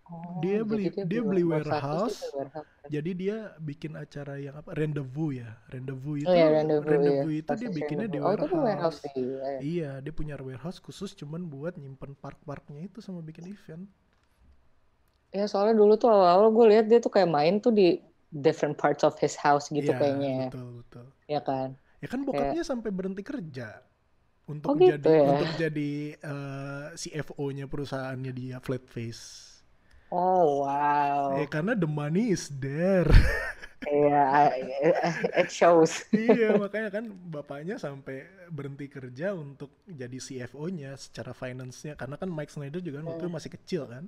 oh, 0.07 0.38
dia 0.38 0.62
beli- 0.62 0.90
dia 1.03 1.18
beli 1.20 1.43
satu 1.43 1.51
sih 1.51 1.51
warehouse, 1.51 2.18
dia 2.18 2.30
warehouse. 2.34 2.70
jadi 2.86 3.11
dia 3.14 3.36
bikin 3.59 3.93
acara 3.95 4.34
yang 4.38 4.55
apa 4.55 4.70
rendezvous 4.70 5.34
ya 5.34 5.51
rendezvous 5.66 6.18
itu 6.18 6.26
Oh 6.26 6.34
iya, 6.34 6.47
rendezvous, 6.51 7.03
iya. 7.26 7.40
itu 7.43 7.51
dia 7.57 7.70
bikinnya 7.70 8.07
di 8.07 8.18
rendezvous. 8.18 8.26
Oh, 8.26 8.34
itu 8.34 8.47
di 8.47 8.59
warehouse, 8.59 8.99
warehouse 8.99 9.01
dia. 9.14 9.38
ya. 9.38 9.59
iya 9.59 9.90
dia 9.99 10.12
punya 10.12 10.34
warehouse 10.38 10.78
khusus 10.78 11.14
cuman 11.14 11.43
buat 11.43 11.74
nyimpen 11.74 12.14
park-parknya 12.14 12.86
itu 12.86 12.99
sama 12.99 13.18
bikin 13.18 13.51
event 13.51 13.86
Ya 15.37 15.43
soalnya 15.51 15.74
dulu 15.80 15.93
tuh 16.01 16.09
awal-awal 16.14 16.49
gue 16.57 16.64
lihat 16.72 16.85
dia 16.91 16.99
tuh 17.05 17.12
kayak 17.14 17.30
main 17.37 17.55
tuh 17.64 17.72
di 17.78 17.83
different 18.45 18.74
parts 18.80 19.03
of 19.09 19.14
his 19.22 19.35
house 19.45 19.66
gitu 19.76 19.91
Iya, 19.91 19.99
kayaknya, 19.99 20.30
betul 20.39 20.66
betul. 20.80 21.07
Ya 21.33 21.41
kan? 21.49 21.68
ya 22.03 22.09
kan 22.12 22.20
bokapnya 22.28 22.62
sampai 22.70 22.91
berhenti 22.99 23.22
kerja 23.24 23.68
untuk 24.53 24.70
Oh 24.70 24.74
gitu 24.83 25.09
jadi 25.09 25.11
ya? 25.22 25.30
untuk 25.30 25.51
jadi 25.62 25.93
eh, 26.18 26.87
CFO-nya 27.01 27.66
perusahaannya 27.72 28.33
dia 28.41 28.57
flat 28.66 28.85
face 28.95 29.24
Oh 30.12 30.61
wow, 30.62 31.33
ya 31.39 31.47
karena 31.49 31.72
the 31.78 31.89
money 31.89 32.30
is 32.35 32.51
there. 32.61 33.09
Iya, 33.87 34.16
I- 34.47 35.30
it 35.41 35.51
shows. 35.51 36.05
iya 36.12 36.53
makanya 36.61 36.89
kan 36.93 37.05
bapaknya 37.35 37.74
sampai 37.80 38.28
berhenti 38.53 38.87
kerja 38.93 39.33
untuk 39.33 39.72
jadi 39.89 40.18
CFO-nya 40.20 40.93
secara 41.01 41.33
finance-nya. 41.33 41.97
Karena 41.97 42.16
kan 42.20 42.28
Mike 42.28 42.53
Snyder 42.53 42.80
juga 42.85 43.01
waktu 43.05 43.24
itu 43.24 43.33
masih 43.33 43.51
kecil 43.57 43.83
kan 43.89 44.05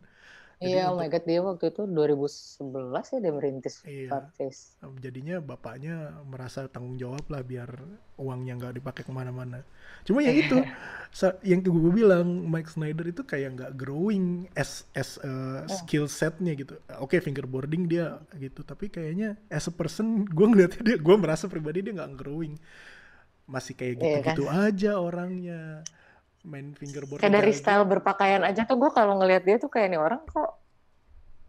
Iya, 0.63 0.91
oh 0.91 0.97
my 0.97 1.11
god, 1.11 1.25
dia 1.27 1.41
waktu 1.43 1.65
itu 1.71 1.83
2011 1.85 3.11
ya 3.11 3.19
dia 3.19 3.33
merintis 3.35 3.75
Iya. 3.83 4.09
Farface. 4.11 4.79
jadinya 5.03 5.43
bapaknya 5.43 6.15
merasa 6.25 6.71
tanggung 6.71 6.95
jawab 6.95 7.27
lah 7.27 7.43
biar 7.43 7.69
uangnya 8.15 8.55
nggak 8.61 8.75
dipakai 8.79 9.03
ke 9.03 9.11
mana-mana. 9.11 9.67
Cuma 10.07 10.23
ya 10.23 10.31
itu 10.31 10.55
sa- 11.11 11.37
yang 11.43 11.59
gue 11.61 11.93
bilang 11.93 12.27
Mike 12.47 12.71
Snyder 12.71 13.11
itu 13.11 13.27
kayak 13.27 13.59
nggak 13.59 13.73
growing 13.75 14.47
as 14.55 14.87
as 14.95 15.19
a 15.27 15.65
skill 15.67 16.07
setnya 16.07 16.55
gitu. 16.55 16.79
Oke 17.03 17.19
fingerboarding 17.19 17.91
dia 17.91 18.23
gitu 18.39 18.63
tapi 18.63 18.89
kayaknya 18.89 19.35
as 19.51 19.67
a 19.67 19.75
person 19.75 20.23
gue 20.23 20.47
ngeliatnya 20.47 20.81
dia 20.87 20.97
gue 20.97 21.17
merasa 21.19 21.51
pribadi 21.51 21.83
dia 21.83 21.93
nggak 21.93 22.15
growing. 22.15 22.55
Masih 23.45 23.77
kayak 23.77 23.95
Iya 23.99 24.01
gitu-gitu 24.25 24.45
aja 24.49 24.93
orangnya 24.97 25.85
main 26.45 26.77
fingerboard 26.77 27.25
Kayak 27.25 27.41
dari 27.41 27.53
aja. 27.53 27.61
style 27.61 27.85
berpakaian 27.89 28.43
aja 28.45 28.69
tuh 28.69 28.77
gue 28.77 28.91
kalau 28.93 29.17
ngelihat 29.19 29.43
dia 29.49 29.57
tuh 29.57 29.73
kayak 29.73 29.97
nih 29.97 30.01
orang 30.01 30.21
kok 30.29 30.61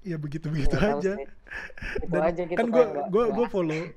ya 0.06 0.22
begitu 0.22 0.54
begitu 0.54 0.78
aja. 0.78 1.18
Dan 2.06 2.22
aja 2.22 2.42
gitu 2.46 2.58
kan 2.62 2.70
gue 2.70 2.86
gue 3.10 3.26
gue 3.34 3.48
follow 3.50 3.82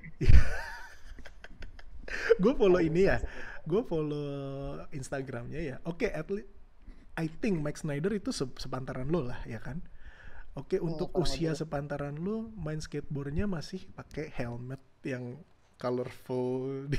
gue 2.42 2.53
follow 2.57 2.80
ini 2.80 3.03
ya. 3.07 3.20
Gue 3.68 3.84
follow 3.84 4.80
Instagramnya 4.96 5.61
ya. 5.61 5.76
Oke 5.84 6.09
okay, 6.09 6.11
at 6.16 6.32
least 6.32 6.49
I 7.20 7.28
think 7.28 7.61
Mike 7.61 7.76
Snyder 7.76 8.09
itu 8.16 8.32
se 8.32 8.49
sepantaran 8.57 9.12
lo 9.12 9.28
lah 9.28 9.44
ya 9.44 9.61
kan? 9.61 9.84
Oke 10.57 10.76
okay, 10.76 10.78
untuk 10.80 11.12
oh, 11.12 11.22
usia 11.22 11.53
dia. 11.53 11.61
sepantaran 11.61 12.16
lo 12.16 12.49
main 12.57 12.80
skateboardnya 12.80 13.44
masih 13.44 13.84
pakai 13.92 14.32
helmet 14.32 14.80
yang 15.05 15.36
colorful. 15.76 16.88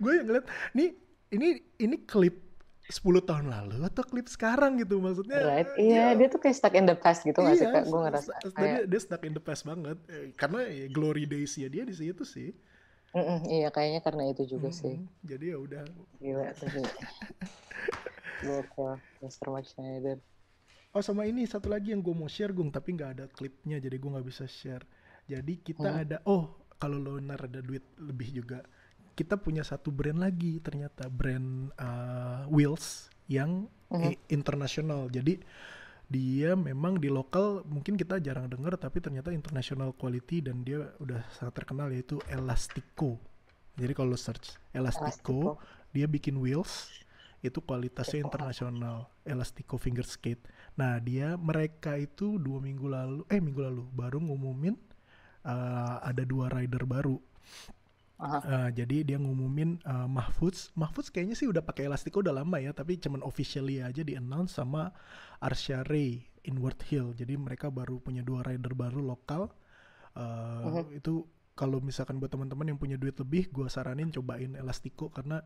Gue 0.00 0.12
yang 0.16 0.26
ngeliat 0.30 0.46
nih 0.72 1.09
ini 1.30 1.62
ini 1.78 1.96
klip 2.06 2.50
10 2.90 3.22
tahun 3.22 3.46
lalu 3.46 3.86
atau 3.86 4.02
klip 4.02 4.26
sekarang 4.26 4.82
gitu 4.82 4.98
maksudnya? 4.98 5.38
Right. 5.38 5.70
Iya. 5.78 6.18
Dia 6.18 6.26
tuh 6.26 6.42
kayak 6.42 6.56
stuck 6.58 6.74
in 6.74 6.90
the 6.90 6.98
past 6.98 7.22
gitu 7.22 7.38
nggak 7.38 7.54
iya, 7.54 7.62
sih 7.62 7.68
kak 7.70 7.84
gue 7.86 8.00
ngerasa 8.02 8.30
kayak... 8.50 8.78
dia, 8.90 9.00
stuck 9.00 9.22
in 9.22 9.34
the 9.38 9.42
past 9.42 9.62
banget. 9.62 9.98
Eh, 10.10 10.34
karena 10.34 10.66
ya, 10.66 10.86
glory 10.90 11.24
days 11.24 11.54
ya 11.54 11.70
dia 11.70 11.86
di 11.86 11.94
situ 11.94 12.26
sih. 12.26 12.50
Mm 13.10 13.22
-mm, 13.22 13.38
iya 13.50 13.68
kayaknya 13.74 14.00
karena 14.02 14.22
itu 14.30 14.42
juga 14.46 14.70
mm 14.70 14.74
-hmm. 14.74 14.82
sih. 14.82 14.96
Jadi 15.22 15.44
ya 15.54 15.58
udah. 15.62 15.82
Gila 16.18 16.46
gokil 18.40 18.96
Mr. 19.22 19.46
Mike 19.52 19.68
Schneider. 19.70 20.18
Oh 20.90 21.02
sama 21.04 21.22
ini 21.28 21.46
satu 21.46 21.70
lagi 21.70 21.94
yang 21.94 22.02
gue 22.02 22.10
mau 22.10 22.26
share 22.26 22.50
gung 22.50 22.74
tapi 22.74 22.98
nggak 22.98 23.10
ada 23.14 23.24
klipnya 23.30 23.78
jadi 23.78 23.94
gue 23.94 24.10
nggak 24.10 24.26
bisa 24.26 24.50
share. 24.50 24.82
Jadi 25.30 25.62
kita 25.62 25.86
hmm. 25.86 26.02
ada 26.02 26.16
oh 26.26 26.66
kalau 26.80 26.98
lo 26.98 27.20
ada 27.20 27.60
duit 27.62 27.84
lebih 28.02 28.42
juga 28.42 28.64
kita 29.14 29.36
punya 29.36 29.66
satu 29.66 29.92
brand 29.92 30.18
lagi 30.18 30.58
ternyata 30.62 31.10
brand 31.10 31.70
uh, 31.76 32.46
wheels 32.48 33.10
yang 33.30 33.70
uh-huh. 33.90 34.14
internasional. 34.30 35.06
Jadi 35.10 35.38
dia 36.10 36.58
memang 36.58 36.98
di 36.98 37.06
lokal 37.06 37.62
mungkin 37.70 37.94
kita 37.94 38.18
jarang 38.18 38.50
dengar 38.50 38.74
tapi 38.74 38.98
ternyata 38.98 39.30
international 39.30 39.94
quality 39.94 40.42
dan 40.42 40.66
dia 40.66 40.90
udah 40.98 41.22
sangat 41.30 41.62
terkenal 41.62 41.86
yaitu 41.94 42.18
Elastico. 42.26 43.22
Jadi 43.78 43.92
kalau 43.94 44.18
search 44.18 44.58
Elastico, 44.74 45.06
Elastico. 45.06 45.38
dia 45.94 46.10
bikin 46.10 46.34
wheels 46.42 46.90
itu 47.40 47.62
kualitasnya 47.62 48.26
internasional 48.26 49.08
Elastico 49.22 49.78
finger 49.78 50.04
skate. 50.04 50.42
Nah 50.74 50.98
dia 50.98 51.38
mereka 51.38 51.94
itu 51.94 52.42
dua 52.42 52.58
minggu 52.58 52.90
lalu 52.90 53.22
eh 53.30 53.38
minggu 53.38 53.62
lalu 53.62 53.82
baru 53.94 54.18
ngumumin 54.18 54.74
uh, 55.46 56.02
ada 56.02 56.26
dua 56.26 56.50
rider 56.50 56.84
baru 56.84 57.16
Uh, 58.20 58.68
jadi 58.76 59.00
dia 59.00 59.16
ngumumin 59.16 59.80
uh, 59.88 60.04
Mahfuz. 60.04 60.68
Mahfuz 60.76 61.08
kayaknya 61.08 61.32
sih 61.32 61.48
udah 61.48 61.64
pakai 61.64 61.88
elastiko 61.88 62.20
udah 62.20 62.36
lama 62.36 62.60
ya, 62.60 62.76
tapi 62.76 63.00
cuman 63.00 63.24
officially 63.24 63.80
aja 63.80 64.04
di 64.04 64.12
announce 64.12 64.60
sama 64.60 64.92
Arsha 65.40 65.80
Ray 65.88 66.28
Inward 66.44 66.84
Hill. 66.84 67.16
Jadi 67.16 67.40
mereka 67.40 67.72
baru 67.72 67.96
punya 67.96 68.20
dua 68.20 68.44
rider 68.44 68.76
baru 68.76 69.00
lokal. 69.00 69.48
Uh. 70.12 70.84
Itu 70.92 71.24
kalau 71.56 71.80
misalkan 71.80 72.20
buat 72.20 72.28
teman-teman 72.28 72.76
yang 72.76 72.78
punya 72.80 73.00
duit 73.00 73.16
lebih, 73.16 73.48
gue 73.48 73.68
saranin 73.72 74.12
cobain 74.12 74.56
elastiko 74.56 75.08
karena 75.08 75.40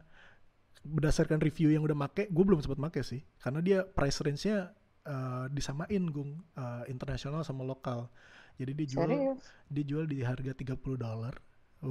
berdasarkan 0.84 1.40
review 1.40 1.72
yang 1.72 1.82
udah 1.82 1.96
make, 1.96 2.28
gue 2.28 2.44
belum 2.44 2.60
sempat 2.60 2.78
make 2.78 3.00
sih, 3.02 3.24
karena 3.40 3.58
dia 3.64 3.78
price 3.82 4.20
range-nya 4.20 4.70
uh, 5.08 5.48
disamain 5.48 6.04
gung 6.12 6.38
uh, 6.54 6.84
internasional 6.86 7.42
sama 7.42 7.66
lokal. 7.66 8.06
Jadi 8.54 8.70
dia 8.78 8.86
jual 8.94 9.10
Serius? 9.10 9.42
dia 9.66 9.84
jual 9.86 10.04
di 10.06 10.22
harga 10.22 10.54
30 10.54 10.78
dolar 10.94 11.34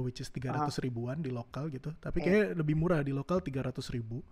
which 0.02 0.18
is 0.18 0.30
300 0.32 0.66
uh. 0.66 0.82
ribuan 0.82 1.22
di 1.22 1.30
lokal 1.30 1.70
gitu. 1.70 1.94
Tapi 1.98 2.18
kayak 2.18 2.32
kayak 2.32 2.48
lebih 2.58 2.74
murah 2.74 3.00
di 3.04 3.14
lokal 3.14 3.38
300 3.38 3.78
ribu. 3.94 4.24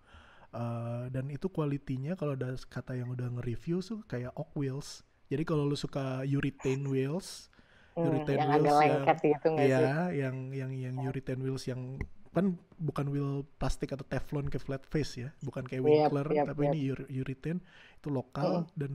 Uh, 0.52 1.08
dan 1.08 1.32
itu 1.32 1.48
kualitinya 1.48 2.12
kalau 2.12 2.36
ada 2.36 2.52
kata 2.68 2.92
yang 2.92 3.08
udah 3.08 3.24
nge-review 3.40 3.80
tuh 3.80 4.04
kayak 4.04 4.36
oak 4.36 4.52
wheels. 4.52 5.00
Jadi 5.32 5.48
kalau 5.48 5.64
lu 5.64 5.72
suka 5.72 6.20
urethane 6.28 6.84
wheels, 6.84 7.48
hmm, 7.96 8.04
urethane 8.04 8.36
yang 8.36 8.50
wheels 8.60 8.76
agak 8.76 9.18
yang 9.24 9.32
gitu 9.32 9.48
ya, 9.56 9.96
yang 10.12 10.36
yang 10.52 10.70
yang 10.76 10.94
urethane 11.08 11.40
wheels 11.40 11.64
yang 11.64 11.96
kan 12.36 12.56
bukan 12.76 13.06
wheel 13.08 13.48
plastik 13.56 13.96
atau 13.96 14.04
teflon 14.04 14.52
kayak 14.52 14.60
flat 14.60 14.84
face 14.84 15.24
ya, 15.24 15.32
bukan 15.40 15.64
kayak 15.64 15.84
Winkler, 15.84 16.28
yep, 16.32 16.36
yep, 16.36 16.46
tapi 16.52 16.60
yep. 16.64 16.70
ini 16.76 16.80
urethane 17.24 17.60
itu 17.96 18.08
lokal 18.12 18.68
hmm. 18.68 18.76
dan 18.76 18.92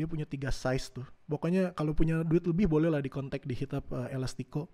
dia 0.00 0.06
punya 0.08 0.24
tiga 0.24 0.48
size 0.48 0.88
tuh. 0.88 1.06
Pokoknya 1.28 1.76
kalau 1.76 1.92
punya 1.92 2.24
duit 2.24 2.48
lebih 2.48 2.64
boleh 2.64 2.88
lah 2.88 3.04
di 3.04 3.12
kontak 3.12 3.44
di 3.44 3.52
hit 3.52 3.76
up 3.76 3.86
uh, 3.92 4.08
Elastico 4.08 4.72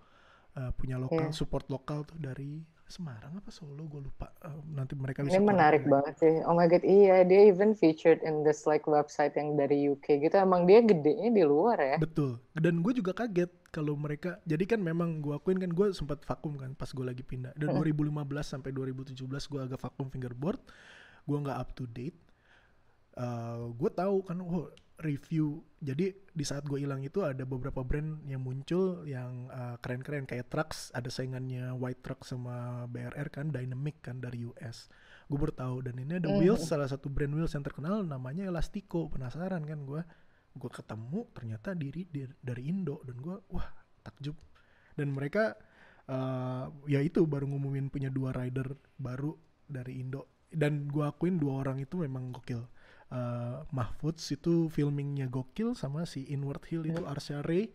uh, 0.58 0.70
punya 0.74 0.96
lokal 0.98 1.30
yeah. 1.30 1.34
support 1.34 1.66
lokal 1.70 2.02
tuh 2.02 2.18
dari 2.18 2.62
Semarang 2.90 3.38
apa 3.38 3.54
Solo 3.54 3.86
gue 3.86 4.02
lupa. 4.02 4.34
Uh, 4.42 4.66
nanti 4.74 4.98
mereka 4.98 5.22
bisa 5.22 5.38
ini 5.38 5.46
menarik 5.46 5.86
ya. 5.86 5.94
banget 5.94 6.14
sih. 6.18 6.34
Oh 6.42 6.58
my 6.58 6.66
god 6.66 6.82
iya 6.82 7.22
dia 7.22 7.46
even 7.46 7.70
featured 7.70 8.18
in 8.26 8.42
this 8.42 8.66
like 8.66 8.82
website 8.90 9.38
yang 9.38 9.54
dari 9.54 9.86
UK 9.86 10.18
gitu. 10.26 10.34
Emang 10.34 10.66
dia 10.66 10.82
gedenya 10.82 11.30
di 11.30 11.46
luar 11.46 11.78
ya? 11.78 11.96
Betul. 12.02 12.42
Dan 12.50 12.82
gue 12.82 12.90
juga 12.98 13.14
kaget 13.14 13.46
kalau 13.70 13.94
mereka 13.94 14.42
jadi 14.42 14.74
kan 14.74 14.82
memang 14.82 15.22
gue 15.22 15.38
akuin 15.38 15.62
kan 15.62 15.70
gue 15.70 15.94
sempat 15.94 16.26
vakum 16.26 16.58
kan 16.58 16.74
pas 16.74 16.90
gue 16.90 17.06
lagi 17.06 17.22
pindah. 17.22 17.54
Dan 17.54 17.78
2015 17.78 18.10
sampai 18.42 18.74
2017 18.74 19.22
gue 19.22 19.60
agak 19.62 19.78
vakum 19.78 20.10
fingerboard. 20.10 20.58
Gue 21.30 21.38
nggak 21.46 21.62
up 21.62 21.70
to 21.78 21.86
date. 21.86 22.18
Uh, 23.14 23.70
gue 23.78 23.90
tahu 23.94 24.26
kan 24.26 24.34
oh 24.42 24.66
review. 25.00 25.64
Jadi 25.80 26.12
di 26.12 26.44
saat 26.44 26.68
gue 26.68 26.80
hilang 26.84 27.00
itu 27.00 27.24
ada 27.24 27.42
beberapa 27.48 27.80
brand 27.80 28.20
yang 28.28 28.44
muncul 28.44 29.02
yang 29.08 29.48
uh, 29.48 29.80
keren-keren. 29.80 30.28
Kayak 30.28 30.52
trucks 30.52 30.92
ada 30.92 31.08
saingannya 31.08 31.72
White 31.74 32.04
Truck 32.04 32.20
sama 32.28 32.84
BRR 32.86 33.28
kan 33.32 33.48
Dynamic 33.48 34.04
kan 34.04 34.20
dari 34.20 34.44
US 34.48 34.92
gue 35.30 35.38
baru 35.38 35.54
tahu. 35.54 35.76
Dan 35.86 35.94
ini 36.02 36.12
ada 36.20 36.28
mm. 36.28 36.38
wheels 36.42 36.66
salah 36.66 36.90
satu 36.90 37.06
brand 37.08 37.32
wheels 37.32 37.54
yang 37.56 37.64
terkenal 37.64 38.04
namanya 38.04 38.46
Elastico. 38.46 39.08
Penasaran 39.08 39.64
kan 39.64 39.80
gue 39.88 40.02
gue 40.50 40.70
ketemu 40.70 41.20
ternyata 41.32 41.72
diri 41.72 42.04
dari 42.38 42.62
Indo. 42.68 43.00
Dan 43.06 43.16
gue 43.22 43.36
wah 43.50 43.68
takjub. 44.04 44.36
Dan 44.98 45.16
mereka 45.16 45.56
uh, 46.10 46.68
ya 46.84 47.00
itu 47.00 47.24
baru 47.24 47.48
ngumumin 47.48 47.88
punya 47.88 48.12
dua 48.12 48.36
rider 48.36 48.76
baru 49.00 49.32
dari 49.64 50.02
Indo. 50.02 50.44
Dan 50.50 50.90
gue 50.90 51.06
akuin 51.06 51.38
dua 51.38 51.62
orang 51.62 51.78
itu 51.78 51.94
memang 51.94 52.34
gokil 52.34 52.79
uh, 53.10 53.66
Mahfudz 53.70 54.34
itu 54.34 54.70
filmingnya 54.70 55.26
gokil 55.26 55.74
sama 55.74 56.06
si 56.06 56.26
Inward 56.30 56.64
Hill 56.66 56.86
itu 56.88 57.02
hmm. 57.02 57.10
Arsha 57.10 57.42
Ray. 57.44 57.70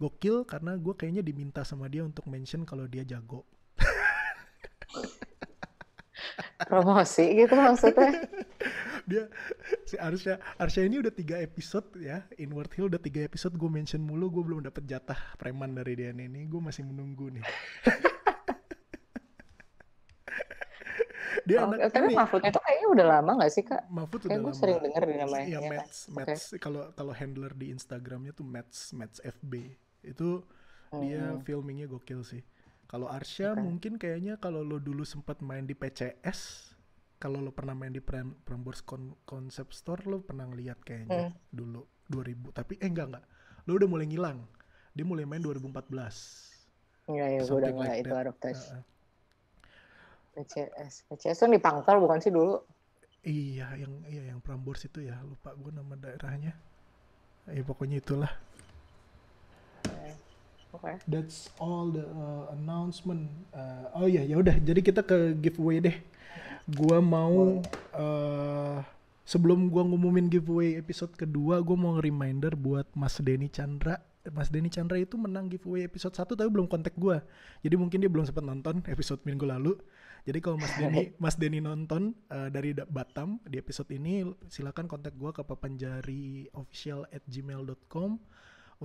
Gokil 0.00 0.48
karena 0.48 0.80
gue 0.80 0.96
kayaknya 0.96 1.20
diminta 1.20 1.60
sama 1.60 1.84
dia 1.92 2.00
untuk 2.00 2.24
mention 2.24 2.64
kalau 2.64 2.88
dia 2.88 3.04
jago. 3.04 3.44
Promosi 6.68 7.24
gitu 7.36 7.56
maksudnya? 7.56 8.12
Dia 9.10 9.26
si 9.88 9.98
Arsha 9.98 10.38
Arsha 10.54 10.86
ini 10.86 11.02
udah 11.02 11.10
tiga 11.10 11.42
episode 11.42 11.98
ya. 11.98 12.22
Inward 12.38 12.70
Hill 12.76 12.92
udah 12.92 13.00
tiga 13.00 13.26
episode 13.26 13.58
gue 13.58 13.66
mention 13.66 13.98
mulu 13.98 14.30
gue 14.30 14.44
belum 14.44 14.62
dapet 14.62 14.86
jatah 14.86 15.18
preman 15.34 15.74
dari 15.74 15.98
dia 15.98 16.14
ini. 16.14 16.46
Gue 16.46 16.62
masih 16.62 16.86
menunggu 16.86 17.32
nih 17.32 17.42
dia 21.46 21.58
oh, 21.62 21.70
anak 21.70 21.92
tapi 21.92 22.12
ini. 22.12 22.16
Mahfud 22.16 22.42
itu 22.42 22.60
kayaknya 22.60 22.88
udah 22.90 23.06
lama 23.06 23.30
gak 23.40 23.52
sih 23.52 23.64
kak? 23.64 23.82
Mahfud 23.88 24.20
udah 24.26 24.38
lama. 24.40 24.52
sering 24.56 24.78
denger 24.80 25.02
di 25.06 25.16
namanya. 25.16 25.46
Iya, 25.46 25.60
ya, 25.60 25.70
Mats, 25.70 25.98
kan? 26.06 26.14
Mats. 26.14 26.42
Kalau 26.58 26.82
okay. 26.88 26.94
kalau 26.96 27.12
handler 27.14 27.52
di 27.54 27.66
Instagramnya 27.72 28.32
tuh 28.34 28.46
Mats, 28.46 28.92
Mats 28.92 29.18
FB. 29.20 29.52
Itu 30.04 30.44
hmm. 30.92 31.00
dia 31.04 31.24
filmingnya 31.44 31.86
gokil 31.90 32.20
sih. 32.22 32.42
Kalau 32.90 33.06
Arsha 33.06 33.54
okay. 33.54 33.62
mungkin 33.62 33.92
kayaknya 33.96 34.34
kalau 34.42 34.66
lo 34.66 34.82
dulu 34.82 35.06
sempat 35.06 35.38
main 35.44 35.62
di 35.62 35.78
PCS, 35.78 36.72
kalau 37.22 37.38
lo 37.38 37.54
pernah 37.54 37.76
main 37.76 37.94
di 37.94 38.02
Prambors 38.02 38.82
Con 38.82 39.14
Concept 39.22 39.70
Store, 39.76 40.02
lo 40.08 40.24
pernah 40.24 40.48
ngeliat 40.50 40.82
kayaknya 40.82 41.30
hmm. 41.30 41.54
dulu 41.54 41.86
2000. 42.10 42.50
Tapi 42.56 42.80
eh 42.82 42.90
enggak 42.90 43.06
enggak, 43.14 43.24
lo 43.68 43.72
udah 43.78 43.88
mulai 43.88 44.06
ngilang. 44.10 44.42
Dia 44.90 45.06
mulai 45.06 45.22
main 45.22 45.38
2014. 45.38 46.50
Iya, 47.10 47.26
iya, 47.26 47.40
gue 47.42 47.56
udah 47.58 47.72
like 47.74 48.06
itu 48.06 48.14
out 48.14 48.28
of 48.30 48.36
touch. 48.38 48.62
Uh 48.70 48.78
-uh. 48.78 48.82
PCS 50.34 51.10
PCS 51.10 51.36
tuh 51.42 51.50
di 51.50 51.60
Pangkal 51.62 51.98
bukan 51.98 52.18
sih 52.22 52.32
dulu? 52.32 52.60
Iya 53.20 53.76
yang 53.76 53.92
iya 54.08 54.22
yang 54.32 54.40
Prambors 54.40 54.88
itu 54.88 55.04
ya. 55.04 55.20
Lupa 55.20 55.52
gue 55.52 55.72
nama 55.74 55.94
daerahnya. 55.98 56.56
Ya 57.50 57.62
pokoknya 57.66 58.00
itulah. 58.00 58.32
Okay. 59.84 60.12
okay. 60.72 60.94
that's 61.10 61.50
all 61.58 61.90
the 61.90 62.06
uh, 62.06 62.54
announcement. 62.54 63.28
Uh, 63.52 63.92
oh 64.00 64.06
iya 64.08 64.24
ya 64.24 64.40
udah. 64.40 64.56
Jadi 64.56 64.80
kita 64.80 65.04
ke 65.04 65.36
giveaway 65.36 65.84
deh. 65.84 65.96
Gue 66.70 66.98
mau 67.02 67.60
uh, 67.92 68.78
sebelum 69.30 69.70
gue 69.70 69.82
ngumumin 69.84 70.26
giveaway 70.26 70.74
episode 70.74 71.14
kedua 71.14 71.62
gue 71.62 71.76
mau 71.78 72.02
reminder 72.02 72.58
buat 72.58 72.90
Mas 72.98 73.14
Denny 73.22 73.46
Chandra 73.46 74.02
Mas 74.28 74.52
Denny 74.52 74.68
Chandra 74.68 75.00
itu 75.00 75.16
menang 75.16 75.48
giveaway 75.48 75.88
episode 75.88 76.12
1 76.12 76.36
tapi 76.36 76.50
belum 76.52 76.68
kontak 76.68 76.92
gue. 77.00 77.16
Jadi 77.64 77.74
mungkin 77.80 78.04
dia 78.04 78.12
belum 78.12 78.28
sempat 78.28 78.44
nonton 78.44 78.84
episode 78.92 79.24
minggu 79.24 79.48
lalu. 79.48 79.72
Jadi 80.28 80.38
kalau 80.44 80.60
Mas 80.60 80.76
Denny 80.76 81.02
Mas 81.22 81.36
Denny 81.40 81.60
nonton 81.64 82.12
uh, 82.28 82.52
dari 82.52 82.76
Batam 82.76 83.40
di 83.48 83.56
episode 83.56 83.88
ini 83.96 84.28
silakan 84.52 84.84
kontak 84.84 85.16
gue 85.16 85.32
ke 85.32 85.40
papanjariofficial 85.40 87.08
at 87.08 87.24
gmail.com 87.24 88.20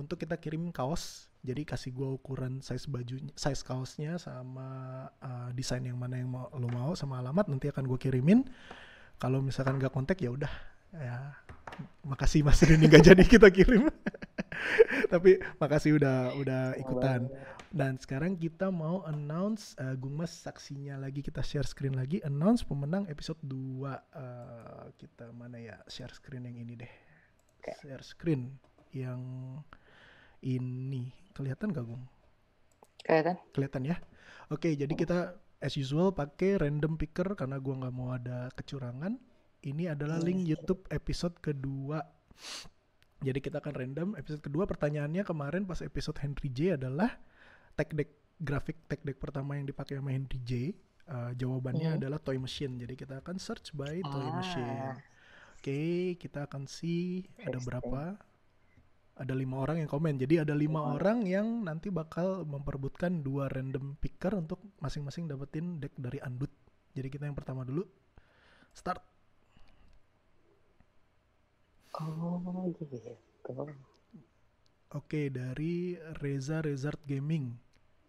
untuk 0.00 0.16
kita 0.16 0.40
kirim 0.40 0.72
kaos. 0.72 1.28
Jadi 1.44 1.62
kasih 1.68 1.92
gue 1.94 2.08
ukuran 2.16 2.58
size 2.64 2.88
baju, 2.90 3.16
size 3.36 3.62
kaosnya 3.62 4.16
sama 4.16 5.04
uh, 5.20 5.52
desain 5.52 5.84
yang 5.84 6.00
mana 6.00 6.18
yang 6.18 6.32
mau, 6.32 6.48
lo 6.56 6.66
mau 6.72 6.96
sama 6.96 7.20
alamat 7.20 7.52
nanti 7.52 7.68
akan 7.68 7.84
gue 7.84 7.98
kirimin. 8.00 8.48
Kalau 9.20 9.44
misalkan 9.44 9.76
gak 9.76 9.92
kontak 9.92 10.16
ya 10.20 10.32
udah 10.32 10.50
ya 10.96 11.36
makasih 12.06 12.46
Mas 12.46 12.62
Rini 12.62 12.86
nggak 12.88 13.04
jadi 13.12 13.24
kita 13.36 13.48
kirim. 13.52 13.90
Tapi 15.12 15.40
makasih 15.60 15.96
udah 16.00 16.34
udah 16.36 16.62
ikutan. 16.80 17.28
Dan 17.70 18.00
sekarang 18.00 18.38
kita 18.38 18.72
mau 18.72 19.04
announce 19.04 19.76
uh, 19.82 19.92
Gung 19.98 20.16
Mas 20.16 20.32
saksinya 20.32 20.96
lagi 20.96 21.20
kita 21.20 21.42
share 21.44 21.66
screen 21.66 21.98
lagi 21.98 22.22
announce 22.24 22.64
pemenang 22.64 23.04
episode 23.10 23.36
2 23.44 23.52
uh, 23.52 23.92
eh, 23.92 24.84
kita 24.96 25.34
mana 25.34 25.60
ya 25.60 25.76
share 25.90 26.14
screen 26.14 26.48
yang 26.48 26.56
ini 26.56 26.74
deh. 26.78 26.92
Share 27.82 28.04
screen 28.06 28.54
yang 28.94 29.20
ini 30.40 31.10
kelihatan 31.34 31.74
gak 31.74 31.84
Gung? 31.84 32.04
Kelihatan. 33.02 33.36
Kelihatan 33.52 33.82
ya. 33.84 33.96
Oke, 34.48 34.72
jadi 34.78 34.94
kita 34.94 35.36
as 35.58 35.74
usual 35.74 36.14
pakai 36.14 36.62
random 36.62 36.94
picker 36.94 37.34
karena 37.34 37.58
gua 37.58 37.82
nggak 37.82 37.94
mau 37.94 38.14
ada 38.14 38.48
kecurangan. 38.54 39.18
Ini 39.66 39.98
adalah 39.98 40.22
link 40.22 40.46
YouTube 40.46 40.86
episode 40.94 41.34
kedua. 41.42 41.98
Jadi 43.24 43.38
kita 43.40 43.64
akan 43.64 43.72
random 43.72 44.08
episode 44.20 44.44
kedua 44.44 44.68
pertanyaannya 44.68 45.24
kemarin 45.24 45.64
pas 45.64 45.80
episode 45.80 46.20
Henry 46.20 46.52
J 46.52 46.76
adalah 46.76 47.16
tech 47.72 47.92
deck 47.96 48.12
grafik 48.36 48.76
tech 48.88 49.00
deck 49.00 49.16
pertama 49.16 49.56
yang 49.56 49.64
dipakai 49.64 49.96
sama 49.96 50.12
Henry 50.12 50.40
J. 50.44 50.76
Uh, 51.06 51.30
jawabannya 51.38 51.96
hmm. 51.96 51.98
adalah 52.02 52.18
toy 52.20 52.36
machine. 52.36 52.76
Jadi 52.76 52.94
kita 52.98 53.22
akan 53.22 53.38
search 53.38 53.72
by 53.72 54.02
toy 54.04 54.26
ah. 54.26 54.34
machine. 54.36 54.76
Oke, 55.56 55.72
okay, 55.72 55.96
kita 56.20 56.44
akan 56.44 56.68
see 56.68 57.24
ada 57.40 57.56
berapa 57.62 58.20
ada 59.16 59.32
lima 59.32 59.64
orang 59.64 59.80
yang 59.80 59.88
komen. 59.88 60.20
Jadi 60.20 60.44
ada 60.44 60.52
lima 60.52 60.84
oh. 60.84 61.00
orang 61.00 61.24
yang 61.24 61.64
nanti 61.64 61.88
bakal 61.88 62.44
memperbutkan 62.44 63.24
dua 63.24 63.48
random 63.48 63.96
picker 63.96 64.36
untuk 64.36 64.60
masing-masing 64.84 65.24
dapetin 65.24 65.80
deck 65.80 65.96
dari 65.96 66.20
Andut. 66.20 66.52
Jadi 66.92 67.08
kita 67.08 67.24
yang 67.24 67.36
pertama 67.36 67.64
dulu. 67.64 67.88
Start. 68.76 69.15
Oh 71.96 72.68
gitu. 72.76 72.96
Oke, 74.94 75.32
dari 75.32 75.96
Reza 76.20 76.60
Resort 76.60 77.00
Gaming. 77.08 77.56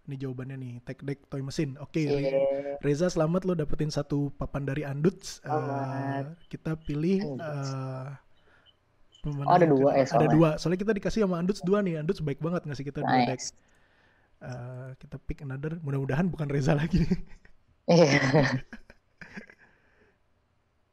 Ini 0.07 0.15
jawabannya 0.23 0.55
nih, 0.55 0.73
Tech 0.87 0.99
Deck 1.03 1.19
Toy 1.27 1.43
Mesin. 1.43 1.75
Oke, 1.83 1.99
okay, 1.99 2.31
yeah. 2.31 2.79
Reza 2.79 3.11
selamat 3.11 3.43
lo 3.43 3.59
dapetin 3.59 3.91
satu 3.91 4.31
papan 4.39 4.63
dari 4.63 4.87
Andut. 4.87 5.19
Uh, 5.43 6.31
kita 6.47 6.79
pilih 6.79 7.27
uh, 7.43 8.15
oh, 9.27 9.51
ada 9.51 9.67
dua 9.67 9.99
ya 9.99 10.05
soalnya. 10.07 10.23
Ada 10.23 10.27
dua. 10.31 10.49
Soalnya 10.55 10.79
kita 10.79 10.93
dikasih 10.95 11.27
sama 11.27 11.43
Anduts 11.43 11.59
dua 11.59 11.83
nih. 11.83 11.99
Anduts 11.99 12.23
baik 12.23 12.39
banget 12.39 12.63
ngasih 12.63 12.85
kita 12.87 13.03
nice. 13.03 13.11
dua 13.11 13.19
deck. 13.27 13.41
Uh, 14.37 14.89
kita 14.95 15.15
pick 15.27 15.39
another. 15.43 15.75
Mudah-mudahan 15.83 16.31
bukan 16.31 16.47
Reza 16.47 16.71
lagi. 16.71 17.03
Iya. 17.87 18.63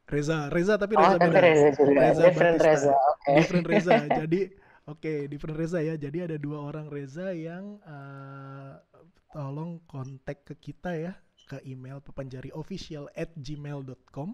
Reza, 0.05 0.53
Reza 0.53 0.75
tapi 0.77 0.95
Reza 1.01 1.17
oh, 1.17 1.21
beda. 1.21 1.41
Reza 1.41 1.69
juga. 1.73 2.01
Reza 2.01 2.23
different 2.29 2.59
Batista. 2.61 2.69
Reza. 2.69 2.93
Okay. 2.95 3.35
Different 3.41 3.67
Reza. 3.67 3.95
Jadi 4.21 4.41
oke, 4.85 5.01
okay, 5.01 5.19
different 5.27 5.57
Reza 5.57 5.79
ya. 5.81 5.95
Jadi 5.97 6.19
ada 6.21 6.37
dua 6.37 6.59
orang 6.61 6.87
Reza 6.93 7.33
yang 7.33 7.81
uh, 7.89 8.77
tolong 9.33 9.81
kontak 9.89 10.45
ke 10.45 10.55
kita 10.61 10.93
ya 10.95 11.13
ke 11.45 11.61
email 11.69 12.01
pepanjari 12.01 12.49
official 12.57 13.09
at 13.13 13.29
gmail.com 13.37 14.33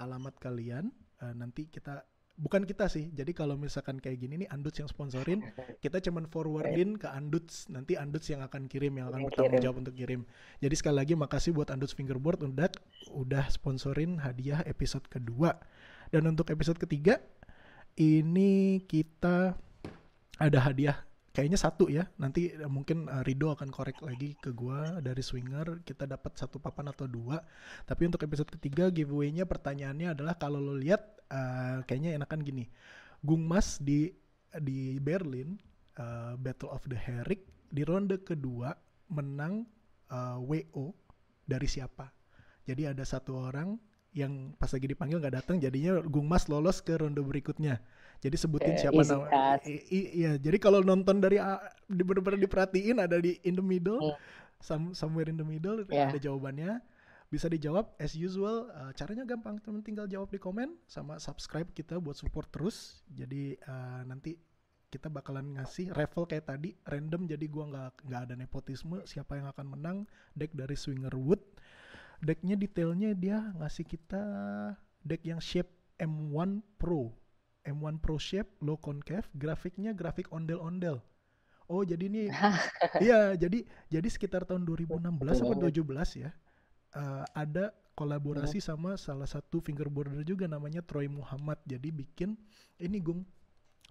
alamat 0.00 0.34
kalian 0.40 0.88
uh, 1.20 1.34
nanti 1.36 1.68
kita 1.68 2.00
bukan 2.40 2.64
kita 2.64 2.88
sih. 2.88 3.12
Jadi 3.12 3.36
kalau 3.36 3.60
misalkan 3.60 4.00
kayak 4.00 4.16
gini 4.16 4.44
nih 4.44 4.48
Anduts 4.48 4.80
yang 4.80 4.88
sponsorin, 4.88 5.44
kita 5.84 6.00
cuman 6.00 6.24
forwardin 6.24 6.96
ke 6.96 7.04
Anduts. 7.04 7.68
Nanti 7.68 8.00
Anduts 8.00 8.32
yang 8.32 8.40
akan 8.40 8.64
kirim, 8.64 8.96
yang 8.96 9.12
akan 9.12 9.28
bertanggung 9.28 9.60
jawab 9.60 9.76
untuk 9.84 9.94
kirim. 9.94 10.24
Jadi 10.64 10.74
sekali 10.74 10.96
lagi 10.96 11.12
makasih 11.12 11.52
buat 11.52 11.68
Anduts 11.68 11.92
Fingerboard 11.92 12.40
udah 12.40 12.72
udah 13.12 13.44
sponsorin 13.52 14.16
hadiah 14.24 14.64
episode 14.64 15.04
kedua. 15.12 15.60
Dan 16.08 16.26
untuk 16.26 16.48
episode 16.48 16.80
ketiga 16.80 17.20
ini 18.00 18.82
kita 18.88 19.54
ada 20.40 20.58
hadiah 20.64 21.09
kayaknya 21.40 21.56
satu 21.56 21.88
ya. 21.88 22.04
Nanti 22.20 22.52
eh, 22.52 22.68
mungkin 22.68 23.08
uh, 23.08 23.24
Rido 23.24 23.48
akan 23.56 23.72
korek 23.72 24.04
lagi 24.04 24.36
ke 24.36 24.52
gua 24.52 25.00
dari 25.00 25.24
swinger. 25.24 25.80
Kita 25.80 26.04
dapat 26.04 26.36
satu 26.36 26.60
papan 26.60 26.92
atau 26.92 27.08
dua. 27.08 27.40
Tapi 27.88 28.04
untuk 28.04 28.20
episode 28.20 28.52
ketiga 28.52 28.92
giveaway-nya 28.92 29.48
pertanyaannya 29.48 30.12
adalah 30.12 30.36
kalau 30.36 30.60
lo 30.60 30.76
lihat 30.76 31.00
uh, 31.32 31.80
kayaknya 31.88 32.20
enakan 32.20 32.44
gini. 32.44 32.68
Gung 33.24 33.48
Mas 33.48 33.80
di 33.80 34.12
di 34.52 35.00
Berlin 35.00 35.56
uh, 35.96 36.36
Battle 36.36 36.68
of 36.68 36.84
the 36.84 37.00
Herrick 37.00 37.48
di 37.72 37.88
ronde 37.88 38.20
kedua 38.20 38.76
menang 39.08 39.64
uh, 40.12 40.36
WO 40.44 40.92
dari 41.48 41.64
siapa? 41.64 42.12
Jadi 42.68 42.84
ada 42.84 43.02
satu 43.08 43.40
orang 43.40 43.80
yang 44.12 44.52
pas 44.60 44.68
lagi 44.68 44.90
dipanggil 44.90 45.22
nggak 45.22 45.40
datang 45.40 45.56
jadinya 45.56 46.04
Gung 46.04 46.28
Mas 46.28 46.50
lolos 46.52 46.84
ke 46.84 46.98
ronde 47.00 47.22
berikutnya 47.24 47.80
jadi 48.20 48.36
sebutin 48.36 48.76
okay, 48.76 48.80
siapa 48.84 49.00
nama. 49.00 49.56
Iya, 49.88 50.36
jadi 50.36 50.56
kalau 50.60 50.84
nonton 50.84 51.24
dari 51.24 51.40
benar-benar 51.88 52.36
diperhatiin 52.36 53.00
ada 53.00 53.16
di 53.16 53.40
in 53.48 53.56
the 53.56 53.64
middle, 53.64 54.12
mm. 54.12 54.16
some, 54.60 54.92
somewhere 54.92 55.26
in 55.32 55.40
the 55.40 55.46
middle 55.46 55.80
yeah. 55.88 56.12
ada 56.12 56.20
jawabannya. 56.20 56.84
Bisa 57.32 57.48
dijawab 57.48 57.96
as 57.96 58.12
usual. 58.12 58.68
Uh, 58.74 58.92
caranya 58.92 59.24
gampang, 59.24 59.56
teman 59.64 59.80
tinggal 59.80 60.04
jawab 60.04 60.28
di 60.28 60.36
komen 60.36 60.76
sama 60.84 61.16
subscribe 61.16 61.72
kita 61.72 61.96
buat 61.96 62.18
support 62.18 62.52
terus. 62.52 63.00
Jadi 63.08 63.56
uh, 63.64 64.04
nanti 64.04 64.36
kita 64.90 65.06
bakalan 65.06 65.54
ngasih 65.56 65.94
raffle 65.94 66.26
kayak 66.26 66.50
tadi 66.50 66.74
random 66.84 67.30
jadi 67.30 67.46
gua 67.46 67.64
nggak 67.70 68.10
nggak 68.10 68.20
ada 68.26 68.34
nepotisme 68.34 68.98
siapa 69.06 69.38
yang 69.38 69.46
akan 69.46 69.78
menang 69.78 69.98
deck 70.34 70.50
dari 70.50 70.74
Swinger 70.74 71.14
Wood 71.14 71.38
decknya 72.18 72.58
detailnya 72.58 73.14
dia 73.14 73.54
ngasih 73.54 73.86
kita 73.86 74.22
deck 75.06 75.22
yang 75.22 75.38
shape 75.38 75.70
M1 76.02 76.66
Pro 76.74 77.14
M1 77.64 78.00
Pro 78.00 78.16
Shape 78.16 78.48
low 78.64 78.80
concave, 78.80 79.28
grafiknya 79.36 79.92
grafik 79.92 80.32
ondel-ondel. 80.32 81.04
Oh, 81.70 81.86
jadi 81.86 82.10
ini 82.10 82.26
iya, 83.06 83.38
jadi 83.38 83.62
jadi 83.86 84.08
sekitar 84.10 84.42
tahun 84.42 84.66
2016 84.66 85.06
atau 85.38 85.54
2017 85.70 86.24
ya. 86.26 86.30
Uh, 86.90 87.22
ada 87.38 87.70
kolaborasi 87.94 88.58
hmm. 88.58 88.66
sama 88.66 88.90
salah 88.98 89.30
satu 89.30 89.62
fingerboarder 89.62 90.26
juga 90.26 90.50
namanya 90.50 90.82
Troy 90.82 91.06
Muhammad. 91.06 91.62
Jadi 91.62 91.94
bikin 91.94 92.34
ini 92.82 92.98
Gung 92.98 93.22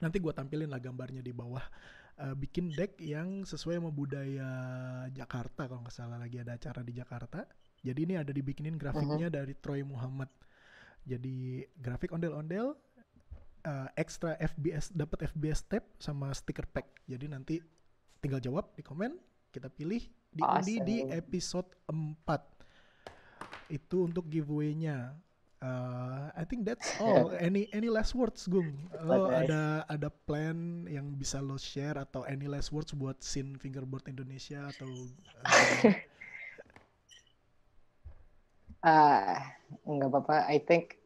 nanti 0.04 0.20
gua 0.20 0.36
tampilin 0.36 0.68
lah 0.68 0.84
gambarnya 0.84 1.24
di 1.24 1.32
bawah. 1.32 1.64
Uh, 2.20 2.36
bikin 2.36 2.68
deck 2.76 3.00
yang 3.00 3.48
sesuai 3.48 3.80
sama 3.80 3.96
budaya 3.96 4.50
Jakarta 5.16 5.72
kalau 5.72 5.88
nggak 5.88 5.96
salah 5.96 6.20
lagi 6.20 6.44
ada 6.44 6.60
acara 6.60 6.84
di 6.84 6.92
Jakarta. 6.92 7.48
Jadi 7.80 8.00
ini 8.04 8.20
ada 8.20 8.36
dibikinin 8.36 8.76
grafiknya 8.76 9.32
uh 9.32 9.32
-huh. 9.32 9.38
dari 9.40 9.56
Troy 9.56 9.88
Muhammad. 9.88 10.28
Jadi 11.08 11.64
grafik 11.80 12.12
ondel-ondel, 12.12 12.76
uh, 13.66 13.88
extra 13.96 14.36
FBS 14.40 14.92
dapat 14.94 15.28
FBS 15.32 15.66
tab 15.68 15.84
sama 16.00 16.32
sticker 16.36 16.68
pack. 16.70 16.88
Jadi 17.10 17.26
nanti 17.28 17.56
tinggal 18.20 18.44
jawab 18.44 18.72
di 18.76 18.84
komen, 18.84 19.16
kita 19.50 19.72
pilih 19.72 20.04
diundi 20.32 20.76
awesome. 20.80 20.88
di 20.88 20.98
episode 21.10 21.70
4. 21.90 23.74
Itu 23.74 24.08
untuk 24.08 24.30
giveaway-nya. 24.30 25.16
Uh, 25.60 26.32
I 26.40 26.48
think 26.48 26.64
that's 26.64 26.96
all. 27.04 27.36
any 27.44 27.68
any 27.76 27.92
last 27.92 28.16
words, 28.16 28.48
Gung? 28.48 28.80
Lo 29.04 29.28
okay. 29.28 29.44
ada 29.44 29.84
ada 29.92 30.08
plan 30.08 30.88
yang 30.88 31.20
bisa 31.20 31.44
lo 31.44 31.60
share 31.60 32.00
atau 32.00 32.24
any 32.24 32.48
last 32.48 32.72
words 32.72 32.96
buat 32.96 33.20
scene 33.20 33.60
fingerboard 33.60 34.08
Indonesia 34.08 34.72
atau 34.72 34.88
uh, 35.44 35.92
uh, 38.88 39.36
nggak 39.84 40.10
apa-apa. 40.16 40.48
I 40.48 40.64
think 40.64 40.99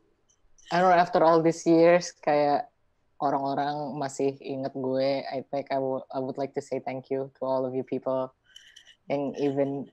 I 0.71 0.79
don't 0.79 0.89
know 0.89 0.95
after 0.95 1.19
all 1.23 1.43
these 1.43 1.65
years 1.67 2.15
kayak 2.23 2.71
orang-orang 3.19 3.95
masih 3.99 4.35
inget 4.39 4.75
gue 4.75 5.23
I 5.27 5.43
think 5.51 5.71
I, 5.71 5.79
I 6.11 6.19
would 6.19 6.39
like 6.39 6.55
to 6.55 6.63
say 6.63 6.83
thank 6.83 7.07
you 7.11 7.31
to 7.39 7.41
all 7.43 7.63
of 7.63 7.71
you 7.71 7.83
people 7.83 8.31
yang 9.11 9.35
even 9.39 9.91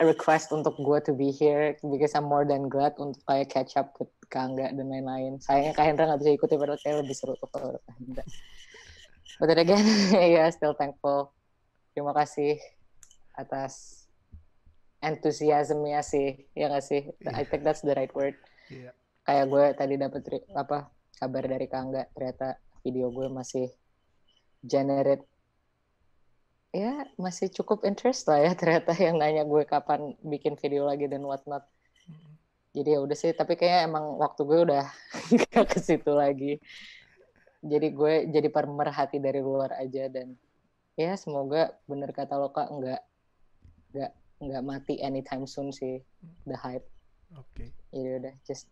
request 0.00 0.50
untuk 0.50 0.76
gue 0.80 0.98
to 1.04 1.12
be 1.12 1.30
here 1.30 1.76
because 1.80 2.16
I'm 2.16 2.26
more 2.26 2.48
than 2.48 2.66
glad 2.66 2.96
untuk 2.96 3.20
kayak 3.28 3.52
catch 3.52 3.76
up 3.76 3.94
with 4.00 4.10
Kangga 4.32 4.72
dan 4.72 4.88
lain-lain. 4.88 5.38
Sayangnya 5.44 5.76
Kak 5.76 5.84
Hendra 5.84 6.08
gak 6.08 6.20
bisa 6.24 6.32
ikuti 6.32 6.56
padahal 6.56 6.80
kayak 6.80 6.96
lebih 7.04 7.14
seru 7.14 7.36
tuh 7.36 7.48
kalau 7.52 7.76
Kak 7.76 7.94
Hendra. 8.00 8.24
But 9.38 9.46
then 9.52 9.60
again, 9.60 9.84
yeah, 10.34 10.48
still 10.50 10.74
thankful. 10.74 11.36
Terima 11.92 12.16
kasih 12.16 12.56
atas 13.36 14.08
enthusiasmnya 15.04 16.00
sih, 16.00 16.48
ya 16.56 16.72
gak 16.72 16.82
sih? 16.82 17.12
I 17.28 17.44
think 17.44 17.62
that's 17.62 17.84
the 17.84 17.92
right 17.94 18.10
word. 18.16 18.34
Yeah 18.72 18.96
kayak 19.22 19.46
gue 19.48 19.64
tadi 19.78 19.94
dapet 19.98 20.22
apa 20.54 20.90
kabar 21.18 21.44
dari 21.46 21.66
Kangga. 21.70 22.06
Ternyata 22.14 22.58
video 22.82 23.08
gue 23.14 23.30
masih 23.30 23.70
generate 24.62 25.26
ya 26.72 27.04
masih 27.20 27.52
cukup 27.52 27.84
interest 27.84 28.24
lah 28.32 28.40
ya 28.40 28.52
ternyata 28.60 28.96
yang 28.96 29.20
nanya 29.20 29.44
gue 29.44 29.62
kapan 29.68 30.16
bikin 30.24 30.56
video 30.56 30.88
lagi 30.88 31.06
dan 31.06 31.22
whatnot. 31.22 31.62
Jadi 32.72 32.96
ya 32.96 33.04
udah 33.04 33.16
sih 33.16 33.36
tapi 33.36 33.60
kayak 33.60 33.92
emang 33.92 34.16
waktu 34.16 34.48
gue 34.48 34.58
udah 34.64 34.84
ke 35.72 35.78
situ 35.78 36.10
lagi. 36.16 36.56
Jadi 37.62 37.88
gue 37.94 38.14
jadi 38.32 38.48
pemerhati 38.48 39.22
dari 39.22 39.38
luar 39.38 39.76
aja 39.78 40.08
dan 40.10 40.34
ya 40.98 41.14
semoga 41.14 41.76
bener 41.86 42.10
kata 42.10 42.36
lo 42.36 42.50
kak 42.50 42.68
nggak 42.68 43.02
nggak 43.92 44.12
nggak 44.42 44.62
mati 44.66 44.94
anytime 44.98 45.44
soon 45.44 45.70
sih 45.70 46.00
the 46.48 46.56
hype. 46.56 46.88
Oke. 47.36 47.48
Okay. 47.64 47.68
jadi 47.92 48.08
udah 48.20 48.34
just 48.44 48.68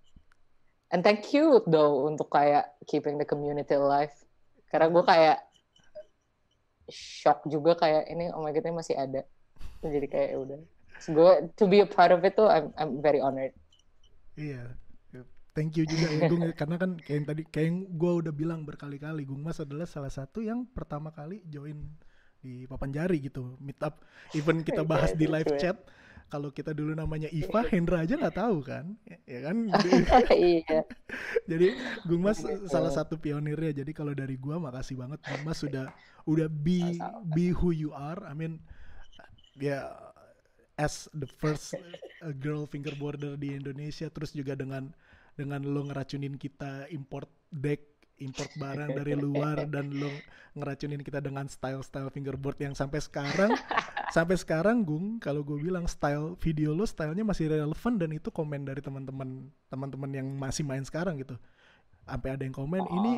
and 0.91 1.01
thank 1.07 1.31
you 1.35 1.63
though 1.67 2.07
untuk 2.07 2.31
kayak 2.31 2.75
keeping 2.87 3.17
the 3.17 3.27
community 3.27 3.75
alive. 3.75 4.13
Karena 4.71 4.87
gue 4.91 5.03
kayak 5.03 5.39
shock 6.91 7.47
juga 7.47 7.79
kayak 7.79 8.11
ini 8.11 8.31
oh 8.35 8.43
my 8.43 8.51
god 8.51 8.67
ini 8.67 8.75
masih 8.75 8.95
ada. 8.99 9.23
Jadi 9.83 10.07
kayak 10.11 10.29
ya 10.35 10.39
udah. 10.39 10.61
Gue 11.11 11.33
to 11.57 11.65
be 11.65 11.81
a 11.81 11.89
part 11.89 12.13
of 12.13 12.23
it 12.27 12.37
tuh 12.37 12.51
I'm 12.51 12.75
I'm 12.77 13.01
very 13.01 13.23
honored. 13.23 13.55
Iya. 14.37 14.77
Thank 15.51 15.83
you 15.83 15.85
juga 15.85 16.07
ya 16.15 16.31
Gung 16.31 16.47
karena 16.55 16.77
kan 16.79 16.91
kayak 17.03 17.17
yang 17.19 17.27
tadi 17.27 17.43
kayak 17.43 17.71
gue 17.99 18.13
udah 18.23 18.31
bilang 18.31 18.63
berkali-kali 18.63 19.27
Gung 19.27 19.43
Mas 19.43 19.59
adalah 19.59 19.83
salah 19.83 20.09
satu 20.09 20.39
yang 20.39 20.63
pertama 20.63 21.11
kali 21.11 21.43
join 21.51 21.91
di 22.39 22.71
papan 22.71 22.95
jari 22.95 23.19
gitu. 23.19 23.59
Meet 23.59 23.83
up 23.83 24.07
even 24.39 24.63
kita 24.63 24.87
bahas 24.91 25.11
di 25.11 25.27
live 25.27 25.51
chat 25.59 25.83
kalau 26.31 26.55
kita 26.55 26.71
dulu 26.71 26.95
namanya 26.95 27.27
Iva, 27.35 27.67
Hendra 27.75 28.07
aja 28.07 28.15
nggak 28.15 28.39
tahu 28.39 28.63
kan, 28.63 28.95
ya 29.27 29.51
kan? 29.51 29.57
iya. 30.39 30.87
Jadi 31.51 31.75
Gung 32.07 32.23
Mas 32.23 32.41
salah 32.71 32.95
satu 32.95 33.19
pionirnya. 33.19 33.83
Jadi 33.83 33.91
kalau 33.91 34.15
dari 34.15 34.39
gua 34.39 34.63
makasih 34.63 34.95
banget 34.95 35.19
Gung 35.27 35.43
Mas 35.43 35.59
sudah 35.59 35.91
udah 36.25 36.47
be 36.47 36.97
be 37.35 37.51
who 37.51 37.75
you 37.75 37.91
are. 37.91 38.23
I 38.23 38.33
mean 38.33 38.63
ya 39.59 39.83
yeah, 39.83 39.85
as 40.79 41.11
the 41.13 41.29
first 41.29 41.75
uh, 42.23 42.33
girl 42.39 42.65
fingerboarder 42.65 43.37
di 43.37 43.53
Indonesia 43.53 44.09
terus 44.09 44.33
juga 44.33 44.57
dengan 44.57 44.89
dengan 45.35 45.61
lo 45.67 45.85
ngeracunin 45.85 46.39
kita 46.39 46.89
import 46.95 47.29
deck 47.53 48.00
import 48.21 48.53
barang 48.57 48.91
dari 48.95 49.17
luar 49.25 49.65
dan 49.67 49.91
lo 49.91 50.13
ngeracunin 50.55 51.01
kita 51.01 51.19
dengan 51.23 51.49
style-style 51.49 52.13
fingerboard 52.13 52.59
yang 52.61 52.75
sampai 52.77 53.01
sekarang 53.01 53.55
sampai 54.17 54.37
sekarang 54.37 54.83
Gung 54.83 55.23
kalau 55.23 55.41
gue 55.41 55.57
bilang 55.59 55.87
style 55.87 56.37
video 56.39 56.75
lo 56.77 56.85
stylenya 56.85 57.23
masih 57.25 57.51
relevan 57.51 57.95
dan 57.97 58.11
itu 58.13 58.29
komen 58.29 58.67
dari 58.67 58.83
teman-teman 58.83 59.49
teman-teman 59.71 60.11
yang 60.11 60.29
masih 60.37 60.67
main 60.67 60.83
sekarang 60.83 61.19
gitu. 61.23 61.39
Sampai 62.05 62.35
ada 62.35 62.43
yang 62.43 62.55
komen 62.55 62.83
oh, 62.83 62.97
ini 63.01 63.13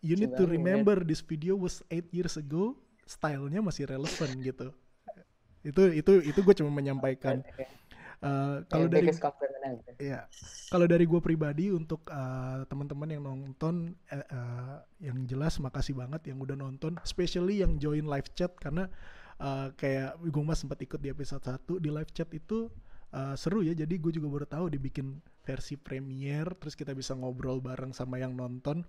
you 0.00 0.14
need 0.14 0.32
to 0.38 0.46
remember 0.46 1.02
this 1.02 1.24
video 1.24 1.58
was 1.58 1.82
eight 1.90 2.06
years 2.14 2.38
ago 2.38 2.78
stylenya 3.04 3.58
masih 3.58 3.90
relevan 3.90 4.30
gitu. 4.40 4.68
Itu 5.66 5.90
itu 5.92 6.12
itu 6.24 6.38
gue 6.40 6.54
cuma 6.56 6.70
menyampaikan 6.70 7.42
Uh, 8.20 8.60
kalau 8.68 8.84
dari 8.84 9.08
ya 9.96 10.28
kalau 10.68 10.84
dari 10.84 11.08
gue 11.08 11.20
pribadi 11.24 11.72
untuk 11.72 12.04
uh, 12.12 12.68
teman-teman 12.68 13.08
yang 13.08 13.24
nonton 13.24 13.96
uh, 14.12 14.20
uh, 14.20 14.76
yang 15.00 15.24
jelas 15.24 15.56
makasih 15.56 15.96
banget 15.96 16.28
yang 16.28 16.36
udah 16.36 16.52
nonton, 16.52 17.00
especially 17.00 17.64
yang 17.64 17.80
join 17.80 18.04
live 18.04 18.28
chat 18.36 18.52
karena 18.60 18.92
uh, 19.40 19.72
kayak 19.72 20.20
gue 20.20 20.42
mas 20.44 20.60
sempat 20.60 20.76
ikut 20.84 21.00
di 21.00 21.08
episode 21.08 21.40
1 21.40 21.64
di 21.80 21.88
live 21.88 22.12
chat 22.12 22.28
itu 22.36 22.68
uh, 23.16 23.32
seru 23.40 23.64
ya. 23.64 23.72
Jadi 23.72 23.96
gue 23.96 24.12
juga 24.12 24.28
baru 24.28 24.44
tahu 24.44 24.76
dibikin 24.76 25.16
versi 25.40 25.80
premier, 25.80 26.44
terus 26.60 26.76
kita 26.76 26.92
bisa 26.92 27.16
ngobrol 27.16 27.64
bareng 27.64 27.96
sama 27.96 28.20
yang 28.20 28.36
nonton. 28.36 28.84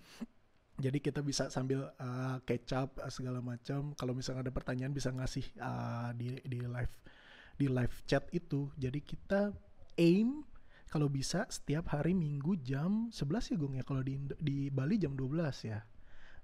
Jadi 0.75 0.99
kita 0.99 1.23
bisa 1.23 1.47
sambil 1.47 1.87
uh, 2.03 2.35
catch 2.43 2.75
up 2.75 2.99
segala 3.07 3.39
macam. 3.39 3.95
Kalau 3.95 4.11
misalnya 4.11 4.49
ada 4.49 4.51
pertanyaan 4.51 4.91
bisa 4.91 5.07
ngasih 5.07 5.45
uh, 5.55 6.11
di 6.19 6.35
di 6.43 6.59
live 6.67 6.91
di 7.55 7.67
live 7.71 7.95
chat 8.07 8.27
itu. 8.35 8.71
Jadi 8.77 8.99
kita 9.01 9.55
aim 9.99 10.43
kalau 10.91 11.07
bisa 11.07 11.47
setiap 11.47 11.91
hari 11.95 12.11
Minggu 12.11 12.59
jam 12.59 13.07
11 13.11 13.51
ya 13.51 13.55
Gung 13.55 13.75
ya. 13.79 13.83
Kalau 13.87 14.03
di 14.03 14.19
di 14.39 14.67
Bali 14.67 14.99
jam 14.99 15.15
12 15.15 15.71
ya. 15.71 15.79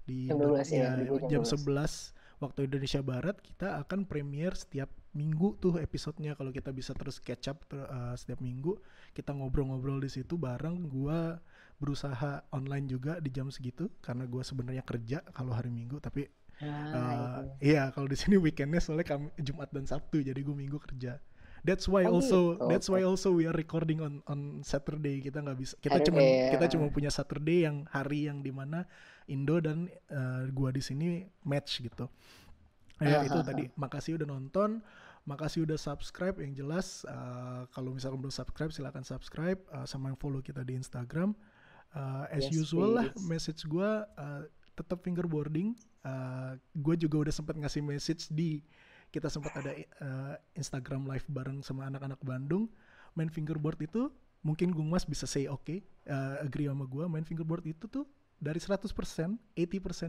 Di 0.08 0.28
jam 0.32 0.40
12 0.40 0.72
ya, 0.72 0.96
ya 0.96 1.04
jam, 1.28 1.42
jam 1.42 1.42
11 1.44 2.16
waktu 2.38 2.70
Indonesia 2.70 3.02
Barat 3.02 3.36
kita 3.42 3.82
akan 3.82 4.06
premier 4.06 4.54
setiap 4.54 4.88
minggu 5.10 5.58
tuh 5.58 5.82
episodenya 5.82 6.38
kalau 6.38 6.54
kita 6.54 6.70
bisa 6.70 6.94
terus 6.94 7.18
catch 7.18 7.50
up 7.50 7.66
uh, 7.74 8.14
setiap 8.14 8.38
minggu 8.38 8.78
kita 9.10 9.34
ngobrol-ngobrol 9.34 9.98
di 9.98 10.06
situ 10.06 10.38
bareng 10.38 10.86
gua 10.86 11.42
berusaha 11.82 12.46
online 12.54 12.86
juga 12.86 13.18
di 13.18 13.34
jam 13.34 13.50
segitu 13.50 13.90
karena 13.98 14.26
gua 14.30 14.46
sebenarnya 14.46 14.86
kerja 14.86 15.22
kalau 15.34 15.54
hari 15.54 15.70
Minggu 15.70 15.98
tapi 15.98 16.26
Ah, 16.58 16.66
uh, 16.66 17.38
iya 17.62 17.94
kalau 17.94 18.10
di 18.10 18.18
sini 18.18 18.34
weekendnya 18.34 18.82
soalnya 18.82 19.06
kami 19.06 19.30
Jumat 19.38 19.70
dan 19.70 19.86
Sabtu 19.86 20.26
jadi 20.26 20.38
gue 20.38 20.56
minggu 20.56 20.78
kerja. 20.82 21.22
That's 21.62 21.90
why 21.90 22.06
oh, 22.06 22.18
also 22.18 22.54
gitu. 22.54 22.66
that's 22.70 22.88
why 22.90 23.02
also 23.02 23.34
we 23.34 23.46
are 23.46 23.54
recording 23.54 23.98
on 24.02 24.22
on 24.30 24.62
Saturday 24.62 25.18
kita 25.18 25.42
nggak 25.42 25.58
bisa 25.58 25.74
kita 25.82 25.98
cuma 26.06 26.22
ya. 26.22 26.54
kita 26.54 26.66
cuma 26.74 26.86
punya 26.90 27.10
Saturday 27.10 27.66
yang 27.66 27.86
hari 27.90 28.30
yang 28.30 28.42
di 28.42 28.54
mana 28.54 28.86
Indo 29.26 29.58
dan 29.58 29.90
uh, 30.10 30.46
gua 30.54 30.70
di 30.70 30.82
sini 30.82 31.26
match 31.46 31.82
gitu. 31.82 32.06
Ya 33.02 33.22
uh, 33.22 33.26
itu 33.26 33.38
uh, 33.38 33.44
tadi 33.46 33.70
makasih 33.74 34.18
udah 34.18 34.26
nonton, 34.26 34.82
makasih 35.26 35.66
udah 35.66 35.78
subscribe 35.78 36.38
yang 36.42 36.54
jelas 36.54 37.06
uh, 37.06 37.66
kalau 37.74 37.94
misalkan 37.94 38.22
belum 38.22 38.34
subscribe 38.34 38.70
silahkan 38.74 39.02
subscribe 39.06 39.58
uh, 39.74 39.86
sama 39.86 40.14
yang 40.14 40.18
follow 40.18 40.42
kita 40.42 40.62
di 40.62 40.78
Instagram. 40.78 41.34
Uh, 41.88 42.28
as 42.28 42.44
yes, 42.48 42.52
usual 42.52 42.92
please. 42.92 42.98
lah 43.00 43.06
message 43.24 43.64
gua 43.64 44.04
uh, 44.20 44.44
tetap 44.78 45.02
fingerboarding. 45.02 45.74
Uh, 46.06 46.54
gue 46.78 46.94
juga 46.94 47.26
udah 47.26 47.34
sempat 47.34 47.58
ngasih 47.58 47.82
message 47.82 48.30
di 48.30 48.62
kita 49.10 49.26
sempat 49.26 49.50
ada 49.58 49.72
uh, 49.98 50.34
Instagram 50.54 51.10
live 51.10 51.26
bareng 51.26 51.58
sama 51.66 51.90
anak-anak 51.90 52.22
Bandung. 52.22 52.70
Main 53.18 53.32
fingerboard 53.34 53.82
itu 53.82 54.14
mungkin 54.46 54.70
Gung 54.70 54.86
Mas 54.86 55.02
bisa 55.02 55.26
say 55.26 55.50
oke, 55.50 55.66
okay, 55.66 55.78
uh, 56.06 56.38
agree 56.46 56.70
sama 56.70 56.86
gue. 56.86 57.04
Main 57.10 57.26
fingerboard 57.26 57.66
itu 57.66 57.90
tuh 57.90 58.06
dari 58.38 58.62
100%, 58.62 58.86
80% 58.86 59.58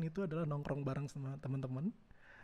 itu 0.06 0.20
adalah 0.22 0.46
nongkrong 0.46 0.86
bareng 0.86 1.10
sama 1.10 1.34
teman-teman 1.42 1.90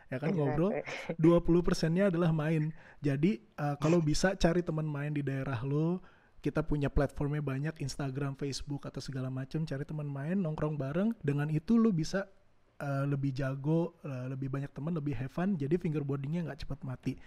ya 0.06 0.22
kan 0.22 0.30
ngobrol 0.30 0.70
20 1.18 1.66
persennya 1.66 2.14
adalah 2.14 2.30
main 2.30 2.70
jadi 3.02 3.42
uh, 3.58 3.74
kalau 3.82 3.98
bisa 3.98 4.38
cari 4.38 4.62
teman 4.62 4.86
main 4.86 5.10
di 5.10 5.18
daerah 5.18 5.58
lo 5.66 5.98
kita 6.46 6.62
punya 6.62 6.86
platformnya 6.86 7.42
banyak 7.42 7.74
Instagram, 7.82 8.38
Facebook 8.38 8.86
atau 8.86 9.02
segala 9.02 9.26
macam 9.34 9.66
cari 9.66 9.82
teman 9.82 10.06
main 10.06 10.38
nongkrong 10.38 10.78
bareng 10.78 11.10
dengan 11.18 11.50
itu 11.50 11.74
lu 11.74 11.90
bisa 11.90 12.30
uh, 12.78 13.02
lebih 13.02 13.34
jago 13.34 13.98
uh, 14.06 14.30
lebih 14.30 14.46
banyak 14.46 14.70
teman 14.70 14.94
lebih 14.94 15.18
have 15.18 15.34
fun 15.34 15.58
jadi 15.58 15.74
fingerboardingnya 15.74 16.46
nggak 16.46 16.62
cepat 16.62 16.86
mati. 16.86 17.18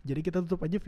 Jadi 0.00 0.24
kita 0.24 0.40
tutup 0.40 0.64
aja 0.64 0.80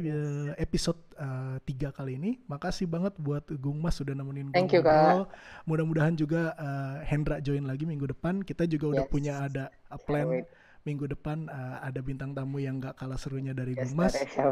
episode 0.56 0.96
uh, 1.20 1.60
tiga 1.68 1.92
kali 1.92 2.16
ini. 2.16 2.40
Makasih 2.48 2.88
banget 2.88 3.12
buat 3.20 3.44
Gung 3.60 3.76
Mas 3.76 4.00
sudah 4.00 4.16
nemenin 4.16 4.48
Thank 4.56 4.72
you, 4.72 4.80
Kak. 4.80 5.28
mudah-mudahan 5.68 6.16
juga 6.16 6.56
uh, 6.56 7.04
Hendra 7.04 7.36
join 7.44 7.68
lagi 7.68 7.84
minggu 7.84 8.08
depan. 8.08 8.40
Kita 8.40 8.64
juga 8.64 8.88
yes. 8.88 8.92
udah 8.96 9.04
punya 9.12 9.32
ada 9.44 9.64
plan 10.08 10.40
minggu 10.82 11.06
depan 11.06 11.46
uh, 11.46 11.78
ada 11.82 12.02
bintang 12.02 12.34
tamu 12.34 12.58
yang 12.58 12.82
gak 12.82 12.98
kalah 12.98 13.18
serunya 13.18 13.54
dari 13.54 13.78
yes, 13.78 13.90
Gung 13.90 14.02
Mas. 14.02 14.14
Ya. 14.18 14.50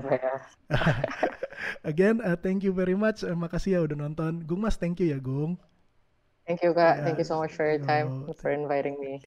Again, 1.90 2.22
uh, 2.22 2.38
thank 2.38 2.62
you 2.62 2.70
very 2.70 2.94
much. 2.94 3.26
Uh, 3.26 3.34
makasih 3.34 3.76
ya 3.76 3.80
udah 3.82 3.96
nonton. 3.98 4.46
Gung 4.46 4.62
Mas, 4.62 4.78
thank 4.78 5.02
you 5.02 5.10
ya 5.10 5.18
Gung. 5.18 5.58
Thank 6.46 6.62
you 6.66 6.74
Kak. 6.74 6.98
Yeah. 6.98 7.04
Thank 7.06 7.18
you 7.18 7.28
so 7.28 7.38
much 7.38 7.54
for 7.54 7.66
your 7.66 7.82
time, 7.82 8.26
for 8.38 8.50
inviting 8.50 8.98
me. 8.98 9.22